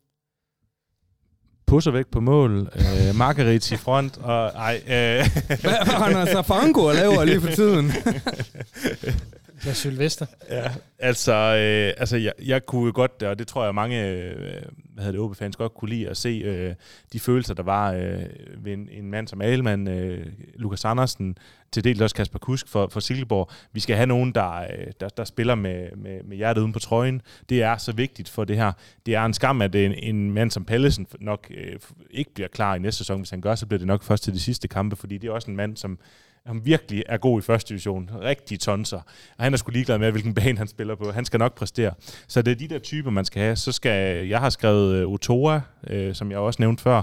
Pusser 1.66 1.92
væk 1.92 2.08
på 2.08 2.20
mål, 2.20 2.60
øh, 2.60 3.16
Margaret 3.16 3.72
i 3.72 3.76
front, 3.76 4.18
og 4.18 4.48
ej... 4.48 4.76
Øh. 4.76 5.26
Hvad 5.62 5.86
har 5.86 6.06
Anders 6.06 6.30
Safango 6.30 6.92
laver 6.92 7.26
lige 7.26 7.42
for 7.42 7.52
tiden? 7.52 7.92
Eller 9.62 9.74
Sylvester. 9.74 10.26
Ja, 10.50 10.72
altså, 11.00 11.34
øh, 11.34 11.94
altså 11.98 12.18
jeg, 12.18 12.34
jeg 12.46 12.66
kunne 12.66 12.92
godt, 12.92 13.24
og 13.24 13.40
det 13.40 13.48
tror 13.48 13.64
jeg 13.64 13.76
mange 13.76 14.08
øh, 14.08 14.62
hvad 14.98 15.06
hedder 15.06 15.20
det, 15.20 15.30
OB-fans 15.30 15.56
godt 15.56 15.74
kunne 15.74 15.90
lide 15.90 16.10
at 16.10 16.18
se 16.18 16.30
øh, 16.30 16.76
de 17.14 17.20
følelser, 17.20 17.54
der 17.54 17.64
var 17.64 17.92
øh, 17.92 18.24
ved 18.58 18.74
en, 18.74 18.90
en 18.92 19.12
mand 19.12 19.28
som 19.28 19.42
Ahlmann, 19.42 19.88
øh, 19.88 20.26
Lukas 20.56 20.86
Andersen, 20.86 21.38
til 21.72 21.84
dels 21.84 22.02
også 22.02 22.16
Kasper 22.16 22.40
Kusk 22.40 22.68
for, 22.68 22.88
for 22.92 23.00
Silkeborg. 23.00 23.50
Vi 23.74 23.80
skal 23.80 23.96
have 23.96 24.06
nogen, 24.06 24.32
der, 24.32 24.62
øh, 24.62 24.88
der, 25.00 25.10
der 25.10 25.24
spiller 25.24 25.56
med, 25.56 25.88
med, 25.96 26.24
med 26.24 26.38
hjertet 26.38 26.62
uden 26.62 26.74
på 26.74 26.80
trøjen. 26.80 27.22
Det 27.50 27.64
er 27.64 27.78
så 27.78 27.92
vigtigt 27.92 28.30
for 28.30 28.44
det 28.44 28.56
her. 28.56 28.72
Det 29.06 29.16
er 29.16 29.26
en 29.26 29.34
skam, 29.34 29.62
at 29.62 29.76
en, 29.76 29.94
en 29.94 30.32
mand 30.32 30.52
som 30.52 30.66
Pallesen 30.66 31.08
nok 31.20 31.48
øh, 31.58 31.80
ikke 32.12 32.34
bliver 32.34 32.48
klar 32.48 32.76
i 32.76 32.80
næste 32.80 32.98
sæson. 32.98 33.20
Hvis 33.20 33.30
han 33.30 33.42
gør, 33.42 33.56
så 33.56 33.66
bliver 33.66 33.80
det 33.80 33.88
nok 33.88 34.04
først 34.04 34.24
til 34.24 34.34
de 34.34 34.40
sidste 34.40 34.68
kampe, 34.68 34.96
fordi 34.96 35.18
det 35.18 35.28
er 35.28 35.32
også 35.32 35.52
en 35.52 35.58
mand, 35.58 35.78
som 35.78 36.00
han 36.48 36.62
virkelig 36.66 37.04
er 37.06 37.18
god 37.18 37.40
i 37.40 37.42
første 37.42 37.70
division. 37.70 38.10
Rigtig 38.22 38.60
tonser. 38.60 38.98
Og 39.38 39.44
han 39.44 39.54
er 39.54 39.58
sgu 39.58 39.72
ligeglad 39.72 39.98
med, 39.98 40.12
hvilken 40.12 40.34
bane 40.34 40.58
han 40.58 40.68
spiller 40.68 40.96
på. 40.96 41.12
Han 41.12 41.26
skal 41.26 41.40
nok 41.40 41.56
præstere. 41.56 41.94
Så 42.28 42.42
det 42.42 42.52
er 42.52 42.56
de 42.56 42.68
der 42.68 42.80
typer, 42.80 43.10
man 43.12 43.26
skal 43.26 43.42
have. 43.42 43.56
Så 43.56 43.72
skal, 43.72 44.28
jeg 44.28 44.40
har 44.40 44.50
skrevet 44.50 45.06
uh, 45.06 45.12
Otoa, 45.12 45.62
uh, 45.94 46.14
som 46.14 46.32
jeg 46.32 46.40
også 46.40 46.62
nævnte 46.62 46.84
før. 46.84 47.02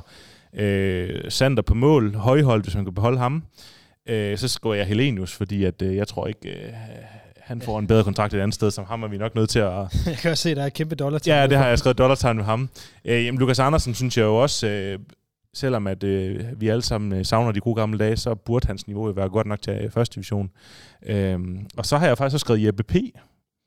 Uh, 0.53 1.28
Sander 1.28 1.62
på 1.62 1.74
mål. 1.74 2.14
Højhold, 2.14 2.62
hvis 2.62 2.74
man 2.74 2.84
kan 2.84 2.95
beholde 2.95 3.18
ham. 3.18 3.45
Uh, 4.11 4.36
så 4.36 4.49
skriver 4.49 4.74
jeg 4.74 4.86
Helenius, 4.86 5.32
fordi 5.32 5.64
at, 5.64 5.82
uh, 5.82 5.97
jeg 5.97 6.09
tror 6.09 6.26
ikke... 6.26 6.49
Uh, 6.68 6.74
han 7.45 7.62
får 7.62 7.78
en 7.78 7.86
bedre 7.86 8.05
kontrakt 8.05 8.34
et 8.34 8.40
andet 8.40 8.55
sted, 8.55 8.70
som 8.70 8.84
ham 8.84 9.03
er 9.03 9.09
vi 9.09 9.16
nok 9.16 9.34
nødt 9.34 9.51
til 9.51 9.59
at... 9.59 9.72
Jeg 10.07 10.16
kan 10.16 10.30
også 10.30 10.42
se, 10.42 10.51
at 10.51 10.57
der 10.57 10.62
er 10.62 10.66
et 10.66 10.74
kæmpe 10.74 10.95
dollar 10.95 11.20
Ja, 11.26 11.47
det 11.47 11.59
har 11.59 11.68
jeg 11.68 11.78
skrevet 11.78 11.99
dollartegn 11.99 12.36
med 12.36 12.45
ham. 12.45 12.68
Øh, 13.05 13.24
jamen, 13.24 13.38
Lukas 13.38 13.59
Andersen 13.59 13.95
synes 13.95 14.18
jeg 14.18 14.24
jo 14.24 14.36
også, 14.36 14.66
øh, 14.66 14.99
selvom 15.55 15.87
at 15.87 16.05
øh, 16.05 16.61
vi 16.61 16.69
alle 16.69 16.83
sammen 16.83 17.19
øh, 17.19 17.25
savner 17.25 17.53
de 17.53 17.61
gode 17.61 17.75
gamle 17.75 17.99
dage, 17.99 18.17
så 18.17 18.35
burde 18.35 18.67
hans 18.67 18.87
niveau 18.87 19.13
være 19.13 19.29
godt 19.29 19.47
nok 19.47 19.63
til 19.63 19.73
øh, 19.73 19.91
første 19.91 20.15
division. 20.15 20.51
Øhm, 21.07 21.67
og 21.77 21.87
så 21.87 21.99
har 21.99 22.07
jeg 22.07 22.19
faktisk 22.19 22.35
også 22.35 22.45
skrevet 22.45 22.63
Jeppe 22.65 22.83
P., 22.83 22.95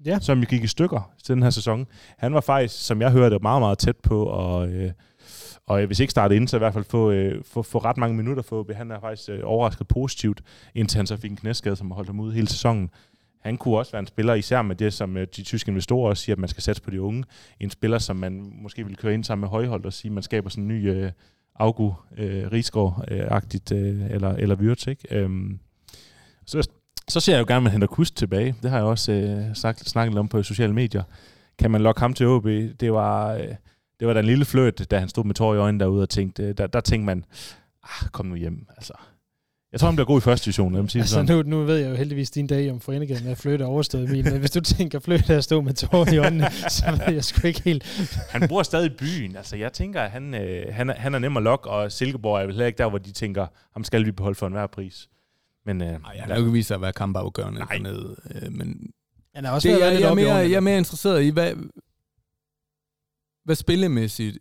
Ja. 0.06 0.20
som 0.20 0.42
gik 0.42 0.64
i 0.64 0.68
stykker 0.68 1.12
til 1.24 1.36
den 1.36 1.44
her 1.44 1.50
sæson. 1.50 1.88
Han 2.18 2.34
var 2.34 2.42
faktisk, 2.42 2.86
som 2.86 3.02
jeg 3.02 3.12
hørte, 3.12 3.40
meget, 3.42 3.62
meget 3.62 3.78
tæt 3.78 3.98
på, 3.98 4.24
og, 4.24 4.70
øh, 4.70 4.92
og 5.68 5.86
hvis 5.86 6.00
ikke 6.00 6.12
starte 6.12 6.36
ind, 6.36 6.48
så 6.48 6.58
i 6.58 6.60
hvert 6.60 6.74
fald 6.74 6.84
få, 6.86 7.12
øh, 7.12 7.44
få, 7.44 7.62
få 7.62 7.78
ret 7.78 7.98
mange 7.98 8.18
minutter 8.18 8.44
for 8.44 8.60
OB. 8.60 8.72
Han 8.74 8.92
er 8.92 9.00
faktisk 9.00 9.30
øh, 9.30 9.40
overrasket 9.44 9.88
positivt, 9.88 10.42
indtil 10.76 10.98
han 10.98 11.08
så 11.08 11.18
fik 11.18 11.32
en 11.32 11.38
knæskade, 11.38 11.76
som 11.76 11.92
har 11.92 11.96
holdt 11.96 12.10
ham 12.10 12.20
ude 12.20 12.34
hele 12.34 12.48
sæsonen. 12.48 12.90
Han 13.42 13.58
kunne 13.58 13.78
også 13.78 13.92
være 13.92 14.00
en 14.00 14.08
spiller, 14.08 14.34
især 14.34 14.62
med 14.62 14.76
det, 14.76 14.94
som 14.94 15.18
øh, 15.18 15.28
de 15.36 15.44
tyske 15.44 15.70
investorer 15.70 16.10
også 16.10 16.24
siger, 16.24 16.36
at 16.36 16.40
man 16.40 16.50
skal 16.50 16.64
satse 16.64 16.82
på 16.82 16.92
de 16.92 17.02
unge. 17.02 17.24
En 17.60 17.70
spiller, 17.70 17.98
som 17.98 18.16
man 18.16 18.52
måske 18.62 18.86
vil 18.86 18.98
køre 18.98 19.14
ind 19.14 19.24
sammen 19.24 19.42
med 19.42 19.50
Højhold 19.50 19.86
og 19.86 19.94
sige, 19.94 20.10
at 20.10 20.14
man 20.14 20.24
skaber 20.24 20.50
sådan 20.50 20.64
en 20.64 20.68
ny 20.68 20.90
øh, 20.90 21.12
Augu 21.60 21.93
øh, 22.18 22.47
Rigsgaard-agtigt, 22.51 23.76
øh, 23.76 24.03
øh, 24.03 24.12
eller, 24.12 24.30
eller 24.30 24.55
Wirtz, 24.55 24.88
ikke? 24.88 25.16
Øhm, 25.16 25.60
så, 26.45 26.70
så 27.08 27.20
ser 27.20 27.34
jeg 27.34 27.39
jo 27.39 27.45
gerne, 27.47 27.58
at 27.58 27.64
man 27.64 27.72
henter 27.72 27.88
Kust 27.88 28.18
tilbage. 28.18 28.55
Det 28.64 28.70
har 28.70 28.78
jeg 28.78 28.86
også 28.86 29.12
øh, 29.12 29.55
sagt, 29.55 29.89
snakket 29.89 30.14
lidt 30.14 30.20
om 30.20 30.28
på 30.28 30.43
sociale 30.43 30.74
medier. 30.74 31.03
Kan 31.60 31.72
man 31.72 31.82
lokke 31.82 32.01
ham 32.01 32.14
til 32.14 32.28
OB? 32.28 32.45
Det 32.80 32.93
var, 32.93 33.34
øh, 33.34 33.55
det 33.99 34.08
var 34.08 34.14
da 34.14 34.20
en 34.20 34.26
lille 34.26 34.45
fløjt, 34.45 34.91
da 34.91 34.99
han 34.99 35.10
stod 35.10 35.24
med 35.24 35.36
tår 35.36 35.53
i 35.53 35.58
øjnene 35.58 35.84
derude 35.84 36.01
og 36.01 36.10
tænkte, 36.10 36.43
øh, 36.43 36.58
der, 36.58 36.68
der 36.68 36.80
tænkte 36.80 37.05
man, 37.05 37.26
ah, 37.84 38.10
kom 38.10 38.26
nu 38.26 38.36
hjem, 38.36 38.66
altså. 38.78 38.93
Jeg 39.78 39.80
tror, 39.82 39.88
han 39.88 39.95
bliver 39.95 40.05
god 40.07 40.17
i 40.17 40.21
første 40.21 40.45
division, 40.45 40.73
lad 40.73 40.82
mig 40.82 40.91
sige 40.91 41.01
Altså, 41.01 41.15
sådan. 41.15 41.36
nu, 41.36 41.43
nu 41.59 41.63
ved 41.65 41.78
jeg 41.78 41.89
jo 41.89 41.95
heldigvis 41.95 42.32
din 42.32 42.47
dag 42.47 42.71
om 42.71 42.80
foreningen 42.80 43.28
at 43.28 43.38
flytte 43.38 43.65
er 43.65 43.69
overstået, 43.69 44.03
Emil, 44.09 44.23
men 44.23 44.39
hvis 44.39 44.51
du 44.51 44.61
tænker 44.61 44.99
flytte 44.99 45.34
at 45.36 45.43
stå 45.43 45.61
med 45.61 45.73
tårer 45.73 46.13
i 46.13 46.17
øjnene, 46.17 46.51
så 46.69 46.86
ved 47.05 47.13
jeg 47.13 47.23
sgu 47.23 47.47
ikke 47.47 47.61
helt. 47.61 47.84
Han 48.30 48.47
bor 48.47 48.63
stadig 48.63 48.91
i 48.91 48.95
byen. 48.95 49.36
Altså, 49.36 49.55
jeg 49.55 49.73
tænker, 49.73 50.01
at 50.01 50.11
han, 50.11 50.34
øh, 50.34 50.73
han, 50.75 50.89
er, 50.89 50.93
han 50.93 51.15
er 51.15 51.19
nem 51.19 51.38
at 51.38 51.43
lokke, 51.43 51.69
og 51.69 51.91
Silkeborg 51.91 52.41
er 52.41 52.45
vel 52.45 52.51
heller 52.51 52.65
ikke 52.65 52.78
der, 52.78 52.89
hvor 52.89 52.97
de 52.97 53.11
tænker, 53.11 53.47
ham 53.73 53.84
skal 53.84 54.05
vi 54.05 54.11
beholde 54.11 54.36
for 54.36 54.47
enhver 54.47 54.67
pris. 54.67 55.09
Men 55.65 55.82
øh, 55.82 55.88
Nej, 55.88 56.17
han 56.17 56.30
har 56.30 56.36
jo 56.36 56.41
ikke 56.41 56.51
vist 56.51 56.67
sig 56.67 56.75
at 56.75 56.82
være 56.82 56.93
kampafgørende 56.93 57.59
Nej. 57.59 57.67
dernede. 57.71 58.15
Øh, 58.36 58.51
men 58.51 58.89
Han 59.36 59.45
er 59.45 59.51
også 59.51 59.67
det, 59.67 59.73
jeg, 59.80 60.01
jeg, 60.01 60.07
er 60.07 60.11
i 60.11 60.15
mere, 60.15 60.36
jeg 60.36 60.51
er 60.51 60.59
mere 60.59 60.78
interesseret 60.78 61.23
i, 61.23 61.30
hvad, 61.30 61.53
hvad 63.45 63.55
spillemæssigt, 63.55 64.38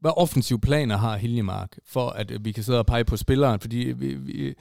hvad 0.00 0.10
offensive 0.16 0.60
planer 0.60 0.96
har 0.96 1.16
Hiljemark, 1.16 1.78
for 1.86 2.08
at 2.08 2.30
øh, 2.30 2.44
vi 2.44 2.52
kan 2.52 2.64
sidde 2.64 2.78
og 2.78 2.86
pege 2.86 3.04
på 3.04 3.16
spilleren, 3.16 3.60
fordi 3.60 3.76
vi, 3.76 4.14
vi, 4.14 4.54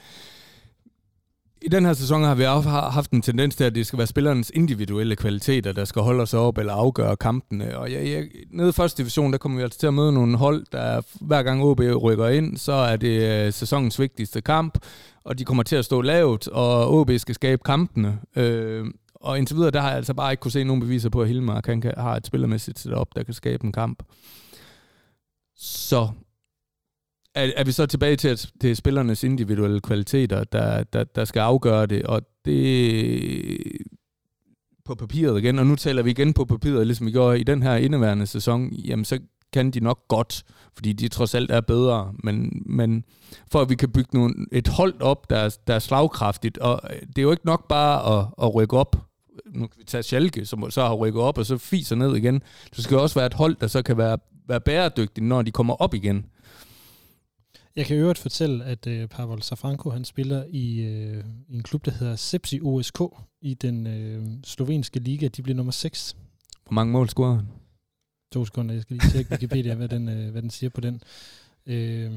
i 1.62 1.70
den 1.70 1.86
her 1.86 1.94
sæson 1.94 2.24
har 2.24 2.36
vi 2.36 2.44
haft 2.44 3.12
en 3.12 3.22
tendens 3.22 3.56
til, 3.56 3.64
at 3.64 3.76
det 3.76 3.88
skal 3.88 3.98
være 3.98 4.08
spillernes 4.08 4.52
individuelle 4.56 5.16
kvaliteter, 5.16 5.72
der 5.72 5.86
skal 5.86 6.02
holde 6.02 6.22
os 6.22 6.34
op 6.34 6.58
eller 6.58 6.74
afgøre 6.74 7.16
kampene. 7.16 7.78
Og 7.78 7.92
jeg, 7.92 8.08
jeg, 8.08 8.28
nede 8.52 8.70
i 8.70 8.72
første 8.72 8.98
division, 8.98 9.32
der 9.32 9.38
kommer 9.38 9.58
vi 9.58 9.64
altså 9.64 9.80
til 9.80 9.88
at 9.88 9.94
møde 9.94 10.14
nogle 10.14 10.38
hold, 10.38 10.66
der 10.72 11.02
hver 11.22 11.44
gang 11.44 11.64
OB 11.64 11.80
rykker 11.80 12.28
ind, 12.28 12.58
så 12.58 12.72
er 12.72 12.96
det 12.96 13.46
øh, 13.46 13.54
sæsonens 13.54 14.00
vigtigste 14.00 14.42
kamp, 14.42 14.78
og 15.24 15.40
de 15.40 15.46
kommer 15.46 15.64
til 15.64 15.76
at 15.76 15.86
stå 15.86 16.02
lavt, 16.02 16.48
og 16.48 16.94
OB 16.94 17.12
skal 17.18 17.36
skabe 17.36 17.62
kampene. 17.66 18.20
Øh, 18.36 18.86
og 19.16 19.38
indtil 19.38 19.56
videre, 19.56 19.72
der 19.72 19.82
har 19.82 19.88
jeg 19.88 19.98
altså 19.98 20.14
bare 20.14 20.34
ikke 20.34 20.42
kunne 20.42 20.52
se 20.52 20.64
nogen 20.64 20.82
beviser 20.82 21.10
på, 21.10 21.22
at 21.22 21.28
Hilmark 21.28 21.66
han 21.66 21.82
kan, 21.82 21.94
har 21.98 22.16
et 22.16 22.28
spillermæssigt 22.28 22.80
setup, 22.80 23.08
der 23.16 23.24
kan 23.24 23.34
skabe 23.34 23.66
en 23.66 23.72
kamp. 23.72 24.04
Så 25.60 26.10
er, 27.36 27.52
er 27.56 27.64
vi 27.64 27.72
så 27.72 27.86
tilbage 27.86 28.16
til, 28.16 28.28
at 28.28 28.52
det 28.62 28.72
er 28.72 28.76
spillernes 28.76 29.24
individuelle 29.24 29.82
kvaliteter, 29.82 30.44
der, 30.44 30.84
der, 30.84 31.04
der 31.04 31.26
skal 31.26 31.40
afgøre 31.40 31.86
det, 31.86 32.04
og 32.04 32.22
det 32.46 33.72
på 34.86 34.96
papiret 34.96 35.40
igen, 35.40 35.60
og 35.60 35.66
nu 35.68 35.76
taler 35.76 36.04
vi 36.04 36.12
igen 36.12 36.34
på 36.34 36.46
papiret, 36.46 36.88
ligesom 36.88 37.08
vi 37.08 37.12
gjorde 37.12 37.40
i 37.40 37.44
den 37.44 37.64
her 37.64 37.76
indeværende 37.76 38.28
sæson, 38.28 38.72
jamen 38.74 39.06
så 39.06 39.20
kan 39.54 39.72
de 39.72 39.80
nok 39.80 40.08
godt, 40.08 40.44
fordi 40.74 40.94
de 40.94 41.08
trods 41.08 41.36
alt 41.36 41.52
er 41.52 41.62
bedre, 41.62 42.14
men, 42.24 42.64
men 42.66 43.04
for 43.52 43.62
at 43.62 43.70
vi 43.70 43.76
kan 43.76 43.92
bygge 43.92 44.10
nogle, 44.14 44.34
et 44.52 44.68
hold 44.68 45.02
op, 45.02 45.30
der 45.30 45.38
er, 45.38 45.58
der 45.68 45.76
er 45.76 45.80
slagkraftigt, 45.80 46.58
og 46.58 46.82
det 47.08 47.18
er 47.18 47.22
jo 47.22 47.32
ikke 47.32 47.46
nok 47.46 47.68
bare 47.68 48.20
at, 48.20 48.26
at 48.42 48.56
rykke 48.56 48.78
op, 48.78 48.96
nu 49.46 49.68
kan 49.68 49.80
vi 49.80 49.84
tage 49.84 50.04
Schalke, 50.04 50.46
som 50.46 50.72
så 50.72 50.82
har 50.82 50.94
rykket 50.94 51.22
op, 51.22 51.38
og 51.38 51.46
så 51.46 51.58
fiser 51.58 51.96
ned 51.96 52.16
igen. 52.16 52.42
Det 52.76 52.84
skal 52.84 52.98
også 52.98 53.16
være 53.16 53.26
et 53.26 53.34
hold, 53.34 53.56
der 53.62 53.68
så 53.68 53.82
kan 53.82 53.98
være, 53.98 54.18
være 54.50 54.62
bæredygtigt, 54.62 55.26
når 55.26 55.42
de 55.42 55.52
kommer 55.52 55.74
op 55.74 55.94
igen. 55.94 56.26
Jeg 57.76 57.86
kan 57.86 57.96
i 57.98 58.00
øvrigt 58.00 58.20
fortælle, 58.20 58.66
at 58.66 58.88
øh, 58.88 59.08
Pavel 59.08 59.42
Safranko 59.42 59.90
han 59.90 60.06
spiller 60.06 60.44
i, 60.50 60.82
øh, 60.82 61.24
i 61.50 61.56
en 61.56 61.64
klub, 61.64 61.86
der 61.86 61.92
hedder 61.92 62.16
Sepsi 62.16 62.60
OSK 62.64 63.00
i 63.42 63.54
den 63.54 63.88
øh, 63.88 64.24
slovenske 64.46 65.00
liga. 65.00 65.28
De 65.28 65.42
bliver 65.42 65.56
nummer 65.56 65.72
6. 65.72 66.16
Hvor 66.64 66.74
mange 66.74 66.92
mål 66.94 67.10
scorer 67.10 67.36
han? 67.36 67.48
To 68.34 68.46
sekunder, 68.46 68.74
jeg 68.74 68.82
skal 68.82 68.98
lige 68.98 69.12
tjekke 69.12 69.32
Wikipedia, 69.32 69.74
hvad 69.76 69.88
den, 69.88 70.10
øh, 70.10 70.32
hvad 70.32 70.42
den 70.42 70.50
siger 70.50 70.70
på 70.70 70.82
den. 70.82 71.02
Øh, 71.66 72.12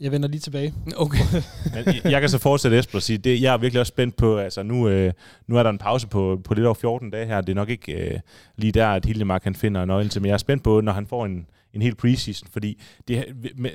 jeg 0.00 0.12
vender 0.12 0.28
lige 0.28 0.40
tilbage. 0.40 0.74
Okay. 0.96 1.18
Men 1.74 2.12
jeg- 2.12 2.20
kan 2.20 2.28
så 2.30 2.38
fortsætte 2.38 2.78
Esben 2.78 2.96
og 2.96 3.02
sige, 3.02 3.18
det, 3.18 3.42
jeg 3.42 3.54
er 3.54 3.58
virkelig 3.58 3.80
også 3.80 3.88
spændt 3.90 4.16
på, 4.16 4.36
altså 4.38 4.62
nu, 4.62 4.88
øh, 4.88 5.12
nu 5.46 5.56
er 5.56 5.62
der 5.62 5.70
en 5.70 5.78
pause 5.78 6.08
på, 6.08 6.40
på 6.44 6.54
lidt 6.54 6.66
over 6.66 6.74
14 6.74 7.10
dage 7.10 7.26
her, 7.26 7.40
det 7.40 7.48
er 7.48 7.54
nok 7.54 7.68
ikke 7.70 7.92
øh, 8.14 8.20
lige 8.56 8.72
der, 8.72 8.86
at 8.88 9.04
Hildemark 9.04 9.44
han 9.44 9.54
finder 9.54 9.84
nøglen 9.84 10.08
til, 10.10 10.22
men 10.22 10.26
jeg 10.28 10.34
er 10.34 10.38
spændt 10.38 10.62
på, 10.64 10.80
når 10.80 10.92
han 10.92 11.06
får 11.06 11.24
en, 11.26 11.46
en 11.74 11.82
hel 11.82 11.94
preseason, 11.94 12.48
fordi 12.52 12.82
det, 13.08 13.24
med, 13.56 13.70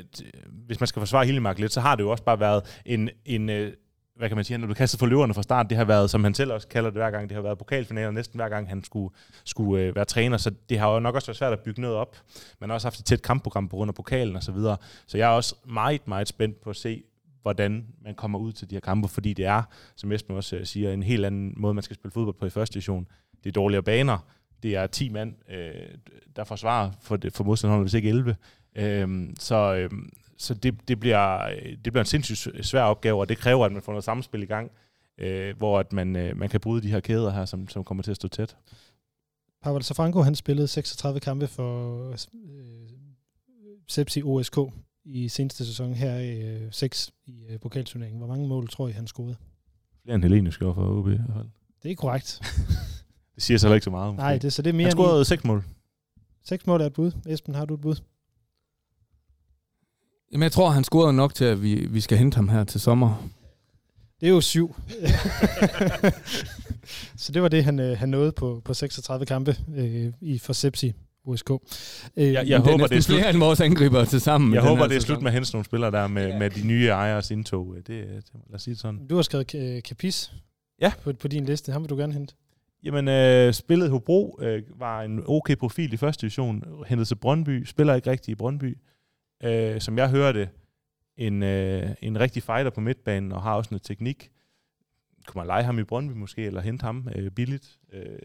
hvis 0.66 0.80
man 0.80 0.88
skal 0.88 1.00
forsvare 1.00 1.26
Hildemark 1.26 1.60
lidt, 1.60 1.74
så 1.74 1.82
har 1.82 1.96
det 1.96 2.04
jo 2.04 2.10
også 2.10 2.24
bare 2.24 2.40
været 2.40 2.82
en, 2.86 3.10
en 3.26 3.50
øh, 3.50 3.74
hvad 4.18 4.30
kan 4.30 4.36
man 4.36 4.46
sige, 4.46 4.54
han 4.54 4.62
er 4.62 4.68
blevet 4.68 4.78
kastet 4.78 5.00
for 5.00 5.06
løverne 5.06 5.34
fra 5.34 5.44
start. 5.44 5.70
Det 5.70 5.78
har 5.78 5.86
været, 5.86 6.10
som 6.10 6.24
han 6.24 6.34
selv 6.34 6.54
også 6.54 6.68
kalder 6.68 6.90
det 6.90 6.98
hver 6.98 7.12
gang, 7.12 7.30
det 7.30 7.36
har 7.36 7.42
været 7.42 7.58
pokalfinaler 7.58 8.12
næsten 8.12 8.38
hver 8.38 8.50
gang, 8.50 8.70
han 8.70 8.84
skulle, 8.84 9.14
skulle 9.44 9.84
øh, 9.84 9.96
være 9.96 10.06
træner. 10.06 10.38
Så 10.38 10.52
det 10.70 10.80
har 10.80 10.94
jo 10.94 11.00
nok 11.00 11.16
også 11.16 11.28
været 11.28 11.38
svært 11.38 11.54
at 11.54 11.60
bygge 11.60 11.82
noget 11.82 11.98
op. 11.98 12.18
Man 12.60 12.70
har 12.70 12.74
også 12.74 12.88
haft 12.88 13.00
et 13.00 13.06
tæt 13.06 13.22
kampprogram 13.22 13.70
på 13.70 13.76
grund 13.76 13.90
af 13.90 13.96
pokalen 13.96 14.36
og 14.36 14.44
så 14.44 14.52
videre. 14.52 14.78
Så 15.08 15.18
jeg 15.18 15.26
er 15.26 15.36
også 15.36 15.56
meget, 15.66 16.08
meget 16.08 16.28
spændt 16.28 16.62
på 16.62 16.70
at 16.70 16.76
se, 16.76 17.04
hvordan 17.42 17.86
man 18.02 18.16
kommer 18.16 18.40
ud 18.40 18.52
til 18.52 18.70
de 18.70 18.76
her 18.76 18.80
kampe, 18.80 19.08
fordi 19.08 19.34
det 19.34 19.46
er, 19.46 19.64
som 19.96 20.12
Esben 20.12 20.36
også 20.36 20.56
øh, 20.56 20.66
siger, 20.66 20.94
en 20.94 21.04
helt 21.04 21.26
anden 21.26 21.54
måde, 21.58 21.74
man 21.74 21.84
skal 21.84 21.96
spille 21.96 22.12
fodbold 22.12 22.36
på 22.40 22.46
i 22.46 22.50
første 22.50 22.74
division. 22.74 23.08
Det 23.44 23.50
er 23.50 23.54
dårligere 23.54 23.84
baner. 23.84 24.18
Det 24.64 24.76
er 24.76 24.88
10 24.88 25.10
mand, 25.10 25.34
øh, 25.50 25.74
der 26.36 26.44
forsvarer 26.44 26.92
for, 27.02 27.18
det, 27.18 27.34
for 27.34 27.44
modstanderen, 27.44 27.82
hvis 27.82 27.94
ikke 27.94 28.10
11. 28.10 28.36
Øhm, 28.76 29.36
så 29.40 29.76
øhm, 29.76 30.10
så 30.38 30.54
det, 30.54 30.88
det, 30.88 31.00
bliver, 31.00 31.46
øh, 31.46 31.78
det 31.86 31.94
bliver 31.94 32.00
en 32.00 32.06
sindssygt 32.06 32.66
svær 32.66 32.82
opgave, 32.82 33.20
og 33.20 33.30
det 33.30 33.38
kræver, 33.38 33.66
at 33.66 33.72
man 33.72 33.82
får 33.82 33.92
noget 33.92 34.04
samspil 34.04 34.44
i 34.44 34.46
gang, 34.46 34.72
øh, 35.18 35.58
hvor 35.58 35.80
at 35.80 35.94
man, 35.94 36.16
øh, 36.16 36.38
man 36.38 36.50
kan 36.50 36.60
bryde 36.60 36.82
de 36.82 36.92
her 36.92 37.00
kæder 37.00 37.32
her, 37.32 37.46
som, 37.46 37.70
som 37.70 37.84
kommer 37.84 38.04
til 38.04 38.12
at 38.12 38.16
stå 38.16 38.28
tæt. 38.28 38.58
Pavel 39.64 39.84
Safranko 39.84 40.22
han 40.22 40.36
spillede 40.36 40.68
36 40.68 41.20
kampe 41.20 41.48
for 41.48 42.10
øh, 42.10 42.18
Sepsi 43.88 44.24
OSK 44.24 44.58
i 45.06 45.28
seneste 45.28 45.66
sæson 45.66 45.94
her 45.94 46.18
i 46.18 46.42
øh, 46.42 46.68
6 46.72 47.12
i 47.26 47.46
øh, 47.50 47.60
pokalturneringen. 47.60 48.18
Hvor 48.20 48.28
mange 48.28 48.48
mål 48.48 48.68
tror 48.68 48.88
I, 48.88 48.92
han 48.92 49.08
scorede? 49.08 49.36
Flere 50.04 50.16
end 50.16 50.24
Helenius 50.24 50.58
gjorde 50.58 50.76
for 50.76 51.00
OB 51.00 51.08
i 51.08 51.10
hvert 51.10 51.34
fald. 51.34 51.48
Det 51.84 51.92
er 51.92 51.96
korrekt. 51.96 52.42
Det 53.38 53.44
siger 53.44 53.58
så 53.58 53.68
heller 53.68 53.76
ikke 53.76 53.84
så 53.84 53.90
meget. 53.90 54.16
Nej, 54.16 54.38
det, 54.38 54.54
så 54.54 54.62
det 54.62 54.70
er 54.70 54.74
mere 54.74 54.84
han 54.88 54.92
scorede 54.92 55.26
seks 55.26 55.44
mål. 55.44 55.64
6 56.46 56.68
mål 56.68 56.82
er 56.82 56.86
et 56.86 56.94
bud. 56.94 57.12
Esben, 57.28 57.56
har 57.56 57.66
du 57.66 57.74
et 57.74 57.82
bud? 57.82 57.96
Jamen, 60.32 60.44
jeg 60.44 60.52
tror, 60.52 60.70
han 60.70 60.84
scorede 60.84 61.14
nok 61.14 61.34
til, 61.36 61.46
at 61.46 61.62
vi, 61.62 61.76
vi 61.90 62.02
skal 62.02 62.18
hente 62.18 62.36
ham 62.36 62.50
her 62.50 62.64
til 62.64 62.82
sommer. 62.82 63.28
Det 64.20 64.28
er 64.28 64.32
jo 64.32 64.42
syv. 64.42 64.76
så 67.18 67.32
det 67.32 67.42
var 67.42 67.48
det, 67.48 67.64
han, 67.64 67.80
øh, 67.80 67.98
han 67.98 68.10
nåede 68.10 68.32
på, 68.32 68.62
på 68.66 68.74
36 68.74 69.26
kampe 69.26 69.56
øh, 69.76 70.14
i 70.22 70.38
for 70.40 70.54
Sepsi 70.54 70.94
OSK. 71.26 71.50
Øh, 71.52 71.58
Jeg, 72.16 72.34
jeg 72.34 72.46
det 72.46 72.54
er 72.54 72.60
håber, 72.72 72.88
det 72.88 72.98
er 72.98 73.02
slut. 73.02 73.18
flere 73.18 73.30
end 73.30 73.38
vores 73.38 73.60
angriber 73.62 74.06
til 74.06 74.22
sammen. 74.22 74.54
Jeg 74.54 74.62
håber, 74.62 74.88
det 74.88 74.98
er 74.98 75.02
slut 75.02 75.22
med 75.22 75.28
at 75.28 75.34
hente 75.34 75.52
nogle 75.54 75.66
spillere 75.66 75.92
der 75.92 76.08
med, 76.08 76.40
med 76.40 76.50
de 76.50 76.68
nye 76.68 76.88
ejers 76.88 77.32
indtog. 77.32 77.74
Det, 77.76 77.88
det, 77.88 78.24
lad 78.50 78.56
os 78.56 78.62
sige 78.62 78.74
det 78.74 78.82
sådan. 78.82 79.08
Du 79.08 79.16
har 79.16 79.22
skrevet 79.22 79.84
Kapis. 79.84 80.32
Ja. 80.82 80.92
På, 81.04 81.14
på 81.14 81.28
din 81.28 81.46
liste. 81.46 81.72
Ham 81.72 81.82
vil 81.82 81.90
du 81.90 81.98
gerne 81.98 82.14
hente. 82.14 82.34
Jamen, 82.84 83.08
øh, 83.08 83.54
spillet 83.54 83.90
Hobro 83.90 84.40
øh, 84.42 84.64
var 84.80 85.02
en 85.02 85.24
okay 85.26 85.56
profil 85.56 85.94
i 85.94 85.98
første 85.98 86.22
division. 86.22 86.84
Hentet 86.88 87.08
til 87.08 87.16
Brøndby. 87.16 87.66
Spiller 87.66 87.96
ikke 87.96 88.12
rigtigt 88.12 88.28
i 88.28 88.36
Brøndby. 88.36 88.78
Øh, 89.44 89.82
som 89.82 89.98
jeg 89.98 90.10
hører 90.10 90.32
det, 90.32 90.50
en, 91.18 91.44
øh, 91.44 91.90
en 92.02 92.20
rigtig 92.20 92.44
fighter 92.44 92.70
på 92.70 92.82
midtbanen, 92.82 93.32
og 93.32 93.42
har 93.42 93.56
også 93.56 93.68
noget 93.72 93.84
teknik. 93.84 94.32
Kunne 95.28 95.40
man 95.40 95.48
lege 95.48 95.64
ham 95.64 95.80
i 95.80 95.84
Brøndby 95.84 96.14
måske, 96.14 96.46
eller 96.46 96.62
hente 96.62 96.84
ham 96.84 97.10
øh, 97.16 97.32
billigt? 97.32 97.80
Øh, 97.94 98.20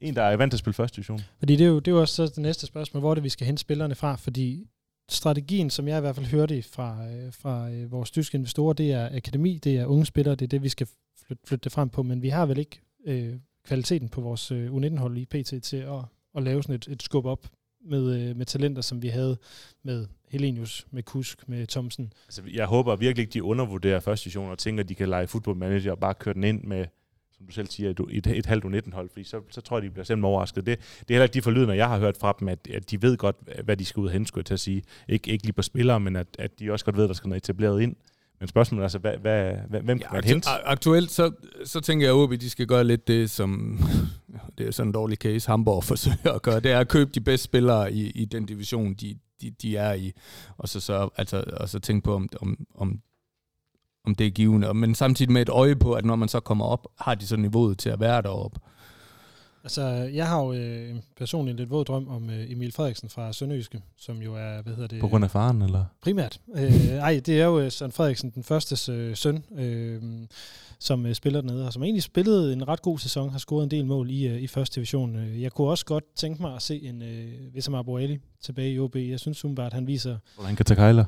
en, 0.00 0.16
der 0.16 0.22
er 0.22 0.36
vant 0.36 0.50
til 0.52 0.56
at 0.56 0.58
spille 0.58 0.74
første 0.74 0.96
division. 0.96 1.20
Fordi 1.38 1.56
det 1.56 1.64
er 1.64 1.68
jo, 1.68 1.78
det 1.78 1.88
er 1.88 1.92
jo 1.92 2.00
også 2.00 2.14
så 2.14 2.34
det 2.34 2.42
næste 2.42 2.66
spørgsmål, 2.66 3.00
hvor 3.00 3.10
er 3.10 3.14
det, 3.14 3.24
vi 3.24 3.28
skal 3.28 3.46
hente 3.46 3.60
spillerne 3.60 3.94
fra, 3.94 4.16
fordi 4.16 4.66
strategien, 5.08 5.70
som 5.70 5.88
jeg 5.88 5.98
i 5.98 6.00
hvert 6.00 6.14
fald 6.14 6.26
hørte 6.26 6.62
fra, 6.62 7.06
øh, 7.08 7.32
fra 7.32 7.70
øh, 7.70 7.92
vores 7.92 8.10
tyske 8.10 8.36
investorer, 8.36 8.72
det 8.72 8.92
er 8.92 9.16
akademi, 9.16 9.58
det 9.64 9.76
er 9.76 9.86
unge 9.86 10.06
spillere, 10.06 10.34
det 10.34 10.42
er 10.44 10.48
det, 10.48 10.62
vi 10.62 10.68
skal 10.68 10.88
flytte, 11.26 11.42
flytte 11.46 11.64
det 11.64 11.72
frem 11.72 11.88
på, 11.88 12.02
men 12.02 12.22
vi 12.22 12.28
har 12.28 12.46
vel 12.46 12.58
ikke 12.58 12.80
øh, 13.06 13.34
kvaliteten 13.64 14.08
på 14.08 14.20
vores 14.20 14.50
øh, 14.50 14.72
U19-hold 14.72 15.18
i 15.18 15.24
PT 15.24 15.62
til 15.62 15.76
at, 15.76 16.04
at 16.36 16.42
lave 16.42 16.62
sådan 16.62 16.74
et, 16.74 16.88
et 16.88 17.02
skub 17.02 17.24
op 17.24 17.46
med, 17.84 18.20
øh, 18.20 18.36
med 18.36 18.46
talenter, 18.46 18.82
som 18.82 19.02
vi 19.02 19.08
havde 19.08 19.36
med 19.82 20.06
Helenius, 20.28 20.86
med 20.90 21.02
Kusk, 21.02 21.48
med 21.48 21.66
Thomsen. 21.66 22.12
Altså, 22.26 22.42
jeg 22.52 22.66
håber 22.66 22.96
virkelig 22.96 23.22
ikke, 23.22 23.32
de 23.32 23.42
undervurderer 23.42 24.00
første 24.00 24.24
division 24.24 24.50
og 24.50 24.58
tænker, 24.58 24.82
at 24.82 24.88
de 24.88 24.94
kan 24.94 25.08
lege 25.08 25.26
fodboldmanager 25.26 25.92
og 25.92 25.98
bare 25.98 26.14
køre 26.14 26.34
den 26.34 26.44
ind 26.44 26.64
med, 26.64 26.86
som 27.36 27.46
du 27.46 27.52
selv 27.52 27.66
siger, 27.66 27.90
et, 27.90 28.00
et, 28.10 28.26
et 28.26 28.46
halvt 28.46 28.64
U19-hold, 28.64 29.08
fordi 29.08 29.24
så, 29.24 29.40
så 29.50 29.60
tror 29.60 29.76
jeg, 29.76 29.82
de 29.82 29.90
bliver 29.90 30.04
simpelthen 30.04 30.24
overrasket. 30.24 30.66
Det, 30.66 30.78
det 30.78 31.10
er 31.10 31.14
heller 31.14 31.24
ikke 31.24 31.34
de 31.34 31.42
forlydende, 31.42 31.76
jeg 31.76 31.88
har 31.88 31.98
hørt 31.98 32.16
fra 32.16 32.36
dem, 32.40 32.48
at, 32.48 32.68
at 32.74 32.90
de 32.90 33.02
ved 33.02 33.16
godt, 33.16 33.36
hvad 33.64 33.76
de 33.76 33.84
skal 33.84 34.00
ud 34.00 34.06
og 34.06 34.12
hente, 34.12 34.42
til 34.42 34.54
at 34.54 34.60
sige. 34.60 34.82
Ikke, 35.08 35.30
ikke 35.30 35.44
lige 35.44 35.52
på 35.52 35.62
spillere, 35.62 36.00
men 36.00 36.16
at, 36.16 36.26
at 36.38 36.58
de 36.58 36.72
også 36.72 36.84
godt 36.84 36.96
ved, 36.96 37.04
at 37.04 37.08
der 37.08 37.14
skal 37.14 37.28
noget 37.28 37.42
etableret 37.42 37.82
ind. 37.82 37.96
Men 38.42 38.48
spørgsmålet 38.48 38.80
er 38.80 38.84
altså, 38.84 38.98
hvad, 38.98 39.16
hvad, 39.16 39.54
hvem 39.68 39.86
kan 39.86 40.00
Ja, 40.00 40.12
man 40.12 40.24
aktu- 40.24 40.28
hente? 40.28 40.48
aktuelt, 40.50 41.10
så, 41.10 41.32
så 41.64 41.80
tænker 41.80 42.06
jeg, 42.06 42.32
at 42.32 42.40
de 42.40 42.50
skal 42.50 42.66
gøre 42.66 42.84
lidt 42.84 43.08
det, 43.08 43.30
som 43.30 43.80
det 44.58 44.66
er 44.66 44.70
sådan 44.70 44.88
en 44.88 44.94
dårlig 44.94 45.18
case, 45.18 45.48
Hamburg 45.50 45.84
forsøger 45.92 46.32
at 46.34 46.42
gøre. 46.42 46.60
Det 46.60 46.70
er 46.72 46.78
at 46.80 46.88
købe 46.88 47.10
de 47.14 47.20
bedste 47.20 47.44
spillere 47.44 47.92
i, 47.92 48.10
i 48.10 48.24
den 48.24 48.46
division, 48.46 48.94
de, 48.94 49.18
de, 49.40 49.50
de 49.50 49.76
er 49.76 49.92
i. 49.92 50.12
Og 50.58 50.68
så, 50.68 50.80
så, 50.80 51.08
altså, 51.16 51.44
og 51.56 51.68
så 51.68 51.78
tænke 51.78 52.04
på, 52.04 52.14
om, 52.14 52.28
om, 52.40 52.56
om, 52.74 53.00
om 54.06 54.14
det 54.14 54.26
er 54.26 54.30
givende. 54.30 54.74
Men 54.74 54.94
samtidig 54.94 55.32
med 55.32 55.42
et 55.42 55.48
øje 55.48 55.76
på, 55.76 55.92
at 55.92 56.04
når 56.04 56.16
man 56.16 56.28
så 56.28 56.40
kommer 56.40 56.64
op, 56.64 56.86
har 57.00 57.14
de 57.14 57.26
så 57.26 57.36
niveauet 57.36 57.78
til 57.78 57.90
at 57.90 58.00
være 58.00 58.22
deroppe. 58.22 58.60
Altså, 59.64 59.82
jeg 60.12 60.28
har 60.28 60.42
jo 60.42 60.52
øh, 60.52 60.94
personligt 61.18 61.54
en 61.54 61.58
lidt 61.58 61.70
våd 61.70 61.84
drøm 61.84 62.08
om 62.08 62.30
øh, 62.30 62.50
Emil 62.52 62.72
Frederiksen 62.72 63.08
fra 63.08 63.32
Sønderjyske, 63.32 63.80
som 63.98 64.16
jo 64.22 64.34
er, 64.34 64.62
hvad 64.62 64.74
hedder 64.74 64.88
det? 64.88 65.00
På 65.00 65.08
grund 65.08 65.24
af 65.24 65.30
faren, 65.30 65.62
eller? 65.62 65.84
Primært. 66.02 66.40
Øh, 66.54 66.86
ej, 66.90 67.20
det 67.26 67.40
er 67.40 67.44
jo 67.44 67.60
øh, 67.60 67.72
Søren 67.72 67.92
Frederiksen, 67.92 68.30
den 68.30 68.42
første 68.42 68.92
øh, 68.92 69.16
søn, 69.16 69.44
øh, 69.58 70.02
som 70.78 71.06
øh, 71.06 71.14
spiller 71.14 71.40
dernede, 71.40 71.66
og 71.66 71.72
som 71.72 71.82
egentlig 71.82 72.02
spillede 72.02 72.52
en 72.52 72.68
ret 72.68 72.82
god 72.82 72.98
sæson, 72.98 73.30
har 73.30 73.38
scoret 73.38 73.64
en 73.64 73.70
del 73.70 73.86
mål 73.86 74.10
i, 74.10 74.26
øh, 74.26 74.42
i 74.42 74.46
første 74.46 74.74
division. 74.74 75.16
Øh, 75.16 75.42
Jeg 75.42 75.52
kunne 75.52 75.68
også 75.68 75.84
godt 75.86 76.04
tænke 76.16 76.42
mig 76.42 76.54
at 76.54 76.62
se 76.62 76.82
en 76.82 77.02
øh, 77.02 77.32
Wissam 77.54 77.74
Abueli 77.74 78.18
tilbage 78.40 78.72
i 78.72 78.78
OB. 78.78 78.96
Jeg 78.96 79.20
synes 79.20 79.44
umiddelbart, 79.44 79.66
at 79.66 79.72
han 79.72 79.86
viser, 79.86 80.16
Hvor 80.36 80.44
han 80.44 80.56
kan 80.56 80.64
tage 80.66 80.76
kejler. 80.76 81.04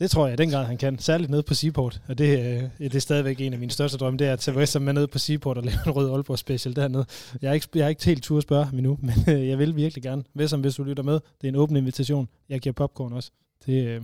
Det 0.00 0.10
tror 0.10 0.26
jeg 0.26 0.38
den 0.38 0.50
grad, 0.50 0.64
han 0.64 0.76
kan, 0.78 0.98
særligt 0.98 1.30
nede 1.30 1.42
på 1.42 1.54
Seaport. 1.54 2.00
Og 2.08 2.18
det, 2.18 2.38
øh, 2.38 2.90
det 2.90 2.94
er 2.94 2.98
stadigvæk 3.00 3.40
en 3.40 3.52
af 3.52 3.58
mine 3.58 3.70
største 3.70 3.98
drømme, 3.98 4.18
det 4.18 4.26
er 4.26 4.32
at 4.32 4.38
tage 4.40 4.56
Wissam 4.56 4.82
med 4.82 4.92
ned 4.92 5.06
på 5.06 5.18
Seaport 5.18 5.58
og 5.58 5.64
lave 5.68 5.78
en 5.86 5.92
rød 5.92 6.10
Aalborg 6.10 6.38
special 6.38 6.76
dernede. 6.76 7.06
Jeg 7.42 7.48
er 7.48 7.52
ikke, 7.52 7.68
jeg 7.74 7.84
er 7.84 7.88
ikke 7.88 8.04
helt 8.04 8.24
tur 8.24 8.36
at 8.36 8.42
spørge 8.42 8.64
ham 8.64 8.78
endnu, 8.78 8.98
men 9.26 9.36
øh, 9.36 9.48
jeg 9.48 9.58
vil 9.58 9.76
virkelig 9.76 10.02
gerne. 10.02 10.24
Wissam, 10.36 10.60
hvis 10.60 10.74
du 10.74 10.84
lytter 10.84 11.02
med, 11.02 11.14
det 11.14 11.44
er 11.44 11.48
en 11.48 11.56
åben 11.56 11.76
invitation. 11.76 12.28
Jeg 12.48 12.60
giver 12.60 12.72
popcorn 12.72 13.12
også. 13.12 13.30
Det, 13.66 13.86
øh, 13.86 14.02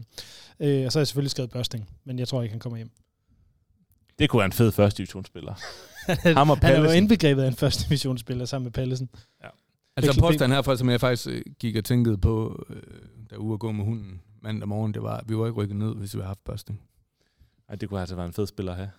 øh, 0.60 0.86
og 0.86 0.92
så 0.92 0.98
har 0.98 1.00
jeg 1.00 1.06
selvfølgelig 1.06 1.30
skrevet 1.30 1.50
børsting, 1.50 1.88
men 2.04 2.18
jeg 2.18 2.28
tror 2.28 2.42
ikke, 2.42 2.52
han 2.52 2.60
kommer 2.60 2.76
hjem. 2.76 2.90
Det 4.18 4.30
kunne 4.30 4.38
være 4.38 4.46
en 4.46 4.52
fed 4.52 4.72
første 4.72 4.98
divisionsspiller. 4.98 5.54
Ham 6.38 6.50
og 6.50 6.58
han 6.58 6.72
er 6.72 6.76
jo 6.76 6.82
Pallesen. 6.82 6.96
indbegrebet 7.02 7.42
af 7.42 7.48
en 7.48 7.56
første 7.56 7.84
divisionsspiller 7.84 8.44
sammen 8.44 8.64
med 8.64 8.72
Pallesen. 8.72 9.08
Altså 9.98 10.10
Mikkel 10.10 10.20
påstanden 10.20 10.54
herfra, 10.54 10.76
som 10.76 10.90
jeg 10.90 11.00
faktisk 11.00 11.28
øh, 11.28 11.42
gik 11.58 11.76
og 11.76 11.84
tænkede 11.84 12.18
på, 12.18 12.64
øh, 12.70 12.82
da 13.30 13.36
ude 13.36 13.52
at 13.52 13.60
gå 13.60 13.72
med 13.72 13.84
hunden 13.84 14.20
mandag 14.42 14.68
morgen, 14.68 14.94
det 14.94 15.02
var, 15.02 15.24
vi 15.26 15.36
var 15.36 15.46
ikke 15.46 15.60
rykket 15.60 15.76
ned, 15.76 15.94
hvis 15.94 16.14
vi 16.14 16.18
havde 16.18 16.26
haft 16.26 16.44
børsting. 16.44 16.80
Ej, 17.68 17.74
det 17.74 17.88
kunne 17.88 18.00
altså 18.00 18.16
være 18.16 18.26
en 18.26 18.32
fed 18.32 18.46
spiller 18.46 18.72
at 18.72 18.78
have. 18.78 18.90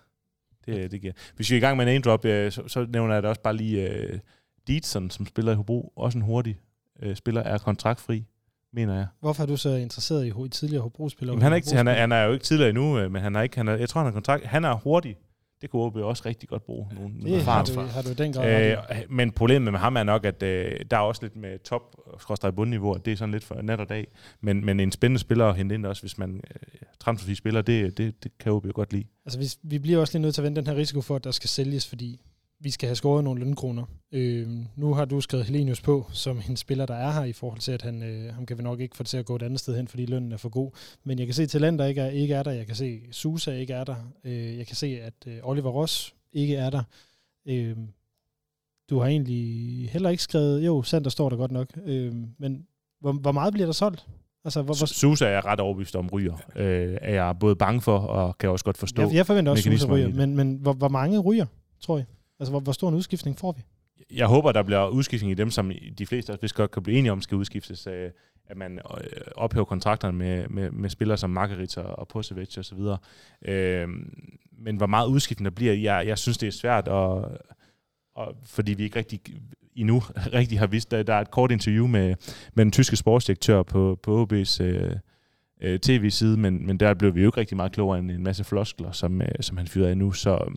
Det, 0.66 0.90
det 0.90 1.00
giver. 1.00 1.12
Hvis 1.36 1.50
vi 1.50 1.54
er 1.54 1.58
i 1.58 1.60
gang 1.60 1.76
med 1.76 1.86
en 1.86 1.92
name 1.92 2.02
drop, 2.02 2.24
øh, 2.24 2.52
så, 2.52 2.68
så 2.68 2.86
nævner 2.88 3.14
jeg 3.14 3.22
da 3.22 3.28
også 3.28 3.40
bare 3.40 3.56
lige 3.56 4.10
uh, 4.12 4.18
Dietson, 4.66 5.10
som 5.10 5.26
spiller 5.26 5.52
i 5.52 5.54
Hobro. 5.54 5.92
Også 5.96 6.18
en 6.18 6.24
hurtig 6.24 6.60
uh, 7.06 7.14
spiller, 7.14 7.42
er 7.42 7.58
kontraktfri, 7.58 8.26
mener 8.72 8.94
jeg. 8.94 9.06
Hvorfor 9.20 9.42
er 9.42 9.46
du 9.46 9.56
så 9.56 9.74
interesseret 9.74 10.26
i, 10.26 10.28
i 10.46 10.48
tidligere 10.48 10.82
Hobro-spillere? 10.82 11.34
Jamen, 11.34 11.42
han, 11.42 11.52
er 11.52 11.56
ikke, 11.56 11.76
han, 11.76 11.88
er, 11.88 11.92
han 11.92 12.12
er 12.12 12.22
jo 12.22 12.32
ikke 12.32 12.44
tidligere 12.44 12.68
endnu, 12.68 12.98
øh, 12.98 13.12
men 13.12 13.22
han 13.22 13.36
er 13.36 13.42
ikke, 13.42 13.56
han 13.56 13.68
er, 13.68 13.76
jeg 13.76 13.88
tror, 13.88 14.00
han 14.00 14.08
er 14.08 14.12
kontrakt. 14.12 14.44
Han 14.44 14.64
er 14.64 14.74
hurtig. 14.74 15.16
Det 15.62 15.70
kunne 15.70 15.82
OB 15.82 15.96
også 15.96 16.22
rigtig 16.26 16.48
godt 16.48 16.64
bruge. 16.64 16.88
Nogle, 16.94 17.14
nogle 17.14 17.24
Det 17.24 17.42
har 17.42 17.60
erfarne 17.60 17.86
du, 17.86 17.88
har 17.88 18.02
du 18.02 18.12
den 18.12 18.32
grad. 18.32 18.70
Øh, 18.70 18.76
men 19.08 19.32
problemet 19.32 19.72
med 19.72 19.80
ham 19.80 19.96
er 19.96 20.02
nok, 20.02 20.24
at 20.24 20.42
øh, 20.42 20.80
der 20.90 20.96
er 20.96 21.00
også 21.00 21.22
lidt 21.22 21.36
med 21.36 21.58
top 21.58 21.96
skråstrej 22.18 22.50
bundniveau, 22.50 22.92
og 22.92 23.04
det 23.04 23.12
er 23.12 23.16
sådan 23.16 23.32
lidt 23.32 23.44
for 23.44 23.62
nat 23.62 23.80
og 23.80 23.88
dag. 23.88 24.06
Men, 24.40 24.64
men 24.64 24.80
en 24.80 24.92
spændende 24.92 25.20
spiller 25.20 25.46
at 25.46 25.56
hente 25.56 25.74
ind 25.74 25.86
også, 25.86 26.02
hvis 26.02 26.18
man 26.18 26.34
øh, 26.54 26.80
transferfri 27.00 27.34
spiller, 27.34 27.62
det, 27.62 27.98
det, 27.98 28.24
det 28.24 28.38
kan 28.38 28.52
OB 28.52 28.66
jo 28.66 28.72
godt 28.74 28.92
lide. 28.92 29.04
Altså, 29.26 29.38
vi, 29.38 29.46
vi 29.62 29.78
bliver 29.78 29.98
også 29.98 30.18
lige 30.18 30.22
nødt 30.22 30.34
til 30.34 30.42
at 30.42 30.44
vende 30.44 30.60
den 30.60 30.66
her 30.66 30.76
risiko 30.76 31.00
for, 31.00 31.16
at 31.16 31.24
der 31.24 31.30
skal 31.30 31.48
sælges, 31.48 31.88
fordi 31.88 32.20
vi 32.60 32.70
skal 32.70 32.86
have 32.86 32.96
skåret 32.96 33.24
nogle 33.24 33.40
lønkroner. 33.40 33.84
Øh, 34.12 34.48
nu 34.76 34.94
har 34.94 35.04
du 35.04 35.20
skrevet 35.20 35.46
Helenius 35.46 35.80
på, 35.80 36.06
som 36.12 36.40
en 36.48 36.56
spiller, 36.56 36.86
der 36.86 36.94
er 36.94 37.12
her, 37.12 37.24
i 37.24 37.32
forhold 37.32 37.60
til, 37.60 37.72
at 37.72 37.82
han, 37.82 38.02
øh, 38.02 38.34
ham 38.34 38.46
kan 38.46 38.58
vi 38.58 38.62
nok 38.62 38.80
ikke 38.80 38.96
få 38.96 39.02
til 39.02 39.16
at 39.16 39.26
gå 39.26 39.36
et 39.36 39.42
andet 39.42 39.60
sted 39.60 39.76
hen, 39.76 39.88
fordi 39.88 40.06
lønnen 40.06 40.32
er 40.32 40.36
for 40.36 40.48
god. 40.48 40.70
Men 41.04 41.18
jeg 41.18 41.26
kan 41.26 41.34
se, 41.34 41.42
at 41.42 41.48
Talenter 41.48 41.84
ikke 41.84 42.00
er, 42.00 42.08
ikke 42.08 42.34
er 42.34 42.42
der. 42.42 42.50
Jeg 42.50 42.66
kan 42.66 42.74
se, 42.74 43.00
at 43.08 43.14
Susa 43.14 43.52
ikke 43.52 43.72
er 43.72 43.84
der. 43.84 43.96
Øh, 44.24 44.58
jeg 44.58 44.66
kan 44.66 44.76
se, 44.76 45.00
at 45.00 45.14
øh, 45.26 45.38
Oliver 45.42 45.70
Ross 45.70 46.14
ikke 46.32 46.56
er 46.56 46.70
der. 46.70 46.82
Øh, 47.48 47.76
du 48.90 48.98
har 48.98 49.06
egentlig 49.06 49.90
heller 49.90 50.10
ikke 50.10 50.22
skrevet... 50.22 50.66
Jo, 50.66 50.82
Sander 50.82 51.10
står 51.10 51.28
der 51.28 51.36
godt 51.36 51.52
nok. 51.52 51.68
Øh, 51.86 52.14
men 52.38 52.66
hvor, 53.00 53.12
hvor 53.12 53.32
meget 53.32 53.52
bliver 53.52 53.66
der 53.66 53.72
solgt? 53.72 54.06
Altså, 54.44 54.62
hvor, 54.62 54.74
hvor, 54.78 54.86
Susa 54.86 55.26
er 55.26 55.30
jeg 55.30 55.44
ret 55.44 55.60
overbevist 55.60 55.96
om 55.96 56.08
ryger. 56.08 56.34
Øh, 56.56 56.98
er 57.00 57.14
jeg 57.14 57.36
både 57.40 57.56
bange 57.56 57.80
for, 57.80 57.98
og 57.98 58.38
kan 58.38 58.50
også 58.50 58.64
godt 58.64 58.78
forstå. 58.78 59.02
jeg, 59.02 59.14
jeg 59.14 59.26
forventer 59.26 59.52
også, 59.52 59.70
at 59.70 59.78
Susa 59.78 59.92
ryger. 59.92 60.08
Men, 60.08 60.36
men 60.36 60.54
hvor, 60.54 60.72
hvor 60.72 60.88
mange 60.88 61.18
ryger, 61.18 61.46
tror 61.80 61.96
jeg? 61.96 62.06
Altså, 62.40 62.50
hvor, 62.50 62.60
hvor 62.60 62.72
stor 62.72 62.88
en 62.88 62.94
udskiftning 62.94 63.38
får 63.38 63.52
vi? 63.52 63.62
jeg 64.10 64.26
håber, 64.26 64.52
der 64.52 64.62
bliver 64.62 64.88
udskiftning 64.88 65.32
i 65.32 65.34
dem, 65.34 65.50
som 65.50 65.72
de 65.98 66.06
fleste 66.06 66.32
af 66.32 66.38
også 66.42 66.54
godt 66.54 66.70
kan 66.70 66.82
blive 66.82 66.98
enige 66.98 67.12
om, 67.12 67.22
skal 67.22 67.36
udskiftes. 67.36 67.86
Øh, 67.86 68.10
at 68.46 68.56
man 68.56 68.78
øh, 68.78 69.20
ophæver 69.36 69.64
kontrakterne 69.64 70.18
med, 70.18 70.48
med, 70.48 70.70
med 70.70 70.90
spillere 70.90 71.18
som 71.18 71.30
Margarita 71.30 71.80
og 71.80 72.08
Posevic 72.08 72.58
og 72.58 72.64
så 72.64 72.74
videre. 72.74 72.98
Øh, 73.44 73.88
men 74.58 74.76
hvor 74.76 74.86
meget 74.86 75.08
udskiftning 75.08 75.44
der 75.44 75.50
bliver, 75.50 75.72
jeg, 75.72 76.06
jeg 76.06 76.18
synes, 76.18 76.38
det 76.38 76.46
er 76.46 76.50
svært, 76.50 76.88
og, 76.88 77.38
og, 78.14 78.36
fordi 78.44 78.74
vi 78.74 78.82
ikke 78.82 78.98
rigtig 78.98 79.20
endnu 79.76 80.02
rigtig 80.38 80.58
har 80.58 80.66
vist, 80.66 80.90
der, 80.90 81.02
der 81.02 81.14
er 81.14 81.20
et 81.20 81.30
kort 81.30 81.50
interview 81.50 81.86
med, 81.86 82.14
med 82.54 82.64
den 82.64 82.72
tyske 82.72 82.96
sportsdirektør 82.96 83.62
på, 83.62 83.98
på 84.02 84.24
OB's 84.24 84.62
øh, 84.62 84.96
øh, 85.60 85.78
tv-side, 85.78 86.36
men, 86.36 86.66
men 86.66 86.80
der 86.80 86.94
blev 86.94 87.14
vi 87.14 87.20
jo 87.20 87.28
ikke 87.28 87.40
rigtig 87.40 87.56
meget 87.56 87.72
klogere 87.72 87.98
end 87.98 88.10
en 88.10 88.22
masse 88.22 88.44
floskler, 88.44 88.92
som, 88.92 89.22
øh, 89.22 89.28
som 89.40 89.56
han 89.56 89.68
fyrede 89.68 89.90
af 89.90 89.98
nu, 89.98 90.12
så, 90.12 90.30
øh, 90.30 90.54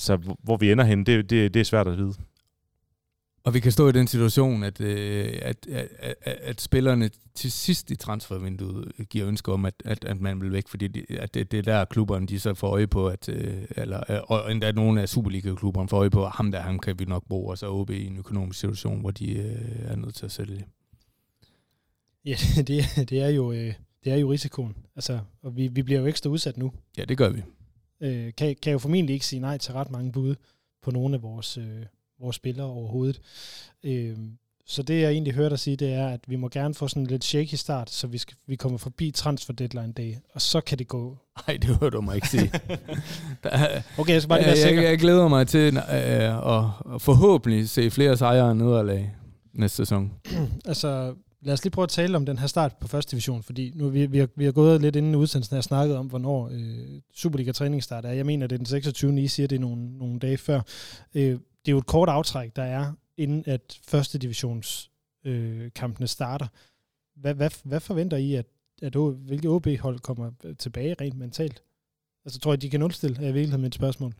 så 0.00 0.16
hvor- 0.16 0.38
hvor 0.42 0.56
vi 0.56 0.72
ender 0.72 0.84
hen, 0.84 1.06
det, 1.06 1.30
det, 1.30 1.54
det 1.54 1.60
er 1.60 1.64
svært 1.64 1.88
at 1.88 1.98
vide. 1.98 2.14
Og 3.44 3.54
vi 3.54 3.60
kan 3.60 3.72
stå 3.72 3.88
i 3.88 3.92
den 3.92 4.06
situation, 4.06 4.62
at, 4.62 4.80
øh, 4.80 5.38
at, 5.42 5.66
at, 5.66 5.88
at, 6.00 6.16
at 6.42 6.60
spillerne 6.60 7.10
til 7.34 7.52
sidst 7.52 7.90
i 7.90 7.96
transfervinduet 7.96 8.92
giver 9.10 9.28
ønsker 9.28 9.52
om, 9.52 9.64
at, 9.64 9.74
at, 9.84 10.04
at 10.04 10.20
man 10.20 10.40
vil 10.40 10.52
væk, 10.52 10.68
fordi 10.68 10.88
de, 10.88 11.04
at 11.18 11.34
det, 11.34 11.50
det 11.50 11.58
er 11.58 11.62
der 11.62 11.84
klubberne 11.84 12.26
de 12.26 12.40
så 12.40 12.54
får 12.54 12.68
øje 12.68 12.86
på, 12.86 13.08
at, 13.08 13.28
øh, 13.28 13.64
eller, 13.76 14.02
øh, 14.10 14.18
og 14.26 14.52
endda 14.52 14.72
nogle 14.72 15.02
af 15.02 15.08
Superliga-klubberne 15.08 15.88
får 15.88 15.98
øje 15.98 16.10
på, 16.10 16.24
at 16.26 16.32
ham 16.32 16.52
der, 16.52 16.60
ham 16.60 16.78
kan 16.78 16.98
vi 16.98 17.04
nok 17.04 17.24
bruge, 17.28 17.50
og 17.50 17.58
så 17.58 17.66
OB 17.70 17.90
i 17.90 18.06
en 18.06 18.16
økonomisk 18.16 18.60
situation, 18.60 19.00
hvor 19.00 19.10
de 19.10 19.32
øh, 19.32 19.90
er 19.90 19.96
nødt 19.96 20.14
til 20.14 20.24
at 20.26 20.32
sælge. 20.32 20.64
Ja, 22.24 22.36
det, 22.68 22.78
er- 22.78 23.04
det, 23.04 23.20
er 23.20 23.28
jo, 23.28 23.52
øh, 23.52 23.74
det 24.04 24.12
er 24.12 24.16
jo 24.16 24.32
risikoen. 24.32 24.76
Altså, 24.96 25.18
og 25.42 25.56
vi, 25.56 25.68
vi 25.68 25.82
bliver 25.82 26.00
jo 26.00 26.06
ekstra 26.06 26.30
udsat 26.30 26.56
nu. 26.56 26.72
Ja, 26.98 27.04
det 27.04 27.18
gør 27.18 27.28
vi. 27.28 27.42
Øh, 28.00 28.32
kan, 28.36 28.56
kan 28.62 28.72
jo 28.72 28.78
formentlig 28.78 29.14
ikke 29.14 29.26
sige 29.26 29.40
nej 29.40 29.58
til 29.58 29.74
ret 29.74 29.90
mange 29.90 30.12
bud 30.12 30.34
på 30.82 30.90
nogle 30.90 31.14
af 31.14 31.22
vores, 31.22 31.58
øh, 31.58 31.86
vores 32.20 32.36
spillere 32.36 32.66
overhovedet. 32.66 33.20
Øh, 33.84 34.16
så 34.66 34.82
det 34.82 35.00
jeg 35.00 35.10
egentlig 35.10 35.34
hører 35.34 35.48
dig 35.48 35.58
sige, 35.58 35.76
det 35.76 35.92
er, 35.92 36.08
at 36.08 36.20
vi 36.26 36.36
må 36.36 36.48
gerne 36.48 36.74
få 36.74 36.88
sådan 36.88 37.02
en 37.02 37.06
lidt 37.06 37.24
shaky 37.24 37.54
start, 37.54 37.90
så 37.90 38.06
vi, 38.06 38.18
skal, 38.18 38.36
vi 38.46 38.56
kommer 38.56 38.78
forbi 38.78 39.10
transfer 39.10 39.54
deadline 39.54 39.92
day, 39.92 40.14
og 40.34 40.40
så 40.40 40.60
kan 40.60 40.78
det 40.78 40.88
gå. 40.88 41.18
Nej, 41.46 41.56
det 41.56 41.76
hører 41.76 41.90
du 41.90 42.00
mig 42.00 42.14
ikke 42.14 42.28
sige. 42.28 42.52
Der 43.44 43.82
Okay, 43.98 44.12
jeg 44.12 44.22
skal 44.22 44.28
bare 44.28 44.38
lige 44.38 44.46
være 44.46 44.56
jeg, 44.56 44.56
sikker. 44.56 44.82
jeg, 44.82 44.90
jeg 44.90 44.98
glæder 44.98 45.28
mig 45.28 45.46
til 45.46 45.76
øh, 45.76 46.56
at, 46.56 46.64
at 46.94 47.02
forhåbentlig 47.02 47.68
se 47.68 47.90
flere 47.90 48.16
sejre 48.16 48.44
og 48.44 48.56
nederlag 48.56 49.14
næste 49.52 49.76
sæson. 49.76 50.12
altså, 50.64 51.14
lad 51.42 51.52
os 51.52 51.64
lige 51.64 51.70
prøve 51.70 51.82
at 51.82 51.88
tale 51.88 52.16
om 52.16 52.26
den 52.26 52.38
her 52.38 52.46
start 52.46 52.76
på 52.76 52.88
første 52.88 53.10
division, 53.10 53.42
fordi 53.42 53.72
nu 53.74 53.88
vi, 53.88 54.06
vi, 54.06 54.18
har, 54.18 54.28
vi 54.36 54.44
har 54.44 54.52
gået 54.52 54.80
lidt 54.80 54.96
inden 54.96 55.14
udsendelsen 55.14 55.56
og 55.56 55.64
snakket 55.64 55.96
om, 55.96 56.06
hvornår 56.06 56.48
øh, 56.52 57.00
Superliga 57.14 57.52
træningsstart 57.52 58.04
er. 58.04 58.10
Jeg 58.12 58.26
mener, 58.26 58.46
det 58.46 58.54
er 58.54 58.58
den 58.58 58.66
26. 58.66 59.22
I 59.22 59.28
siger 59.28 59.46
det 59.46 59.56
er 59.56 59.60
nogle, 59.60 59.98
nogle 59.98 60.18
dage 60.18 60.38
før. 60.38 60.60
Øh, 61.14 61.22
det 61.22 61.68
er 61.68 61.72
jo 61.72 61.78
et 61.78 61.86
kort 61.86 62.08
aftræk, 62.08 62.56
der 62.56 62.62
er, 62.62 62.92
inden 63.16 63.44
at 63.46 63.78
første 63.88 64.18
divisions 64.18 64.90
øh, 65.24 65.70
kampene 65.74 66.06
starter. 66.06 66.46
Hvad, 67.16 67.34
hvad, 67.34 67.50
hvad 67.64 67.80
forventer 67.80 68.16
I, 68.16 68.34
at, 68.34 68.46
at 68.82 68.96
O- 68.96 69.26
hvilke 69.26 69.48
OB-hold 69.48 69.98
kommer 69.98 70.30
tilbage 70.58 70.96
rent 71.00 71.18
mentalt? 71.18 71.62
Altså 72.24 72.40
tror 72.40 72.52
jeg, 72.52 72.62
de 72.62 72.70
kan 72.70 72.80
nulstille, 72.80 73.16
er 73.16 73.20
i 73.28 73.32
virkeligheden 73.32 73.62
mit 73.62 73.74
spørgsmål 73.74 74.14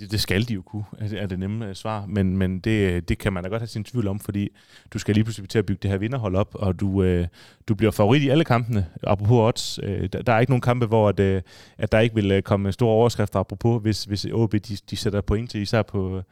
det, 0.00 0.10
det 0.10 0.20
skal 0.20 0.48
de 0.48 0.54
jo 0.54 0.62
kunne, 0.62 0.84
er 0.98 1.08
det, 1.08 1.22
er 1.22 1.26
det 1.26 1.38
nemme 1.38 1.68
øh, 1.68 1.74
svar. 1.74 2.06
Men, 2.06 2.36
men 2.36 2.60
det, 2.60 2.92
øh, 2.92 3.02
det 3.02 3.18
kan 3.18 3.32
man 3.32 3.42
da 3.42 3.48
godt 3.48 3.62
have 3.62 3.66
sin 3.66 3.84
tvivl 3.84 4.08
om, 4.08 4.20
fordi 4.20 4.48
du 4.92 4.98
skal 4.98 5.14
lige 5.14 5.24
pludselig 5.24 5.48
til 5.48 5.58
at 5.58 5.66
bygge 5.66 5.80
det 5.82 5.90
her 5.90 5.98
vinderhold 5.98 6.36
op, 6.36 6.54
og 6.54 6.80
du, 6.80 7.02
øh, 7.02 7.26
du 7.68 7.74
bliver 7.74 7.90
favorit 7.90 8.22
i 8.22 8.28
alle 8.28 8.44
kampene, 8.44 8.86
apropos 9.02 9.38
odds. 9.38 9.78
Øh, 9.82 10.08
der, 10.12 10.22
der 10.22 10.32
er 10.32 10.40
ikke 10.40 10.50
nogen 10.50 10.60
kampe, 10.60 10.86
hvor 10.86 11.08
at, 11.08 11.20
øh, 11.20 11.42
at 11.78 11.92
der 11.92 11.98
ikke 12.00 12.14
vil 12.14 12.30
øh, 12.30 12.42
komme 12.42 12.72
store 12.72 12.90
overskrifter, 12.90 13.40
apropos 13.40 13.82
hvis, 13.82 14.04
hvis 14.04 14.26
OB 14.32 14.52
de, 14.52 14.76
de 14.90 14.96
sætter 14.96 15.20
point 15.20 15.50
til, 15.50 15.60
især 15.60 15.82
på, 15.82 16.22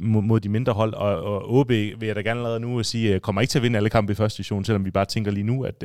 mod, 0.00 0.40
de 0.40 0.48
mindre 0.48 0.72
hold, 0.72 0.94
og, 0.94 1.22
og 1.22 1.54
OB 1.54 1.68
vil 1.68 2.02
jeg 2.02 2.16
da 2.16 2.20
gerne 2.20 2.40
allerede 2.40 2.60
nu 2.60 2.78
at 2.78 2.86
sige, 2.86 3.20
kommer 3.20 3.40
ikke 3.40 3.50
til 3.50 3.58
at 3.58 3.62
vinde 3.62 3.76
alle 3.76 3.90
kampe 3.90 4.12
i 4.12 4.14
første 4.14 4.36
division, 4.36 4.64
selvom 4.64 4.84
vi 4.84 4.90
bare 4.90 5.04
tænker 5.04 5.30
lige 5.30 5.44
nu, 5.44 5.64
at, 5.64 5.84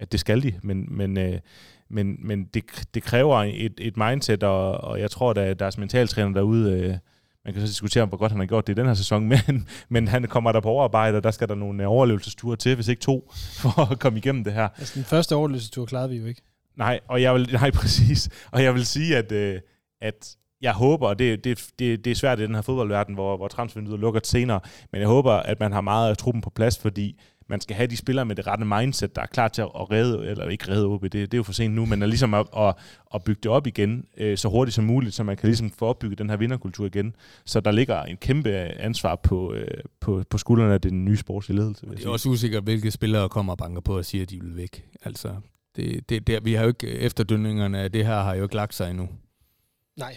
at 0.00 0.12
det 0.12 0.20
skal 0.20 0.42
de. 0.42 0.54
Men, 0.62 0.86
men, 0.90 1.18
men, 1.90 2.16
men 2.18 2.44
det, 2.44 2.64
det 2.94 3.02
kræver 3.02 3.36
et, 3.36 3.74
et 3.78 3.96
mindset, 3.96 4.42
og, 4.42 4.72
og 4.72 5.00
jeg 5.00 5.10
tror, 5.10 5.38
at 5.38 5.58
deres 5.58 5.78
mentaltræner 5.78 6.34
derude, 6.34 6.72
øh, 6.72 6.94
man 7.44 7.54
kan 7.54 7.60
så 7.60 7.66
diskutere, 7.66 8.06
hvor 8.06 8.16
godt 8.16 8.32
han 8.32 8.40
har 8.40 8.46
gjort 8.46 8.66
det 8.66 8.72
i 8.72 8.80
den 8.80 8.86
her 8.86 8.94
sæson, 8.94 9.28
men, 9.46 9.68
men 9.88 10.08
han 10.08 10.24
kommer 10.24 10.52
der 10.52 10.60
på 10.60 10.68
overarbejde, 10.68 11.16
og 11.16 11.24
der 11.24 11.30
skal 11.30 11.48
der 11.48 11.54
nogle 11.54 11.86
overlevelsesture 11.86 12.56
til, 12.56 12.74
hvis 12.74 12.88
ikke 12.88 13.02
to, 13.02 13.32
for 13.62 13.92
at 13.92 13.98
komme 13.98 14.18
igennem 14.18 14.44
det 14.44 14.52
her. 14.52 14.68
Altså, 14.78 14.92
den 14.94 15.04
første 15.04 15.34
overlevelsestur 15.34 15.86
klarede 15.86 16.10
vi 16.10 16.16
jo 16.16 16.26
ikke. 16.26 16.42
Nej, 16.76 17.00
og 17.08 17.22
jeg 17.22 17.34
vil, 17.34 17.48
nej, 17.60 17.70
præcis. 17.70 18.28
Og 18.52 18.62
jeg 18.62 18.74
vil 18.74 18.86
sige, 18.86 19.16
at, 19.16 19.32
øh, 19.32 19.60
at 20.00 20.36
jeg 20.60 20.72
håber, 20.72 21.08
og 21.08 21.18
det, 21.18 21.44
det, 21.44 21.70
det, 21.78 22.04
det 22.04 22.10
er 22.10 22.14
svært 22.14 22.40
i 22.40 22.42
den 22.42 22.54
her 22.54 22.62
fodboldverden, 22.62 23.14
hvor, 23.14 23.36
hvor 23.36 23.48
transfervinduet 23.48 24.00
lukker 24.00 24.20
senere, 24.24 24.60
men 24.92 25.00
jeg 25.00 25.08
håber, 25.08 25.32
at 25.32 25.60
man 25.60 25.72
har 25.72 25.80
meget 25.80 26.10
af 26.10 26.16
truppen 26.16 26.42
på 26.42 26.50
plads, 26.50 26.78
fordi 26.78 27.20
man 27.48 27.60
skal 27.60 27.76
have 27.76 27.86
de 27.86 27.96
spillere 27.96 28.24
med 28.24 28.36
det 28.36 28.46
rette 28.46 28.64
mindset, 28.64 29.16
der 29.16 29.22
er 29.22 29.26
klar 29.26 29.48
til 29.48 29.62
at 29.62 29.90
redde, 29.90 30.26
eller 30.26 30.48
ikke 30.48 30.68
redde 30.68 30.86
OB, 30.86 31.02
det, 31.02 31.12
det 31.12 31.34
er 31.34 31.36
jo 31.36 31.42
for 31.42 31.52
sent 31.52 31.74
nu, 31.74 31.86
men 31.86 32.02
er 32.02 32.06
ligesom 32.06 32.34
at, 32.34 32.46
at, 32.56 32.74
at 33.14 33.24
bygge 33.24 33.40
det 33.42 33.50
op 33.50 33.66
igen 33.66 34.04
øh, 34.16 34.38
så 34.38 34.48
hurtigt 34.48 34.74
som 34.74 34.84
muligt, 34.84 35.14
så 35.14 35.22
man 35.22 35.36
kan 35.36 35.46
ligesom 35.46 35.70
få 35.70 35.86
opbygget 35.86 36.18
den 36.18 36.30
her 36.30 36.36
vinderkultur 36.36 36.86
igen. 36.86 37.16
Så 37.44 37.60
der 37.60 37.70
ligger 37.70 38.02
en 38.02 38.16
kæmpe 38.16 38.50
ansvar 38.58 39.16
på, 39.16 39.54
øh, 39.54 39.80
på, 40.00 40.24
på 40.30 40.38
skuldrene 40.38 40.74
af 40.74 40.80
den 40.80 41.04
nye 41.04 41.16
sportslige 41.16 41.58
ledelse. 41.58 41.86
Det 41.86 42.04
er 42.04 42.10
også 42.10 42.28
usikkert, 42.28 42.62
hvilke 42.62 42.90
spillere 42.90 43.28
kommer 43.28 43.52
og 43.52 43.58
banker 43.58 43.80
på 43.80 43.96
og 43.96 44.04
siger, 44.04 44.22
at 44.22 44.30
de 44.30 44.40
vil 44.40 44.56
væk. 44.56 44.84
Altså, 45.04 45.36
det, 45.76 46.08
det, 46.08 46.26
det, 46.26 46.44
vi 46.44 46.54
har 46.54 46.62
jo 46.62 46.68
ikke, 46.68 46.88
efterdønningerne 46.88 47.78
af 47.78 47.92
det 47.92 48.06
her 48.06 48.22
har 48.22 48.34
jo 48.34 48.42
ikke 48.42 48.54
lagt 48.54 48.74
sig 48.74 48.90
endnu. 48.90 49.08
Nej, 49.96 50.16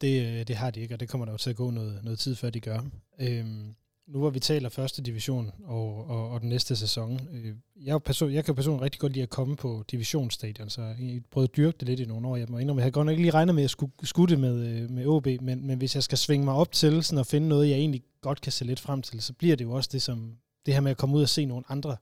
det, 0.00 0.26
øh, 0.26 0.46
det 0.48 0.56
har 0.56 0.70
de 0.70 0.80
ikke, 0.80 0.94
og 0.94 1.00
det 1.00 1.08
kommer 1.08 1.24
der 1.24 1.32
jo 1.32 1.38
til 1.38 1.50
at 1.50 1.56
gå 1.56 1.70
noget, 1.70 2.04
noget 2.04 2.18
tid 2.18 2.36
før 2.36 2.50
de 2.50 2.60
gør. 2.60 2.80
Øhm, 3.20 3.74
nu 4.12 4.18
hvor 4.18 4.30
vi 4.30 4.40
taler 4.40 4.68
første 4.68 5.02
division 5.02 5.50
og, 5.64 6.10
og, 6.10 6.30
og 6.30 6.40
den 6.40 6.48
næste 6.48 6.76
sæson, 6.76 7.20
øh, 7.32 7.54
jeg, 7.86 8.02
person, 8.02 8.32
jeg 8.32 8.44
kan 8.44 8.54
personligt 8.54 8.82
rigtig 8.82 9.00
godt 9.00 9.12
lide 9.12 9.22
at 9.22 9.30
komme 9.30 9.56
på 9.56 9.84
divisionsstadion, 9.90 10.70
så 10.70 10.82
jeg 10.82 11.22
prøvede 11.30 11.48
at 11.52 11.56
dyrke 11.56 11.76
det 11.80 11.88
lidt 11.88 12.00
i 12.00 12.04
nogle 12.04 12.28
år. 12.28 12.36
Jeg 12.36 12.46
må 12.48 12.58
indrømme, 12.58 12.80
jeg 12.80 12.84
havde 12.84 12.92
godt 12.92 13.06
nok 13.06 13.12
ikke 13.12 13.22
lige 13.22 13.34
regnet 13.34 13.54
med 13.54 13.64
at 13.64 13.70
skulle, 13.70 13.92
skulle 14.02 14.30
det 14.30 14.40
med, 14.40 14.66
øh, 14.66 14.90
med 14.90 15.06
OB, 15.06 15.26
men, 15.26 15.66
men 15.66 15.78
hvis 15.78 15.94
jeg 15.94 16.02
skal 16.02 16.18
svinge 16.18 16.44
mig 16.44 16.54
op 16.54 16.72
til 16.72 17.02
sådan 17.02 17.18
at 17.18 17.26
finde 17.26 17.48
noget, 17.48 17.68
jeg 17.68 17.76
egentlig 17.76 18.02
godt 18.20 18.40
kan 18.40 18.52
se 18.52 18.64
lidt 18.64 18.80
frem 18.80 19.02
til, 19.02 19.22
så 19.22 19.32
bliver 19.32 19.56
det 19.56 19.64
jo 19.64 19.72
også 19.72 19.90
det, 19.92 20.02
som, 20.02 20.36
det 20.66 20.74
her 20.74 20.80
med 20.80 20.90
at 20.90 20.96
komme 20.96 21.16
ud 21.16 21.22
og 21.22 21.28
se 21.28 21.44
nogle 21.44 21.64
andre 21.68 21.96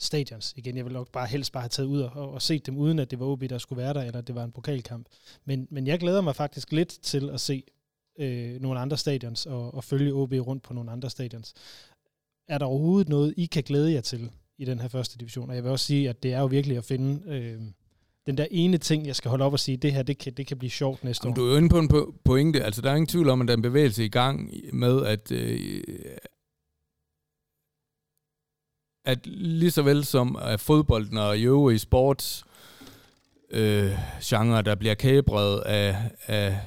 stadions. 0.00 0.54
Igen, 0.56 0.76
jeg 0.76 0.84
vil 0.84 0.92
nok 0.92 1.12
bare 1.12 1.26
helst 1.26 1.52
bare 1.52 1.62
have 1.62 1.68
taget 1.68 1.86
ud 1.86 2.00
og, 2.00 2.32
og 2.32 2.42
set 2.42 2.66
dem, 2.66 2.76
uden 2.76 2.98
at 2.98 3.10
det 3.10 3.20
var 3.20 3.26
OB, 3.26 3.42
der 3.50 3.58
skulle 3.58 3.82
være 3.82 3.94
der, 3.94 4.02
eller 4.02 4.20
det 4.20 4.34
var 4.34 4.44
en 4.44 4.52
pokalkamp. 4.52 5.06
Men, 5.44 5.66
men 5.70 5.86
jeg 5.86 5.98
glæder 5.98 6.20
mig 6.20 6.36
faktisk 6.36 6.72
lidt 6.72 6.98
til 7.02 7.30
at 7.30 7.40
se 7.40 7.62
øh, 8.18 8.60
nogle 8.60 8.80
andre 8.80 8.96
stadions, 8.96 9.46
og, 9.46 9.74
og 9.74 9.84
følge 9.84 10.12
OB 10.12 10.32
rundt 10.32 10.62
på 10.62 10.74
nogle 10.74 10.90
andre 10.90 11.10
stadions. 11.10 11.54
Er 12.48 12.58
der 12.58 12.66
overhovedet 12.66 13.08
noget, 13.08 13.34
I 13.36 13.46
kan 13.46 13.62
glæde 13.62 13.92
jer 13.92 14.00
til 14.00 14.30
i 14.58 14.64
den 14.64 14.80
her 14.80 14.88
første 14.88 15.18
division? 15.18 15.50
Og 15.50 15.56
jeg 15.56 15.64
vil 15.64 15.72
også 15.72 15.86
sige, 15.86 16.08
at 16.08 16.22
det 16.22 16.32
er 16.32 16.40
jo 16.40 16.46
virkelig 16.46 16.76
at 16.76 16.84
finde 16.84 17.22
øh, 17.28 17.60
den 18.26 18.38
der 18.38 18.46
ene 18.50 18.78
ting, 18.78 19.06
jeg 19.06 19.16
skal 19.16 19.28
holde 19.28 19.44
op 19.44 19.52
og 19.52 19.60
sige, 19.60 19.76
det 19.76 19.92
her, 19.92 20.02
det 20.02 20.18
kan, 20.18 20.32
det 20.32 20.46
kan 20.46 20.58
blive 20.58 20.70
sjovt 20.70 21.04
næste 21.04 21.26
Jamen, 21.26 21.32
år. 21.32 21.42
Du 21.42 21.46
er 21.46 21.50
jo 21.50 21.56
inde 21.56 21.68
på 21.68 21.78
en 21.78 22.14
pointe. 22.24 22.64
Altså, 22.64 22.82
der 22.82 22.90
er 22.90 22.94
ingen 22.94 23.06
tvivl 23.06 23.28
om, 23.28 23.40
at 23.40 23.48
der 23.48 23.52
er 23.52 23.56
en 23.56 23.62
bevægelse 23.62 24.04
i 24.04 24.08
gang 24.08 24.50
med, 24.72 25.06
at, 25.06 25.32
øh, 25.32 25.82
at 29.04 29.26
lige 29.26 29.70
så 29.70 29.82
vel 29.82 30.04
som 30.04 30.36
at 30.36 30.60
fodbolden 30.60 31.18
og 31.18 31.38
i 31.38 31.42
øvrige 31.42 31.78
sports 31.78 32.44
øh, 33.50 33.90
genre, 34.22 34.62
der 34.62 34.74
bliver 34.74 34.94
kæbret 34.94 35.60
af, 35.60 35.96
af, 36.26 36.58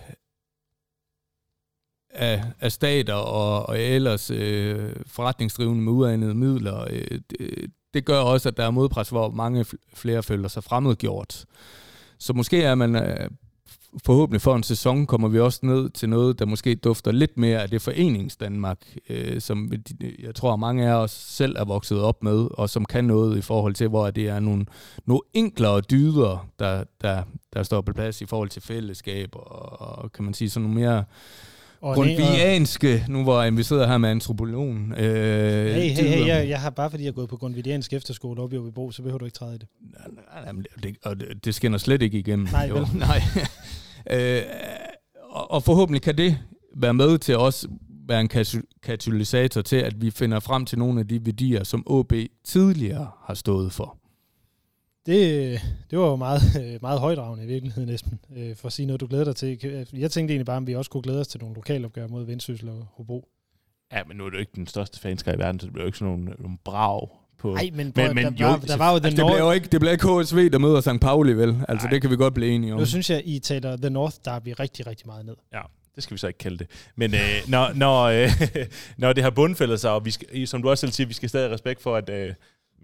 af, 2.09 2.43
af 2.59 2.71
stater 2.71 3.13
og, 3.13 3.69
og 3.69 3.79
ellers 3.79 4.31
øh, 4.31 4.93
forretningsdrivende 5.05 5.81
med 5.81 5.93
uanede 5.93 6.35
midler, 6.35 6.85
øh, 6.89 7.19
det, 7.29 7.71
det 7.93 8.05
gør 8.05 8.19
også, 8.19 8.49
at 8.49 8.57
der 8.57 8.65
er 8.65 8.71
modpres, 8.71 9.09
hvor 9.09 9.31
mange 9.31 9.65
flere 9.93 10.23
føler 10.23 10.47
sig 10.47 10.63
fremmedgjort. 10.63 11.45
Så 12.19 12.33
måske 12.33 12.63
er 12.63 12.75
man 12.75 12.95
øh, 12.95 13.29
forhåbentlig 14.05 14.41
for 14.41 14.55
en 14.55 14.63
sæson 14.63 15.05
kommer 15.05 15.27
vi 15.27 15.39
også 15.39 15.59
ned 15.63 15.89
til 15.89 16.09
noget, 16.09 16.39
der 16.39 16.45
måske 16.45 16.75
dufter 16.75 17.11
lidt 17.11 17.37
mere 17.37 17.61
af 17.61 17.69
det 17.69 17.81
forenings 17.81 18.35
Danmark, 18.35 18.77
øh, 19.09 19.41
som 19.41 19.71
jeg 20.19 20.35
tror 20.35 20.55
mange 20.55 20.89
af 20.89 20.93
os 20.93 21.11
selv 21.11 21.55
er 21.59 21.65
vokset 21.65 22.01
op 22.01 22.23
med, 22.23 22.47
og 22.51 22.69
som 22.69 22.85
kan 22.85 23.05
noget 23.05 23.37
i 23.37 23.41
forhold 23.41 23.73
til, 23.73 23.87
hvor 23.87 24.11
det 24.11 24.27
er 24.27 24.39
nogle, 24.39 24.65
nogle 25.05 25.21
enklere 25.33 25.81
dyder, 25.81 26.47
der, 26.59 26.83
der, 27.01 27.23
der 27.53 27.63
står 27.63 27.81
på 27.81 27.93
plads 27.93 28.21
i 28.21 28.25
forhold 28.25 28.49
til 28.49 28.61
fællesskab, 28.61 29.29
og, 29.33 29.81
og 29.81 30.11
kan 30.11 30.25
man 30.25 30.33
sige 30.33 30.49
sådan 30.49 30.69
nogle 30.69 30.79
mere 30.79 31.03
grundvianske, 31.81 33.05
nu 33.09 33.23
hvor 33.23 33.51
vi 33.51 33.63
sidder 33.63 33.87
her 33.87 33.97
med 33.97 34.09
antropologen. 34.09 34.93
Øh, 34.97 35.73
hey, 35.73 35.89
hey, 35.89 36.03
hey, 36.03 36.27
jeg, 36.27 36.49
jeg 36.49 36.61
har 36.61 36.69
bare 36.69 36.89
fordi 36.89 37.03
jeg 37.03 37.09
er 37.09 37.13
gået 37.13 37.29
på 37.29 37.37
grundviansk 37.37 37.93
efterskole 37.93 38.41
op 38.41 38.53
i 38.53 38.57
Åbibro, 38.57 38.91
så 38.91 39.01
behøver 39.01 39.17
du 39.17 39.25
ikke 39.25 39.37
træde 39.37 39.55
i 39.55 39.57
det. 39.57 39.67
Nej, 39.93 40.53
nej, 40.53 40.63
det, 40.83 40.95
og 41.03 41.19
det, 41.19 41.45
det 41.45 41.55
skinner 41.55 41.77
slet 41.77 42.01
ikke 42.01 42.19
igennem. 42.19 42.47
Nej, 42.51 42.69
vel? 42.69 42.87
Nej. 43.07 43.21
øh, 44.11 44.41
og, 45.29 45.51
og 45.51 45.63
forhåbentlig 45.63 46.01
kan 46.01 46.17
det 46.17 46.37
være 46.75 46.93
med 46.93 47.17
til 47.17 47.37
også 47.37 47.67
være 48.07 48.21
en 48.21 48.29
katalysator 48.83 49.61
til, 49.61 49.75
at 49.75 50.01
vi 50.01 50.11
finder 50.11 50.39
frem 50.39 50.65
til 50.65 50.79
nogle 50.79 50.99
af 50.99 51.07
de 51.07 51.25
værdier, 51.25 51.63
som 51.63 51.83
OB 51.85 52.13
tidligere 52.45 53.11
har 53.25 53.33
stået 53.33 53.71
for. 53.71 53.97
Det, 55.07 55.59
det 55.91 55.99
var 55.99 56.05
jo 56.05 56.15
meget, 56.15 56.41
meget 56.81 56.99
højdragende 56.99 57.43
i 57.43 57.47
virkeligheden, 57.47 57.89
Esben, 57.89 58.19
øh, 58.37 58.55
for 58.55 58.67
at 58.67 58.73
sige 58.73 58.85
noget, 58.85 59.01
du 59.01 59.07
glæder 59.07 59.23
dig 59.23 59.35
til. 59.35 59.59
Jeg 59.93 60.11
tænkte 60.11 60.31
egentlig 60.31 60.45
bare, 60.45 60.57
om 60.57 60.67
vi 60.67 60.75
også 60.75 60.91
kunne 60.91 61.03
glæde 61.03 61.19
os 61.19 61.27
til 61.27 61.39
nogle 61.39 61.55
lokalopgør 61.55 62.07
mod 62.07 62.25
Vendsyssel 62.25 62.69
og 62.69 62.87
Hobro. 62.93 63.27
Ja, 63.93 64.03
men 64.03 64.17
nu 64.17 64.25
er 64.25 64.29
du 64.29 64.37
ikke 64.37 64.51
den 64.55 64.67
største 64.67 64.99
fanskab 64.99 65.35
i 65.35 65.37
verden, 65.37 65.59
så 65.59 65.65
det 65.65 65.73
bliver 65.73 65.83
jo 65.83 65.87
ikke 65.87 65.97
sådan 65.97 66.13
nogle, 66.13 66.33
nogle 66.39 66.57
brag 66.63 67.09
på... 67.37 67.53
Nej, 67.53 67.69
men, 67.73 67.93
men, 67.95 68.15
men 68.15 68.25
der, 68.25 68.31
jo, 68.39 68.47
var, 68.47 68.57
der 68.57 68.77
var 68.77 68.93
jo 68.93 68.99
The 68.99 69.07
altså, 69.07 69.21
North... 69.21 69.31
Det 69.31 69.37
bliver 69.37 69.47
jo 69.47 69.51
ikke, 69.51 69.67
det 69.67 69.79
bliver 69.79 69.91
ikke 69.91 70.23
HSV, 70.23 70.51
der 70.51 70.59
møder 70.59 70.81
St. 70.81 71.01
Pauli, 71.01 71.33
vel? 71.33 71.65
Altså, 71.67 71.87
Ej. 71.87 71.93
det 71.93 72.01
kan 72.01 72.11
vi 72.11 72.15
godt 72.15 72.33
blive 72.33 72.51
enige 72.51 72.73
om. 72.73 72.79
Nu 72.79 72.85
synes 72.85 73.09
jeg, 73.09 73.21
I 73.25 73.39
taler 73.39 73.77
The 73.77 73.89
North 73.89 74.15
Derby 74.25 74.53
rigtig, 74.59 74.87
rigtig 74.87 75.07
meget 75.07 75.25
ned. 75.25 75.35
Ja, 75.53 75.61
det 75.95 76.03
skal 76.03 76.13
vi 76.13 76.19
så 76.19 76.27
ikke 76.27 76.37
kalde 76.37 76.57
det. 76.57 76.67
Men 76.95 77.13
øh, 77.13 77.19
når, 77.47 77.73
når, 77.73 78.03
øh, 78.03 78.29
når 78.97 79.13
det 79.13 79.23
har 79.23 79.29
bundfældet 79.29 79.79
sig, 79.79 79.91
og 79.91 80.05
vi 80.05 80.11
skal, 80.11 80.47
som 80.47 80.61
du 80.61 80.69
også 80.69 80.81
selv 80.81 80.91
siger, 80.91 81.07
vi 81.07 81.13
skal 81.13 81.29
stadig 81.29 81.47
have 81.47 81.53
respekt 81.53 81.81
for, 81.81 81.95
at... 81.95 82.09
Øh, 82.09 82.33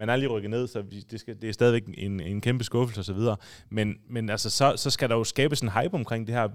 man 0.04 0.10
er 0.10 0.16
lige 0.16 0.30
rykket 0.30 0.50
ned, 0.50 0.68
så 0.68 0.84
det, 1.12 1.20
skal, 1.20 1.42
det 1.42 1.50
er 1.50 1.54
stadigvæk 1.54 1.84
en, 1.98 2.20
en 2.20 2.42
kæmpe 2.42 2.64
skuffelse 2.64 3.12
osv. 3.12 3.20
Men, 3.70 3.96
men 4.10 4.30
altså, 4.30 4.50
så, 4.50 4.74
så 4.78 4.90
skal 4.90 5.10
der 5.10 5.16
jo 5.16 5.24
skabes 5.24 5.62
en 5.62 5.70
hype 5.70 5.94
omkring 5.94 6.28
det 6.28 6.36
her. 6.36 6.48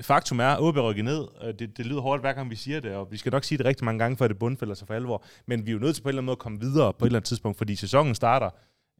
Faktum 0.00 0.40
er, 0.40 0.46
at 0.46 0.60
OB 0.60 0.76
rykket 0.76 1.04
ned. 1.04 1.52
Det, 1.58 1.76
det 1.76 1.86
lyder 1.86 2.00
hårdt 2.00 2.22
hver 2.22 2.32
gang 2.32 2.50
vi 2.50 2.56
siger 2.56 2.80
det, 2.80 2.92
og 2.92 3.08
vi 3.10 3.16
skal 3.16 3.32
nok 3.32 3.44
sige 3.44 3.58
det 3.58 3.66
rigtig 3.66 3.84
mange 3.84 3.98
gange, 3.98 4.16
før 4.16 4.28
det 4.28 4.38
bundfælder 4.38 4.74
sig 4.74 4.86
for 4.86 4.94
alvor. 4.94 5.24
Men 5.46 5.66
vi 5.66 5.70
er 5.70 5.72
jo 5.72 5.78
nødt 5.78 5.94
til 5.94 6.02
på 6.02 6.08
en 6.08 6.10
eller 6.10 6.18
anden 6.18 6.26
måde 6.26 6.34
at 6.34 6.38
komme 6.38 6.60
videre 6.60 6.92
på 6.92 7.04
et 7.04 7.08
eller 7.08 7.18
andet 7.18 7.28
tidspunkt, 7.28 7.58
fordi 7.58 7.76
sæsonen 7.76 8.14
starter 8.14 8.50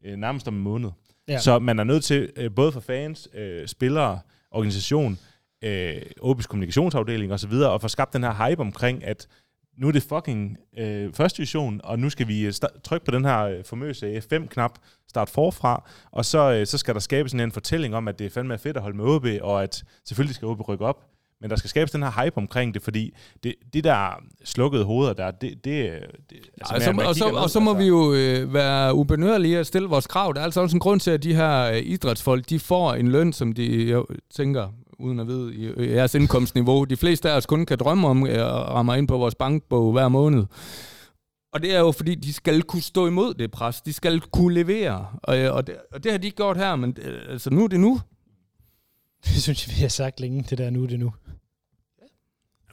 øh, 0.05 0.15
nærmest 0.15 0.47
om 0.47 0.55
en 0.55 0.61
måned. 0.61 0.89
Ja. 1.27 1.39
Så 1.39 1.59
man 1.59 1.79
er 1.79 1.83
nødt 1.83 2.03
til, 2.03 2.31
øh, 2.35 2.51
både 2.55 2.71
for 2.71 2.79
fans, 2.79 3.29
øh, 3.33 3.67
spillere, 3.67 4.19
organisation, 4.51 5.19
øh, 5.63 6.01
OB's 6.21 6.47
kommunikationsafdeling 6.47 7.33
osv., 7.33 7.53
at 7.53 7.81
få 7.81 7.87
skabt 7.87 8.13
den 8.13 8.23
her 8.23 8.47
hype 8.47 8.61
omkring, 8.61 9.03
at 9.03 9.27
nu 9.77 9.87
er 9.87 9.91
det 9.91 10.03
fucking 10.03 10.57
øh, 10.77 11.13
første 11.13 11.37
division, 11.37 11.81
og 11.83 11.99
nu 11.99 12.09
skal 12.09 12.27
vi 12.27 12.45
øh, 12.45 12.53
trykke 12.83 13.05
på 13.05 13.11
den 13.11 13.25
her 13.25 13.43
øh, 13.43 13.63
famøse 13.63 14.17
F5-knap, 14.17 14.71
start 15.09 15.29
forfra, 15.29 15.89
og 16.11 16.25
så, 16.25 16.51
øh, 16.51 16.67
så 16.67 16.77
skal 16.77 16.93
der 16.93 16.99
skabes 16.99 17.33
en 17.33 17.51
fortælling 17.51 17.95
om, 17.95 18.07
at 18.07 18.19
det 18.19 18.25
er 18.25 18.29
fandme 18.29 18.57
fedt 18.57 18.77
at 18.77 18.83
holde 18.83 18.97
med 18.97 19.05
OB, 19.05 19.25
og 19.41 19.63
at 19.63 19.83
selvfølgelig 20.05 20.35
skal 20.35 20.47
OB 20.47 20.69
rykke 20.69 20.85
op, 20.85 21.03
men 21.41 21.49
der 21.49 21.55
skal 21.55 21.69
skabes 21.69 21.91
den 21.91 22.03
her 22.03 22.23
hype 22.23 22.37
omkring 22.37 22.73
det, 22.73 22.81
fordi 22.81 23.13
det, 23.43 23.55
det 23.73 23.83
der 23.83 24.23
slukkede 24.43 24.83
hoveder 24.83 25.13
der, 25.13 25.31
det... 25.31 25.65
det, 25.65 25.91
det 26.29 26.37
altså, 26.71 26.73
ja, 26.73 26.79
så, 26.79 27.07
og, 27.07 27.15
så, 27.15 27.25
og 27.25 27.49
så 27.49 27.59
må 27.59 27.71
altså. 27.71 27.83
vi 27.83 27.87
jo 27.87 28.13
øh, 28.13 28.53
være 28.53 28.95
ubenørlige 28.95 29.59
at 29.59 29.67
stille 29.67 29.87
vores 29.87 30.07
krav. 30.07 30.33
Der 30.33 30.39
er 30.39 30.45
altså 30.45 30.61
også 30.61 30.75
en 30.75 30.79
grund 30.79 30.99
til, 30.99 31.11
at 31.11 31.23
de 31.23 31.35
her 31.35 31.71
øh, 31.71 31.77
idrætsfolk, 31.77 32.49
de 32.49 32.59
får 32.59 32.93
en 32.93 33.07
løn, 33.07 33.33
som 33.33 33.53
de 33.53 33.89
jeg 33.89 34.01
tænker, 34.35 34.69
uden 35.01 35.19
at 35.19 35.27
vide 35.27 35.55
i 35.55 35.91
jeres 35.91 36.15
indkomstniveau. 36.15 36.83
De 36.83 36.97
fleste 36.97 37.31
af 37.31 37.37
os 37.37 37.45
kun 37.45 37.65
kan 37.65 37.77
drømme 37.77 38.07
om 38.07 38.23
at 38.23 38.41
ramme 38.45 38.97
ind 38.97 39.07
på 39.07 39.17
vores 39.17 39.35
bankbog 39.35 39.91
hver 39.91 40.07
måned. 40.07 40.45
Og 41.53 41.61
det 41.61 41.75
er 41.75 41.79
jo 41.79 41.91
fordi, 41.91 42.15
de 42.15 42.33
skal 42.33 42.63
kunne 42.63 42.81
stå 42.81 43.07
imod 43.07 43.33
det 43.33 43.51
pres. 43.51 43.81
De 43.81 43.93
skal 43.93 44.19
kunne 44.19 44.53
levere. 44.53 45.07
Og, 45.23 45.37
og, 45.37 45.67
det, 45.67 45.75
og 45.91 46.03
det 46.03 46.11
har 46.11 46.19
de 46.19 46.27
ikke 46.27 46.37
gjort 46.37 46.57
her, 46.57 46.75
men 46.75 46.97
øh, 47.01 47.21
altså, 47.29 47.49
nu 47.49 47.63
er 47.63 47.67
det 47.67 47.79
nu. 47.79 47.99
Det 49.25 49.41
synes 49.43 49.67
jeg, 49.67 49.75
vi 49.75 49.81
har 49.81 49.89
sagt 49.89 50.19
længe, 50.19 50.45
det 50.49 50.57
der 50.57 50.69
nu 50.69 50.83
er 50.83 50.87
det 50.87 50.99
nu. 50.99 51.13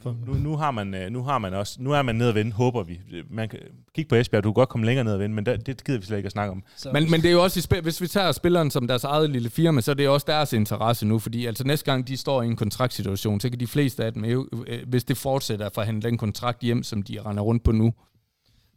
For. 0.09 0.33
Nu, 0.33 0.39
nu, 0.39 0.57
har 0.57 0.71
man, 0.71 0.95
øh, 0.95 1.11
nu 1.11 1.23
har 1.23 1.39
man 1.39 1.55
også, 1.55 1.77
nu 1.81 1.93
er 1.93 2.03
man 2.03 2.15
nede 2.15 2.29
og 2.29 2.35
vende, 2.35 2.53
håber 2.53 2.83
vi. 2.83 3.01
Man 3.31 3.49
kan 3.49 3.59
kigge 3.95 4.09
på 4.09 4.15
Esbjerg, 4.15 4.45
du 4.45 4.49
kan 4.49 4.55
godt 4.55 4.69
komme 4.69 4.87
længere 4.87 5.05
ned 5.05 5.13
og 5.13 5.19
vende, 5.19 5.35
men 5.35 5.47
der, 5.47 5.57
det 5.57 5.85
gider 5.85 5.99
vi 5.99 6.05
slet 6.07 6.17
ikke 6.17 6.27
at 6.27 6.33
snakke 6.33 6.53
om. 6.53 6.63
Så, 6.77 6.91
Men, 6.93 7.11
men 7.11 7.21
det 7.23 7.29
er 7.29 7.33
jo 7.33 7.43
også, 7.43 7.81
hvis 7.83 8.01
vi 8.01 8.07
tager 8.07 8.33
spilleren 8.33 8.71
som 8.71 8.87
deres 8.87 9.05
eget 9.05 9.31
lille 9.31 9.51
firma, 9.51 9.81
så 9.81 9.91
er 9.91 9.95
det 9.95 10.09
også 10.09 10.27
deres 10.29 10.53
interesse 10.53 11.07
nu, 11.07 11.19
fordi 11.19 11.47
altså 11.47 11.65
næste 11.65 11.85
gang 11.85 12.09
de 12.09 12.17
står 12.17 12.43
i 12.43 12.47
en 12.47 12.57
kontraktsituation, 12.57 13.41
så 13.41 13.51
kan 13.51 13.61
de 13.61 13.67
fleste 13.67 14.05
af 14.05 14.13
dem, 14.13 14.25
jo, 14.25 14.49
øh, 14.67 14.79
hvis 14.87 15.05
det 15.05 15.17
fortsætter 15.17 15.67
at 15.67 15.73
forhandle 15.75 16.09
den 16.09 16.19
kontrakt 16.19 16.63
hjem, 16.63 16.83
som 16.83 17.03
de 17.03 17.21
render 17.27 17.43
rundt 17.43 17.65
på 17.65 17.73
nu, 17.73 17.93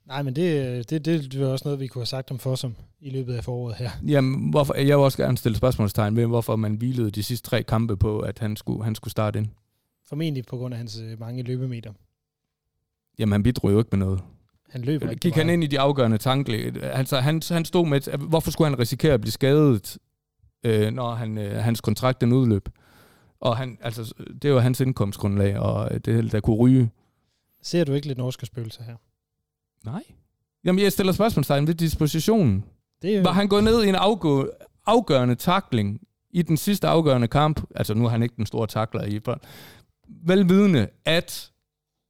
Nej, 0.07 0.21
men 0.21 0.35
det, 0.35 0.89
det, 0.89 1.05
det, 1.05 1.31
det 1.31 1.41
var 1.41 1.47
også 1.47 1.63
noget, 1.65 1.79
vi 1.79 1.87
kunne 1.87 1.99
have 1.99 2.05
sagt 2.05 2.31
om 2.31 2.39
Fossum 2.39 2.75
i 3.01 3.09
løbet 3.09 3.33
af 3.35 3.43
foråret 3.43 3.75
her. 3.75 3.89
Jamen, 4.07 4.49
hvorfor, 4.49 4.73
jeg 4.73 4.97
vil 4.97 5.03
også 5.03 5.17
gerne 5.17 5.37
stille 5.37 5.57
spørgsmålstegn 5.57 6.15
ved, 6.15 6.25
hvorfor 6.25 6.55
man 6.55 6.73
hvilede 6.75 7.11
de 7.11 7.23
sidste 7.23 7.49
tre 7.49 7.63
kampe 7.63 7.97
på, 7.97 8.19
at 8.19 8.39
han 8.39 8.55
skulle, 8.55 8.83
han 8.83 8.95
skulle 8.95 9.11
starte 9.11 9.39
ind. 9.39 9.47
Formentlig 10.11 10.45
på 10.45 10.57
grund 10.57 10.73
af 10.73 10.77
hans 10.77 10.99
øh, 10.99 11.19
mange 11.19 11.43
løbemeter. 11.43 11.93
Jamen, 13.19 13.31
han 13.31 13.43
bidrog 13.43 13.71
jo 13.71 13.77
ikke 13.79 13.89
med 13.91 13.99
noget. 13.99 14.21
Han 14.69 14.81
løber 14.81 15.09
ikke 15.09 15.19
Gik 15.19 15.33
han 15.35 15.49
ind 15.49 15.63
i 15.63 15.67
de 15.67 15.79
afgørende 15.79 16.17
tanke? 16.17 16.73
Altså, 16.81 17.19
han, 17.19 17.41
han 17.49 17.65
stod 17.65 17.87
med, 17.87 18.07
et- 18.07 18.19
hvorfor 18.19 18.51
skulle 18.51 18.69
han 18.69 18.79
risikere 18.79 19.13
at 19.13 19.21
blive 19.21 19.31
skadet, 19.31 19.97
øh, 20.63 20.91
når 20.91 21.13
han, 21.13 21.37
øh, 21.37 21.55
hans 21.63 21.81
kontrakt 21.81 22.21
den 22.21 22.33
udløb? 22.33 22.69
Og 23.39 23.57
han, 23.57 23.77
altså, 23.81 24.13
det 24.41 24.53
var 24.53 24.59
hans 24.59 24.79
indkomstgrundlag, 24.81 25.59
og 25.59 26.05
det 26.05 26.31
der 26.31 26.39
kunne 26.39 26.55
ryge. 26.55 26.89
Ser 27.63 27.83
du 27.83 27.93
ikke 27.93 28.07
lidt 28.07 28.17
norske 28.17 28.45
spøgelser 28.45 28.83
her? 28.83 28.95
Nej. 29.85 30.03
Jamen, 30.63 30.83
jeg 30.83 30.91
stiller 30.91 31.13
spørgsmålstegn 31.13 31.67
ved 31.67 31.73
dispositionen. 31.73 32.65
Det 33.01 33.15
er 33.17 33.23
Var 33.23 33.31
han 33.31 33.47
gået 33.47 33.63
ned 33.63 33.83
i 33.83 33.89
en 33.89 33.95
afgå, 33.95 34.49
afgørende 34.85 35.35
takling 35.35 36.01
i 36.29 36.41
den 36.41 36.57
sidste 36.57 36.87
afgørende 36.87 37.27
kamp? 37.27 37.61
Altså, 37.75 37.93
nu 37.93 38.05
er 38.05 38.09
han 38.09 38.23
ikke 38.23 38.35
den 38.37 38.45
store 38.45 38.67
takler 38.67 39.03
i. 39.03 39.19
Velvidende, 40.23 40.89
at 41.05 41.51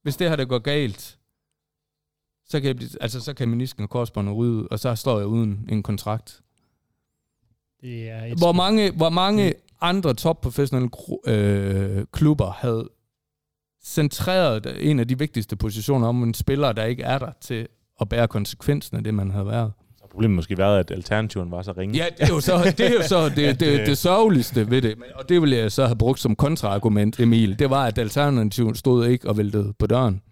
hvis 0.02 0.16
det 0.16 0.28
her 0.28 0.36
der 0.36 0.44
går 0.44 0.58
galt, 0.58 1.18
så 2.46 2.60
kan, 2.60 2.80
jeg 2.80 2.88
altså, 3.00 3.20
så 3.20 3.34
kan 3.34 3.48
menisken 3.48 3.82
og 3.82 3.90
korsbåndet 3.90 4.36
ryge, 4.36 4.72
og 4.72 4.78
så 4.78 4.94
står 4.94 5.18
jeg 5.18 5.26
uden 5.26 5.68
en 5.68 5.82
kontrakt. 5.82 6.42
det 7.80 8.10
er 8.10 8.24
et 8.24 8.38
Hvor 8.38 8.52
mange, 8.52 8.90
hvor 8.90 9.10
mange 9.10 9.54
andre 9.80 10.14
topprofessionelle 10.14 10.90
øh, 11.26 12.06
klubber 12.12 12.50
havde 12.50 12.88
centreret 13.82 14.90
en 14.90 15.00
af 15.00 15.08
de 15.08 15.18
vigtigste 15.18 15.56
positioner 15.56 16.08
om 16.08 16.22
en 16.22 16.34
spiller, 16.34 16.72
der 16.72 16.84
ikke 16.84 17.02
er 17.02 17.18
der 17.18 17.32
til 17.40 17.68
at 18.00 18.08
bære 18.08 18.28
konsekvensen 18.28 18.96
af 18.96 19.04
det, 19.04 19.14
man 19.14 19.30
havde 19.30 19.46
været? 19.46 19.72
Problemet 20.12 20.36
måske 20.36 20.58
været, 20.58 20.78
at 20.78 20.90
alternativen 20.90 21.50
var 21.50 21.62
så 21.62 21.72
ringe. 21.72 21.98
Ja, 21.98 22.06
det 22.18 22.24
er 22.24 22.28
jo 22.28 22.40
så 22.40 22.74
det, 22.78 22.80
er 22.80 22.92
jo 22.92 23.02
så 23.02 23.28
det, 23.28 23.36
det, 23.36 23.60
det, 23.60 23.86
det 23.86 23.98
sørgeligste 23.98 24.70
ved 24.70 24.82
det. 24.82 24.98
Og 25.14 25.28
det 25.28 25.40
ville 25.40 25.56
jeg 25.56 25.72
så 25.72 25.86
have 25.86 25.96
brugt 25.96 26.20
som 26.20 26.36
kontraargument, 26.36 27.20
Emil. 27.20 27.58
Det 27.58 27.70
var, 27.70 27.86
at 27.86 27.98
alternativen 27.98 28.74
stod 28.74 29.06
ikke 29.06 29.28
og 29.28 29.38
væltede 29.38 29.72
på 29.78 29.86
døren. 29.86 30.22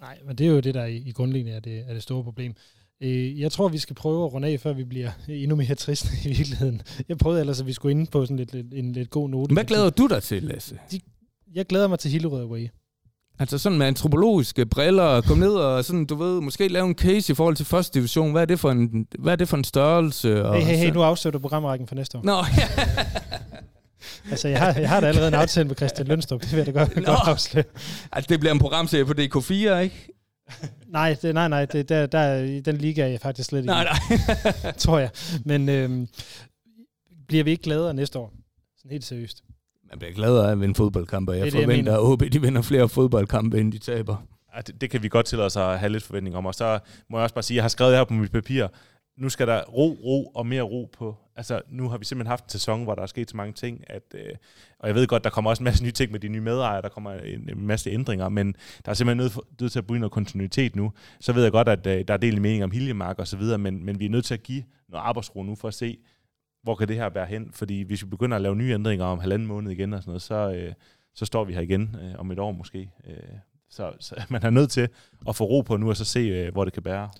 Nej, 0.00 0.18
men 0.26 0.36
det 0.36 0.46
er 0.46 0.50
jo 0.50 0.60
det, 0.60 0.74
der 0.74 0.84
i, 0.84 0.96
i 0.96 1.12
grundlinjen 1.12 1.54
er 1.56 1.60
det, 1.60 1.84
er 1.88 1.92
det 1.92 2.02
store 2.02 2.24
problem. 2.24 2.54
Øh, 3.02 3.40
jeg 3.40 3.52
tror, 3.52 3.68
vi 3.68 3.78
skal 3.78 3.96
prøve 3.96 4.24
at 4.24 4.32
runde 4.32 4.48
af, 4.48 4.60
før 4.60 4.72
vi 4.72 4.84
bliver 4.84 5.10
endnu 5.28 5.56
mere 5.56 5.74
triste 5.74 6.08
i 6.24 6.28
virkeligheden. 6.28 6.82
Jeg 7.08 7.18
prøvede 7.18 7.40
ellers, 7.40 7.60
at 7.60 7.66
vi 7.66 7.72
skulle 7.72 7.90
inde 7.90 8.06
på 8.06 8.24
sådan 8.24 8.36
lidt, 8.36 8.52
lidt, 8.52 8.66
en 8.74 8.92
lidt 8.92 9.10
god 9.10 9.28
note. 9.28 9.54
Hvad 9.54 9.64
glæder 9.64 9.90
du 9.90 10.06
dig 10.06 10.22
til, 10.22 10.42
Lasse? 10.42 10.78
Jeg 11.54 11.66
glæder 11.66 11.88
mig 11.88 11.98
til 11.98 12.10
Hillerød 12.10 12.42
Away. 12.42 12.68
Altså 13.40 13.58
sådan 13.58 13.78
med 13.78 13.86
antropologiske 13.86 14.66
briller, 14.66 15.20
kom 15.20 15.38
ned 15.38 15.50
og 15.52 15.84
sådan, 15.84 16.04
du 16.06 16.14
ved, 16.14 16.40
måske 16.40 16.68
lave 16.68 16.86
en 16.86 16.94
case 16.94 17.32
i 17.32 17.34
forhold 17.34 17.56
til 17.56 17.66
første 17.66 17.98
division. 17.98 18.32
Hvad 18.32 18.42
er 18.42 18.46
det 18.46 18.60
for 18.60 18.70
en, 18.70 19.06
hvad 19.18 19.32
er 19.32 19.36
det 19.36 19.48
for 19.48 19.56
en 19.56 19.64
størrelse? 19.64 20.44
Og 20.46 20.54
Hey, 20.56 20.62
hey, 20.62 20.76
hey, 20.76 20.90
nu 20.90 21.02
afslutter 21.02 21.38
du 21.38 21.42
programrækken 21.42 21.88
for 21.88 21.94
næste 21.94 22.18
år. 22.18 22.22
Nå, 22.24 22.36
Altså, 24.30 24.48
jeg 24.48 24.58
har, 24.58 24.80
jeg 24.80 24.88
har 24.88 25.00
da 25.00 25.06
allerede 25.06 25.28
en 25.28 25.34
aftale 25.34 25.68
med 25.68 25.76
Christian 25.76 26.06
Lønstrup, 26.06 26.40
det 26.40 26.50
vil 26.52 26.56
jeg 26.56 26.66
da 26.66 26.70
godt, 26.70 26.96
Nå. 26.96 27.02
godt 27.02 27.18
afsløre. 27.28 27.64
altså, 28.12 28.28
det 28.28 28.40
bliver 28.40 28.52
en 28.52 28.58
programserie 28.58 29.04
på 29.04 29.12
DK4, 29.18 29.74
ikke? 29.78 30.08
Nej, 30.86 31.16
det, 31.22 31.34
nej, 31.34 31.48
nej, 31.48 31.64
det, 31.64 31.88
der, 31.88 32.06
der, 32.06 32.34
i 32.34 32.60
den 32.60 32.76
liga 32.76 33.02
er 33.02 33.06
jeg 33.06 33.20
faktisk 33.20 33.48
slet 33.48 33.58
ikke, 33.58 33.66
Nej, 33.66 33.84
nej. 33.84 34.72
tror 34.78 34.98
jeg. 34.98 35.10
Men 35.44 35.68
øhm, 35.68 36.08
bliver 37.28 37.44
vi 37.44 37.50
ikke 37.50 37.62
gladere 37.62 37.94
næste 37.94 38.18
år? 38.18 38.32
Sådan 38.78 38.90
helt 38.90 39.04
seriøst. 39.04 39.42
Man 39.90 39.98
bliver 39.98 40.12
gladere 40.12 40.46
af 40.46 40.52
at 40.52 40.60
vinde 40.60 40.74
fodboldkampe, 40.74 41.32
og 41.32 41.38
jeg 41.38 41.46
Det 41.46 41.54
er 41.54 41.62
forventer, 41.62 41.92
at 41.92 42.00
OB 42.00 42.22
de 42.32 42.40
vinder 42.40 42.62
flere 42.62 42.88
fodboldkampe, 42.88 43.60
end 43.60 43.72
de 43.72 43.78
taber. 43.78 44.16
Ja, 44.56 44.60
det, 44.60 44.80
det 44.80 44.90
kan 44.90 45.02
vi 45.02 45.08
godt 45.08 45.26
tillade 45.26 45.46
os 45.46 45.56
at 45.56 45.78
have 45.78 45.92
lidt 45.92 46.02
forventning 46.02 46.36
om. 46.36 46.46
Og 46.46 46.54
så 46.54 46.78
må 47.08 47.18
jeg 47.18 47.22
også 47.22 47.34
bare 47.34 47.42
sige, 47.42 47.54
at 47.54 47.56
jeg 47.56 47.64
har 47.64 47.68
skrevet 47.68 47.96
her 47.96 48.04
på 48.04 48.14
mit 48.14 48.32
papir, 48.32 48.66
nu 49.18 49.28
skal 49.28 49.46
der 49.46 49.62
ro, 49.64 49.98
ro 50.04 50.26
og 50.26 50.46
mere 50.46 50.62
ro 50.62 50.90
på. 50.92 51.16
Altså, 51.36 51.60
nu 51.70 51.88
har 51.88 51.98
vi 51.98 52.04
simpelthen 52.04 52.30
haft 52.30 52.44
en 52.44 52.50
sæson, 52.50 52.84
hvor 52.84 52.94
der 52.94 53.02
er 53.02 53.06
sket 53.06 53.30
så 53.30 53.36
mange 53.36 53.52
ting, 53.52 53.84
at, 53.86 54.02
øh, 54.14 54.34
og 54.78 54.88
jeg 54.88 54.94
ved 54.94 55.06
godt, 55.06 55.24
der 55.24 55.30
kommer 55.30 55.50
også 55.50 55.60
en 55.60 55.64
masse 55.64 55.84
nye 55.84 55.90
ting 55.90 56.12
med 56.12 56.20
de 56.20 56.28
nye 56.28 56.40
medejere, 56.40 56.82
der 56.82 56.88
kommer 56.88 57.12
en, 57.12 57.50
en 57.50 57.66
masse 57.66 57.90
ændringer, 57.90 58.28
men 58.28 58.54
der 58.84 58.90
er 58.90 58.94
simpelthen 58.94 59.42
nødt, 59.60 59.72
til 59.72 59.78
at 59.78 59.86
bryde 59.86 60.00
noget 60.00 60.12
kontinuitet 60.12 60.76
nu. 60.76 60.92
Så 61.20 61.32
ved 61.32 61.42
jeg 61.42 61.52
godt, 61.52 61.68
at 61.68 61.86
øh, 61.86 62.04
der 62.08 62.14
er 62.14 62.18
del 62.18 62.40
mening 62.40 62.64
om 62.64 62.70
Hiljemark 62.70 63.18
og 63.18 63.28
så 63.28 63.36
videre, 63.36 63.58
men, 63.58 63.84
men 63.84 64.00
vi 64.00 64.04
er 64.04 64.10
nødt 64.10 64.24
til 64.24 64.34
at 64.34 64.42
give 64.42 64.62
noget 64.88 65.04
arbejdsro 65.04 65.42
nu 65.42 65.54
for 65.54 65.68
at 65.68 65.74
se, 65.74 65.98
hvor 66.68 66.74
kan 66.74 66.88
det 66.88 66.96
her 66.96 67.08
bære 67.08 67.26
hen? 67.26 67.50
Fordi 67.52 67.82
hvis 67.82 68.02
vi 68.02 68.08
begynder 68.08 68.36
at 68.36 68.42
lave 68.42 68.56
nye 68.56 68.74
ændringer 68.74 69.04
om 69.04 69.18
halvanden 69.18 69.48
måned 69.48 69.70
igen 69.72 69.92
og 69.92 70.02
sådan 70.02 70.10
noget, 70.10 70.22
så, 70.22 70.52
øh, 70.52 70.72
så 71.14 71.24
står 71.24 71.44
vi 71.44 71.52
her 71.52 71.60
igen 71.60 71.96
øh, 72.02 72.14
om 72.18 72.30
et 72.30 72.38
år 72.38 72.52
måske. 72.52 72.90
Øh, 73.06 73.14
så, 73.70 73.92
så 74.00 74.22
man 74.30 74.42
er 74.42 74.50
nødt 74.50 74.70
til 74.70 74.88
at 75.28 75.36
få 75.36 75.44
ro 75.44 75.60
på 75.60 75.76
nu, 75.76 75.88
og 75.88 75.96
så 75.96 76.04
se, 76.04 76.20
øh, 76.20 76.52
hvor 76.52 76.64
det 76.64 76.72
kan 76.72 76.82
bære. 76.82 77.10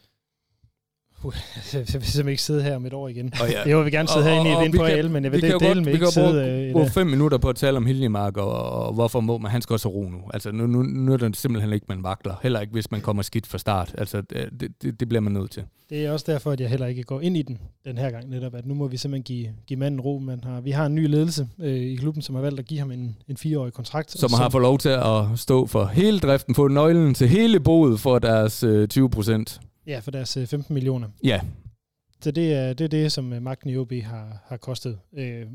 Jeg 1.73 1.79
vil 1.81 1.87
simpelthen 1.87 2.29
ikke 2.29 2.43
sidde 2.43 2.63
her 2.63 2.77
om 2.77 2.87
et 2.87 2.93
år 2.93 3.09
igen. 3.09 3.33
Og 3.43 3.51
ja, 3.51 3.69
Jeg 3.77 3.85
vil 3.85 3.93
gerne 3.93 4.09
sidde 4.09 4.21
Og- 4.21 4.31
herinde 4.31 4.51
og- 4.51 4.53
i 4.53 4.57
og 4.57 4.65
inde 4.65 4.73
vi 4.73 4.79
på 4.79 4.85
kan- 4.85 4.99
AL, 4.99 5.11
men 5.11 5.25
jeg 5.25 5.33
vi 5.33 5.37
vil 5.37 5.51
kan 5.51 5.53
jo 5.53 5.59
dele 5.69 5.75
med 5.75 5.85
vi 5.85 5.91
ikke 5.91 6.05
kan 6.05 6.13
sidde 6.13 6.27
bruge, 6.33 6.45
øh, 6.45 6.69
i 6.69 6.73
bruge 6.73 6.85
det. 6.85 6.93
fem 6.93 7.07
minutter 7.07 7.39
på 7.39 7.49
at 7.49 7.57
tale 7.57 7.77
om 7.77 7.87
Hiljemark, 7.87 8.37
og, 8.37 8.53
og 8.73 8.93
hvorfor 8.93 9.21
må 9.21 9.39
man, 9.39 9.51
han 9.51 9.63
skal 9.63 9.75
også 9.75 9.89
ro 9.89 10.09
nu. 10.09 10.19
Altså, 10.35 10.53
nu, 10.53 10.67
nu, 10.67 10.83
nu 10.83 11.13
er 11.13 11.17
det 11.17 11.37
simpelthen 11.37 11.73
ikke, 11.73 11.87
man 11.89 12.03
vakler. 12.03 12.35
Heller 12.43 12.61
ikke, 12.61 12.73
hvis 12.73 12.91
man 12.91 13.01
kommer 13.01 13.23
skidt 13.23 13.47
fra 13.47 13.59
start. 13.59 13.95
Altså, 13.99 14.21
det, 14.21 14.49
det, 14.83 15.01
det 15.01 15.09
bliver 15.09 15.21
man 15.21 15.33
nødt 15.33 15.51
til. 15.51 15.63
Det 15.91 16.05
er 16.07 16.13
også 16.13 16.25
derfor, 16.29 16.51
at 16.51 16.61
jeg 16.61 16.69
heller 16.69 16.87
ikke 16.87 17.03
går 17.03 17.21
ind 17.21 17.37
i 17.37 17.43
den 17.43 17.59
den 17.87 17.99
her 17.99 18.11
gang 18.11 18.29
netop, 18.31 18.55
at 18.55 18.67
nu 18.67 18.75
må 18.75 18.87
vi 18.89 18.97
simpelthen 18.97 19.23
give, 19.23 19.49
give 19.67 19.79
manden 19.79 20.01
ro. 20.01 20.19
Man 20.19 20.41
har, 20.45 20.61
vi 20.61 20.71
har 20.71 20.87
en 20.87 20.95
ny 20.95 21.07
ledelse 21.09 21.49
øh, 21.61 21.75
i 21.75 21.95
klubben, 21.97 22.23
som 22.23 22.35
har 22.35 22.43
valgt 22.43 22.61
at 22.61 22.67
give 22.67 22.81
ham 22.81 22.91
en, 22.91 23.17
en 23.29 23.37
fireårig 23.37 23.73
kontrakt. 23.73 24.11
Som 24.11 24.31
har 24.33 24.49
fået 24.51 24.63
lov 24.63 24.79
til 24.79 24.89
at 24.89 25.25
stå 25.37 25.67
for 25.67 25.87
hele 25.87 26.19
driften, 26.19 26.55
få 26.55 26.69
nøglen 26.69 27.15
til 27.15 27.29
hele 27.29 27.61
boet 27.61 28.01
for 28.01 28.19
deres 28.19 28.63
øh, 28.63 28.89
20 28.89 29.11
procent. 29.11 29.61
Ja, 29.89 29.99
for 29.99 30.11
deres 30.11 30.37
øh, 30.37 30.47
15 30.47 30.75
millioner. 30.75 31.09
Ja, 31.25 31.41
Så 32.21 32.31
det 32.31 32.55
er 32.55 32.73
det, 32.73 32.85
er 32.85 32.89
det 32.89 33.13
som 33.13 33.33
øh, 33.33 33.43
magten 33.43 33.71
i 33.71 33.77
OB 33.77 33.93
har, 33.93 34.45
har 34.47 34.57
kostet. 34.57 34.99
Øh, 35.13 35.47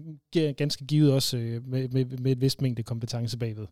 ganske 0.58 0.86
givet 0.86 1.14
også 1.14 1.38
øh, 1.38 1.68
med, 1.68 1.90
med, 1.90 2.06
med 2.06 2.32
et 2.32 2.42
vist 2.42 2.62
mængde 2.62 2.84
kompetence 2.84 3.38
bagved. 3.38 3.68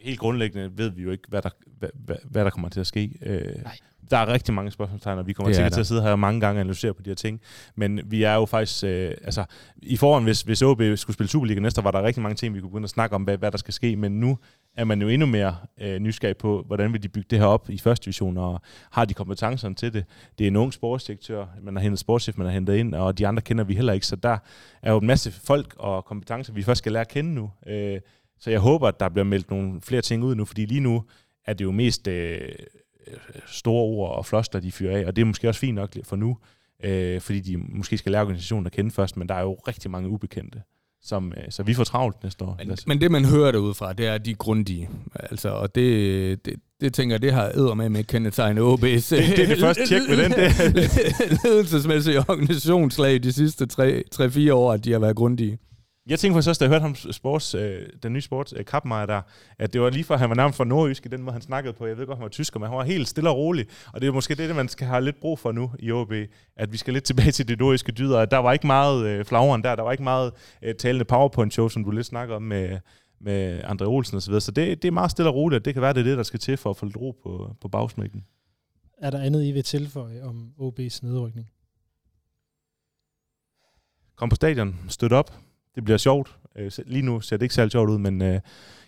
Helt 0.00 0.18
grundlæggende 0.18 0.78
ved 0.78 0.90
vi 0.90 1.02
jo 1.02 1.10
ikke, 1.10 1.24
hvad 1.28 1.42
der, 1.42 1.50
hvad, 1.78 1.88
hvad, 1.94 2.16
hvad 2.24 2.44
der 2.44 2.50
kommer 2.50 2.68
til 2.68 2.80
at 2.80 2.86
ske. 2.86 3.10
Øh, 3.22 3.62
Nej. 3.62 3.76
der 4.10 4.16
er 4.16 4.32
rigtig 4.32 4.54
mange 4.54 4.70
spørgsmålstegn, 4.70 5.18
og 5.18 5.26
vi 5.26 5.32
kommer 5.32 5.50
er 5.50 5.54
sikkert 5.54 5.72
til 5.72 5.80
at 5.80 5.86
sidde 5.86 6.02
her 6.02 6.16
mange 6.16 6.40
gange 6.40 6.58
og 6.58 6.60
analysere 6.60 6.94
på 6.94 7.02
de 7.02 7.10
her 7.10 7.14
ting. 7.14 7.40
Men 7.76 8.00
vi 8.04 8.22
er 8.22 8.34
jo 8.34 8.46
faktisk... 8.46 8.84
Øh, 8.84 9.14
altså, 9.24 9.44
I 9.82 9.96
forhånd, 9.96 10.24
hvis, 10.24 10.42
hvis 10.42 10.62
OB 10.62 10.82
skulle 10.94 11.14
spille 11.14 11.30
Superliga 11.30 11.60
næste 11.60 11.80
år, 11.80 11.82
var 11.82 11.90
der 11.90 12.02
rigtig 12.02 12.22
mange 12.22 12.36
ting, 12.36 12.54
vi 12.54 12.60
kunne 12.60 12.70
begynde 12.70 12.84
at 12.84 12.90
snakke 12.90 13.16
om, 13.16 13.22
hvad, 13.22 13.38
hvad 13.38 13.50
der 13.50 13.58
skal 13.58 13.74
ske. 13.74 13.96
Men 13.96 14.20
nu 14.20 14.38
er 14.76 14.84
man 14.84 15.02
jo 15.02 15.08
endnu 15.08 15.26
mere 15.26 15.56
øh, 15.80 15.98
nysgerrig 15.98 16.36
på, 16.36 16.64
hvordan 16.66 16.92
vil 16.92 17.02
de 17.02 17.08
bygge 17.08 17.26
det 17.30 17.38
her 17.38 17.46
op 17.46 17.70
i 17.70 17.78
første 17.78 18.04
division, 18.04 18.36
og 18.36 18.60
har 18.90 19.04
de 19.04 19.14
kompetencerne 19.14 19.74
til 19.74 19.92
det. 19.92 20.04
Det 20.38 20.44
er 20.44 20.48
en 20.48 20.56
ung 20.56 20.72
sportsdirektør, 20.72 21.46
man 21.62 21.76
har 21.76 21.82
hentet 21.82 21.98
sportschef, 21.98 22.38
man 22.38 22.46
har 22.46 22.54
hentet 22.54 22.74
ind, 22.74 22.94
og 22.94 23.18
de 23.18 23.26
andre 23.26 23.42
kender 23.42 23.64
vi 23.64 23.74
heller 23.74 23.92
ikke. 23.92 24.06
Så 24.06 24.16
der 24.16 24.38
er 24.82 24.92
jo 24.92 24.98
en 24.98 25.06
masse 25.06 25.32
folk 25.32 25.74
og 25.78 26.04
kompetencer, 26.04 26.52
vi 26.52 26.62
først 26.62 26.78
skal 26.78 26.92
lære 26.92 27.00
at 27.00 27.08
kende 27.08 27.34
nu. 27.34 27.50
Øh, 27.66 28.00
så 28.40 28.50
jeg 28.50 28.60
håber, 28.60 28.88
at 28.88 29.00
der 29.00 29.08
bliver 29.08 29.24
meldt 29.24 29.50
nogle 29.50 29.80
flere 29.80 30.02
ting 30.02 30.24
ud 30.24 30.34
nu, 30.34 30.44
fordi 30.44 30.64
lige 30.64 30.80
nu 30.80 31.04
er 31.46 31.52
det 31.52 31.64
jo 31.64 31.70
mest 31.70 32.08
øh, 32.08 32.40
store 33.46 33.82
ord 33.82 34.16
og 34.16 34.26
floster, 34.26 34.60
de 34.60 34.72
fyrer 34.72 34.98
af, 34.98 35.06
og 35.06 35.16
det 35.16 35.22
er 35.22 35.26
måske 35.26 35.48
også 35.48 35.60
fint 35.60 35.74
nok 35.74 35.96
for 36.04 36.16
nu, 36.16 36.38
øh, 36.84 37.20
fordi 37.20 37.40
de 37.40 37.56
måske 37.56 37.98
skal 37.98 38.12
lære 38.12 38.22
organisationen 38.22 38.66
at 38.66 38.72
kende 38.72 38.90
først, 38.90 39.16
men 39.16 39.28
der 39.28 39.34
er 39.34 39.42
jo 39.42 39.54
rigtig 39.54 39.90
mange 39.90 40.08
ubekendte, 40.08 40.62
som, 41.02 41.32
øh, 41.36 41.42
så 41.50 41.62
vi 41.62 41.74
får 41.74 41.84
travlt 41.84 42.22
næste 42.22 42.44
år. 42.44 42.60
men, 42.66 42.76
men 42.86 43.00
det 43.00 43.10
man 43.10 43.24
hører 43.24 43.52
derudfra, 43.52 43.92
det 43.92 44.06
er, 44.06 44.14
at 44.14 44.24
de 44.24 44.30
er 44.30 44.34
grundige. 44.34 44.88
Altså, 45.14 45.48
og 45.48 45.74
det, 45.74 46.44
det, 46.44 46.54
det 46.80 46.94
tænker 46.94 47.14
jeg, 47.14 47.22
det 47.22 47.32
har 47.32 47.48
æder 47.48 47.74
med 47.74 47.88
med 47.88 48.04
kendetegnet 48.04 48.62
OB's 48.62 49.16
det 49.16 49.38
er 49.38 49.46
det 49.46 49.60
første 49.60 49.86
tjek 49.86 50.02
med 50.08 50.16
den, 50.16 50.32
det. 50.32 50.90
ledelsesmæssige 51.44 52.18
organisationslag 52.18 53.22
de 53.22 53.32
sidste 53.32 53.66
3-4 53.72 54.52
år, 54.52 54.72
at 54.72 54.84
de 54.84 54.92
har 54.92 54.98
været 54.98 55.16
grundige. 55.16 55.58
Jeg 56.08 56.18
tænkte 56.18 56.34
faktisk 56.34 56.48
også, 56.48 56.58
da 56.58 56.64
jeg 56.64 56.70
hørte 56.70 56.82
ham 56.82 56.94
sports, 56.94 57.54
øh, 57.54 57.86
den 58.02 58.12
nye 58.12 58.20
sports 58.20 58.54
øh, 58.56 58.64
kapmeier 58.64 59.06
der, 59.06 59.22
at 59.58 59.72
det 59.72 59.80
var 59.80 59.90
lige 59.90 60.04
før, 60.04 60.16
han 60.16 60.28
var 60.28 60.34
nærmest 60.34 60.56
fra 60.56 60.64
nordjysk 60.64 61.06
i 61.06 61.08
den 61.08 61.22
måde, 61.22 61.32
han 61.32 61.42
snakkede 61.42 61.72
på. 61.72 61.86
Jeg 61.86 61.98
ved 61.98 62.06
godt, 62.06 62.18
han 62.18 62.22
var 62.22 62.28
tysker, 62.28 62.60
men 62.60 62.68
han 62.68 62.78
var 62.78 62.84
helt 62.84 63.08
stille 63.08 63.30
og 63.30 63.36
rolig. 63.36 63.66
Og 63.92 64.00
det 64.00 64.06
er 64.06 64.12
måske 64.12 64.34
det, 64.34 64.56
man 64.56 64.68
skal 64.68 64.86
have 64.86 65.04
lidt 65.04 65.20
brug 65.20 65.38
for 65.38 65.52
nu 65.52 65.70
i 65.78 65.92
OB, 65.92 66.12
at 66.56 66.72
vi 66.72 66.76
skal 66.76 66.94
lidt 66.94 67.04
tilbage 67.04 67.32
til 67.32 67.48
det 67.48 67.58
nordjyske 67.58 67.92
dyder. 67.92 68.24
Der 68.24 68.38
var 68.38 68.52
ikke 68.52 68.66
meget 68.66 69.06
øh, 69.06 69.24
flagren 69.24 69.62
der, 69.62 69.76
der 69.76 69.82
var 69.82 69.92
ikke 69.92 70.04
meget 70.04 70.32
øh, 70.62 70.74
talende 70.74 71.04
PowerPoint-show, 71.04 71.68
som 71.68 71.84
du 71.84 71.90
lidt 71.90 72.06
snakker 72.06 72.36
om 72.36 72.42
med, 72.42 72.78
med 73.20 73.60
André 73.64 73.84
Olsen 73.84 74.16
og 74.16 74.22
så 74.22 74.30
videre. 74.30 74.40
Så 74.40 74.50
det, 74.50 74.82
det 74.82 74.88
er 74.88 74.92
meget 74.92 75.10
stille 75.10 75.30
og 75.30 75.34
roligt, 75.34 75.60
og 75.60 75.64
det 75.64 75.74
kan 75.74 75.82
være, 75.82 75.92
det 75.92 76.00
er 76.00 76.04
det, 76.04 76.16
der 76.16 76.22
skal 76.22 76.40
til 76.40 76.56
for 76.56 76.70
at 76.70 76.76
få 76.76 76.86
lidt 76.86 76.96
ro 76.96 77.16
på, 77.22 77.56
på 77.60 77.68
bagsmækken. 77.68 78.24
Er 78.98 79.10
der 79.10 79.20
andet, 79.20 79.44
I 79.44 79.52
vil 79.52 79.64
tilføje 79.64 80.22
om 80.22 80.52
OB's 80.58 80.98
nedrykning? 81.02 81.50
Kom 84.16 84.28
på 84.28 84.36
stadion, 84.36 84.76
støt 84.88 85.12
op. 85.12 85.47
Det 85.78 85.84
bliver 85.84 85.98
sjovt. 85.98 86.36
Øh, 86.56 86.70
Lige 86.86 87.02
nu 87.02 87.20
ser 87.20 87.36
det 87.36 87.42
ikke 87.42 87.54
særlig 87.54 87.72
sjovt 87.72 87.90
ud, 87.90 87.98
men 87.98 88.22
øh, 88.22 88.40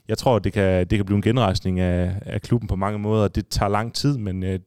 jeg 0.09 0.19
tror, 0.19 0.39
det 0.39 0.53
kan, 0.53 0.87
det 0.87 0.99
kan 0.99 1.05
blive 1.07 1.17
en 1.17 1.23
genrejsning 1.23 1.81
af, 1.81 2.15
af 2.23 2.43
klubben 2.43 2.69
på 2.69 2.77
mange 2.77 2.99
måder. 2.99 3.29
Det 3.29 3.49
tager 3.49 3.69
lang 3.69 3.95
tid, 3.95 4.19
men 4.19 4.43
øh, 4.43 4.61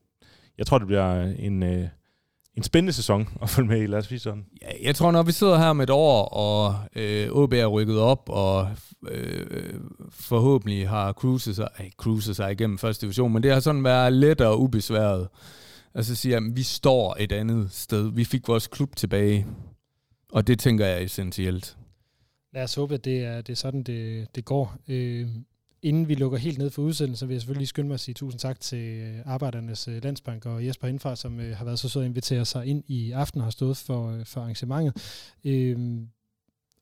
jeg 0.58 0.66
tror, 0.66 0.78
det 0.78 0.86
bliver 0.86 1.22
en, 1.22 1.62
øh, 1.62 1.88
en 2.54 2.62
spændende 2.62 2.92
sæson 2.92 3.28
at 3.42 3.50
følge 3.50 3.68
med 3.68 3.82
i, 3.82 3.86
lad 3.86 3.98
os 3.98 4.06
sige 4.06 4.18
sådan. 4.18 4.44
Ja, 4.62 4.68
jeg 4.82 4.94
tror, 4.94 5.10
når 5.10 5.22
vi 5.22 5.32
sidder 5.32 5.58
her 5.58 5.72
med 5.72 5.84
et 5.84 5.90
år, 5.90 6.24
og 6.24 6.74
øh, 6.96 7.30
OB 7.30 7.52
er 7.52 7.66
rykket 7.66 7.98
op, 7.98 8.28
og 8.28 8.68
øh, 9.10 9.74
forhåbentlig 10.10 10.88
har 10.88 11.12
cruiset 11.12 11.56
sig, 11.56 11.68
ej, 11.78 11.90
cruiset 11.96 12.36
sig 12.36 12.52
igennem 12.52 12.78
første 12.78 13.06
division, 13.06 13.32
men 13.32 13.42
det 13.42 13.52
har 13.52 13.60
sådan 13.60 13.84
været 13.84 14.12
let 14.12 14.40
og 14.40 14.60
ubesværet. 14.60 15.28
Altså 15.94 16.16
siger 16.16 16.40
jeg, 16.40 16.56
vi 16.56 16.62
står 16.62 17.16
et 17.18 17.32
andet 17.32 17.72
sted. 17.72 18.10
Vi 18.12 18.24
fik 18.24 18.48
vores 18.48 18.66
klub 18.66 18.96
tilbage, 18.96 19.46
og 20.32 20.46
det 20.46 20.58
tænker 20.58 20.86
jeg 20.86 20.94
er 20.94 21.04
essentielt. 21.04 21.76
Lad 22.54 22.62
os 22.62 22.74
håbe, 22.74 22.94
at 22.94 23.04
det 23.04 23.24
er, 23.24 23.40
det 23.40 23.52
er 23.52 23.56
sådan, 23.56 23.82
det, 23.82 24.28
det 24.34 24.44
går. 24.44 24.76
Øh, 24.88 25.28
inden 25.82 26.08
vi 26.08 26.14
lukker 26.14 26.38
helt 26.38 26.58
ned 26.58 26.70
for 26.70 26.82
udsendelsen, 26.82 27.28
vil 27.28 27.34
jeg 27.34 27.40
selvfølgelig 27.40 27.68
skynde 27.68 27.88
mig 27.88 27.94
at 27.94 28.00
sige 28.00 28.14
tusind 28.14 28.40
tak 28.40 28.60
til 28.60 28.78
øh, 28.78 29.20
Arbejdernes 29.24 29.88
øh, 29.88 30.04
Landsbank 30.04 30.46
og 30.46 30.66
Jesper 30.66 30.88
Indfra, 30.88 31.16
som 31.16 31.40
øh, 31.40 31.56
har 31.56 31.64
været 31.64 31.78
så 31.78 31.88
sød 31.88 32.02
at 32.02 32.08
invitere 32.08 32.44
sig 32.44 32.66
ind 32.66 32.84
i 32.86 33.10
aften 33.10 33.40
og 33.40 33.44
har 33.44 33.50
stået 33.50 33.76
for, 33.76 34.10
øh, 34.10 34.26
for 34.26 34.40
arrangementet. 34.40 35.28
Øh, 35.44 36.00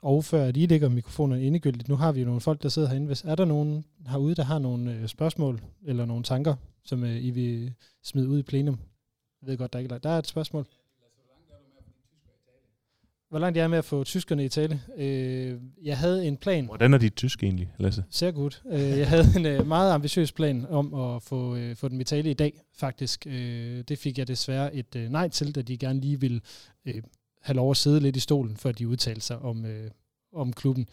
og 0.03 0.25
før 0.25 0.45
at 0.45 0.57
I 0.57 0.67
lægger 0.67 0.89
mikrofonerne 0.89 1.45
indegyldigt, 1.45 1.89
nu 1.89 1.97
har 1.97 2.13
vi 2.13 2.21
jo 2.21 2.27
nogle 2.27 2.41
folk, 2.41 2.63
der 2.63 2.69
sidder 2.69 2.89
herinde. 2.89 3.07
Hvis 3.07 3.25
er 3.25 3.35
der 3.35 3.45
nogen 3.45 3.85
herude, 4.09 4.35
der 4.35 4.43
har 4.43 4.59
nogle 4.59 4.95
øh, 4.95 5.09
spørgsmål 5.09 5.61
eller 5.85 6.05
nogle 6.05 6.25
tanker, 6.25 6.55
som 6.85 7.05
øh, 7.05 7.25
I 7.25 7.31
vil 7.31 7.73
smide 8.03 8.29
ud 8.29 8.39
i 8.39 8.43
plenum? 8.43 8.79
Jeg 9.43 9.49
ved 9.49 9.59
godt, 9.59 9.73
der 9.73 9.79
er 9.79 9.83
ikke 9.83 9.99
Der 9.99 10.11
er 10.11 10.19
et 10.19 10.27
spørgsmål. 10.27 10.67
Hvor 13.33 13.39
langt 13.39 13.57
jeg 13.57 13.65
er 13.65 13.69
med 13.69 13.79
at 13.79 13.85
få 13.85 14.05
tyskerne 14.05 14.45
i 14.45 14.49
tale? 14.49 14.81
Øh, 14.97 15.61
jeg 15.83 15.99
havde 15.99 16.27
en 16.27 16.37
plan. 16.37 16.65
Hvordan 16.67 16.95
er 16.95 16.99
dit 16.99 17.15
tysk 17.15 17.43
egentlig, 17.43 17.75
Lasse? 17.79 18.05
Ser 18.11 18.31
godt. 18.31 18.63
Øh, 18.73 18.81
jeg 18.81 19.09
havde 19.09 19.25
en 19.37 19.47
øh, 19.47 19.67
meget 19.67 19.93
ambitiøs 19.93 20.33
plan 20.33 20.67
om 20.71 20.95
at 20.95 21.23
få, 21.23 21.57
øh, 21.57 21.77
få 21.77 21.89
dem 21.89 22.01
i 22.01 22.05
tale 22.05 22.31
i 22.31 22.35
dag, 22.35 22.61
faktisk. 22.75 23.27
Øh, 23.27 23.85
det 23.89 23.99
fik 23.99 24.19
jeg 24.19 24.29
desværre 24.29 24.75
et 24.75 24.97
øh, 24.97 25.11
nej 25.11 25.29
til, 25.29 25.55
da 25.55 25.63
de 25.63 25.77
gerne 25.77 26.01
lige 26.01 26.21
ville 26.21 26.41
øh, 26.85 27.03
have 27.41 27.57
lov 27.57 27.71
at 27.71 27.77
sidde 27.77 28.01
lidt 28.01 28.17
i 28.17 28.21
stolen, 28.21 28.57
før 28.57 28.73
de 28.73 28.89
udtalte 28.89 29.21
sig 29.21 29.39
om, 29.39 29.67
øh, 29.67 29.91
om 30.33 30.53
klubben. 30.53 30.89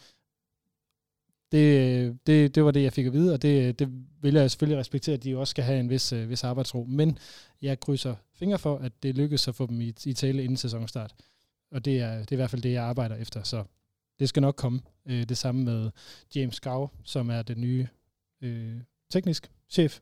Det, 1.52 2.18
det, 2.28 2.56
det 2.56 2.64
var 2.64 2.72
det, 2.72 2.84
jeg 2.84 2.94
fik 2.94 3.06
at 3.06 3.14
vide, 3.14 3.34
og 3.34 3.42
det, 3.42 3.80
det 3.80 3.90
vil 4.22 4.34
jeg 4.34 4.52
selvfølgelig 4.52 4.80
respektere, 4.80 5.14
at 5.14 5.24
de 5.24 5.38
også 5.38 5.52
skal 5.52 5.64
have 5.64 5.80
en 5.80 5.90
vis, 5.90 6.14
øh, 6.14 6.30
vis 6.30 6.44
arbejdsro. 6.44 6.86
Men 6.90 7.18
jeg 7.62 7.80
krydser 7.80 8.16
fingre 8.34 8.60
for, 8.60 8.78
at 8.78 8.92
det 9.04 9.18
lykkes 9.18 9.48
at 9.48 9.56
få 9.56 9.68
dem 9.68 9.82
i, 9.82 9.94
i 10.06 10.14
tale 10.14 10.44
inden 10.44 10.58
sæsonstart. 10.58 11.16
Og 11.72 11.86
det 11.86 12.00
er, 12.00 12.20
det 12.20 12.32
er 12.32 12.36
i 12.36 12.36
hvert 12.36 12.50
fald 12.50 12.62
det, 12.62 12.72
jeg 12.72 12.84
arbejder 12.84 13.16
efter, 13.16 13.44
så 13.44 13.64
det 14.20 14.30
skal 14.30 14.42
nok 14.42 14.56
komme. 14.56 14.82
Øh, 15.06 15.30
det 15.30 15.38
samme 15.38 15.64
med 15.64 15.92
James 16.36 16.60
Gau, 16.60 16.90
som 17.04 17.30
er 17.30 17.42
den 17.42 17.62
nye 17.62 17.88
øh, 18.42 18.82
teknisk 19.10 19.52
chef. 19.70 20.00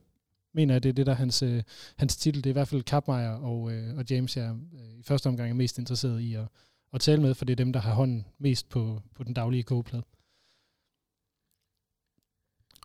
Mener 0.53 0.73
jeg, 0.73 0.83
det 0.83 0.89
er 0.89 0.93
det, 0.93 1.05
der 1.05 1.11
er 1.11 1.15
hans, 1.15 1.43
øh, 1.43 1.63
hans 1.97 2.17
titel. 2.17 2.43
Det 2.43 2.49
er 2.49 2.51
i 2.51 2.59
hvert 2.59 2.67
fald 2.67 2.83
Kapmeier 2.83 3.31
og, 3.31 3.71
øh, 3.71 3.97
og 3.97 4.05
James, 4.09 4.37
jeg 4.37 4.55
øh, 4.73 4.99
i 4.99 5.03
første 5.03 5.27
omgang 5.27 5.49
er 5.49 5.55
mest 5.55 5.77
interesseret 5.77 6.21
i 6.21 6.33
at, 6.33 6.47
at 6.93 7.01
tale 7.01 7.21
med, 7.21 7.33
for 7.33 7.45
det 7.45 7.53
er 7.53 7.55
dem, 7.55 7.73
der 7.73 7.79
har 7.79 7.93
hånden 7.93 8.25
mest 8.37 8.69
på, 8.69 9.01
på 9.15 9.23
den 9.23 9.33
daglige 9.33 9.63
kogeplade. 9.63 10.03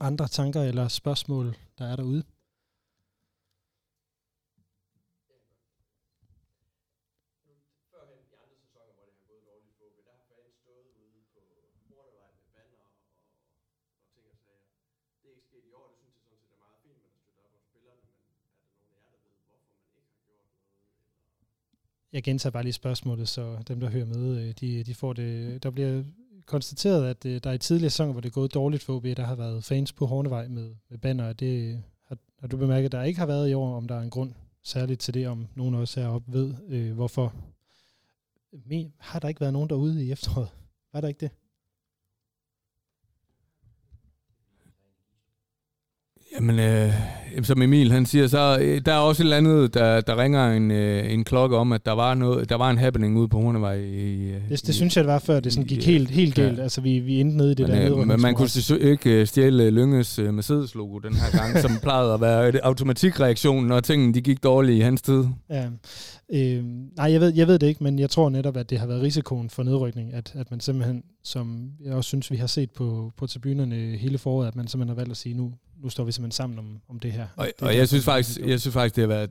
Andre 0.01 0.29
tanker 0.29 0.63
eller 0.63 0.89
spørgsmål, 0.89 1.57
der 1.79 1.85
er 1.87 1.97
derude? 1.97 2.23
Sket 15.53 15.65
i 15.71 15.73
år, 15.81 15.87
det 15.89 15.97
synes 15.99 16.13
Jeg 22.13 22.23
gentager 22.23 22.51
bare 22.51 22.63
lige 22.63 22.73
spørgsmålet, 22.73 23.29
så 23.29 23.63
dem, 23.69 23.81
der 23.81 23.91
hører 23.91 24.05
med, 24.07 24.39
øh, 24.41 24.55
de, 24.61 24.85
de 24.85 24.95
får 24.95 25.13
det. 25.13 25.63
Der 25.63 25.71
bliver 25.71 26.05
konstateret, 26.47 27.11
at 27.11 27.27
øh, 27.27 27.41
der 27.45 27.53
i 27.53 27.59
tidligere 27.59 27.91
sæsoner, 27.91 28.13
hvor 28.13 28.21
det 28.21 28.29
er 28.29 28.33
gået 28.33 28.55
dårligt 28.55 28.83
for 28.83 28.97
OB, 28.97 29.05
der 29.05 29.25
har 29.25 29.35
været 29.35 29.65
fans 29.65 29.93
på 29.93 30.07
Hornevej 30.07 30.49
med, 30.49 30.75
med 30.89 30.99
banner. 30.99 31.33
Det 31.33 31.83
har, 32.07 32.19
har 32.41 32.49
du 32.49 32.57
bemærket, 32.57 32.87
at 32.87 32.93
der 32.93 33.03
ikke 33.03 33.19
har 33.19 33.27
været 33.27 33.51
i 33.51 33.55
år, 33.55 33.77
om 33.77 33.89
der 33.89 33.95
er 33.95 34.01
en 34.01 34.11
grund 34.11 34.33
særligt 34.63 35.01
til 35.01 35.15
det, 35.15 35.29
om 35.29 35.49
nogen 35.55 35.75
også 35.75 36.01
heroppe 36.01 36.33
ved, 36.33 36.55
øh, 36.69 36.93
hvorfor. 36.93 37.35
Men, 38.67 38.93
har 38.99 39.19
der 39.19 39.29
ikke 39.29 39.41
været 39.41 39.53
nogen 39.53 39.69
derude 39.69 40.05
i 40.05 40.13
efteråret? 40.13 40.49
Var 40.93 41.01
der 41.01 41.09
ikke 41.09 41.21
det? 41.21 41.31
Jamen, 46.35 46.59
øh, 46.59 46.93
som 47.43 47.63
Emil 47.63 47.93
han 47.93 48.07
siger, 48.07 48.27
så 48.27 48.59
øh, 48.61 48.81
der 48.85 48.93
er 48.93 48.99
også 48.99 49.23
et 49.23 49.25
eller 49.25 49.37
andet, 49.37 49.75
der, 49.75 50.01
der 50.01 50.23
ringer 50.23 50.53
en, 50.53 50.71
øh, 50.71 51.13
en 51.13 51.25
klokke 51.25 51.57
om, 51.57 51.73
at 51.73 51.87
der 51.87 51.93
var, 51.93 52.15
noget, 52.15 52.49
der 52.49 52.57
var 52.57 52.71
en 52.71 52.79
happening 52.79 53.19
ude 53.19 53.29
på 53.29 53.41
Hornevej. 53.41 53.75
I, 53.75 54.33
det, 54.33 54.43
det 54.49 54.69
i, 54.69 54.73
synes 54.73 54.97
jeg, 54.97 55.05
det 55.05 55.13
var 55.13 55.19
før, 55.19 55.41
det 55.41 55.53
sådan 55.53 55.67
gik 55.67 55.87
helt, 55.87 56.11
helt 56.11 56.35
galt. 56.35 56.59
Ja. 56.59 56.63
Altså, 56.63 56.81
vi, 56.81 56.99
vi 56.99 57.21
endte 57.21 57.37
nede 57.37 57.53
i 57.53 57.55
det 57.55 57.69
men, 57.69 57.77
der 57.77 57.99
øh, 57.99 58.07
Men 58.07 58.21
man 58.21 58.35
kunne 58.35 58.49
ikke 58.81 59.21
øh, 59.21 59.27
stjæle 59.27 59.71
Lynges 59.71 60.19
øh, 60.19 60.35
Mercedes-logo 60.35 60.99
den 60.99 61.15
her 61.15 61.39
gang, 61.39 61.59
som 61.59 61.71
plejede 61.83 62.15
at 62.15 62.21
være 62.21 62.53
automatikreaktionen, 62.63 63.69
når 63.69 63.81
tingene 63.81 64.15
de 64.15 64.21
gik 64.21 64.43
dårligt 64.43 64.79
i 64.79 64.81
hans 64.81 65.03
tid. 65.03 65.25
Ja. 65.51 65.67
Øh, 66.35 66.65
nej, 66.97 67.13
jeg 67.13 67.21
ved, 67.21 67.33
jeg 67.35 67.47
ved 67.47 67.59
det 67.59 67.67
ikke, 67.67 67.85
men 67.85 67.99
jeg 67.99 68.11
tror 68.11 68.29
netop, 68.29 68.57
at 68.57 68.71
det 68.71 68.79
har 68.79 68.87
været 68.87 69.03
risikoen 69.03 69.51
for 69.51 69.63
nedrykning, 69.63 70.15
at, 70.15 70.33
at 70.35 70.51
man 70.51 70.61
simpelthen, 70.61 71.03
som 71.25 71.71
jeg 71.85 71.93
også 71.93 72.09
synes, 72.09 72.31
vi 72.31 72.37
har 72.37 72.47
set 72.47 72.71
på, 72.71 73.13
på 73.17 73.27
tribunerne 73.27 73.77
hele 73.77 74.19
foråret, 74.19 74.49
at 74.49 74.57
man 74.57 74.69
simpelthen 74.69 74.89
har 74.89 75.01
valgt 75.01 75.11
at 75.11 75.17
sige, 75.17 75.35
nu, 75.35 75.53
nu 75.83 75.89
står 75.89 76.05
vi 76.05 76.13
simpelthen 76.13 76.37
sammen 76.37 76.59
om, 76.59 76.81
om 76.89 77.01
det 77.01 77.13
her. 77.13 77.27
Og, 77.37 77.47
det, 77.47 77.55
og 77.61 77.69
det, 77.69 77.77
jeg, 77.77 77.89
synes 77.89 78.05
faktisk, 78.05 78.39
jeg 78.41 78.61
synes 78.61 78.75
faktisk, 78.75 78.97
det 78.97 79.03
har 79.03 79.09
været 79.09 79.31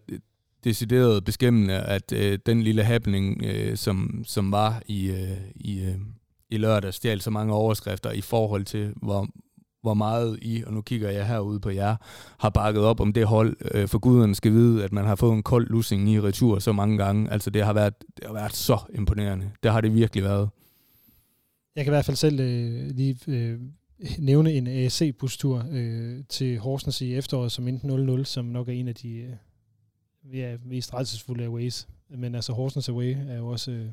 decideret 0.64 1.24
beskæmmende, 1.24 1.74
at 1.74 2.12
øh, 2.12 2.40
den 2.46 2.64
lille 2.64 2.84
happening, 2.84 3.44
øh, 3.46 3.78
som, 3.78 4.24
som 4.28 4.52
var 4.52 4.82
i, 4.88 5.10
øh, 5.10 5.38
i, 5.56 5.84
øh, 5.84 5.96
i 6.50 6.58
lørdag, 6.58 6.94
stjal 6.94 7.22
så 7.22 7.30
mange 7.30 7.54
overskrifter 7.54 8.12
i 8.12 8.22
forhold 8.22 8.66
til, 8.66 8.94
hvor, 9.02 9.28
hvor 9.82 9.94
meget 9.94 10.40
I, 10.42 10.64
og 10.68 10.74
nu 10.74 10.82
kigger 10.82 11.10
jeg 11.10 11.28
herude 11.28 11.60
på 11.60 11.70
jer, 11.70 11.96
har 12.40 12.50
bakket 12.50 12.84
op 12.84 13.00
om 13.00 13.14
det 13.14 13.26
hold. 13.26 13.56
Øh, 13.72 13.88
for 13.88 14.00
guderne 14.00 14.36
skal 14.36 14.52
vide, 14.52 14.84
at 14.84 14.92
man 14.92 15.06
har 15.06 15.16
fået 15.16 15.34
en 15.34 15.44
kold 15.44 15.70
lussing 15.70 16.10
i 16.10 16.22
retur 16.22 16.60
så 16.60 16.72
mange 16.72 16.98
gange. 16.98 17.32
Altså 17.32 17.50
det 17.50 17.66
har 17.66 17.74
været, 17.74 17.94
det 18.18 18.26
har 18.26 18.34
været 18.34 18.56
så 18.56 18.80
imponerende. 18.96 19.52
Det 19.64 19.72
har 19.72 19.82
det 19.82 19.96
virkelig 19.96 20.24
været. 20.24 20.50
Jeg 21.76 21.84
kan 21.84 21.92
i 21.92 21.96
hvert 21.96 22.06
fald 22.06 22.18
selv 22.18 22.40
øh, 22.40 22.96
lige 22.96 23.18
øh, 23.28 23.60
nævne 24.20 24.54
en 24.54 24.68
ASC-bustur 24.68 25.66
øh, 25.72 26.24
til 26.30 26.60
Horsens 26.60 27.02
i 27.02 27.16
efteråret 27.16 27.52
som 27.52 27.68
enten 27.68 28.20
0-0, 28.20 28.24
som 28.24 28.46
nok 28.46 28.68
er 28.68 28.74
en 28.74 28.88
af 28.88 28.96
de 28.96 29.10
øh, 29.10 29.34
ja, 30.34 30.56
mest 30.66 30.94
rejsesfulde 30.94 31.44
aways. 31.44 31.88
Men 32.10 32.36
altså 32.36 32.54
Horsens 32.54 32.90
Away 32.90 33.16
er 33.30 33.38
jo 33.38 33.48
også 33.48 33.72
øh, 33.72 33.86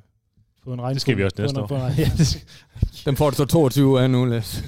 på 0.65 0.73
en 0.73 0.81
regn. 0.81 0.95
Det 0.95 1.01
skal 1.01 1.17
vi 1.17 1.25
også 1.25 1.43
næste 1.43 1.61
år. 1.61 1.77
ja, 1.77 2.11
det 2.19 2.47
Den 3.07 3.17
får 3.17 3.31
du 3.31 3.37
så 3.37 3.45
22 3.45 4.01
af 4.01 4.11
nu, 4.11 4.25
Læs. 4.25 4.65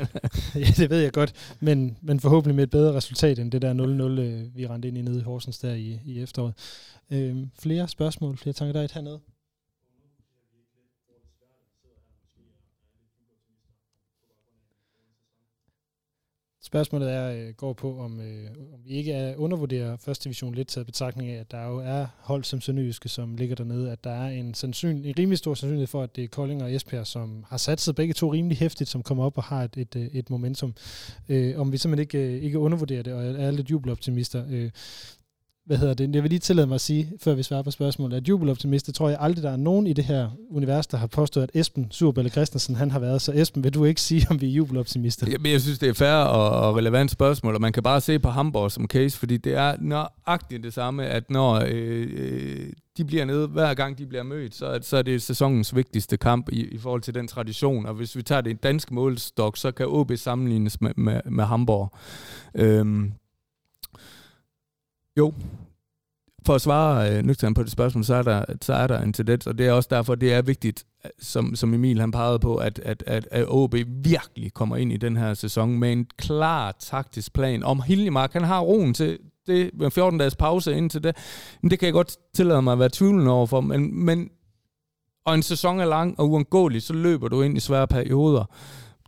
ja, 0.54 0.66
det 0.76 0.90
ved 0.90 1.00
jeg 1.00 1.12
godt. 1.12 1.56
Men, 1.60 1.96
men 2.02 2.20
forhåbentlig 2.20 2.54
med 2.54 2.64
et 2.64 2.70
bedre 2.70 2.94
resultat 2.94 3.38
end 3.38 3.52
det 3.52 3.62
der 3.62 3.74
0-0, 3.74 4.20
øh, 4.20 4.56
vi 4.56 4.66
rendte 4.66 4.88
ind 4.88 4.98
i 4.98 5.02
nede 5.02 5.20
i 5.20 5.22
Horsens 5.22 5.58
der 5.58 5.74
i, 5.74 6.00
i 6.04 6.22
efteråret. 6.22 6.54
Øh, 7.10 7.36
flere 7.58 7.88
spørgsmål, 7.88 8.36
flere 8.36 8.52
tanker 8.52 8.72
der 8.72 8.80
er 8.80 8.84
et 8.84 8.92
hernede? 8.92 9.20
Spørgsmålet 16.66 17.12
er, 17.12 17.30
øh, 17.30 17.54
går 17.56 17.72
på, 17.72 17.98
om, 17.98 18.20
øh, 18.20 18.50
om 18.74 18.80
vi 18.84 18.90
ikke 18.90 19.12
er 19.12 19.36
undervurderer 19.36 19.96
første 19.96 20.24
division 20.24 20.54
lidt 20.54 20.68
taget 20.68 20.86
betragtning 20.86 21.30
af, 21.30 21.40
at 21.40 21.50
der 21.50 21.66
jo 21.66 21.78
er 21.78 22.06
hold 22.18 22.44
som 22.44 22.60
Sønderjyske, 22.60 23.08
som 23.08 23.36
ligger 23.36 23.56
dernede, 23.56 23.92
at 23.92 24.04
der 24.04 24.10
er 24.10 24.28
en, 24.28 24.54
sandsyn, 24.54 25.04
en 25.04 25.14
rimelig 25.18 25.38
stor 25.38 25.54
sandsynlighed 25.54 25.86
for, 25.86 26.02
at 26.02 26.16
det 26.16 26.24
er 26.24 26.28
Kolding 26.28 26.62
og 26.62 26.74
Esbjerg, 26.74 27.06
som 27.06 27.44
har 27.48 27.56
sat 27.56 27.80
sig 27.80 27.94
begge 27.94 28.14
to 28.14 28.32
rimelig 28.32 28.58
hæftigt, 28.58 28.90
som 28.90 29.02
kommer 29.02 29.24
op 29.24 29.38
og 29.38 29.44
har 29.44 29.64
et, 29.64 29.76
et, 29.76 29.96
øh, 29.96 30.06
et 30.06 30.30
momentum. 30.30 30.74
Øh, 31.28 31.60
om 31.60 31.72
vi 31.72 31.78
simpelthen 31.78 32.02
ikke, 32.02 32.36
øh, 32.36 32.42
ikke 32.42 32.58
undervurderer 32.58 33.02
det, 33.02 33.12
og 33.12 33.24
er 33.24 33.50
lidt 33.50 33.70
jubeloptimister. 33.70 34.44
Øh, 34.48 34.70
hvad 35.66 35.76
hedder 35.76 35.94
det, 35.94 36.14
jeg 36.14 36.22
vil 36.22 36.30
lige 36.30 36.38
tillade 36.38 36.66
mig 36.66 36.74
at 36.74 36.80
sige, 36.80 37.12
før 37.20 37.34
vi 37.34 37.42
svarer 37.42 37.62
på 37.62 37.70
spørgsmålet, 37.70 38.16
at 38.16 38.28
jubeloptimist, 38.28 38.86
det 38.86 38.94
tror 38.94 39.08
jeg 39.08 39.18
aldrig, 39.20 39.42
der 39.42 39.50
er 39.50 39.56
nogen 39.56 39.86
i 39.86 39.92
det 39.92 40.04
her 40.04 40.30
univers, 40.50 40.86
der 40.86 40.96
har 40.96 41.06
påstået, 41.06 41.44
at 41.44 41.50
Esben 41.60 41.90
Surballe 41.90 42.30
Christensen, 42.30 42.74
han 42.76 42.90
har 42.90 42.98
været. 42.98 43.22
Så 43.22 43.32
Esben, 43.32 43.64
vil 43.64 43.74
du 43.74 43.84
ikke 43.84 44.00
sige, 44.00 44.26
om 44.30 44.40
vi 44.40 44.46
er 44.46 44.52
jubeloptimister? 44.52 45.26
Jamen, 45.30 45.52
jeg 45.52 45.60
synes, 45.60 45.78
det 45.78 45.88
er 45.88 45.92
fair 45.92 46.24
og, 46.24 46.76
relevant 46.76 47.10
spørgsmål, 47.10 47.54
og 47.54 47.60
man 47.60 47.72
kan 47.72 47.82
bare 47.82 48.00
se 48.00 48.18
på 48.18 48.28
Hamburg 48.28 48.72
som 48.72 48.86
case, 48.86 49.18
fordi 49.18 49.36
det 49.36 49.54
er 49.54 49.76
nøjagtigt 49.80 50.62
det 50.62 50.74
samme, 50.74 51.06
at 51.06 51.30
når 51.30 51.54
øh, 51.66 52.08
øh, 52.12 52.72
de 52.96 53.04
bliver 53.04 53.24
nede, 53.24 53.46
hver 53.46 53.74
gang 53.74 53.98
de 53.98 54.06
bliver 54.06 54.22
mødt, 54.22 54.54
så, 54.54 54.78
så 54.82 54.96
er 54.96 55.02
det 55.02 55.22
sæsonens 55.22 55.76
vigtigste 55.76 56.16
kamp 56.16 56.48
i, 56.52 56.64
i 56.64 56.78
forhold 56.78 57.02
til 57.02 57.14
den 57.14 57.28
tradition. 57.28 57.86
Og 57.86 57.94
hvis 57.94 58.16
vi 58.16 58.22
tager 58.22 58.40
det 58.40 58.50
i 58.50 58.54
dansk 58.62 58.90
målstok, 58.90 59.56
så 59.56 59.72
kan 59.72 59.86
OB 59.88 60.12
sammenlignes 60.16 60.80
med, 60.80 60.90
med, 60.96 61.20
med 61.30 61.44
Hamburg. 61.44 61.92
Øhm, 62.54 63.12
jo, 65.18 65.32
for 66.46 66.54
at 66.54 66.60
svare 66.60 67.18
øh, 67.18 67.54
på 67.54 67.62
det 67.62 67.72
spørgsmål, 67.72 68.04
så 68.04 68.14
er, 68.14 68.22
der, 68.22 68.44
så 68.60 68.72
er 68.72 68.86
der 68.86 69.00
en 69.00 69.12
tendens, 69.12 69.46
og 69.46 69.58
det 69.58 69.66
er 69.66 69.72
også 69.72 69.88
derfor, 69.92 70.14
det 70.14 70.32
er 70.32 70.42
vigtigt, 70.42 70.84
øh, 71.04 71.10
som, 71.18 71.56
som 71.56 71.74
Emil 71.74 72.00
han 72.00 72.10
pegede 72.10 72.38
på, 72.38 72.56
at, 72.56 72.78
at, 72.78 73.04
at, 73.06 73.28
at 73.30 73.44
OB 73.48 73.74
virkelig 73.88 74.54
kommer 74.54 74.76
ind 74.76 74.92
i 74.92 74.96
den 74.96 75.16
her 75.16 75.34
sæson 75.34 75.78
med 75.78 75.92
en 75.92 76.06
klar 76.18 76.76
taktisk 76.78 77.32
plan 77.32 77.62
om 77.62 77.82
Hiljemark. 77.82 78.32
Han 78.32 78.44
har 78.44 78.60
roen 78.60 78.94
til 78.94 79.18
det 79.46 79.70
med 79.74 79.90
14 79.90 80.18
dages 80.18 80.36
pause 80.36 80.76
indtil 80.76 81.02
det. 81.02 81.16
Men 81.62 81.70
det 81.70 81.78
kan 81.78 81.86
jeg 81.86 81.92
godt 81.92 82.16
tillade 82.34 82.62
mig 82.62 82.72
at 82.72 82.78
være 82.78 82.90
tvivlende 82.92 83.30
overfor, 83.32 83.60
men, 83.60 84.04
men 84.04 84.30
og 85.26 85.34
en 85.34 85.42
sæson 85.42 85.80
er 85.80 85.84
lang 85.84 86.20
og 86.20 86.30
uundgåelig, 86.30 86.82
så 86.82 86.92
løber 86.92 87.28
du 87.28 87.42
ind 87.42 87.56
i 87.56 87.60
svære 87.60 87.88
perioder. 87.88 88.44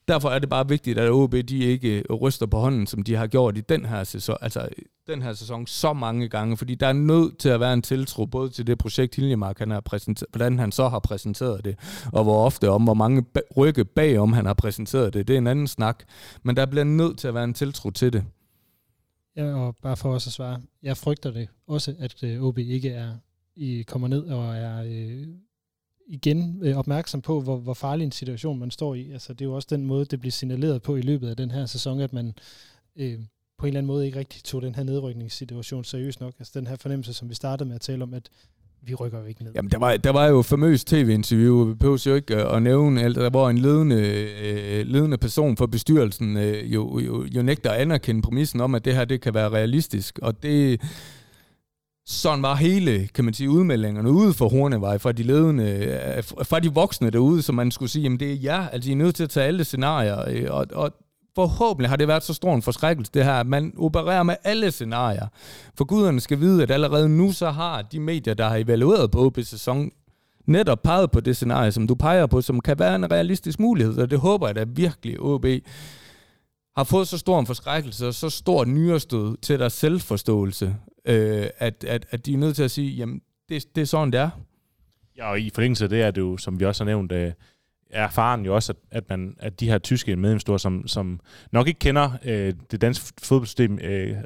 Derfor 0.09 0.29
er 0.29 0.39
det 0.39 0.49
bare 0.49 0.69
vigtigt, 0.69 0.99
at 0.99 1.11
OB 1.11 1.33
de 1.33 1.59
ikke 1.59 2.03
øh, 2.11 2.15
ryster 2.15 2.47
på 2.47 2.59
hånden, 2.59 2.87
som 2.87 3.03
de 3.03 3.15
har 3.15 3.27
gjort 3.27 3.59
i 3.59 3.61
den 3.61 3.85
her 3.85 4.05
sæson, 4.05 4.37
altså 4.41 4.69
den 5.07 5.23
her 5.23 5.33
sæson 5.33 5.67
så 5.67 5.93
mange 5.93 6.29
gange, 6.29 6.57
fordi 6.57 6.75
der 6.75 6.87
er 6.87 6.93
nødt 6.93 7.39
til 7.39 7.49
at 7.49 7.61
være 7.61 7.73
en 7.73 7.83
tiltro 7.83 8.27
både 8.27 8.51
til 8.51 8.67
det 8.67 8.79
projekt 8.79 9.17
Hiljemark, 9.17 9.59
han 9.59 9.71
har 9.71 9.81
præsenteret, 9.81 10.29
hvordan 10.31 10.59
han 10.59 10.73
så 10.73 10.89
har 10.89 10.99
præsenteret 10.99 11.65
det, 11.65 11.79
og 12.13 12.25
hvor 12.25 12.45
ofte 12.45 12.71
om, 12.71 12.85
hvor 12.85 12.95
mange 12.95 13.25
rykke 13.57 13.85
bagom 13.85 14.33
han 14.33 14.47
har 14.47 14.55
præsenteret 14.55 15.15
det. 15.15 15.29
Det 15.29 15.35
er 15.35 15.39
en 15.39 15.47
anden 15.47 15.67
snak, 15.67 16.05
men 16.43 16.57
der 16.57 16.67
bliver 16.67 16.85
nødt 16.85 17.19
til 17.19 17.29
at 17.29 17.35
være 17.35 17.45
en 17.45 17.55
tiltro 17.55 17.91
til 17.91 18.13
det. 18.13 18.25
Ja, 19.37 19.55
og 19.55 19.77
bare 19.83 19.97
for 19.97 20.15
også 20.15 20.29
at 20.29 20.33
svare, 20.33 20.61
jeg 20.83 20.97
frygter 20.97 21.31
det 21.31 21.49
også, 21.67 21.95
at 21.99 22.23
øh, 22.23 22.43
OB 22.43 22.59
ikke 22.59 22.91
er 22.91 23.13
i, 23.57 23.83
kommer 23.83 24.09
ned 24.09 24.25
og 24.25 24.57
er 24.57 24.83
øh, 24.87 25.27
igen 26.07 26.61
øh, 26.63 26.77
opmærksom 26.77 27.21
på, 27.21 27.41
hvor, 27.41 27.57
hvor 27.57 27.75
farlig 27.75 28.05
en 28.05 28.13
situation 28.13 28.59
man 28.59 28.71
står 28.71 28.95
i. 28.95 29.11
Altså, 29.13 29.33
det 29.33 29.41
er 29.41 29.45
jo 29.45 29.55
også 29.55 29.69
den 29.71 29.87
måde, 29.87 30.05
det 30.05 30.21
bliver 30.21 30.33
signaleret 30.33 30.83
på 30.83 30.97
i 30.97 31.01
løbet 31.01 31.29
af 31.29 31.37
den 31.37 31.51
her 31.51 31.67
sæson, 31.67 32.01
at 32.01 32.13
man 32.13 32.35
øh, 32.97 33.19
på 33.59 33.67
en 33.67 33.69
eller 33.69 33.79
anden 33.79 33.87
måde 33.87 34.07
ikke 34.07 34.19
rigtig 34.19 34.43
tog 34.43 34.63
den 34.63 34.75
her 34.75 34.83
nedrykningssituation 34.83 35.85
seriøst 35.85 36.21
nok. 36.21 36.35
Altså 36.39 36.53
den 36.59 36.67
her 36.67 36.77
fornemmelse, 36.77 37.15
som 37.15 37.29
vi 37.29 37.35
startede 37.35 37.69
med 37.69 37.75
at 37.75 37.81
tale 37.81 38.03
om, 38.03 38.15
at 38.15 38.31
vi 38.83 38.95
rykker 38.95 39.19
jo 39.21 39.25
ikke 39.25 39.45
ned. 39.45 39.53
Jamen, 39.55 39.71
der 39.71 39.79
var, 39.79 39.97
der 39.97 40.11
var 40.11 40.27
jo 40.27 40.43
famøs 40.43 40.85
tv-interview, 40.85 41.65
vi 41.65 41.75
behøver 41.75 42.03
jo 42.07 42.15
ikke 42.15 42.37
øh, 42.37 42.57
at 42.57 42.63
nævne, 42.63 43.03
alt, 43.03 43.17
der 43.17 43.31
var 43.31 43.51
en 43.51 43.59
ledende, 43.59 43.97
øh, 44.43 44.87
ledende 44.87 45.19
person 45.19 45.57
for 45.57 45.67
bestyrelsen 45.67 46.37
øh, 46.37 46.75
jo, 46.75 46.99
jo, 46.99 47.25
jo 47.25 47.43
nægter 47.43 47.71
at 47.71 47.81
anerkende 47.81 48.23
præmissen 48.23 48.61
om, 48.61 48.75
at 48.75 48.85
det 48.85 48.95
her 48.95 49.05
det 49.05 49.21
kan 49.21 49.35
være 49.35 49.49
realistisk, 49.49 50.19
og 50.23 50.43
det 50.43 50.81
sådan 52.07 52.43
var 52.43 52.55
hele, 52.55 53.09
kan 53.15 53.25
man 53.25 53.35
sige, 53.35 53.51
udmeldingerne 53.51 54.11
ude 54.11 54.33
for 54.33 54.49
Hornevej, 54.49 54.99
fra 54.99 55.13
de 55.13 55.23
ledende, 55.23 55.65
øh, 55.65 56.23
fra 56.45 56.61
de 56.61 56.75
voksne 56.75 57.11
derude, 57.11 57.43
som 57.43 57.55
man 57.55 57.71
skulle 57.71 57.91
sige, 57.91 58.03
jamen 58.03 58.21
det 58.21 58.33
er 58.33 58.37
jer, 58.43 58.69
altså 58.69 58.91
I 58.91 58.93
er 58.93 58.97
nødt 58.97 59.15
til 59.15 59.25
at 59.25 59.31
tage 59.31 59.47
alle 59.47 59.65
scenarier, 59.65 60.29
øh, 60.29 60.47
og, 60.51 60.67
og 60.73 60.93
forhåbentlig 61.35 61.89
har 61.89 61.97
det 61.97 62.09
været 62.09 62.23
så 62.23 62.35
stor 62.35 62.55
en 62.55 62.63
forskrækkelse, 62.63 63.13
det 63.15 63.25
her, 63.25 63.33
at 63.33 63.47
man 63.47 63.73
opererer 63.79 64.23
med 64.23 64.37
alle 64.45 64.71
scenarier. 64.71 65.27
For 65.75 65.85
guderne 65.85 66.21
skal 66.21 66.41
vide, 66.41 66.63
at 66.63 66.71
allerede 66.71 67.09
nu 67.09 67.33
så 67.33 67.51
har 67.51 67.83
de 67.83 68.01
medier, 68.01 68.35
der 68.35 68.49
har 68.49 68.57
evalueret 68.57 69.11
på 69.11 69.25
OB 69.25 69.39
sæson, 69.43 69.91
netop 70.47 70.83
peget 70.83 71.11
på 71.11 71.21
det 71.21 71.37
scenarie, 71.37 71.73
som 71.73 71.87
du 71.87 71.95
peger 71.95 72.27
på, 72.27 72.41
som 72.41 72.61
kan 72.61 72.79
være 72.79 72.95
en 72.95 73.11
realistisk 73.11 73.61
mulighed, 73.61 73.99
og 73.99 74.11
det 74.11 74.19
håber 74.19 74.47
jeg 74.49 74.57
da 74.57 74.65
virkelig, 74.69 75.21
OB 75.21 75.47
har 76.77 76.85
fået 76.85 77.09
så 77.09 77.19
stor 77.19 77.41
en 77.41 77.47
forskrækkelse 77.47 78.09
og 78.09 78.15
så 78.15 78.31
stor 78.31 78.65
nyrestød 78.65 79.37
til 79.43 79.59
deres 79.59 79.73
selvforståelse, 79.73 80.77
øh, 81.07 81.47
at, 81.59 81.85
at, 81.85 82.07
at 82.11 82.27
de 82.27 82.35
er 82.35 82.39
nødt 82.39 82.57
til 82.57 82.63
at 82.63 82.71
sige, 82.71 82.91
jamen, 82.91 83.21
det, 83.49 83.77
det 83.77 83.81
er 83.81 83.87
sådan, 83.87 84.13
det 84.13 84.21
er. 84.21 84.31
Ja, 85.17 85.31
og 85.31 85.41
i 85.41 85.51
forlængelse 85.51 85.85
af 85.85 85.89
det 85.89 86.03
er 86.03 86.11
det 86.11 86.21
jo, 86.21 86.37
som 86.37 86.61
vi 86.61 86.65
også 86.65 86.85
har 86.85 86.87
nævnt, 86.87 87.13
øh, 87.13 87.33
er 87.91 88.09
faren 88.11 88.45
jo 88.45 88.55
også, 88.55 88.73
at, 88.73 88.79
at, 88.91 89.09
man, 89.09 89.37
at 89.39 89.61
de 89.61 89.71
her 89.71 89.79
tyske 89.79 90.17
medlemsstore, 90.17 90.59
som, 90.59 90.89
som 90.89 91.21
nok 91.53 91.69
ikke 91.69 91.79
kender 91.79 92.11
øh, 92.25 92.55
det 92.71 92.81
danske 92.81 93.13
fodboldsystem 93.23 93.79
øh, 93.79 94.17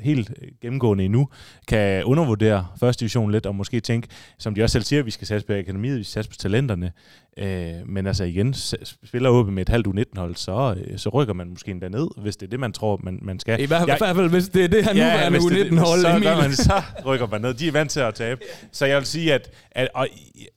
helt 0.00 0.32
gennemgående 0.60 1.04
endnu, 1.04 1.28
kan 1.68 2.04
undervurdere 2.04 2.66
første 2.80 3.00
division 3.00 3.30
lidt, 3.30 3.46
og 3.46 3.54
måske 3.54 3.80
tænke, 3.80 4.08
som 4.38 4.54
de 4.54 4.62
også 4.62 4.72
selv 4.72 4.84
siger, 4.84 5.00
at 5.00 5.06
vi 5.06 5.10
skal 5.10 5.26
satse 5.26 5.46
på 5.46 5.52
akademiet, 5.52 5.98
vi 5.98 6.04
skal 6.04 6.12
satse 6.12 6.30
på 6.30 6.36
talenterne. 6.36 6.92
Øh, 7.38 7.72
men 7.86 8.06
altså 8.06 8.24
igen, 8.24 8.54
spiller 9.04 9.30
åbent 9.30 9.54
med 9.54 9.62
et 9.62 9.68
halvt 9.68 9.86
U19-hold, 9.86 10.36
så, 10.36 10.76
øh, 10.84 10.98
så 10.98 11.08
rykker 11.08 11.34
man 11.34 11.48
måske 11.48 11.70
endda 11.70 11.88
ned, 11.88 12.08
hvis 12.22 12.36
det 12.36 12.46
er 12.46 12.50
det, 12.50 12.60
man 12.60 12.72
tror, 12.72 13.00
man, 13.02 13.18
man 13.22 13.40
skal. 13.40 13.60
I 13.60 13.66
hvert, 13.66 13.88
jeg, 13.88 13.98
fald, 13.98 14.30
hvis 14.30 14.48
det 14.48 14.64
er 14.64 14.68
det 14.68 14.84
her 14.84 14.94
ja, 14.94 15.28
nuværende 15.28 15.38
U19-hold, 15.38 16.00
så, 16.00 16.20
gør 16.22 16.36
man, 16.36 16.52
så 16.52 16.82
rykker 17.06 17.26
man 17.26 17.40
ned. 17.40 17.54
De 17.54 17.68
er 17.68 17.72
vant 17.72 17.90
til 17.90 18.00
at 18.00 18.14
tabe. 18.14 18.40
Så 18.72 18.86
jeg 18.86 18.96
vil 18.96 19.06
sige, 19.06 19.34
at, 19.34 19.50
at 19.70 19.88
og 19.94 20.08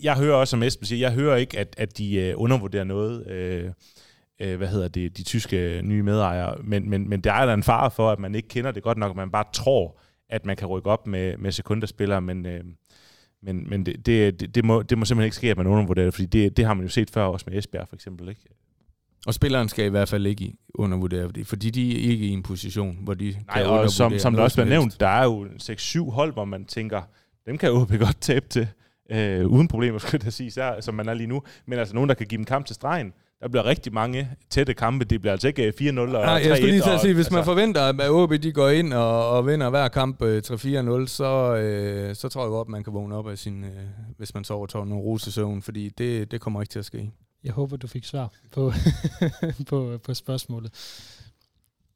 jeg 0.04 0.16
hører 0.16 0.36
også, 0.36 0.52
som 0.52 0.64
Esben 0.64 0.86
siger, 0.86 1.00
jeg 1.00 1.12
hører 1.12 1.36
ikke, 1.36 1.60
at, 1.60 1.76
at 1.78 1.98
de 1.98 2.34
uh, 2.36 2.42
undervurderer 2.52 2.84
noget. 2.84 3.24
Uh, 3.68 4.48
uh, 4.48 4.56
hvad 4.56 4.68
hedder 4.68 4.88
det, 4.88 5.18
de 5.18 5.24
tyske 5.24 5.82
nye 5.84 6.04
medejere, 6.04 6.56
men, 6.64 6.90
men, 6.90 7.10
men 7.10 7.22
der 7.22 7.34
er 7.34 7.46
der 7.46 7.54
en 7.54 7.64
fare 7.64 7.92
for, 7.92 8.12
at 8.12 8.20
man 8.20 8.36
ikke 8.36 8.48
kender 8.48 8.72
det 8.72 8.84
godt 8.84 8.98
nok, 8.98 9.10
at 9.10 9.16
man 9.16 9.32
bare 9.32 9.46
tror, 9.54 10.00
at 10.30 10.46
man 10.46 10.58
kan 10.58 10.68
rykke 10.68 10.90
op 10.90 11.08
med, 11.08 11.38
med 11.38 11.52
sekunderspillere, 11.52 12.22
men, 12.22 12.46
uh, 12.46 12.52
men, 13.44 13.70
men 13.70 13.86
det, 13.86 14.06
det, 14.06 14.56
det, 14.56 14.66
må, 14.66 14.82
det 14.82 14.98
må 14.98 15.06
simpelthen 15.06 15.26
ikke 15.26 15.36
ske, 15.36 15.52
at 15.52 15.58
man 15.58 15.68
undervurderer 15.68 16.06
det, 16.06 16.14
fordi 16.14 16.26
det, 16.26 16.58
det 16.58 16.66
har 16.66 16.74
man 16.74 16.86
jo 16.86 16.90
set 16.90 17.10
før 17.10 17.24
også 17.24 17.46
med 17.50 17.58
Esbjerg 17.58 17.88
for 17.90 17.96
eksempel. 17.96 18.30
Ikke? 18.30 18.42
Og 19.28 19.34
spilleren 19.34 19.70
skal 19.70 19.86
i 19.86 19.90
hvert 19.90 20.10
fald 20.10 20.26
ikke 20.26 20.54
undervurdere 20.74 21.32
det, 21.32 21.48
fordi 21.48 21.70
de 21.70 21.92
er 21.92 22.12
ikke 22.12 22.26
i 22.26 22.30
en 22.30 22.44
position, 22.44 22.98
hvor 23.02 23.14
de 23.14 23.36
Nej, 23.48 23.64
kan 23.64 23.72
og 23.72 23.90
som, 23.90 24.20
som 24.20 24.34
der 24.34 24.44
også 24.44 24.58
bliver 24.58 24.70
nævnt, 24.70 25.00
der 25.00 25.08
er 25.08 25.24
jo 25.24 25.46
6-7 25.46 26.12
hold, 26.12 26.34
hvor 26.34 26.46
man 26.46 26.66
tænker, 26.66 27.02
dem 27.46 27.58
kan 27.58 27.72
OB 27.72 27.92
godt 28.00 28.22
tabe 28.22 28.46
til, 28.50 28.68
øh, 29.10 29.48
uden 29.48 29.68
problemer, 29.68 30.00
skulle 30.08 30.22
jeg 30.24 30.34
sige, 30.34 30.52
så, 30.52 30.76
som 30.80 30.96
man 30.96 31.10
er 31.10 31.14
lige 31.14 31.28
nu. 31.28 31.42
Men 31.66 31.80
altså 31.80 31.96
nogen, 31.96 32.10
der 32.10 32.16
kan 32.16 32.28
give 32.28 32.38
dem 32.38 32.46
kamp 32.46 32.66
til 32.66 32.76
stregen, 32.76 33.14
der 33.42 33.48
bliver 33.48 33.66
rigtig 33.66 33.94
mange 33.94 34.30
tætte 34.50 34.74
kampe. 34.74 35.06
Det 35.06 35.22
bliver 35.22 35.32
altså 35.32 35.48
ikke 35.48 35.74
4-0 35.82 36.00
og 36.00 36.08
3-1. 36.08 36.12
Nej, 36.12 36.26
jeg 36.26 36.58
skulle 36.58 36.72
lige 36.72 36.82
til 36.82 36.90
at 36.90 37.02
sige, 37.02 37.14
hvis 37.14 37.26
altså, 37.26 37.34
man 37.34 37.46
forventer, 37.46 37.82
at 37.82 38.10
OB 38.10 38.34
de 38.34 38.52
går 38.52 38.70
ind 38.70 38.94
og, 38.94 39.30
og 39.30 39.48
vinder 39.48 39.70
hver 39.70 39.88
kamp 39.88 40.22
3-4-0, 40.22 41.08
så, 41.08 41.56
øh, 41.56 42.16
så 42.16 42.30
tror 42.30 42.44
jeg 42.44 42.50
godt, 42.50 42.66
at 42.66 42.70
man 42.70 42.84
kan 42.84 42.94
vågne 42.94 43.16
op 43.16 43.28
af 43.28 43.38
sin, 43.38 43.64
øh, 43.64 43.70
hvis 44.18 44.34
man 44.34 44.44
sover 44.44 44.68
tårn 44.68 44.88
nogle 44.88 45.04
rosesøvn, 45.04 45.62
fordi 45.62 45.90
det, 45.90 46.32
det 46.32 46.42
kommer 46.42 46.62
ikke 46.62 46.72
til 46.72 46.80
at 46.80 46.86
ske. 46.86 47.12
Jeg 47.44 47.54
håber, 47.54 47.78
du 47.78 47.88
fik 47.88 48.06
svar 48.06 48.34
på, 48.52 48.72
på, 49.70 49.98
på 50.04 50.14
spørgsmålet. 50.14 50.72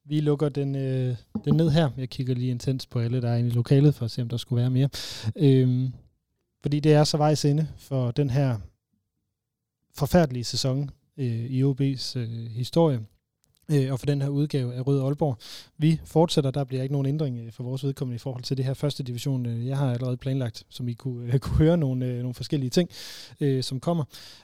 Vi 0.06 0.19
lukker 0.19 0.49
den, 0.49 0.76
øh, 0.76 1.15
den 1.45 1.56
ned 1.56 1.69
her. 1.69 1.90
Jeg 1.98 2.10
kigger 2.10 2.36
lige 2.36 2.52
intens 2.52 2.86
på 2.86 2.99
alle, 2.99 3.22
der 3.22 3.30
er 3.30 3.36
inde 3.36 3.49
i 3.49 3.53
lokalet, 3.53 3.95
for 3.95 4.06
at 4.06 4.11
se, 4.11 4.22
om 4.22 4.30
der 4.30 4.38
skulle 4.38 4.61
være 4.61 4.69
mere. 4.69 4.90
Øhm, 5.36 5.94
fordi 6.65 6.79
det 6.79 6.93
er 6.93 7.03
så 7.03 7.17
vejs 7.17 7.43
inde 7.43 7.67
for 7.77 8.11
den 8.11 8.29
her 8.29 8.57
forfærdelige 9.93 10.43
sæson 10.43 10.89
øh, 11.17 11.27
i 11.27 11.63
OB's 11.63 12.17
øh, 12.19 12.29
historie 12.47 13.05
øh, 13.71 13.91
og 13.91 13.99
for 13.99 14.05
den 14.05 14.21
her 14.21 14.29
udgave 14.29 14.73
af 14.73 14.87
Røde 14.87 15.03
Aalborg. 15.03 15.37
Vi 15.77 15.99
fortsætter, 16.05 16.51
der 16.51 16.63
bliver 16.63 16.83
ikke 16.83 16.93
nogen 16.93 17.07
ændring 17.07 17.39
øh, 17.39 17.51
for 17.51 17.63
vores 17.63 17.83
vedkommende 17.83 18.15
i 18.15 18.19
forhold 18.19 18.43
til 18.43 18.57
det 18.57 18.65
her 18.65 18.73
første 18.73 19.03
division. 19.03 19.45
Øh, 19.45 19.67
jeg 19.67 19.77
har 19.77 19.93
allerede 19.93 20.17
planlagt, 20.17 20.63
som 20.69 20.87
I 20.87 20.93
kunne, 20.93 21.33
øh, 21.33 21.39
kunne 21.45 21.57
høre 21.57 21.77
nogle, 21.77 22.19
nogle 22.19 22.33
forskellige 22.33 22.69
ting, 22.69 22.89
øh, 23.39 23.63
som 23.63 23.79
kommer. 23.79 24.03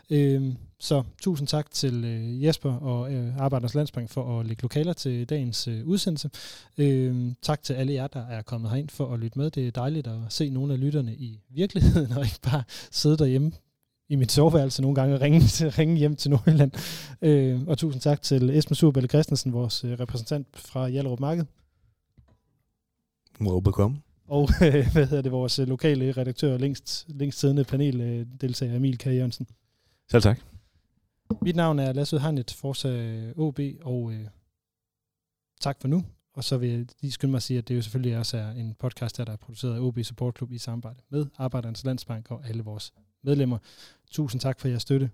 Øh, 0.10 0.54
så 0.80 1.04
tusind 1.22 1.48
tak 1.48 1.72
til 1.72 2.06
øh, 2.06 2.44
Jesper 2.44 2.74
og 2.74 3.14
øh, 3.14 3.38
Arbejders 3.38 3.76
Landsbank 3.76 4.10
for 4.10 4.40
at 4.40 4.46
lægge 4.46 4.62
lokaler 4.62 4.94
til 4.94 5.30
dagens 5.30 5.68
øh, 5.68 5.88
udsendelse. 5.88 6.30
Øh, 6.78 7.32
tak 7.42 7.64
til 7.64 7.74
alle 7.74 7.94
jer, 7.94 8.08
der 8.08 8.26
er 8.26 8.42
kommet 8.42 8.72
herind 8.72 8.90
for 8.90 9.14
at 9.14 9.20
lytte 9.20 9.40
med. 9.40 9.52
Det 9.52 9.68
er 9.68 9.72
dejligt 9.72 10.08
at 10.08 10.20
se 10.30 10.50
nogle 10.50 10.74
af 10.74 10.80
lytterne 10.80 11.14
i 11.16 11.40
virkeligheden, 11.50 12.12
og 12.18 12.24
ikke 12.24 12.40
bare 12.44 12.64
sidde 12.92 13.18
derhjemme 13.18 13.52
i 14.12 14.16
mit 14.16 14.32
soveværelse 14.32 14.82
nogle 14.82 14.96
gange 14.96 15.16
og 15.16 15.22
ringe, 15.22 15.40
ringe 15.80 15.98
hjem 15.98 16.16
til 16.16 16.32
Nordjylland. 16.32 16.72
Øh, 17.22 17.62
og 17.68 17.78
tusind 17.78 18.02
tak 18.02 18.22
til 18.22 18.50
Esben 18.50 18.76
Surbælle 18.76 19.10
Christensen, 19.10 19.54
vores 19.54 19.84
øh, 19.84 20.00
repræsentant 20.00 20.48
fra 20.56 20.88
Hjallerup 20.88 21.20
Marked. 21.20 21.46
Welcome. 23.42 24.02
Og 24.28 24.50
øh, 24.66 24.92
hvad 24.94 25.06
hedder 25.06 25.22
det, 25.22 25.32
vores 25.32 25.60
øh, 25.60 25.68
lokale 25.68 26.12
redaktør 26.12 26.54
og 26.54 26.60
længst, 26.60 27.06
længst 27.08 27.40
siddende 27.40 27.64
panel, 27.64 28.02
øh, 28.02 28.26
deltager 28.42 28.76
Emil 28.76 28.98
K. 28.98 29.06
Jørgensen. 29.06 29.48
Selv 30.12 30.24
tak. 30.24 30.40
Mit 31.42 31.56
navn 31.56 31.80
er 31.80 31.94
Lasse 31.94 32.16
Udhegnet, 32.16 32.56
Forza 32.60 33.22
OB, 33.38 33.60
og 33.82 34.12
øh, 34.14 34.28
tak 35.62 35.82
for 35.82 35.88
nu. 35.88 36.04
Og 36.34 36.44
så 36.44 36.58
vil 36.58 36.70
jeg 36.70 36.86
lige 37.02 37.12
skynde 37.12 37.32
mig 37.32 37.38
at 37.38 37.44
sige, 37.44 37.58
at 37.58 37.68
det 37.68 37.76
jo 37.76 37.82
selvfølgelig 37.82 38.18
også 38.18 38.38
er 38.38 38.52
en 38.52 38.76
podcast, 38.80 39.18
der 39.18 39.26
er 39.32 39.36
produceret 39.36 39.76
af 39.76 39.80
OB 39.80 40.00
Support 40.04 40.38
Club 40.38 40.52
i 40.52 40.58
samarbejde 40.58 41.00
med 41.10 41.26
Arbejdernes 41.38 41.84
Landsbank 41.84 42.32
og 42.32 42.48
alle 42.48 42.64
vores 42.64 42.94
medlemmer. 43.24 43.58
Tusind 44.12 44.42
tak 44.42 44.60
for 44.60 44.68
jeres 44.68 44.82
støtte. 44.82 45.10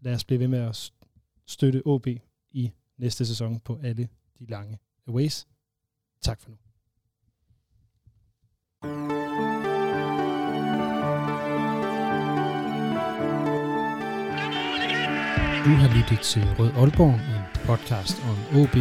Lad 0.00 0.14
os 0.14 0.24
blive 0.24 0.40
ved 0.40 0.48
med 0.48 0.58
at 0.58 0.92
støtte 1.46 1.82
OB 1.86 2.06
i 2.50 2.72
næste 2.98 3.26
sæson 3.26 3.60
på 3.60 3.78
alle 3.82 4.08
de 4.38 4.46
lange 4.46 4.78
aways. 5.08 5.46
Tak 6.20 6.40
for 6.40 6.50
nu. 6.50 6.56
Du 15.64 15.70
har 15.70 15.96
lyttet 15.96 16.20
til 16.20 16.42
Rød 16.58 16.70
Aalborg, 16.70 17.14
en 17.14 17.66
podcast 17.66 18.16
om 18.30 18.60
OB, 18.60 18.76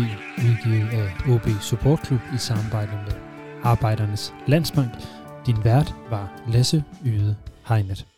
udgivet 0.47 0.89
af 0.89 1.29
OB 1.29 1.61
Support 1.61 2.05
Club 2.05 2.21
i 2.35 2.38
samarbejde 2.38 2.91
med 2.91 3.13
Arbejdernes 3.63 4.33
Landsbank. 4.47 4.91
Din 5.45 5.63
vært 5.63 5.95
var 6.09 6.43
Lasse 6.47 6.83
Yde 7.05 7.35
Hegnet. 7.67 8.10